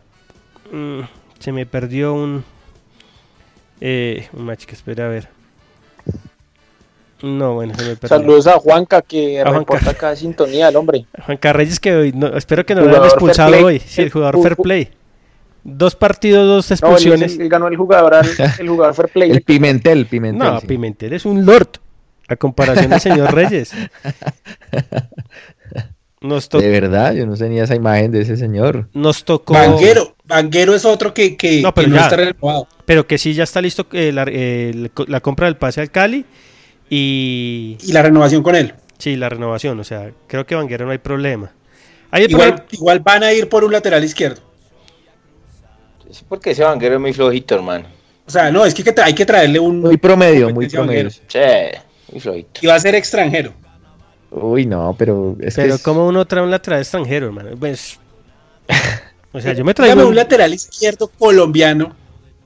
mm, 0.73 1.01
se 1.39 1.53
me 1.53 1.67
perdió 1.67 2.15
un... 2.15 2.45
Eh, 3.81 4.29
un 4.33 4.45
match 4.45 4.65
que 4.65 4.75
espera 4.75 5.07
a 5.07 5.09
ver. 5.09 5.29
No, 7.23 7.55
bueno, 7.55 7.75
se 7.75 7.83
me 7.83 7.97
perdió. 7.97 8.09
saludos 8.09 8.47
a 8.49 8.59
Juanca 8.59 9.01
que 9.03 9.41
A 9.41 9.45
Juanca. 9.45 9.59
reporta 9.61 9.91
acá 9.93 10.17
sintonía 10.17 10.69
el 10.69 10.77
hombre. 10.77 11.07
Juan 11.27 11.37
Carreyes 11.39 11.79
que 11.81 11.95
hoy, 11.95 12.13
no, 12.13 12.27
espero 12.37 12.67
que 12.67 12.75
no 12.75 12.83
lo 12.83 12.91
hayan 12.91 13.05
expulsado 13.05 13.65
hoy. 13.65 13.79
Sí, 13.81 14.03
el 14.03 14.11
jugador 14.11 14.37
Ju- 14.37 14.43
fair 14.43 14.57
play. 14.57 14.89
Dos 15.65 15.95
partidos, 15.95 16.45
dos 16.47 16.69
No, 16.83 16.89
él, 16.89 16.93
expulsiones. 16.95 17.35
el- 17.37 17.43
él 17.43 17.49
ganó 17.49 17.69
el 17.69 17.77
jugador, 17.77 18.15
el 18.59 18.69
jugador 18.69 18.95
fair 18.95 19.09
play. 19.09 19.31
El 19.31 19.43
Pimentel, 19.43 20.07
Pimentel. 20.07 20.39
no, 20.39 20.61
sí. 20.61 20.67
Pimentel 20.67 21.13
es 21.13 21.25
un 21.25 21.47
lord. 21.47 21.69
A 22.29 22.37
comparación 22.37 22.89
del 22.91 23.01
señor 23.01 23.35
Reyes. 23.35 23.73
Nos, 26.21 26.49
De 26.49 26.69
verdad, 26.71 27.15
yo 27.15 27.27
no 27.27 27.35
tenía 27.37 27.65
esa 27.65 27.75
imagen 27.75 28.13
de 28.13 28.21
ese 28.21 28.37
señor. 28.37 28.89
nos 28.95 29.25
tocó. 29.25 29.55
Vanguero. 29.55 30.15
Vanguero 30.25 30.73
es 30.73 30.85
otro 30.85 31.13
que, 31.13 31.37
que, 31.37 31.61
No, 31.63 31.75
pero 31.75 31.87
que 31.87 31.91
no 31.91 31.97
ya. 31.97 32.03
está 32.05 32.17
renovado. 32.17 32.69
Pero 32.85 33.07
que 33.09 33.19
sí, 33.19 33.35
ya 33.35 33.43
está 33.43 33.61
listo 33.61 33.87
eh, 33.93 34.13
la, 34.13 34.25
eh, 34.29 34.89
la 35.09 35.21
compra 35.21 35.47
del 35.47 35.57
pase 35.57 35.81
al 35.81 35.91
Cali. 35.91 36.25
Y 36.95 37.79
Y 37.83 37.93
la 37.93 38.03
renovación 38.03 38.43
con 38.43 38.55
él. 38.55 38.75
sí, 38.99 39.17
la 39.17 39.31
renovación. 39.31 39.81
O 39.81 39.85
sea, 39.85 40.11
creo 40.27 40.45
que 40.45 40.55
Vanguero 40.55 40.85
no 40.85 40.93
hay 40.93 40.99
problema. 40.99 41.51
Hay 42.11 42.25
Igual, 42.25 42.49
problema- 42.55 42.67
igual 42.73 43.01
van 43.01 43.23
a 43.23 43.33
ir 43.33 43.49
por 43.49 43.65
un 43.65 43.73
lateral 43.73 44.05
izquierdo. 44.05 44.43
Es 46.11 46.23
porque 46.29 46.51
ese 46.51 46.63
banquero 46.65 46.97
es 46.97 47.01
muy 47.01 47.15
flojito, 47.15 47.55
hermano. 47.55 47.87
O 48.27 48.31
sea, 48.31 48.51
no, 48.51 48.67
es 48.67 48.75
que 48.75 48.85
hay 49.03 49.15
que 49.15 49.25
traerle 49.25 49.59
un. 49.59 49.81
Muy 49.81 49.97
promedio, 49.97 50.51
muy 50.51 50.69
promedio. 50.69 51.05
Vanguero. 51.05 51.11
Sí, 51.11 51.39
muy 52.13 52.21
flojito. 52.21 52.61
Y 52.63 52.67
va 52.67 52.75
a 52.75 52.81
ser 52.81 52.95
extranjero. 52.95 53.55
Uy, 54.31 54.67
no, 54.67 54.95
pero 54.99 55.35
es 55.41 55.55
Pero 55.55 55.77
es- 55.77 55.83
como 55.83 56.07
uno 56.07 56.27
trae 56.27 56.43
un 56.45 56.51
lateral 56.51 56.81
extranjero, 56.81 57.27
hermano. 57.29 57.51
Pues, 57.59 57.99
o 59.33 59.41
sea, 59.41 59.55
yo 59.55 59.65
me 59.65 59.73
traigo 59.73 60.07
un 60.07 60.15
lateral 60.15 60.53
izquierdo 60.53 61.09
colombiano 61.19 61.97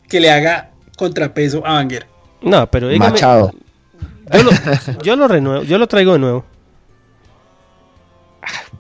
que 0.09 0.21
le 0.21 0.31
haga 0.31 0.71
contrapeso 0.97 1.67
a 1.67 1.73
Vanguero. 1.75 2.07
No, 2.43 2.71
pero 2.71 2.87
dígame, 2.89 3.11
Machado. 3.11 3.53
Yo 4.33 4.43
lo, 4.43 4.51
yo 5.03 5.17
lo 5.17 5.29
renuevo, 5.29 5.63
yo 5.65 5.79
lo 5.79 5.87
traigo 5.87 6.13
de 6.15 6.19
nuevo. 6.19 6.45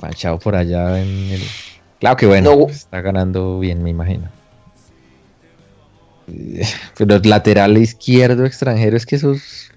Machado 0.01 0.39
por 0.39 0.55
allá 0.56 1.01
en 1.01 1.09
el. 1.32 1.43
Claro 2.01 2.16
que 2.16 2.27
bueno, 2.27 2.55
No. 2.56 2.68
está 2.68 3.01
ganando 3.01 3.59
bien, 3.59 3.82
me 3.82 3.90
imagino. 3.90 4.28
Pero 6.98 7.16
el 7.16 7.23
lateral 7.31 7.77
izquierdo 7.78 8.44
extranjero 8.44 8.97
es 8.97 9.06
que 9.06 9.16
esos. 9.16 9.70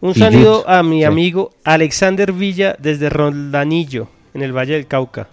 Un 0.00 0.10
Y 0.10 0.14
saludo 0.14 0.68
a 0.68 0.82
mi 0.82 0.98
sí. 0.98 1.04
amigo 1.04 1.52
Alexander 1.64 2.32
Villa 2.32 2.76
desde 2.78 3.08
Rondanillo, 3.08 4.08
en 4.34 4.42
el 4.42 4.52
Valle 4.52 4.74
del 4.74 4.86
Cauca. 4.86 5.28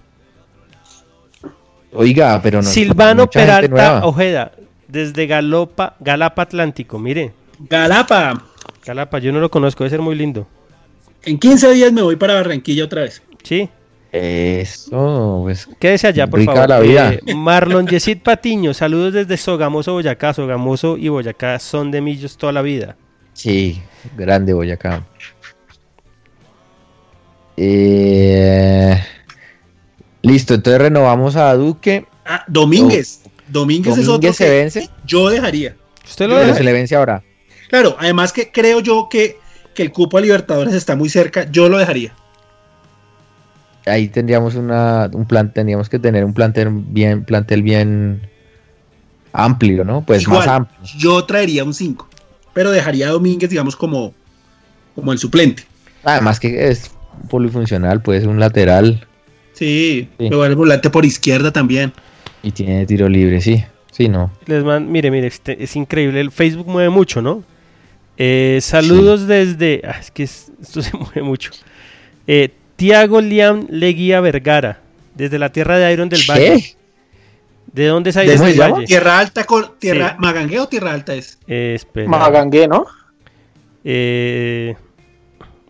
Oiga, 1.94 2.40
pero 2.42 2.62
no. 2.62 2.70
Silvano 2.70 3.30
Peralta. 3.30 4.06
Ojeda, 4.06 4.54
desde 4.88 5.28
Galopa, 5.28 5.96
Galapa 6.00 6.44
Atlántico. 6.44 7.00
Mire, 7.00 7.34
Galapa, 7.70 8.44
Galapa, 8.86 9.20
yo 9.20 9.32
no 9.32 9.40
lo 9.40 9.50
conozco, 9.52 9.84
debe 9.84 9.92
ser 9.92 10.02
muy 10.02 10.16
lindo. 10.16 10.48
en 11.24 11.38
15 11.38 11.74
días 11.74 11.92
me 11.94 12.02
voy 12.02 12.16
para 12.16 12.34
Barranquilla 12.36 12.86
otra 12.86 13.02
vez. 13.04 13.22
Sí, 13.44 13.70
Eso, 14.12 15.40
pues. 15.44 15.68
quédese 15.80 16.08
allá, 16.08 16.28
por 16.28 16.40
Rica 16.40 16.54
favor. 16.54 16.70
la 16.70 16.80
vida. 16.80 17.14
Eh, 17.26 17.36
Marlon 17.36 17.88
Yesid 17.88 18.20
Patiño, 18.20 18.74
saludos 18.74 19.14
desde 19.14 19.38
Sogamoso, 19.38 19.94
Boyacá. 19.94 20.34
Sogamoso 20.34 20.98
y 20.98 21.10
Boyacá 21.10 21.60
son 21.60 21.92
de 21.92 22.02
millos 22.02 22.38
toda 22.38 22.52
la 22.54 22.62
vida. 22.62 22.96
Sí. 23.34 23.82
grande 24.18 24.54
Boyacá. 24.54 25.06
Eh, 27.58 28.98
listo, 30.24 30.54
entonces 30.56 30.82
renovamos 30.82 31.36
a 31.36 31.54
Duque. 31.56 32.06
Ah, 32.26 32.44
Domínguez. 32.48 33.22
Domínguez, 33.48 33.98
es 33.98 34.08
otro 34.08 34.32
se 34.34 34.50
vence. 34.50 34.90
yo 35.06 35.30
dejaría. 35.30 35.76
¿Usted 36.06 36.28
lo 36.30 36.38
deja? 36.38 36.54
Se 36.56 36.64
le 36.64 36.74
vence 36.74 36.96
ahora. 36.96 37.22
Claro, 37.72 37.98
además 38.00 38.32
que 38.32 38.52
creo 38.52 38.82
yo 38.82 39.08
que, 39.10 39.40
que 39.74 39.82
el 39.82 39.92
cupo 39.92 40.20
a 40.20 40.22
Libertadores 40.22 40.76
está 40.76 40.96
muy 40.96 41.10
cerca, 41.10 41.50
yo 41.50 41.68
lo 41.70 41.80
dejaría 41.80 42.14
ahí 43.86 44.08
tendríamos 44.08 44.56
una, 44.56 45.10
un 45.14 45.26
plan, 45.26 45.52
tendríamos 45.54 45.90
que 45.90 46.00
tener 46.00 46.26
un 46.26 46.34
plantel 46.34 46.70
bien, 46.70 47.24
plantel 47.24 47.64
bien 47.64 48.22
amplio, 49.34 49.84
¿no? 49.84 50.02
Pues 50.02 50.28
más 50.28 50.48
amplio. 50.48 50.78
Yo 50.98 51.24
traería 51.26 51.64
un 51.64 51.74
5, 51.74 52.08
pero 52.54 52.72
dejaría 52.72 53.08
a 53.08 53.12
Domínguez, 53.12 53.50
digamos, 53.50 53.76
como, 53.76 54.14
como 54.96 55.12
el 55.12 55.20
suplente. 55.20 55.64
Además 56.04 56.40
que 56.40 56.68
es 56.68 56.92
polifuncional, 57.30 58.02
puede 58.02 58.22
ser 58.22 58.30
un 58.30 58.40
lateral. 58.40 59.08
Sí, 59.54 60.10
sí. 60.18 60.28
pero 60.30 60.46
el 60.46 60.56
volante 60.56 60.90
por 60.90 61.06
izquierda 61.06 61.52
también. 61.52 61.94
Y 62.44 62.52
tiene 62.52 62.86
tiro 62.86 63.08
libre, 63.08 63.42
sí. 63.42 63.64
Sí, 63.92 64.08
no. 64.08 64.32
Les 64.46 64.64
mire, 64.64 65.12
mire, 65.12 65.28
este, 65.28 65.62
es 65.64 65.76
increíble. 65.76 66.22
El 66.22 66.32
Facebook 66.32 66.68
mueve 66.68 66.90
mucho, 66.90 67.22
¿no? 67.22 67.44
Eh, 68.18 68.60
saludos 68.62 69.28
desde. 69.28 69.82
Ah, 69.86 69.98
es 70.00 70.12
que 70.12 70.24
esto 70.24 70.82
se 70.82 70.96
mueve 70.98 71.22
mucho. 71.22 71.52
Eh, 72.28 72.54
Tiago 72.76 73.22
Liam 73.22 73.68
Leguía 73.70 74.22
Vergara, 74.22 74.82
desde 75.16 75.40
la 75.40 75.52
tierra 75.52 75.78
de 75.78 75.94
Iron 75.94 76.10
del 76.10 76.24
Valle. 76.28 76.76
¿De 77.72 77.86
dónde 77.86 78.10
es 78.10 78.16
Iron 78.18 78.46
del 78.46 78.60
Valle? 78.60 78.86
Tierra 78.86 79.20
Alta, 79.20 79.46
tierra, 79.80 80.18
¿Magangué 80.20 80.60
o 80.60 80.68
Tierra 80.68 80.94
Alta 80.94 81.14
es? 81.14 81.38
Eh, 81.48 81.80
Magangué, 82.08 82.68
¿no? 82.68 82.86
Eh, 83.84 84.76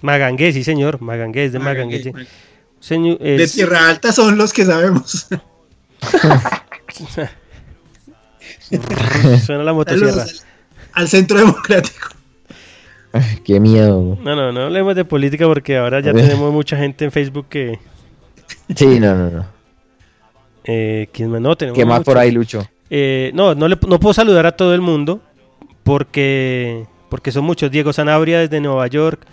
Magangué, 0.01 0.51
sí 0.51 0.63
señor, 0.63 1.01
Magangué, 1.01 1.45
es 1.45 1.53
de 1.53 1.59
Magangué. 1.59 1.99
De 1.99 3.47
Tierra 3.53 3.89
Alta 3.89 4.11
son 4.11 4.37
los 4.37 4.51
que 4.51 4.65
sabemos. 4.65 5.27
Suena 9.45 9.63
la 9.63 9.73
motosierra. 9.73 10.25
al 10.93 11.07
Centro 11.07 11.37
Democrático. 11.37 12.09
qué 13.45 13.59
miedo. 13.59 14.17
No, 14.21 14.35
no, 14.35 14.51
no 14.51 14.61
hablemos 14.61 14.95
de 14.95 15.05
política 15.05 15.45
porque 15.45 15.77
ahora 15.77 15.99
ya 15.99 16.13
tenemos 16.13 16.51
mucha 16.53 16.77
gente 16.77 17.05
en 17.05 17.11
Facebook 17.11 17.47
que. 17.49 17.79
Sí, 18.75 18.99
no, 18.99 19.15
no, 19.15 19.29
no. 19.29 19.45
Eh, 20.63 21.07
¿Quién 21.11 21.31
más? 21.31 21.41
No, 21.41 21.55
tenemos 21.55 21.77
¿Qué 21.77 21.85
más 21.85 22.01
por 22.03 22.17
ahí, 22.17 22.31
Lucho? 22.31 22.67
Eh, 22.89 23.31
no, 23.33 23.55
no, 23.55 23.67
le, 23.67 23.77
no 23.87 23.99
puedo 23.99 24.13
saludar 24.13 24.45
a 24.45 24.51
todo 24.51 24.75
el 24.75 24.81
mundo 24.81 25.21
porque, 25.83 26.85
porque 27.09 27.31
son 27.31 27.45
muchos. 27.45 27.71
Diego 27.71 27.93
Sanabria 27.93 28.39
desde 28.39 28.59
Nueva 28.59 28.87
York, 28.87 29.25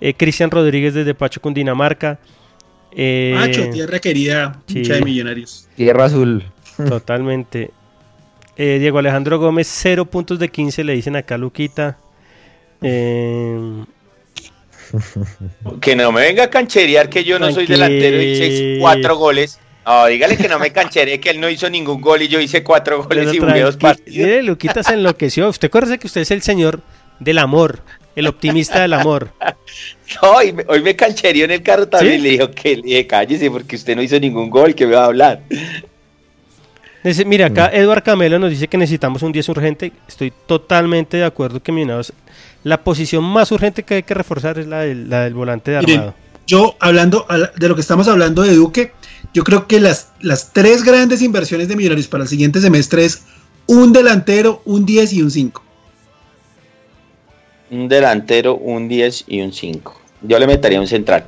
eh, 0.00 0.14
Cristian 0.14 0.50
Rodríguez 0.50 0.94
desde 0.94 1.14
Pacho, 1.14 1.40
Cundinamarca. 1.40 2.18
Eh, 2.92 3.34
Pacho, 3.38 3.70
tierra 3.70 3.98
querida, 3.98 4.60
mucha 4.68 4.94
de 4.94 5.02
millonarios. 5.02 5.68
Tierra 5.76 6.04
azul. 6.04 6.44
Totalmente. 6.88 7.70
Eh, 8.56 8.78
Diego 8.80 8.98
Alejandro 8.98 9.38
Gómez, 9.38 9.68
0 9.70 10.06
puntos 10.06 10.38
de 10.38 10.48
15, 10.48 10.84
le 10.84 10.94
dicen 10.94 11.16
acá 11.16 11.36
Luquita. 11.36 11.98
Eh, 12.82 13.84
que 15.80 15.96
no 15.96 16.12
me 16.12 16.20
venga 16.22 16.44
a 16.44 16.50
cancherear 16.50 17.08
que 17.08 17.24
yo 17.24 17.38
no 17.38 17.50
soy 17.52 17.66
delantero 17.66 18.22
y 18.22 18.26
hice 18.26 18.78
cuatro 18.80 19.16
goles. 19.16 19.58
No, 19.84 20.06
dígale 20.06 20.36
que 20.36 20.48
no 20.48 20.58
me 20.58 20.72
cancheré, 20.72 21.20
que 21.20 21.30
él 21.30 21.40
no 21.40 21.48
hizo 21.48 21.70
ningún 21.70 22.00
gol 22.00 22.22
y 22.22 22.28
yo 22.28 22.40
hice 22.40 22.64
cuatro 22.64 23.04
goles 23.04 23.32
y 23.32 23.38
jugué 23.38 23.60
dos 23.60 23.76
partidos. 23.76 24.16
Mire, 24.16 24.42
Luquita 24.42 24.82
se 24.82 24.94
enloqueció. 24.94 25.48
Usted 25.48 25.68
acuérdese 25.68 25.98
que 25.98 26.08
usted 26.08 26.22
es 26.22 26.30
el 26.32 26.42
señor 26.42 26.80
del 27.20 27.38
amor, 27.38 27.80
el 28.16 28.26
optimista 28.26 28.80
del 28.80 28.92
amor. 28.92 29.30
No, 30.22 30.30
hoy 30.30 30.52
me, 30.52 30.64
hoy 30.68 30.82
me 30.82 30.94
canchereó 30.94 31.46
en 31.46 31.50
el 31.50 31.64
carro 31.64 31.88
también 31.88 32.20
y 32.20 32.22
le 32.22 32.28
dijo 32.30 32.50
que 32.52 32.76
le 32.76 32.82
dije, 32.82 33.06
cállese 33.08 33.50
porque 33.50 33.74
usted 33.74 33.96
no 33.96 34.02
hizo 34.02 34.18
ningún 34.20 34.48
gol, 34.48 34.72
que 34.72 34.86
me 34.86 34.94
va 34.94 35.02
a 35.02 35.06
hablar. 35.06 35.42
Mira, 37.26 37.46
acá 37.46 37.70
Eduard 37.72 38.02
Camelo 38.02 38.38
nos 38.38 38.50
dice 38.50 38.68
que 38.68 38.78
necesitamos 38.78 39.22
un 39.22 39.32
10 39.32 39.48
urgente. 39.48 39.92
Estoy 40.08 40.32
totalmente 40.46 41.16
de 41.16 41.24
acuerdo 41.24 41.60
que 41.60 41.72
Millonarios 41.72 42.12
la 42.66 42.82
posición 42.82 43.22
más 43.22 43.52
urgente 43.52 43.84
que 43.84 43.94
hay 43.94 44.02
que 44.02 44.12
reforzar 44.12 44.58
es 44.58 44.66
la 44.66 44.80
del, 44.80 45.08
la 45.08 45.22
del 45.22 45.34
volante 45.34 45.70
de 45.70 45.76
armado. 45.76 46.14
yo, 46.48 46.74
hablando 46.80 47.24
de 47.56 47.68
lo 47.68 47.76
que 47.76 47.80
estamos 47.80 48.08
hablando 48.08 48.42
de 48.42 48.54
Duque, 48.54 48.90
yo 49.32 49.44
creo 49.44 49.68
que 49.68 49.78
las, 49.78 50.08
las 50.20 50.52
tres 50.52 50.82
grandes 50.82 51.22
inversiones 51.22 51.68
de 51.68 51.76
Millonarios 51.76 52.08
para 52.08 52.24
el 52.24 52.28
siguiente 52.28 52.60
semestre 52.60 53.04
es 53.04 53.22
un 53.66 53.92
delantero, 53.92 54.62
un 54.64 54.84
10 54.84 55.12
y 55.12 55.22
un 55.22 55.30
5. 55.30 55.62
Un 57.70 57.86
delantero, 57.86 58.56
un 58.56 58.88
10 58.88 59.26
y 59.28 59.42
un 59.42 59.52
5. 59.52 60.00
Yo 60.22 60.36
le 60.36 60.48
metería 60.48 60.80
un 60.80 60.88
central. 60.88 61.24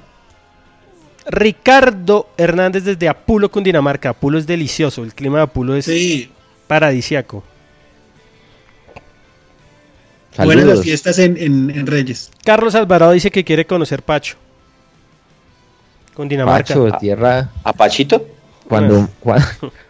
Ricardo 1.29 2.31
Hernández 2.37 2.83
desde 2.83 3.09
Apulo, 3.09 3.49
Cundinamarca. 3.49 4.09
Apulo 4.09 4.39
es 4.39 4.47
delicioso, 4.49 5.05
el 5.05 5.15
clima 5.15 5.37
de 5.37 5.45
Apulo 5.45 5.77
es 5.77 5.89
paradisiaco. 6.67 7.45
Buenas 10.45 10.65
las 10.67 10.83
fiestas 10.83 11.19
en, 11.19 11.87
Reyes. 11.87 12.31
Carlos 12.45 12.75
Alvarado 12.75 13.13
dice 13.13 13.31
que 13.31 13.45
quiere 13.45 13.67
conocer 13.67 14.03
Pacho. 14.03 14.37
Con 16.15 16.29
Dinamarca. 16.29 16.75
Pacho, 16.75 16.99
tierra. 16.99 17.51
¿A 17.65 17.73
Pachito? 17.73 18.27
Cuando, 18.69 19.09
cuando, 19.21 19.47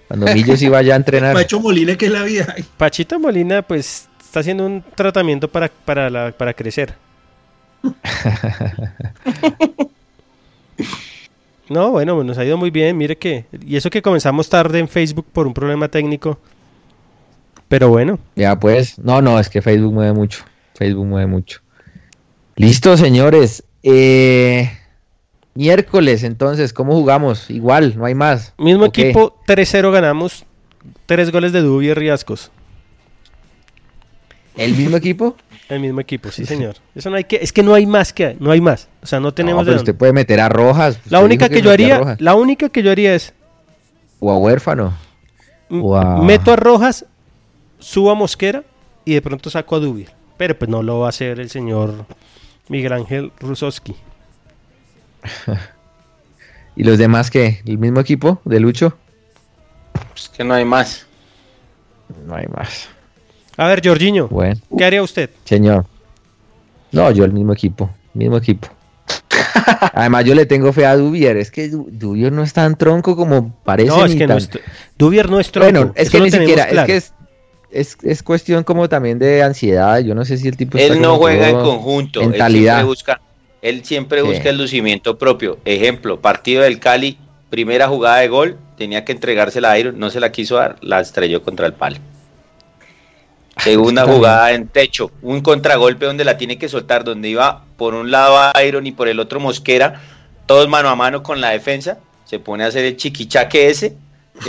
cuando 0.06 0.26
Millos 0.32 0.60
iba 0.62 0.80
ya 0.82 0.94
a 0.94 0.96
entrenar. 0.96 1.34
Pacho 1.34 1.60
Molina, 1.60 1.96
que 1.96 2.06
es 2.06 2.12
la 2.12 2.22
vida. 2.22 2.54
Pachito 2.76 3.18
Molina, 3.18 3.62
pues, 3.62 4.08
está 4.22 4.40
haciendo 4.40 4.66
un 4.66 4.84
tratamiento 4.94 5.48
para, 5.48 5.68
para, 5.68 6.32
para 6.32 6.54
crecer. 6.54 6.94
no, 11.68 11.90
bueno, 11.90 12.24
nos 12.24 12.38
ha 12.38 12.44
ido 12.44 12.56
muy 12.56 12.70
bien. 12.70 12.96
Mire 12.96 13.16
que. 13.16 13.44
Y 13.66 13.76
eso 13.76 13.90
que 13.90 14.02
comenzamos 14.02 14.48
tarde 14.48 14.78
en 14.78 14.88
Facebook 14.88 15.26
por 15.32 15.46
un 15.46 15.54
problema 15.54 15.88
técnico. 15.88 16.38
Pero 17.68 17.90
bueno. 17.90 18.18
Ya 18.34 18.58
pues, 18.58 18.98
no, 18.98 19.20
no, 19.20 19.38
es 19.38 19.48
que 19.48 19.62
Facebook 19.62 19.92
mueve 19.92 20.12
mucho. 20.12 20.44
Facebook 20.74 21.06
mueve 21.06 21.26
mucho. 21.26 21.60
Listo, 22.56 22.96
señores. 22.96 23.62
Eh, 23.82 24.70
miércoles, 25.54 26.24
entonces, 26.24 26.72
¿cómo 26.72 26.94
jugamos? 26.94 27.50
Igual, 27.50 27.96
no 27.96 28.06
hay 28.06 28.14
más. 28.14 28.54
Mismo 28.58 28.86
equipo, 28.86 29.36
3-0 29.46 29.92
ganamos. 29.92 30.44
Tres 31.06 31.30
goles 31.30 31.52
de 31.52 31.60
Dubi 31.60 31.88
y 31.88 31.94
Riascos. 31.94 32.50
¿El 34.56 34.74
mismo 34.74 34.96
equipo? 34.96 35.36
El 35.68 35.80
mismo 35.80 36.00
equipo, 36.00 36.30
sí, 36.30 36.46
señor. 36.46 36.76
Eso 36.94 37.10
no 37.10 37.16
hay 37.16 37.24
que, 37.24 37.36
es 37.36 37.52
que 37.52 37.62
no 37.62 37.74
hay 37.74 37.86
más 37.86 38.12
que, 38.12 38.36
no 38.40 38.50
hay 38.50 38.60
más. 38.60 38.88
O 39.02 39.06
sea, 39.06 39.20
no 39.20 39.32
tenemos. 39.32 39.64
No, 39.64 39.66
pero 39.66 39.76
usted 39.78 39.94
puede 39.94 40.12
meter 40.12 40.40
a 40.40 40.48
Rojas. 40.48 40.98
La 41.10 41.20
única 41.20 41.48
que, 41.48 41.60
yo 41.60 41.70
haría, 41.70 42.16
la 42.18 42.34
única 42.34 42.68
que 42.70 42.82
yo 42.82 42.90
haría 42.90 43.14
es. 43.14 43.34
O 44.18 44.32
a 44.32 44.38
huérfano. 44.38 44.94
Meto 45.68 46.52
a 46.52 46.56
Rojas 46.56 47.04
subo 47.78 48.10
a 48.10 48.14
Mosquera 48.14 48.64
y 49.04 49.14
de 49.14 49.22
pronto 49.22 49.50
saco 49.50 49.76
a 49.76 49.80
Dubir. 49.80 50.10
Pero 50.36 50.58
pues 50.58 50.70
no 50.70 50.82
lo 50.82 51.00
va 51.00 51.06
a 51.06 51.08
hacer 51.10 51.40
el 51.40 51.50
señor 51.50 52.06
Miguel 52.68 52.92
Ángel 52.92 53.32
Rusowski. 53.40 53.96
¿Y 56.76 56.84
los 56.84 56.98
demás 56.98 57.30
qué? 57.30 57.60
¿El 57.66 57.78
mismo 57.78 58.00
equipo 58.00 58.40
de 58.44 58.60
Lucho? 58.60 58.96
Pues 60.12 60.28
que 60.28 60.44
no 60.44 60.54
hay 60.54 60.64
más. 60.64 61.06
No 62.26 62.36
hay 62.36 62.46
más. 62.46 62.88
A 63.56 63.66
ver, 63.66 63.82
Jorginho, 63.84 64.28
bueno. 64.28 64.60
¿qué 64.76 64.84
haría 64.84 65.02
usted? 65.02 65.30
Señor. 65.44 65.86
No, 66.92 67.10
yo 67.10 67.24
el 67.24 67.32
mismo 67.32 67.52
equipo. 67.52 67.90
Mismo 68.14 68.36
equipo. 68.36 68.68
Además, 69.92 70.24
yo 70.24 70.34
le 70.34 70.46
tengo 70.46 70.72
fe 70.72 70.86
a 70.86 70.96
Dubier. 70.96 71.36
Es 71.36 71.50
que 71.50 71.68
Dubier 71.68 72.32
no 72.32 72.42
es 72.42 72.52
tan 72.52 72.76
tronco 72.76 73.16
como 73.16 73.54
parece. 73.64 73.88
No, 73.88 74.04
es 74.04 74.14
que 74.14 74.26
no 74.26 74.36
es, 74.36 74.48
Dubier 74.96 75.28
no 75.28 75.40
es 75.40 75.50
tronco. 75.50 75.70
Bueno, 75.72 75.92
es 75.96 76.10
que 76.10 76.20
ni 76.20 76.30
siquiera. 76.30 76.64
Es 76.64 76.84
que 76.84 76.96
es, 76.96 77.12
es, 77.70 77.96
es, 78.02 78.22
cuestión 78.22 78.64
como 78.64 78.88
también 78.88 79.18
de 79.18 79.42
ansiedad. 79.42 79.98
Yo 80.00 80.14
no 80.14 80.24
sé 80.24 80.38
si 80.38 80.48
el 80.48 80.56
tipo. 80.56 80.78
Él 80.78 81.00
no 81.00 81.16
juega 81.16 81.48
en 81.48 81.56
conjunto. 81.56 82.20
Él 82.20 82.34
siempre 82.34 82.82
busca, 82.84 83.20
él 83.62 83.84
siempre 83.84 84.22
busca 84.22 84.50
el 84.50 84.58
lucimiento 84.58 85.18
propio. 85.18 85.58
Ejemplo, 85.64 86.20
partido 86.20 86.62
del 86.62 86.80
Cali, 86.80 87.18
primera 87.50 87.88
jugada 87.88 88.18
de 88.18 88.28
gol, 88.28 88.58
tenía 88.76 89.04
que 89.04 89.12
entregársela 89.12 89.72
a 89.72 89.78
Iron, 89.78 89.98
no 89.98 90.10
se 90.10 90.20
la 90.20 90.32
quiso 90.32 90.56
dar, 90.56 90.76
la 90.80 91.00
estrelló 91.00 91.42
contra 91.42 91.66
el 91.66 91.72
palo. 91.72 91.96
Segunda 93.58 94.06
jugada 94.06 94.52
en 94.52 94.68
techo, 94.68 95.10
un 95.20 95.40
contragolpe 95.40 96.06
donde 96.06 96.24
la 96.24 96.38
tiene 96.38 96.58
que 96.58 96.68
soltar, 96.68 97.04
donde 97.04 97.28
iba 97.28 97.64
por 97.76 97.94
un 97.94 98.10
lado 98.10 98.38
a 98.38 98.52
Iron 98.64 98.86
y 98.86 98.92
por 98.92 99.08
el 99.08 99.18
otro 99.18 99.40
Mosquera, 99.40 100.00
todos 100.46 100.68
mano 100.68 100.88
a 100.88 100.96
mano 100.96 101.22
con 101.22 101.40
la 101.40 101.50
defensa, 101.50 101.98
se 102.24 102.38
pone 102.38 102.64
a 102.64 102.68
hacer 102.68 102.84
el 102.84 102.96
chiquichaque 102.96 103.68
ese 103.68 103.96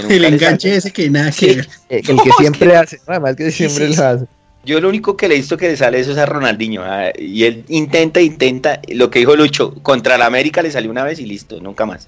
el 0.09 0.25
enganche 0.25 0.75
ese 0.75 0.91
que 0.91 1.09
nada 1.09 1.31
que 1.31 1.51
eh, 1.51 1.65
El, 1.89 2.03
que 2.23 2.31
siempre 2.37 2.75
hace, 2.75 2.99
además 3.07 3.35
que 3.35 3.51
siempre 3.51 3.89
lo 3.89 4.03
hace. 4.03 4.25
Yo 4.65 4.81
lo 4.81 4.89
único 4.89 5.15
que 5.15 5.27
le 5.27 5.35
he 5.35 5.37
visto 5.37 5.57
que 5.57 5.69
le 5.69 5.77
sale 5.77 5.99
eso 5.99 6.11
es 6.11 6.17
a 6.17 6.25
Ronaldinho. 6.25 6.83
Ah, 6.83 7.11
y 7.17 7.45
él 7.45 7.63
intenta, 7.69 8.19
intenta. 8.19 8.81
Lo 8.89 9.09
que 9.09 9.19
dijo 9.19 9.35
Lucho, 9.35 9.73
contra 9.81 10.17
la 10.17 10.25
América 10.25 10.61
le 10.61 10.69
salió 10.69 10.91
una 10.91 11.03
vez 11.03 11.19
y 11.19 11.25
listo, 11.25 11.61
nunca 11.61 11.85
más. 11.85 12.07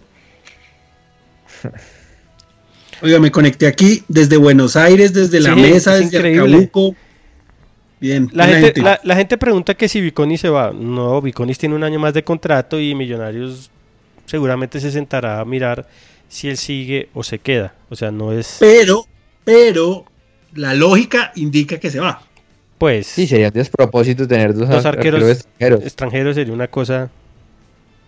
Oiga, 3.01 3.19
me 3.19 3.31
conecté 3.31 3.67
aquí 3.67 4.03
desde 4.07 4.37
Buenos 4.37 4.75
Aires, 4.75 5.13
desde 5.13 5.39
la 5.39 5.55
mesa, 5.55 5.95
desde 5.95 6.37
Acapulco. 6.37 6.95
Bien. 7.99 8.29
La 8.33 8.45
buena 8.45 8.61
gente, 8.61 8.81
la, 8.81 8.99
la 9.03 9.15
gente 9.15 9.37
pregunta 9.37 9.73
que 9.75 9.87
si 9.87 10.01
Viconis 10.01 10.41
se 10.41 10.49
va. 10.49 10.71
No, 10.71 11.21
Viconis 11.21 11.57
tiene 11.57 11.75
un 11.75 11.83
año 11.83 11.99
más 11.99 12.13
de 12.13 12.23
contrato 12.23 12.79
y 12.79 12.93
Millonarios 12.95 13.71
seguramente 14.25 14.79
se 14.79 14.91
sentará 14.91 15.39
a 15.39 15.45
mirar 15.45 15.87
si 16.31 16.47
él 16.47 16.57
sigue 16.57 17.09
o 17.13 17.23
se 17.23 17.39
queda. 17.39 17.75
O 17.89 17.95
sea, 17.95 18.09
no 18.09 18.31
es. 18.31 18.55
Pero, 18.59 19.05
pero, 19.43 20.05
la 20.53 20.73
lógica 20.73 21.33
indica 21.35 21.77
que 21.77 21.91
se 21.91 21.99
va. 21.99 22.21
Pues. 22.77 23.05
Sí, 23.05 23.27
sería 23.27 23.47
un 23.47 23.53
despropósito 23.53 24.25
tener 24.27 24.53
dos, 24.53 24.69
Dos 24.69 24.85
arqueros 24.85 25.21
extranjeros. 25.23 25.83
extranjeros 25.83 26.35
sería 26.35 26.53
una 26.53 26.69
cosa. 26.69 27.11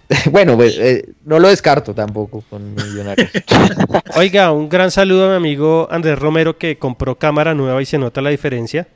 bueno, 0.31 0.55
pues, 0.55 0.77
eh, 0.79 1.09
no 1.25 1.37
lo 1.37 1.49
descarto 1.49 1.93
tampoco 1.93 2.45
con 2.49 2.73
Millonarios. 2.73 3.29
Oiga, 4.15 4.53
un 4.53 4.69
gran 4.69 4.89
saludo 4.89 5.25
a 5.25 5.29
mi 5.31 5.35
amigo 5.35 5.89
Andrés 5.91 6.17
Romero 6.17 6.57
que 6.57 6.77
compró 6.77 7.19
cámara 7.19 7.53
nueva 7.53 7.81
y 7.81 7.85
se 7.85 7.97
nota 7.97 8.21
la 8.21 8.29
diferencia. 8.29 8.87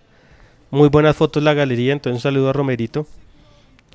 Muy 0.71 0.87
buenas 0.87 1.17
fotos 1.17 1.43
la 1.43 1.53
galería, 1.53 1.91
entonces 1.91 2.17
un 2.19 2.21
saludo 2.21 2.49
a 2.49 2.53
Romerito 2.53 3.05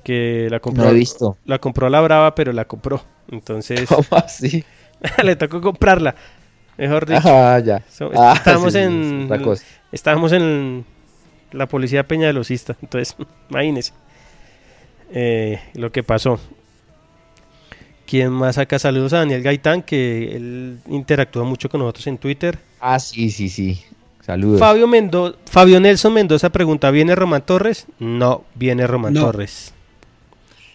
que 0.03 0.47
la 0.51 0.59
compró. 0.59 0.83
no 0.83 0.91
he 0.91 0.93
visto. 0.93 1.37
La 1.45 1.57
compró 1.59 1.87
a 1.87 1.89
la 1.89 2.01
brava, 2.01 2.35
pero 2.35 2.53
la 2.53 2.65
compró. 2.65 3.01
Entonces 3.31 3.85
¿Cómo 3.87 4.05
así? 4.11 4.63
le 5.23 5.35
tocó 5.35 5.61
comprarla. 5.61 6.15
Mejor 6.77 7.05
dicho. 7.05 7.21
Ah, 7.25 7.59
ya. 7.59 7.83
So- 7.89 8.11
Ah, 8.15 8.33
estábamos 8.37 8.73
sí, 8.73 8.79
sí, 8.79 8.85
en 8.85 9.29
es 9.51 9.65
estábamos 9.91 10.31
en 10.31 10.85
la 11.51 11.67
policía 11.67 12.07
peñalosista, 12.07 12.75
entonces 12.81 13.15
imagínese 13.49 13.93
eh, 15.11 15.59
lo 15.75 15.91
que 15.91 16.03
pasó. 16.03 16.39
¿Quién 18.05 18.31
más 18.31 18.57
acá? 18.57 18.79
Saludos 18.79 19.13
a 19.13 19.19
Daniel 19.19 19.41
Gaitán, 19.43 19.81
que 19.81 20.35
él 20.35 20.79
interactúa 20.89 21.43
mucho 21.43 21.69
con 21.69 21.79
nosotros 21.79 22.07
en 22.07 22.17
Twitter. 22.17 22.59
Ah, 22.79 22.99
sí, 22.99 23.31
sí, 23.31 23.49
sí. 23.49 23.81
Saludos. 24.21 24.59
Fabio, 24.59 24.87
Mendo 24.87 25.37
Fabio 25.45 25.79
Nelson 25.79 26.13
Mendoza 26.13 26.49
pregunta, 26.49 26.91
¿viene 26.91 27.15
Román 27.15 27.45
Torres? 27.45 27.87
No, 27.99 28.43
viene 28.55 28.87
Román 28.87 29.13
No. 29.13 29.21
Torres. 29.21 29.73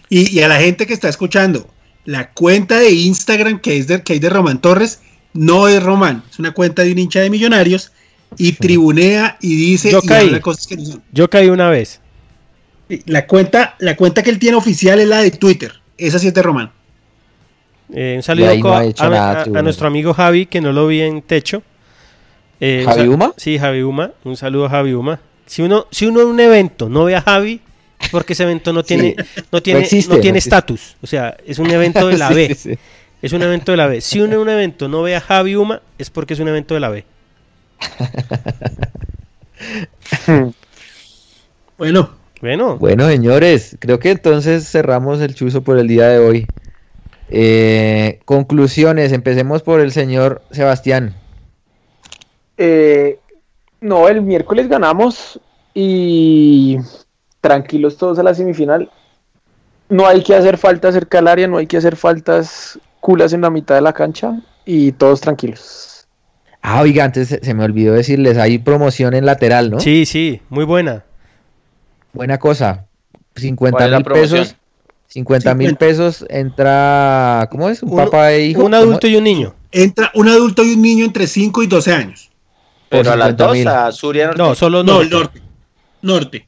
Y, 0.08 0.36
y 0.38 0.42
a 0.42 0.48
la 0.48 0.56
gente 0.56 0.86
que 0.86 0.94
está 0.94 1.08
escuchando, 1.08 1.66
la 2.08 2.30
cuenta 2.30 2.78
de 2.78 2.90
Instagram 2.90 3.60
que, 3.60 3.76
es 3.76 3.86
de, 3.86 4.02
que 4.02 4.14
hay 4.14 4.18
de 4.18 4.30
Román 4.30 4.60
Torres 4.62 5.00
no 5.34 5.68
es 5.68 5.82
Román, 5.82 6.22
es 6.30 6.38
una 6.38 6.52
cuenta 6.52 6.82
de 6.82 6.92
un 6.92 6.98
hincha 6.98 7.20
de 7.20 7.28
millonarios 7.28 7.92
y 8.38 8.52
tribunea 8.52 9.36
y 9.42 9.54
dice 9.56 9.90
Yo 9.90 10.00
y 10.02 10.06
caí. 10.06 10.26
habla 10.28 10.40
cosas 10.40 10.66
que 10.66 10.76
no 10.78 10.84
son. 10.86 11.02
Yo 11.12 11.28
caí 11.28 11.48
una 11.50 11.68
vez. 11.68 12.00
La 13.04 13.26
cuenta, 13.26 13.76
la 13.78 13.94
cuenta 13.94 14.22
que 14.22 14.30
él 14.30 14.38
tiene 14.38 14.56
oficial 14.56 14.98
es 15.00 15.06
la 15.06 15.20
de 15.20 15.30
Twitter. 15.32 15.74
Esa 15.98 16.18
sí 16.18 16.28
es 16.28 16.34
de 16.34 16.40
Román. 16.42 16.70
Eh, 17.92 18.14
un 18.16 18.22
saludo 18.22 18.54
no 18.56 18.72
a, 18.74 18.82
nada, 19.10 19.28
a- 19.28 19.30
a 19.30 19.42
tribunal. 19.42 19.64
nuestro 19.64 19.86
amigo 19.88 20.14
Javi, 20.14 20.46
que 20.46 20.60
no 20.62 20.72
lo 20.72 20.86
vi 20.86 21.02
en 21.02 21.20
techo. 21.20 21.62
Eh, 22.60 22.84
¿Javi 22.86 23.06
Uma? 23.08 23.34
Sí, 23.36 23.58
Javi 23.58 23.82
Uma. 23.82 24.12
Un 24.24 24.36
saludo 24.36 24.64
a 24.66 24.70
Javi 24.70 24.94
Uma. 24.94 25.20
Si 25.46 25.62
uno, 25.62 25.86
si 25.90 26.06
uno 26.06 26.22
en 26.22 26.28
un 26.28 26.40
evento 26.40 26.88
no 26.88 27.04
ve 27.04 27.16
a 27.16 27.20
Javi, 27.22 27.60
porque 28.10 28.32
ese 28.32 28.44
evento 28.44 28.72
no 28.72 28.82
tiene 28.82 29.14
no 29.52 29.62
tiene 29.62 29.80
existe, 29.80 30.14
no 30.14 30.20
tiene 30.20 30.38
estatus. 30.38 30.96
O 31.02 31.06
sea, 31.06 31.36
es 31.46 31.58
un 31.58 31.70
evento 31.70 32.08
de 32.08 32.16
la 32.18 32.28
Sí, 32.32 32.34
B. 32.34 32.54
sí. 32.54 32.78
Es 33.20 33.32
un 33.32 33.42
evento 33.42 33.72
de 33.72 33.76
la 33.78 33.86
B. 33.88 34.00
Si 34.00 34.20
uno 34.20 34.34
en 34.34 34.38
un 34.40 34.48
evento 34.48 34.88
no 34.88 35.02
ve 35.02 35.16
a 35.16 35.20
Javi 35.20 35.56
Uma, 35.56 35.82
es 35.98 36.08
porque 36.10 36.34
es 36.34 36.40
un 36.40 36.48
evento 36.48 36.74
de 36.74 36.80
la 36.80 36.88
B. 36.90 37.04
Bueno, 41.76 42.10
Bueno, 42.40 42.76
Bueno, 42.76 43.08
señores, 43.08 43.76
creo 43.78 43.98
que 43.98 44.10
entonces 44.10 44.68
cerramos 44.68 45.20
el 45.20 45.34
chuzo 45.34 45.62
por 45.62 45.78
el 45.78 45.88
día 45.88 46.08
de 46.08 46.18
hoy. 46.18 46.46
Eh, 47.30 48.20
conclusiones, 48.24 49.12
empecemos 49.12 49.62
por 49.62 49.80
el 49.80 49.92
señor 49.92 50.42
Sebastián. 50.50 51.14
Eh, 52.56 53.18
no, 53.80 54.08
el 54.08 54.22
miércoles 54.22 54.68
ganamos 54.68 55.40
y 55.74 56.78
tranquilos 57.40 57.96
todos 57.96 58.18
a 58.18 58.22
la 58.22 58.34
semifinal. 58.34 58.90
No 59.88 60.06
hay 60.06 60.22
que 60.22 60.34
hacer 60.34 60.58
faltas 60.58 60.94
cerca 60.94 61.18
al 61.18 61.28
área, 61.28 61.46
no 61.48 61.56
hay 61.58 61.66
que 61.66 61.76
hacer 61.78 61.96
faltas 61.96 62.78
culas 63.00 63.32
en 63.32 63.40
la 63.42 63.50
mitad 63.50 63.74
de 63.74 63.80
la 63.80 63.92
cancha 63.92 64.38
y 64.66 64.92
todos 64.92 65.20
tranquilos. 65.20 66.06
Ah, 66.60 66.80
oiga, 66.82 67.04
antes 67.04 67.28
se, 67.28 67.42
se 67.44 67.54
me 67.54 67.64
olvidó 67.64 67.94
decirles, 67.94 68.36
hay 68.36 68.58
promoción 68.58 69.14
en 69.14 69.24
lateral, 69.24 69.70
¿no? 69.70 69.80
sí, 69.80 70.04
sí, 70.04 70.42
muy 70.50 70.64
buena. 70.64 71.04
Buena 72.12 72.38
cosa. 72.38 72.86
50 73.36 73.76
¿Cuál 73.76 73.84
es 73.86 73.90
la 73.92 73.98
mil 73.98 74.06
pesos. 74.06 74.56
50 75.06 75.54
mil 75.54 75.68
50. 75.68 75.78
pesos 75.78 76.26
entra, 76.28 77.48
¿cómo 77.50 77.68
es? 77.70 77.82
Un 77.82 77.92
Uno- 77.92 78.04
papá 78.04 78.32
e 78.32 78.46
hijo. 78.46 78.64
un 78.64 78.74
adulto 78.74 79.06
y 79.06 79.16
un 79.16 79.24
niño. 79.24 79.54
entra 79.70 80.10
un 80.14 80.28
adulto 80.28 80.62
y 80.64 80.74
un 80.74 80.82
niño 80.82 81.04
entre 81.04 81.26
5 81.26 81.62
y 81.62 81.66
12 81.66 81.92
años. 81.94 82.30
Pero 82.90 83.12
a 83.12 83.16
las 83.16 83.30
50.000. 83.36 83.64
dos, 83.64 83.66
a 83.72 83.92
Suria 83.92 84.26
Norte. 84.26 84.38
No, 84.42 84.54
solo 84.54 84.82
no. 84.82 85.00
el 85.00 85.08
norte. 85.10 85.40
Norte. 86.02 86.47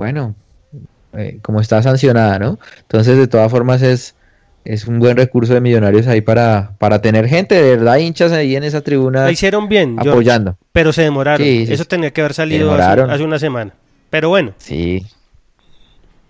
Bueno, 0.00 0.34
eh, 1.12 1.38
como 1.42 1.60
está 1.60 1.82
sancionada, 1.82 2.38
¿no? 2.38 2.58
Entonces, 2.80 3.18
de 3.18 3.28
todas 3.28 3.50
formas, 3.50 3.82
es, 3.82 4.14
es 4.64 4.86
un 4.86 4.98
buen 4.98 5.14
recurso 5.16 5.52
de 5.52 5.60
millonarios 5.60 6.06
ahí 6.06 6.22
para, 6.22 6.72
para 6.78 7.02
tener 7.02 7.28
gente, 7.28 7.54
de 7.54 7.76
verdad, 7.76 7.96
hinchas 7.98 8.32
ahí 8.32 8.56
en 8.56 8.64
esa 8.64 8.80
tribuna 8.80 9.24
La 9.24 9.30
hicieron 9.30 9.68
bien, 9.68 9.94
George, 9.96 10.10
apoyando. 10.10 10.56
pero 10.72 10.92
se 10.94 11.02
demoraron. 11.02 11.46
Sí, 11.46 11.66
sí, 11.66 11.72
Eso 11.74 11.84
tenía 11.84 12.10
que 12.12 12.22
haber 12.22 12.32
salido 12.32 12.70
hace, 12.72 12.80
demoraron. 12.80 13.10
hace 13.10 13.22
una 13.24 13.38
semana. 13.38 13.72
Pero 14.08 14.30
bueno, 14.30 14.54
Sí. 14.56 15.04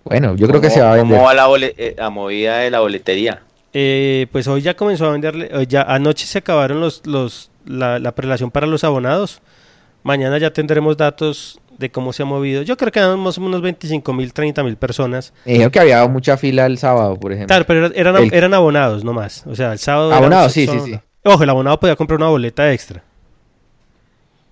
Bueno, 0.05 0.35
yo 0.35 0.49
creo 0.49 0.61
que 0.61 0.69
¿Cómo- 0.69 0.75
se 0.77 0.83
va 0.83 0.93
a 0.95 0.97
vender. 0.97 1.17
¿Cómo 1.17 1.27
va 1.29 1.35
la, 1.35 1.47
bole- 1.47 1.75
eh, 1.77 1.95
la 1.97 2.11
movida 2.11 2.59
de 2.59 2.71
la 2.71 2.81
boletería? 2.81 3.43
eh, 3.73 4.27
pues 4.33 4.49
hoy 4.49 4.63
ya 4.63 4.75
comenzó 4.75 5.07
a 5.07 5.13
venderle. 5.13 5.49
hoy 5.55 5.67
ya 5.67 5.83
anoche 5.83 6.27
se 6.27 6.39
acabaron 6.39 6.81
los, 6.81 7.07
los 7.07 7.51
la, 7.67 8.01
la 8.01 8.13
prelación 8.17 8.51
para 8.51 8.67
los 8.67 8.83
abonados. 8.83 9.41
Mañana 10.03 10.39
ya 10.39 10.51
tendremos 10.53 10.97
datos 10.97 11.60
de 11.81 11.91
cómo 11.91 12.13
se 12.13 12.23
ha 12.23 12.27
movido. 12.27 12.63
Yo 12.63 12.77
creo 12.77 12.93
que 12.93 13.01
o 13.39 13.41
menos 13.41 13.61
25 13.63 14.13
mil, 14.13 14.33
30 14.33 14.63
mil 14.63 14.77
personas. 14.77 15.33
Me 15.45 15.53
dijeron 15.53 15.73
que 15.73 15.81
había 15.81 16.07
mucha 16.07 16.37
fila 16.37 16.67
el 16.67 16.79
sábado, 16.79 17.17
por 17.19 17.33
ejemplo. 17.33 17.49
Claro, 17.49 17.65
pero 17.67 17.87
era- 17.87 17.95
eran, 17.97 18.17
El- 18.23 18.33
eran 18.35 18.55
abonados 18.55 19.03
nomás. 19.03 19.45
O 19.47 19.57
sea, 19.57 19.73
el 19.73 19.79
sábado. 19.81 20.13
Abonados, 20.13 20.53
sí, 20.53 20.67
sí, 20.69 20.79
sí. 20.85 21.01
Ojo, 21.25 21.43
el 21.43 21.51
abonado 21.51 21.81
podía 21.81 21.97
comprar 21.97 22.19
una 22.19 22.29
boleta 22.29 22.73
extra. 22.73 23.03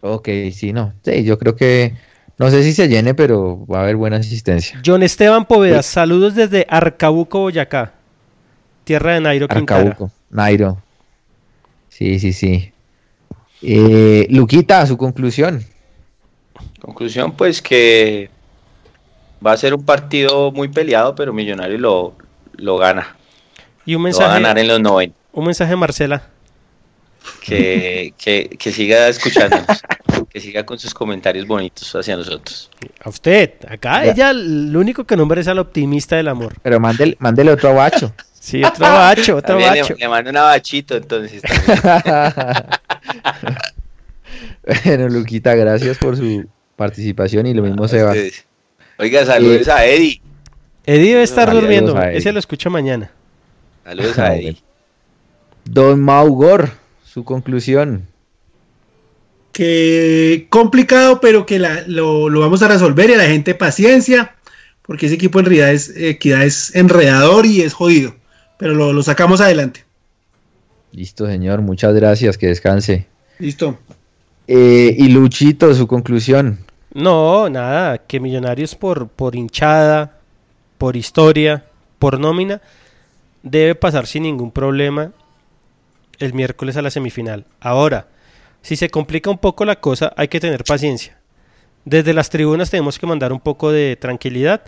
Ok, 0.01 0.29
sí, 0.53 0.73
no. 0.73 0.93
Sí, 1.05 1.23
yo 1.25 1.39
creo 1.39 1.55
que. 1.55 1.95
No 2.39 2.51
sé 2.51 2.63
si 2.63 2.73
se 2.73 2.89
llene, 2.89 3.15
pero 3.15 3.67
va 3.67 3.81
a 3.81 3.83
haber 3.83 3.97
buena 3.97 4.17
asistencia. 4.19 4.81
John 4.87 5.03
Esteban 5.03 5.45
Poveda, 5.45 5.83
saludos 5.83 6.35
desde 6.37 6.67
Arcabuco, 6.69 7.41
Boyacá. 7.41 7.93
Tierra 8.85 9.15
de 9.15 9.21
Nairo 9.21 9.49
Quintana. 9.49 9.81
Arcabuco, 9.81 10.13
Nairo. 10.31 10.79
Sí, 11.89 12.19
sí, 12.21 12.33
sí. 12.33 12.73
Eh, 13.61 14.29
Luquita, 14.31 14.87
su 14.87 14.97
conclusión. 14.97 15.65
Conclusión, 16.89 17.33
pues 17.33 17.61
que 17.61 18.31
va 19.47 19.53
a 19.53 19.57
ser 19.59 19.75
un 19.75 19.85
partido 19.85 20.51
muy 20.53 20.69
peleado, 20.69 21.15
pero 21.15 21.35
Millonario 21.35 21.77
lo, 21.77 22.15
lo 22.55 22.79
gana. 22.79 23.15
Y 23.85 23.95
un 23.95 24.03
Lo 24.03 24.05
va 24.05 24.09
a 24.09 24.09
mensaje, 24.09 24.33
ganar 24.33 24.59
en 24.59 24.69
los 24.69 24.81
90. 24.81 25.15
un 25.33 25.45
mensaje 25.45 25.77
Marcela. 25.77 26.23
Que, 27.45 28.15
que, 28.19 28.49
que 28.59 28.73
siga 28.73 29.07
escuchándonos. 29.09 29.67
que 30.31 30.41
siga 30.41 30.65
con 30.65 30.79
sus 30.79 30.95
comentarios 30.95 31.47
bonitos 31.47 31.95
hacia 31.95 32.17
nosotros. 32.17 32.71
A 33.05 33.11
usted, 33.11 33.53
acá 33.69 34.07
Ya. 34.07 34.13
ella 34.13 34.33
lo 34.33 34.81
único 34.81 35.05
que 35.05 35.15
nombra 35.15 35.43
es 35.43 35.49
al 35.49 35.59
optimista 35.59 36.17
del 36.17 36.29
amor. 36.29 36.55
Pero 36.63 36.81
mándele, 36.81 37.19
mándele 37.21 37.51
otro 37.53 37.75
bacho. 37.75 38.15
Sí, 38.41 38.63
otro 38.65 38.87
bacho, 38.87 39.37
otro 39.37 39.57
También 39.59 39.75
le, 39.75 39.81
bacho. 39.83 39.95
le 39.99 40.09
mando 40.09 40.31
una 40.31 40.43
bachito, 40.43 40.97
entonces. 40.97 41.43
bueno, 44.85 45.09
Luquita, 45.09 45.55
gracias 45.55 45.99
por 45.99 46.17
su 46.17 46.45
participación 46.79 47.47
y 47.47 47.53
lo 47.55 47.63
mismo 47.63 47.85
A 47.85 47.89
Sebas. 47.89 48.17
ustedes. 48.17 48.45
Oiga, 48.99 49.27
saludos 49.27 49.69
a 49.69 49.85
Eddie. 49.85 50.23
Eddie 50.87 51.11
debe 51.11 51.23
estar 51.25 51.49
Saludos 51.49 51.63
durmiendo, 51.65 52.01
ese 52.03 52.33
lo 52.33 52.39
escucho 52.39 52.71
mañana. 52.71 53.11
Saludos 53.85 54.19
Ah, 54.19 54.25
a. 54.29 54.37
Eddie. 54.37 54.57
Don 55.67 56.01
Maugor, 56.01 56.71
su 57.05 57.25
conclusión. 57.25 58.07
Que 59.53 60.47
complicado, 60.51 61.21
pero 61.21 61.45
que 61.45 61.59
la- 61.59 61.83
lo, 61.87 62.29
lo 62.29 62.41
vamos 62.41 62.63
a 62.63 62.69
resolver 62.69 63.11
y 63.11 63.15
a 63.15 63.19
la 63.19 63.27
gente 63.27 63.55
paciencia, 63.55 64.35
porque 64.83 65.07
ese 65.07 65.17
equipo 65.17 65.41
en 65.41 65.47
realidad 65.47 65.73
es, 65.73 65.95
equidad 65.97 66.45
es 66.45 66.75
enredador 66.77 67.45
y 67.45 67.63
es 67.63 67.75
jodido, 67.75 68.15
pero 68.59 68.75
lo, 68.75 68.93
lo 68.93 69.03
sacamos 69.03 69.41
adelante. 69.41 69.85
Listo, 70.93 71.27
señor, 71.27 71.61
muchas 71.61 71.93
gracias, 71.95 72.39
que 72.39 72.47
descanse. 72.47 73.07
Listo. 73.39 73.79
Eh, 74.47 74.95
y 74.97 75.09
Luchito, 75.09 75.75
su 75.75 75.87
conclusión. 75.87 76.59
No, 76.93 77.49
nada, 77.51 77.99
que 77.99 78.21
Millonarios 78.21 78.75
por, 78.75 79.09
por 79.09 79.37
hinchada, 79.37 80.19
por 80.79 80.97
historia, 80.97 81.65
por 81.99 82.19
nómina, 82.19 82.63
debe 83.43 83.75
pasar 83.75 84.07
sin 84.07 84.23
ningún 84.23 84.51
problema 84.51 85.13
el 86.19 86.33
miércoles 86.35 86.77
a 86.77 86.83
la 86.83 86.91
semifinal. 86.91 87.45
Ahora, 87.61 88.09
si 88.63 88.77
se 88.77 88.91
complica 88.91 89.31
un 89.31 89.39
poco 89.39 89.65
la 89.65 89.81
cosa, 89.81 90.13
hay 90.17 90.29
que 90.29 90.41
tener 90.41 90.65
paciencia. 90.65 91.19
Desde 91.85 92.15
las 92.15 92.31
tribunas 92.31 92.71
tenemos 92.71 92.99
que 92.99 93.07
mandar 93.07 93.33
un 93.33 93.41
poco 93.41 93.71
de 93.71 93.97
tranquilidad, 93.97 94.63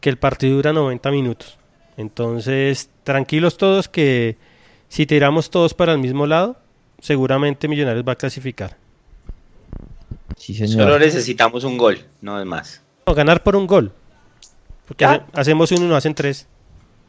que 0.00 0.10
el 0.10 0.18
partido 0.18 0.56
dura 0.56 0.72
90 0.72 1.10
minutos. 1.10 1.58
Entonces, 1.96 2.90
tranquilos 3.04 3.56
todos 3.56 3.88
que 3.88 4.36
si 4.88 5.06
tiramos 5.06 5.50
todos 5.50 5.74
para 5.74 5.92
el 5.92 5.98
mismo 5.98 6.26
lado, 6.26 6.56
seguramente 7.00 7.68
Millonarios 7.68 8.06
va 8.06 8.12
a 8.12 8.16
clasificar. 8.16 8.76
Sí, 10.36 10.54
señor. 10.54 10.84
Solo 10.84 10.98
necesitamos 10.98 11.64
un 11.64 11.78
gol, 11.78 11.98
no 12.20 12.38
es 12.40 12.46
más. 12.46 12.82
O 13.04 13.14
ganar 13.14 13.42
por 13.42 13.56
un 13.56 13.66
gol. 13.66 13.92
Porque 14.86 15.04
hacemos 15.32 15.72
uno 15.72 15.84
y 15.86 15.88
no 15.88 15.96
hacen 15.96 16.14
tres. 16.14 16.46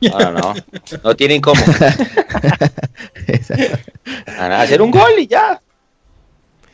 No, 0.02 0.32
no, 0.32 0.54
no. 1.04 1.16
tienen 1.16 1.42
cómo. 1.42 1.62
Van 4.26 4.52
a 4.52 4.62
hacer 4.62 4.82
un 4.82 4.92
gol 4.92 5.12
y 5.18 5.28
ya. 5.28 5.62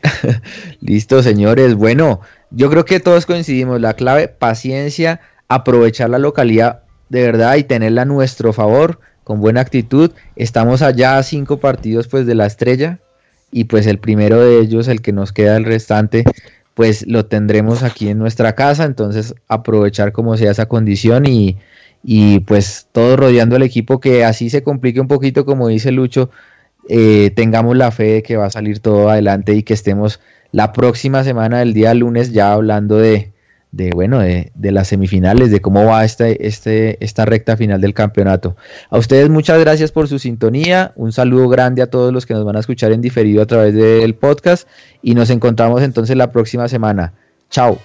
Listo, 0.80 1.22
señores. 1.22 1.74
Bueno, 1.74 2.20
yo 2.50 2.70
creo 2.70 2.84
que 2.84 3.00
todos 3.00 3.26
coincidimos. 3.26 3.80
La 3.80 3.94
clave, 3.94 4.28
paciencia, 4.28 5.20
aprovechar 5.48 6.10
la 6.10 6.18
localidad 6.18 6.82
de 7.08 7.22
verdad 7.22 7.56
y 7.56 7.64
tenerla 7.64 8.02
a 8.02 8.06
nuestro 8.06 8.52
favor, 8.52 9.00
con 9.24 9.40
buena 9.40 9.60
actitud. 9.60 10.12
Estamos 10.36 10.82
allá 10.82 11.18
a 11.18 11.22
cinco 11.22 11.58
partidos 11.58 12.06
pues 12.08 12.26
de 12.26 12.34
la 12.34 12.46
estrella 12.46 13.00
y 13.56 13.64
pues 13.64 13.86
el 13.86 13.98
primero 13.98 14.38
de 14.38 14.60
ellos, 14.60 14.86
el 14.86 15.00
que 15.00 15.14
nos 15.14 15.32
queda 15.32 15.56
el 15.56 15.64
restante, 15.64 16.24
pues 16.74 17.06
lo 17.06 17.24
tendremos 17.24 17.82
aquí 17.82 18.10
en 18.10 18.18
nuestra 18.18 18.54
casa. 18.54 18.84
Entonces 18.84 19.34
aprovechar 19.48 20.12
como 20.12 20.36
sea 20.36 20.50
esa 20.50 20.66
condición 20.66 21.24
y, 21.24 21.56
y 22.04 22.40
pues 22.40 22.86
todo 22.92 23.16
rodeando 23.16 23.56
el 23.56 23.62
equipo 23.62 23.98
que 23.98 24.26
así 24.26 24.50
se 24.50 24.62
complique 24.62 25.00
un 25.00 25.08
poquito 25.08 25.46
como 25.46 25.68
dice 25.68 25.90
Lucho 25.90 26.28
eh, 26.90 27.30
tengamos 27.34 27.78
la 27.78 27.90
fe 27.90 28.12
de 28.12 28.22
que 28.22 28.36
va 28.36 28.44
a 28.44 28.50
salir 28.50 28.80
todo 28.80 29.08
adelante 29.08 29.54
y 29.54 29.62
que 29.62 29.72
estemos 29.72 30.20
la 30.52 30.74
próxima 30.74 31.24
semana 31.24 31.60
del 31.60 31.72
día 31.72 31.94
lunes 31.94 32.32
ya 32.32 32.52
hablando 32.52 32.98
de, 32.98 33.32
de 33.72 33.90
bueno, 33.90 34.20
de, 34.20 34.52
de, 34.54 34.72
las 34.72 34.88
semifinales, 34.88 35.50
de 35.50 35.60
cómo 35.60 35.84
va 35.84 36.04
este, 36.04 36.46
este, 36.46 37.02
esta 37.04 37.24
recta 37.24 37.56
final 37.56 37.80
del 37.80 37.94
campeonato. 37.94 38.56
A 38.90 38.98
ustedes 38.98 39.28
muchas 39.28 39.60
gracias 39.60 39.92
por 39.92 40.08
su 40.08 40.18
sintonía, 40.18 40.92
un 40.96 41.12
saludo 41.12 41.48
grande 41.48 41.82
a 41.82 41.90
todos 41.90 42.12
los 42.12 42.26
que 42.26 42.34
nos 42.34 42.44
van 42.44 42.56
a 42.56 42.60
escuchar 42.60 42.92
en 42.92 43.00
diferido 43.00 43.42
a 43.42 43.46
través 43.46 43.74
del 43.74 44.14
podcast 44.14 44.68
y 45.02 45.14
nos 45.14 45.30
encontramos 45.30 45.82
entonces 45.82 46.16
la 46.16 46.30
próxima 46.32 46.68
semana. 46.68 47.12
Chao. 47.50 47.78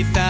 y 0.00 0.04
la 0.04 0.29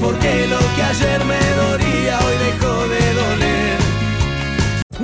porque 0.00 0.46
lo 0.46 0.58
que 0.76 0.82
ayer 0.82 1.24
me 1.24 1.38
dolía 1.56 2.18
hoy 2.20 2.36
dejó 2.38 2.88
de 2.88 3.14
doler. 3.14 3.85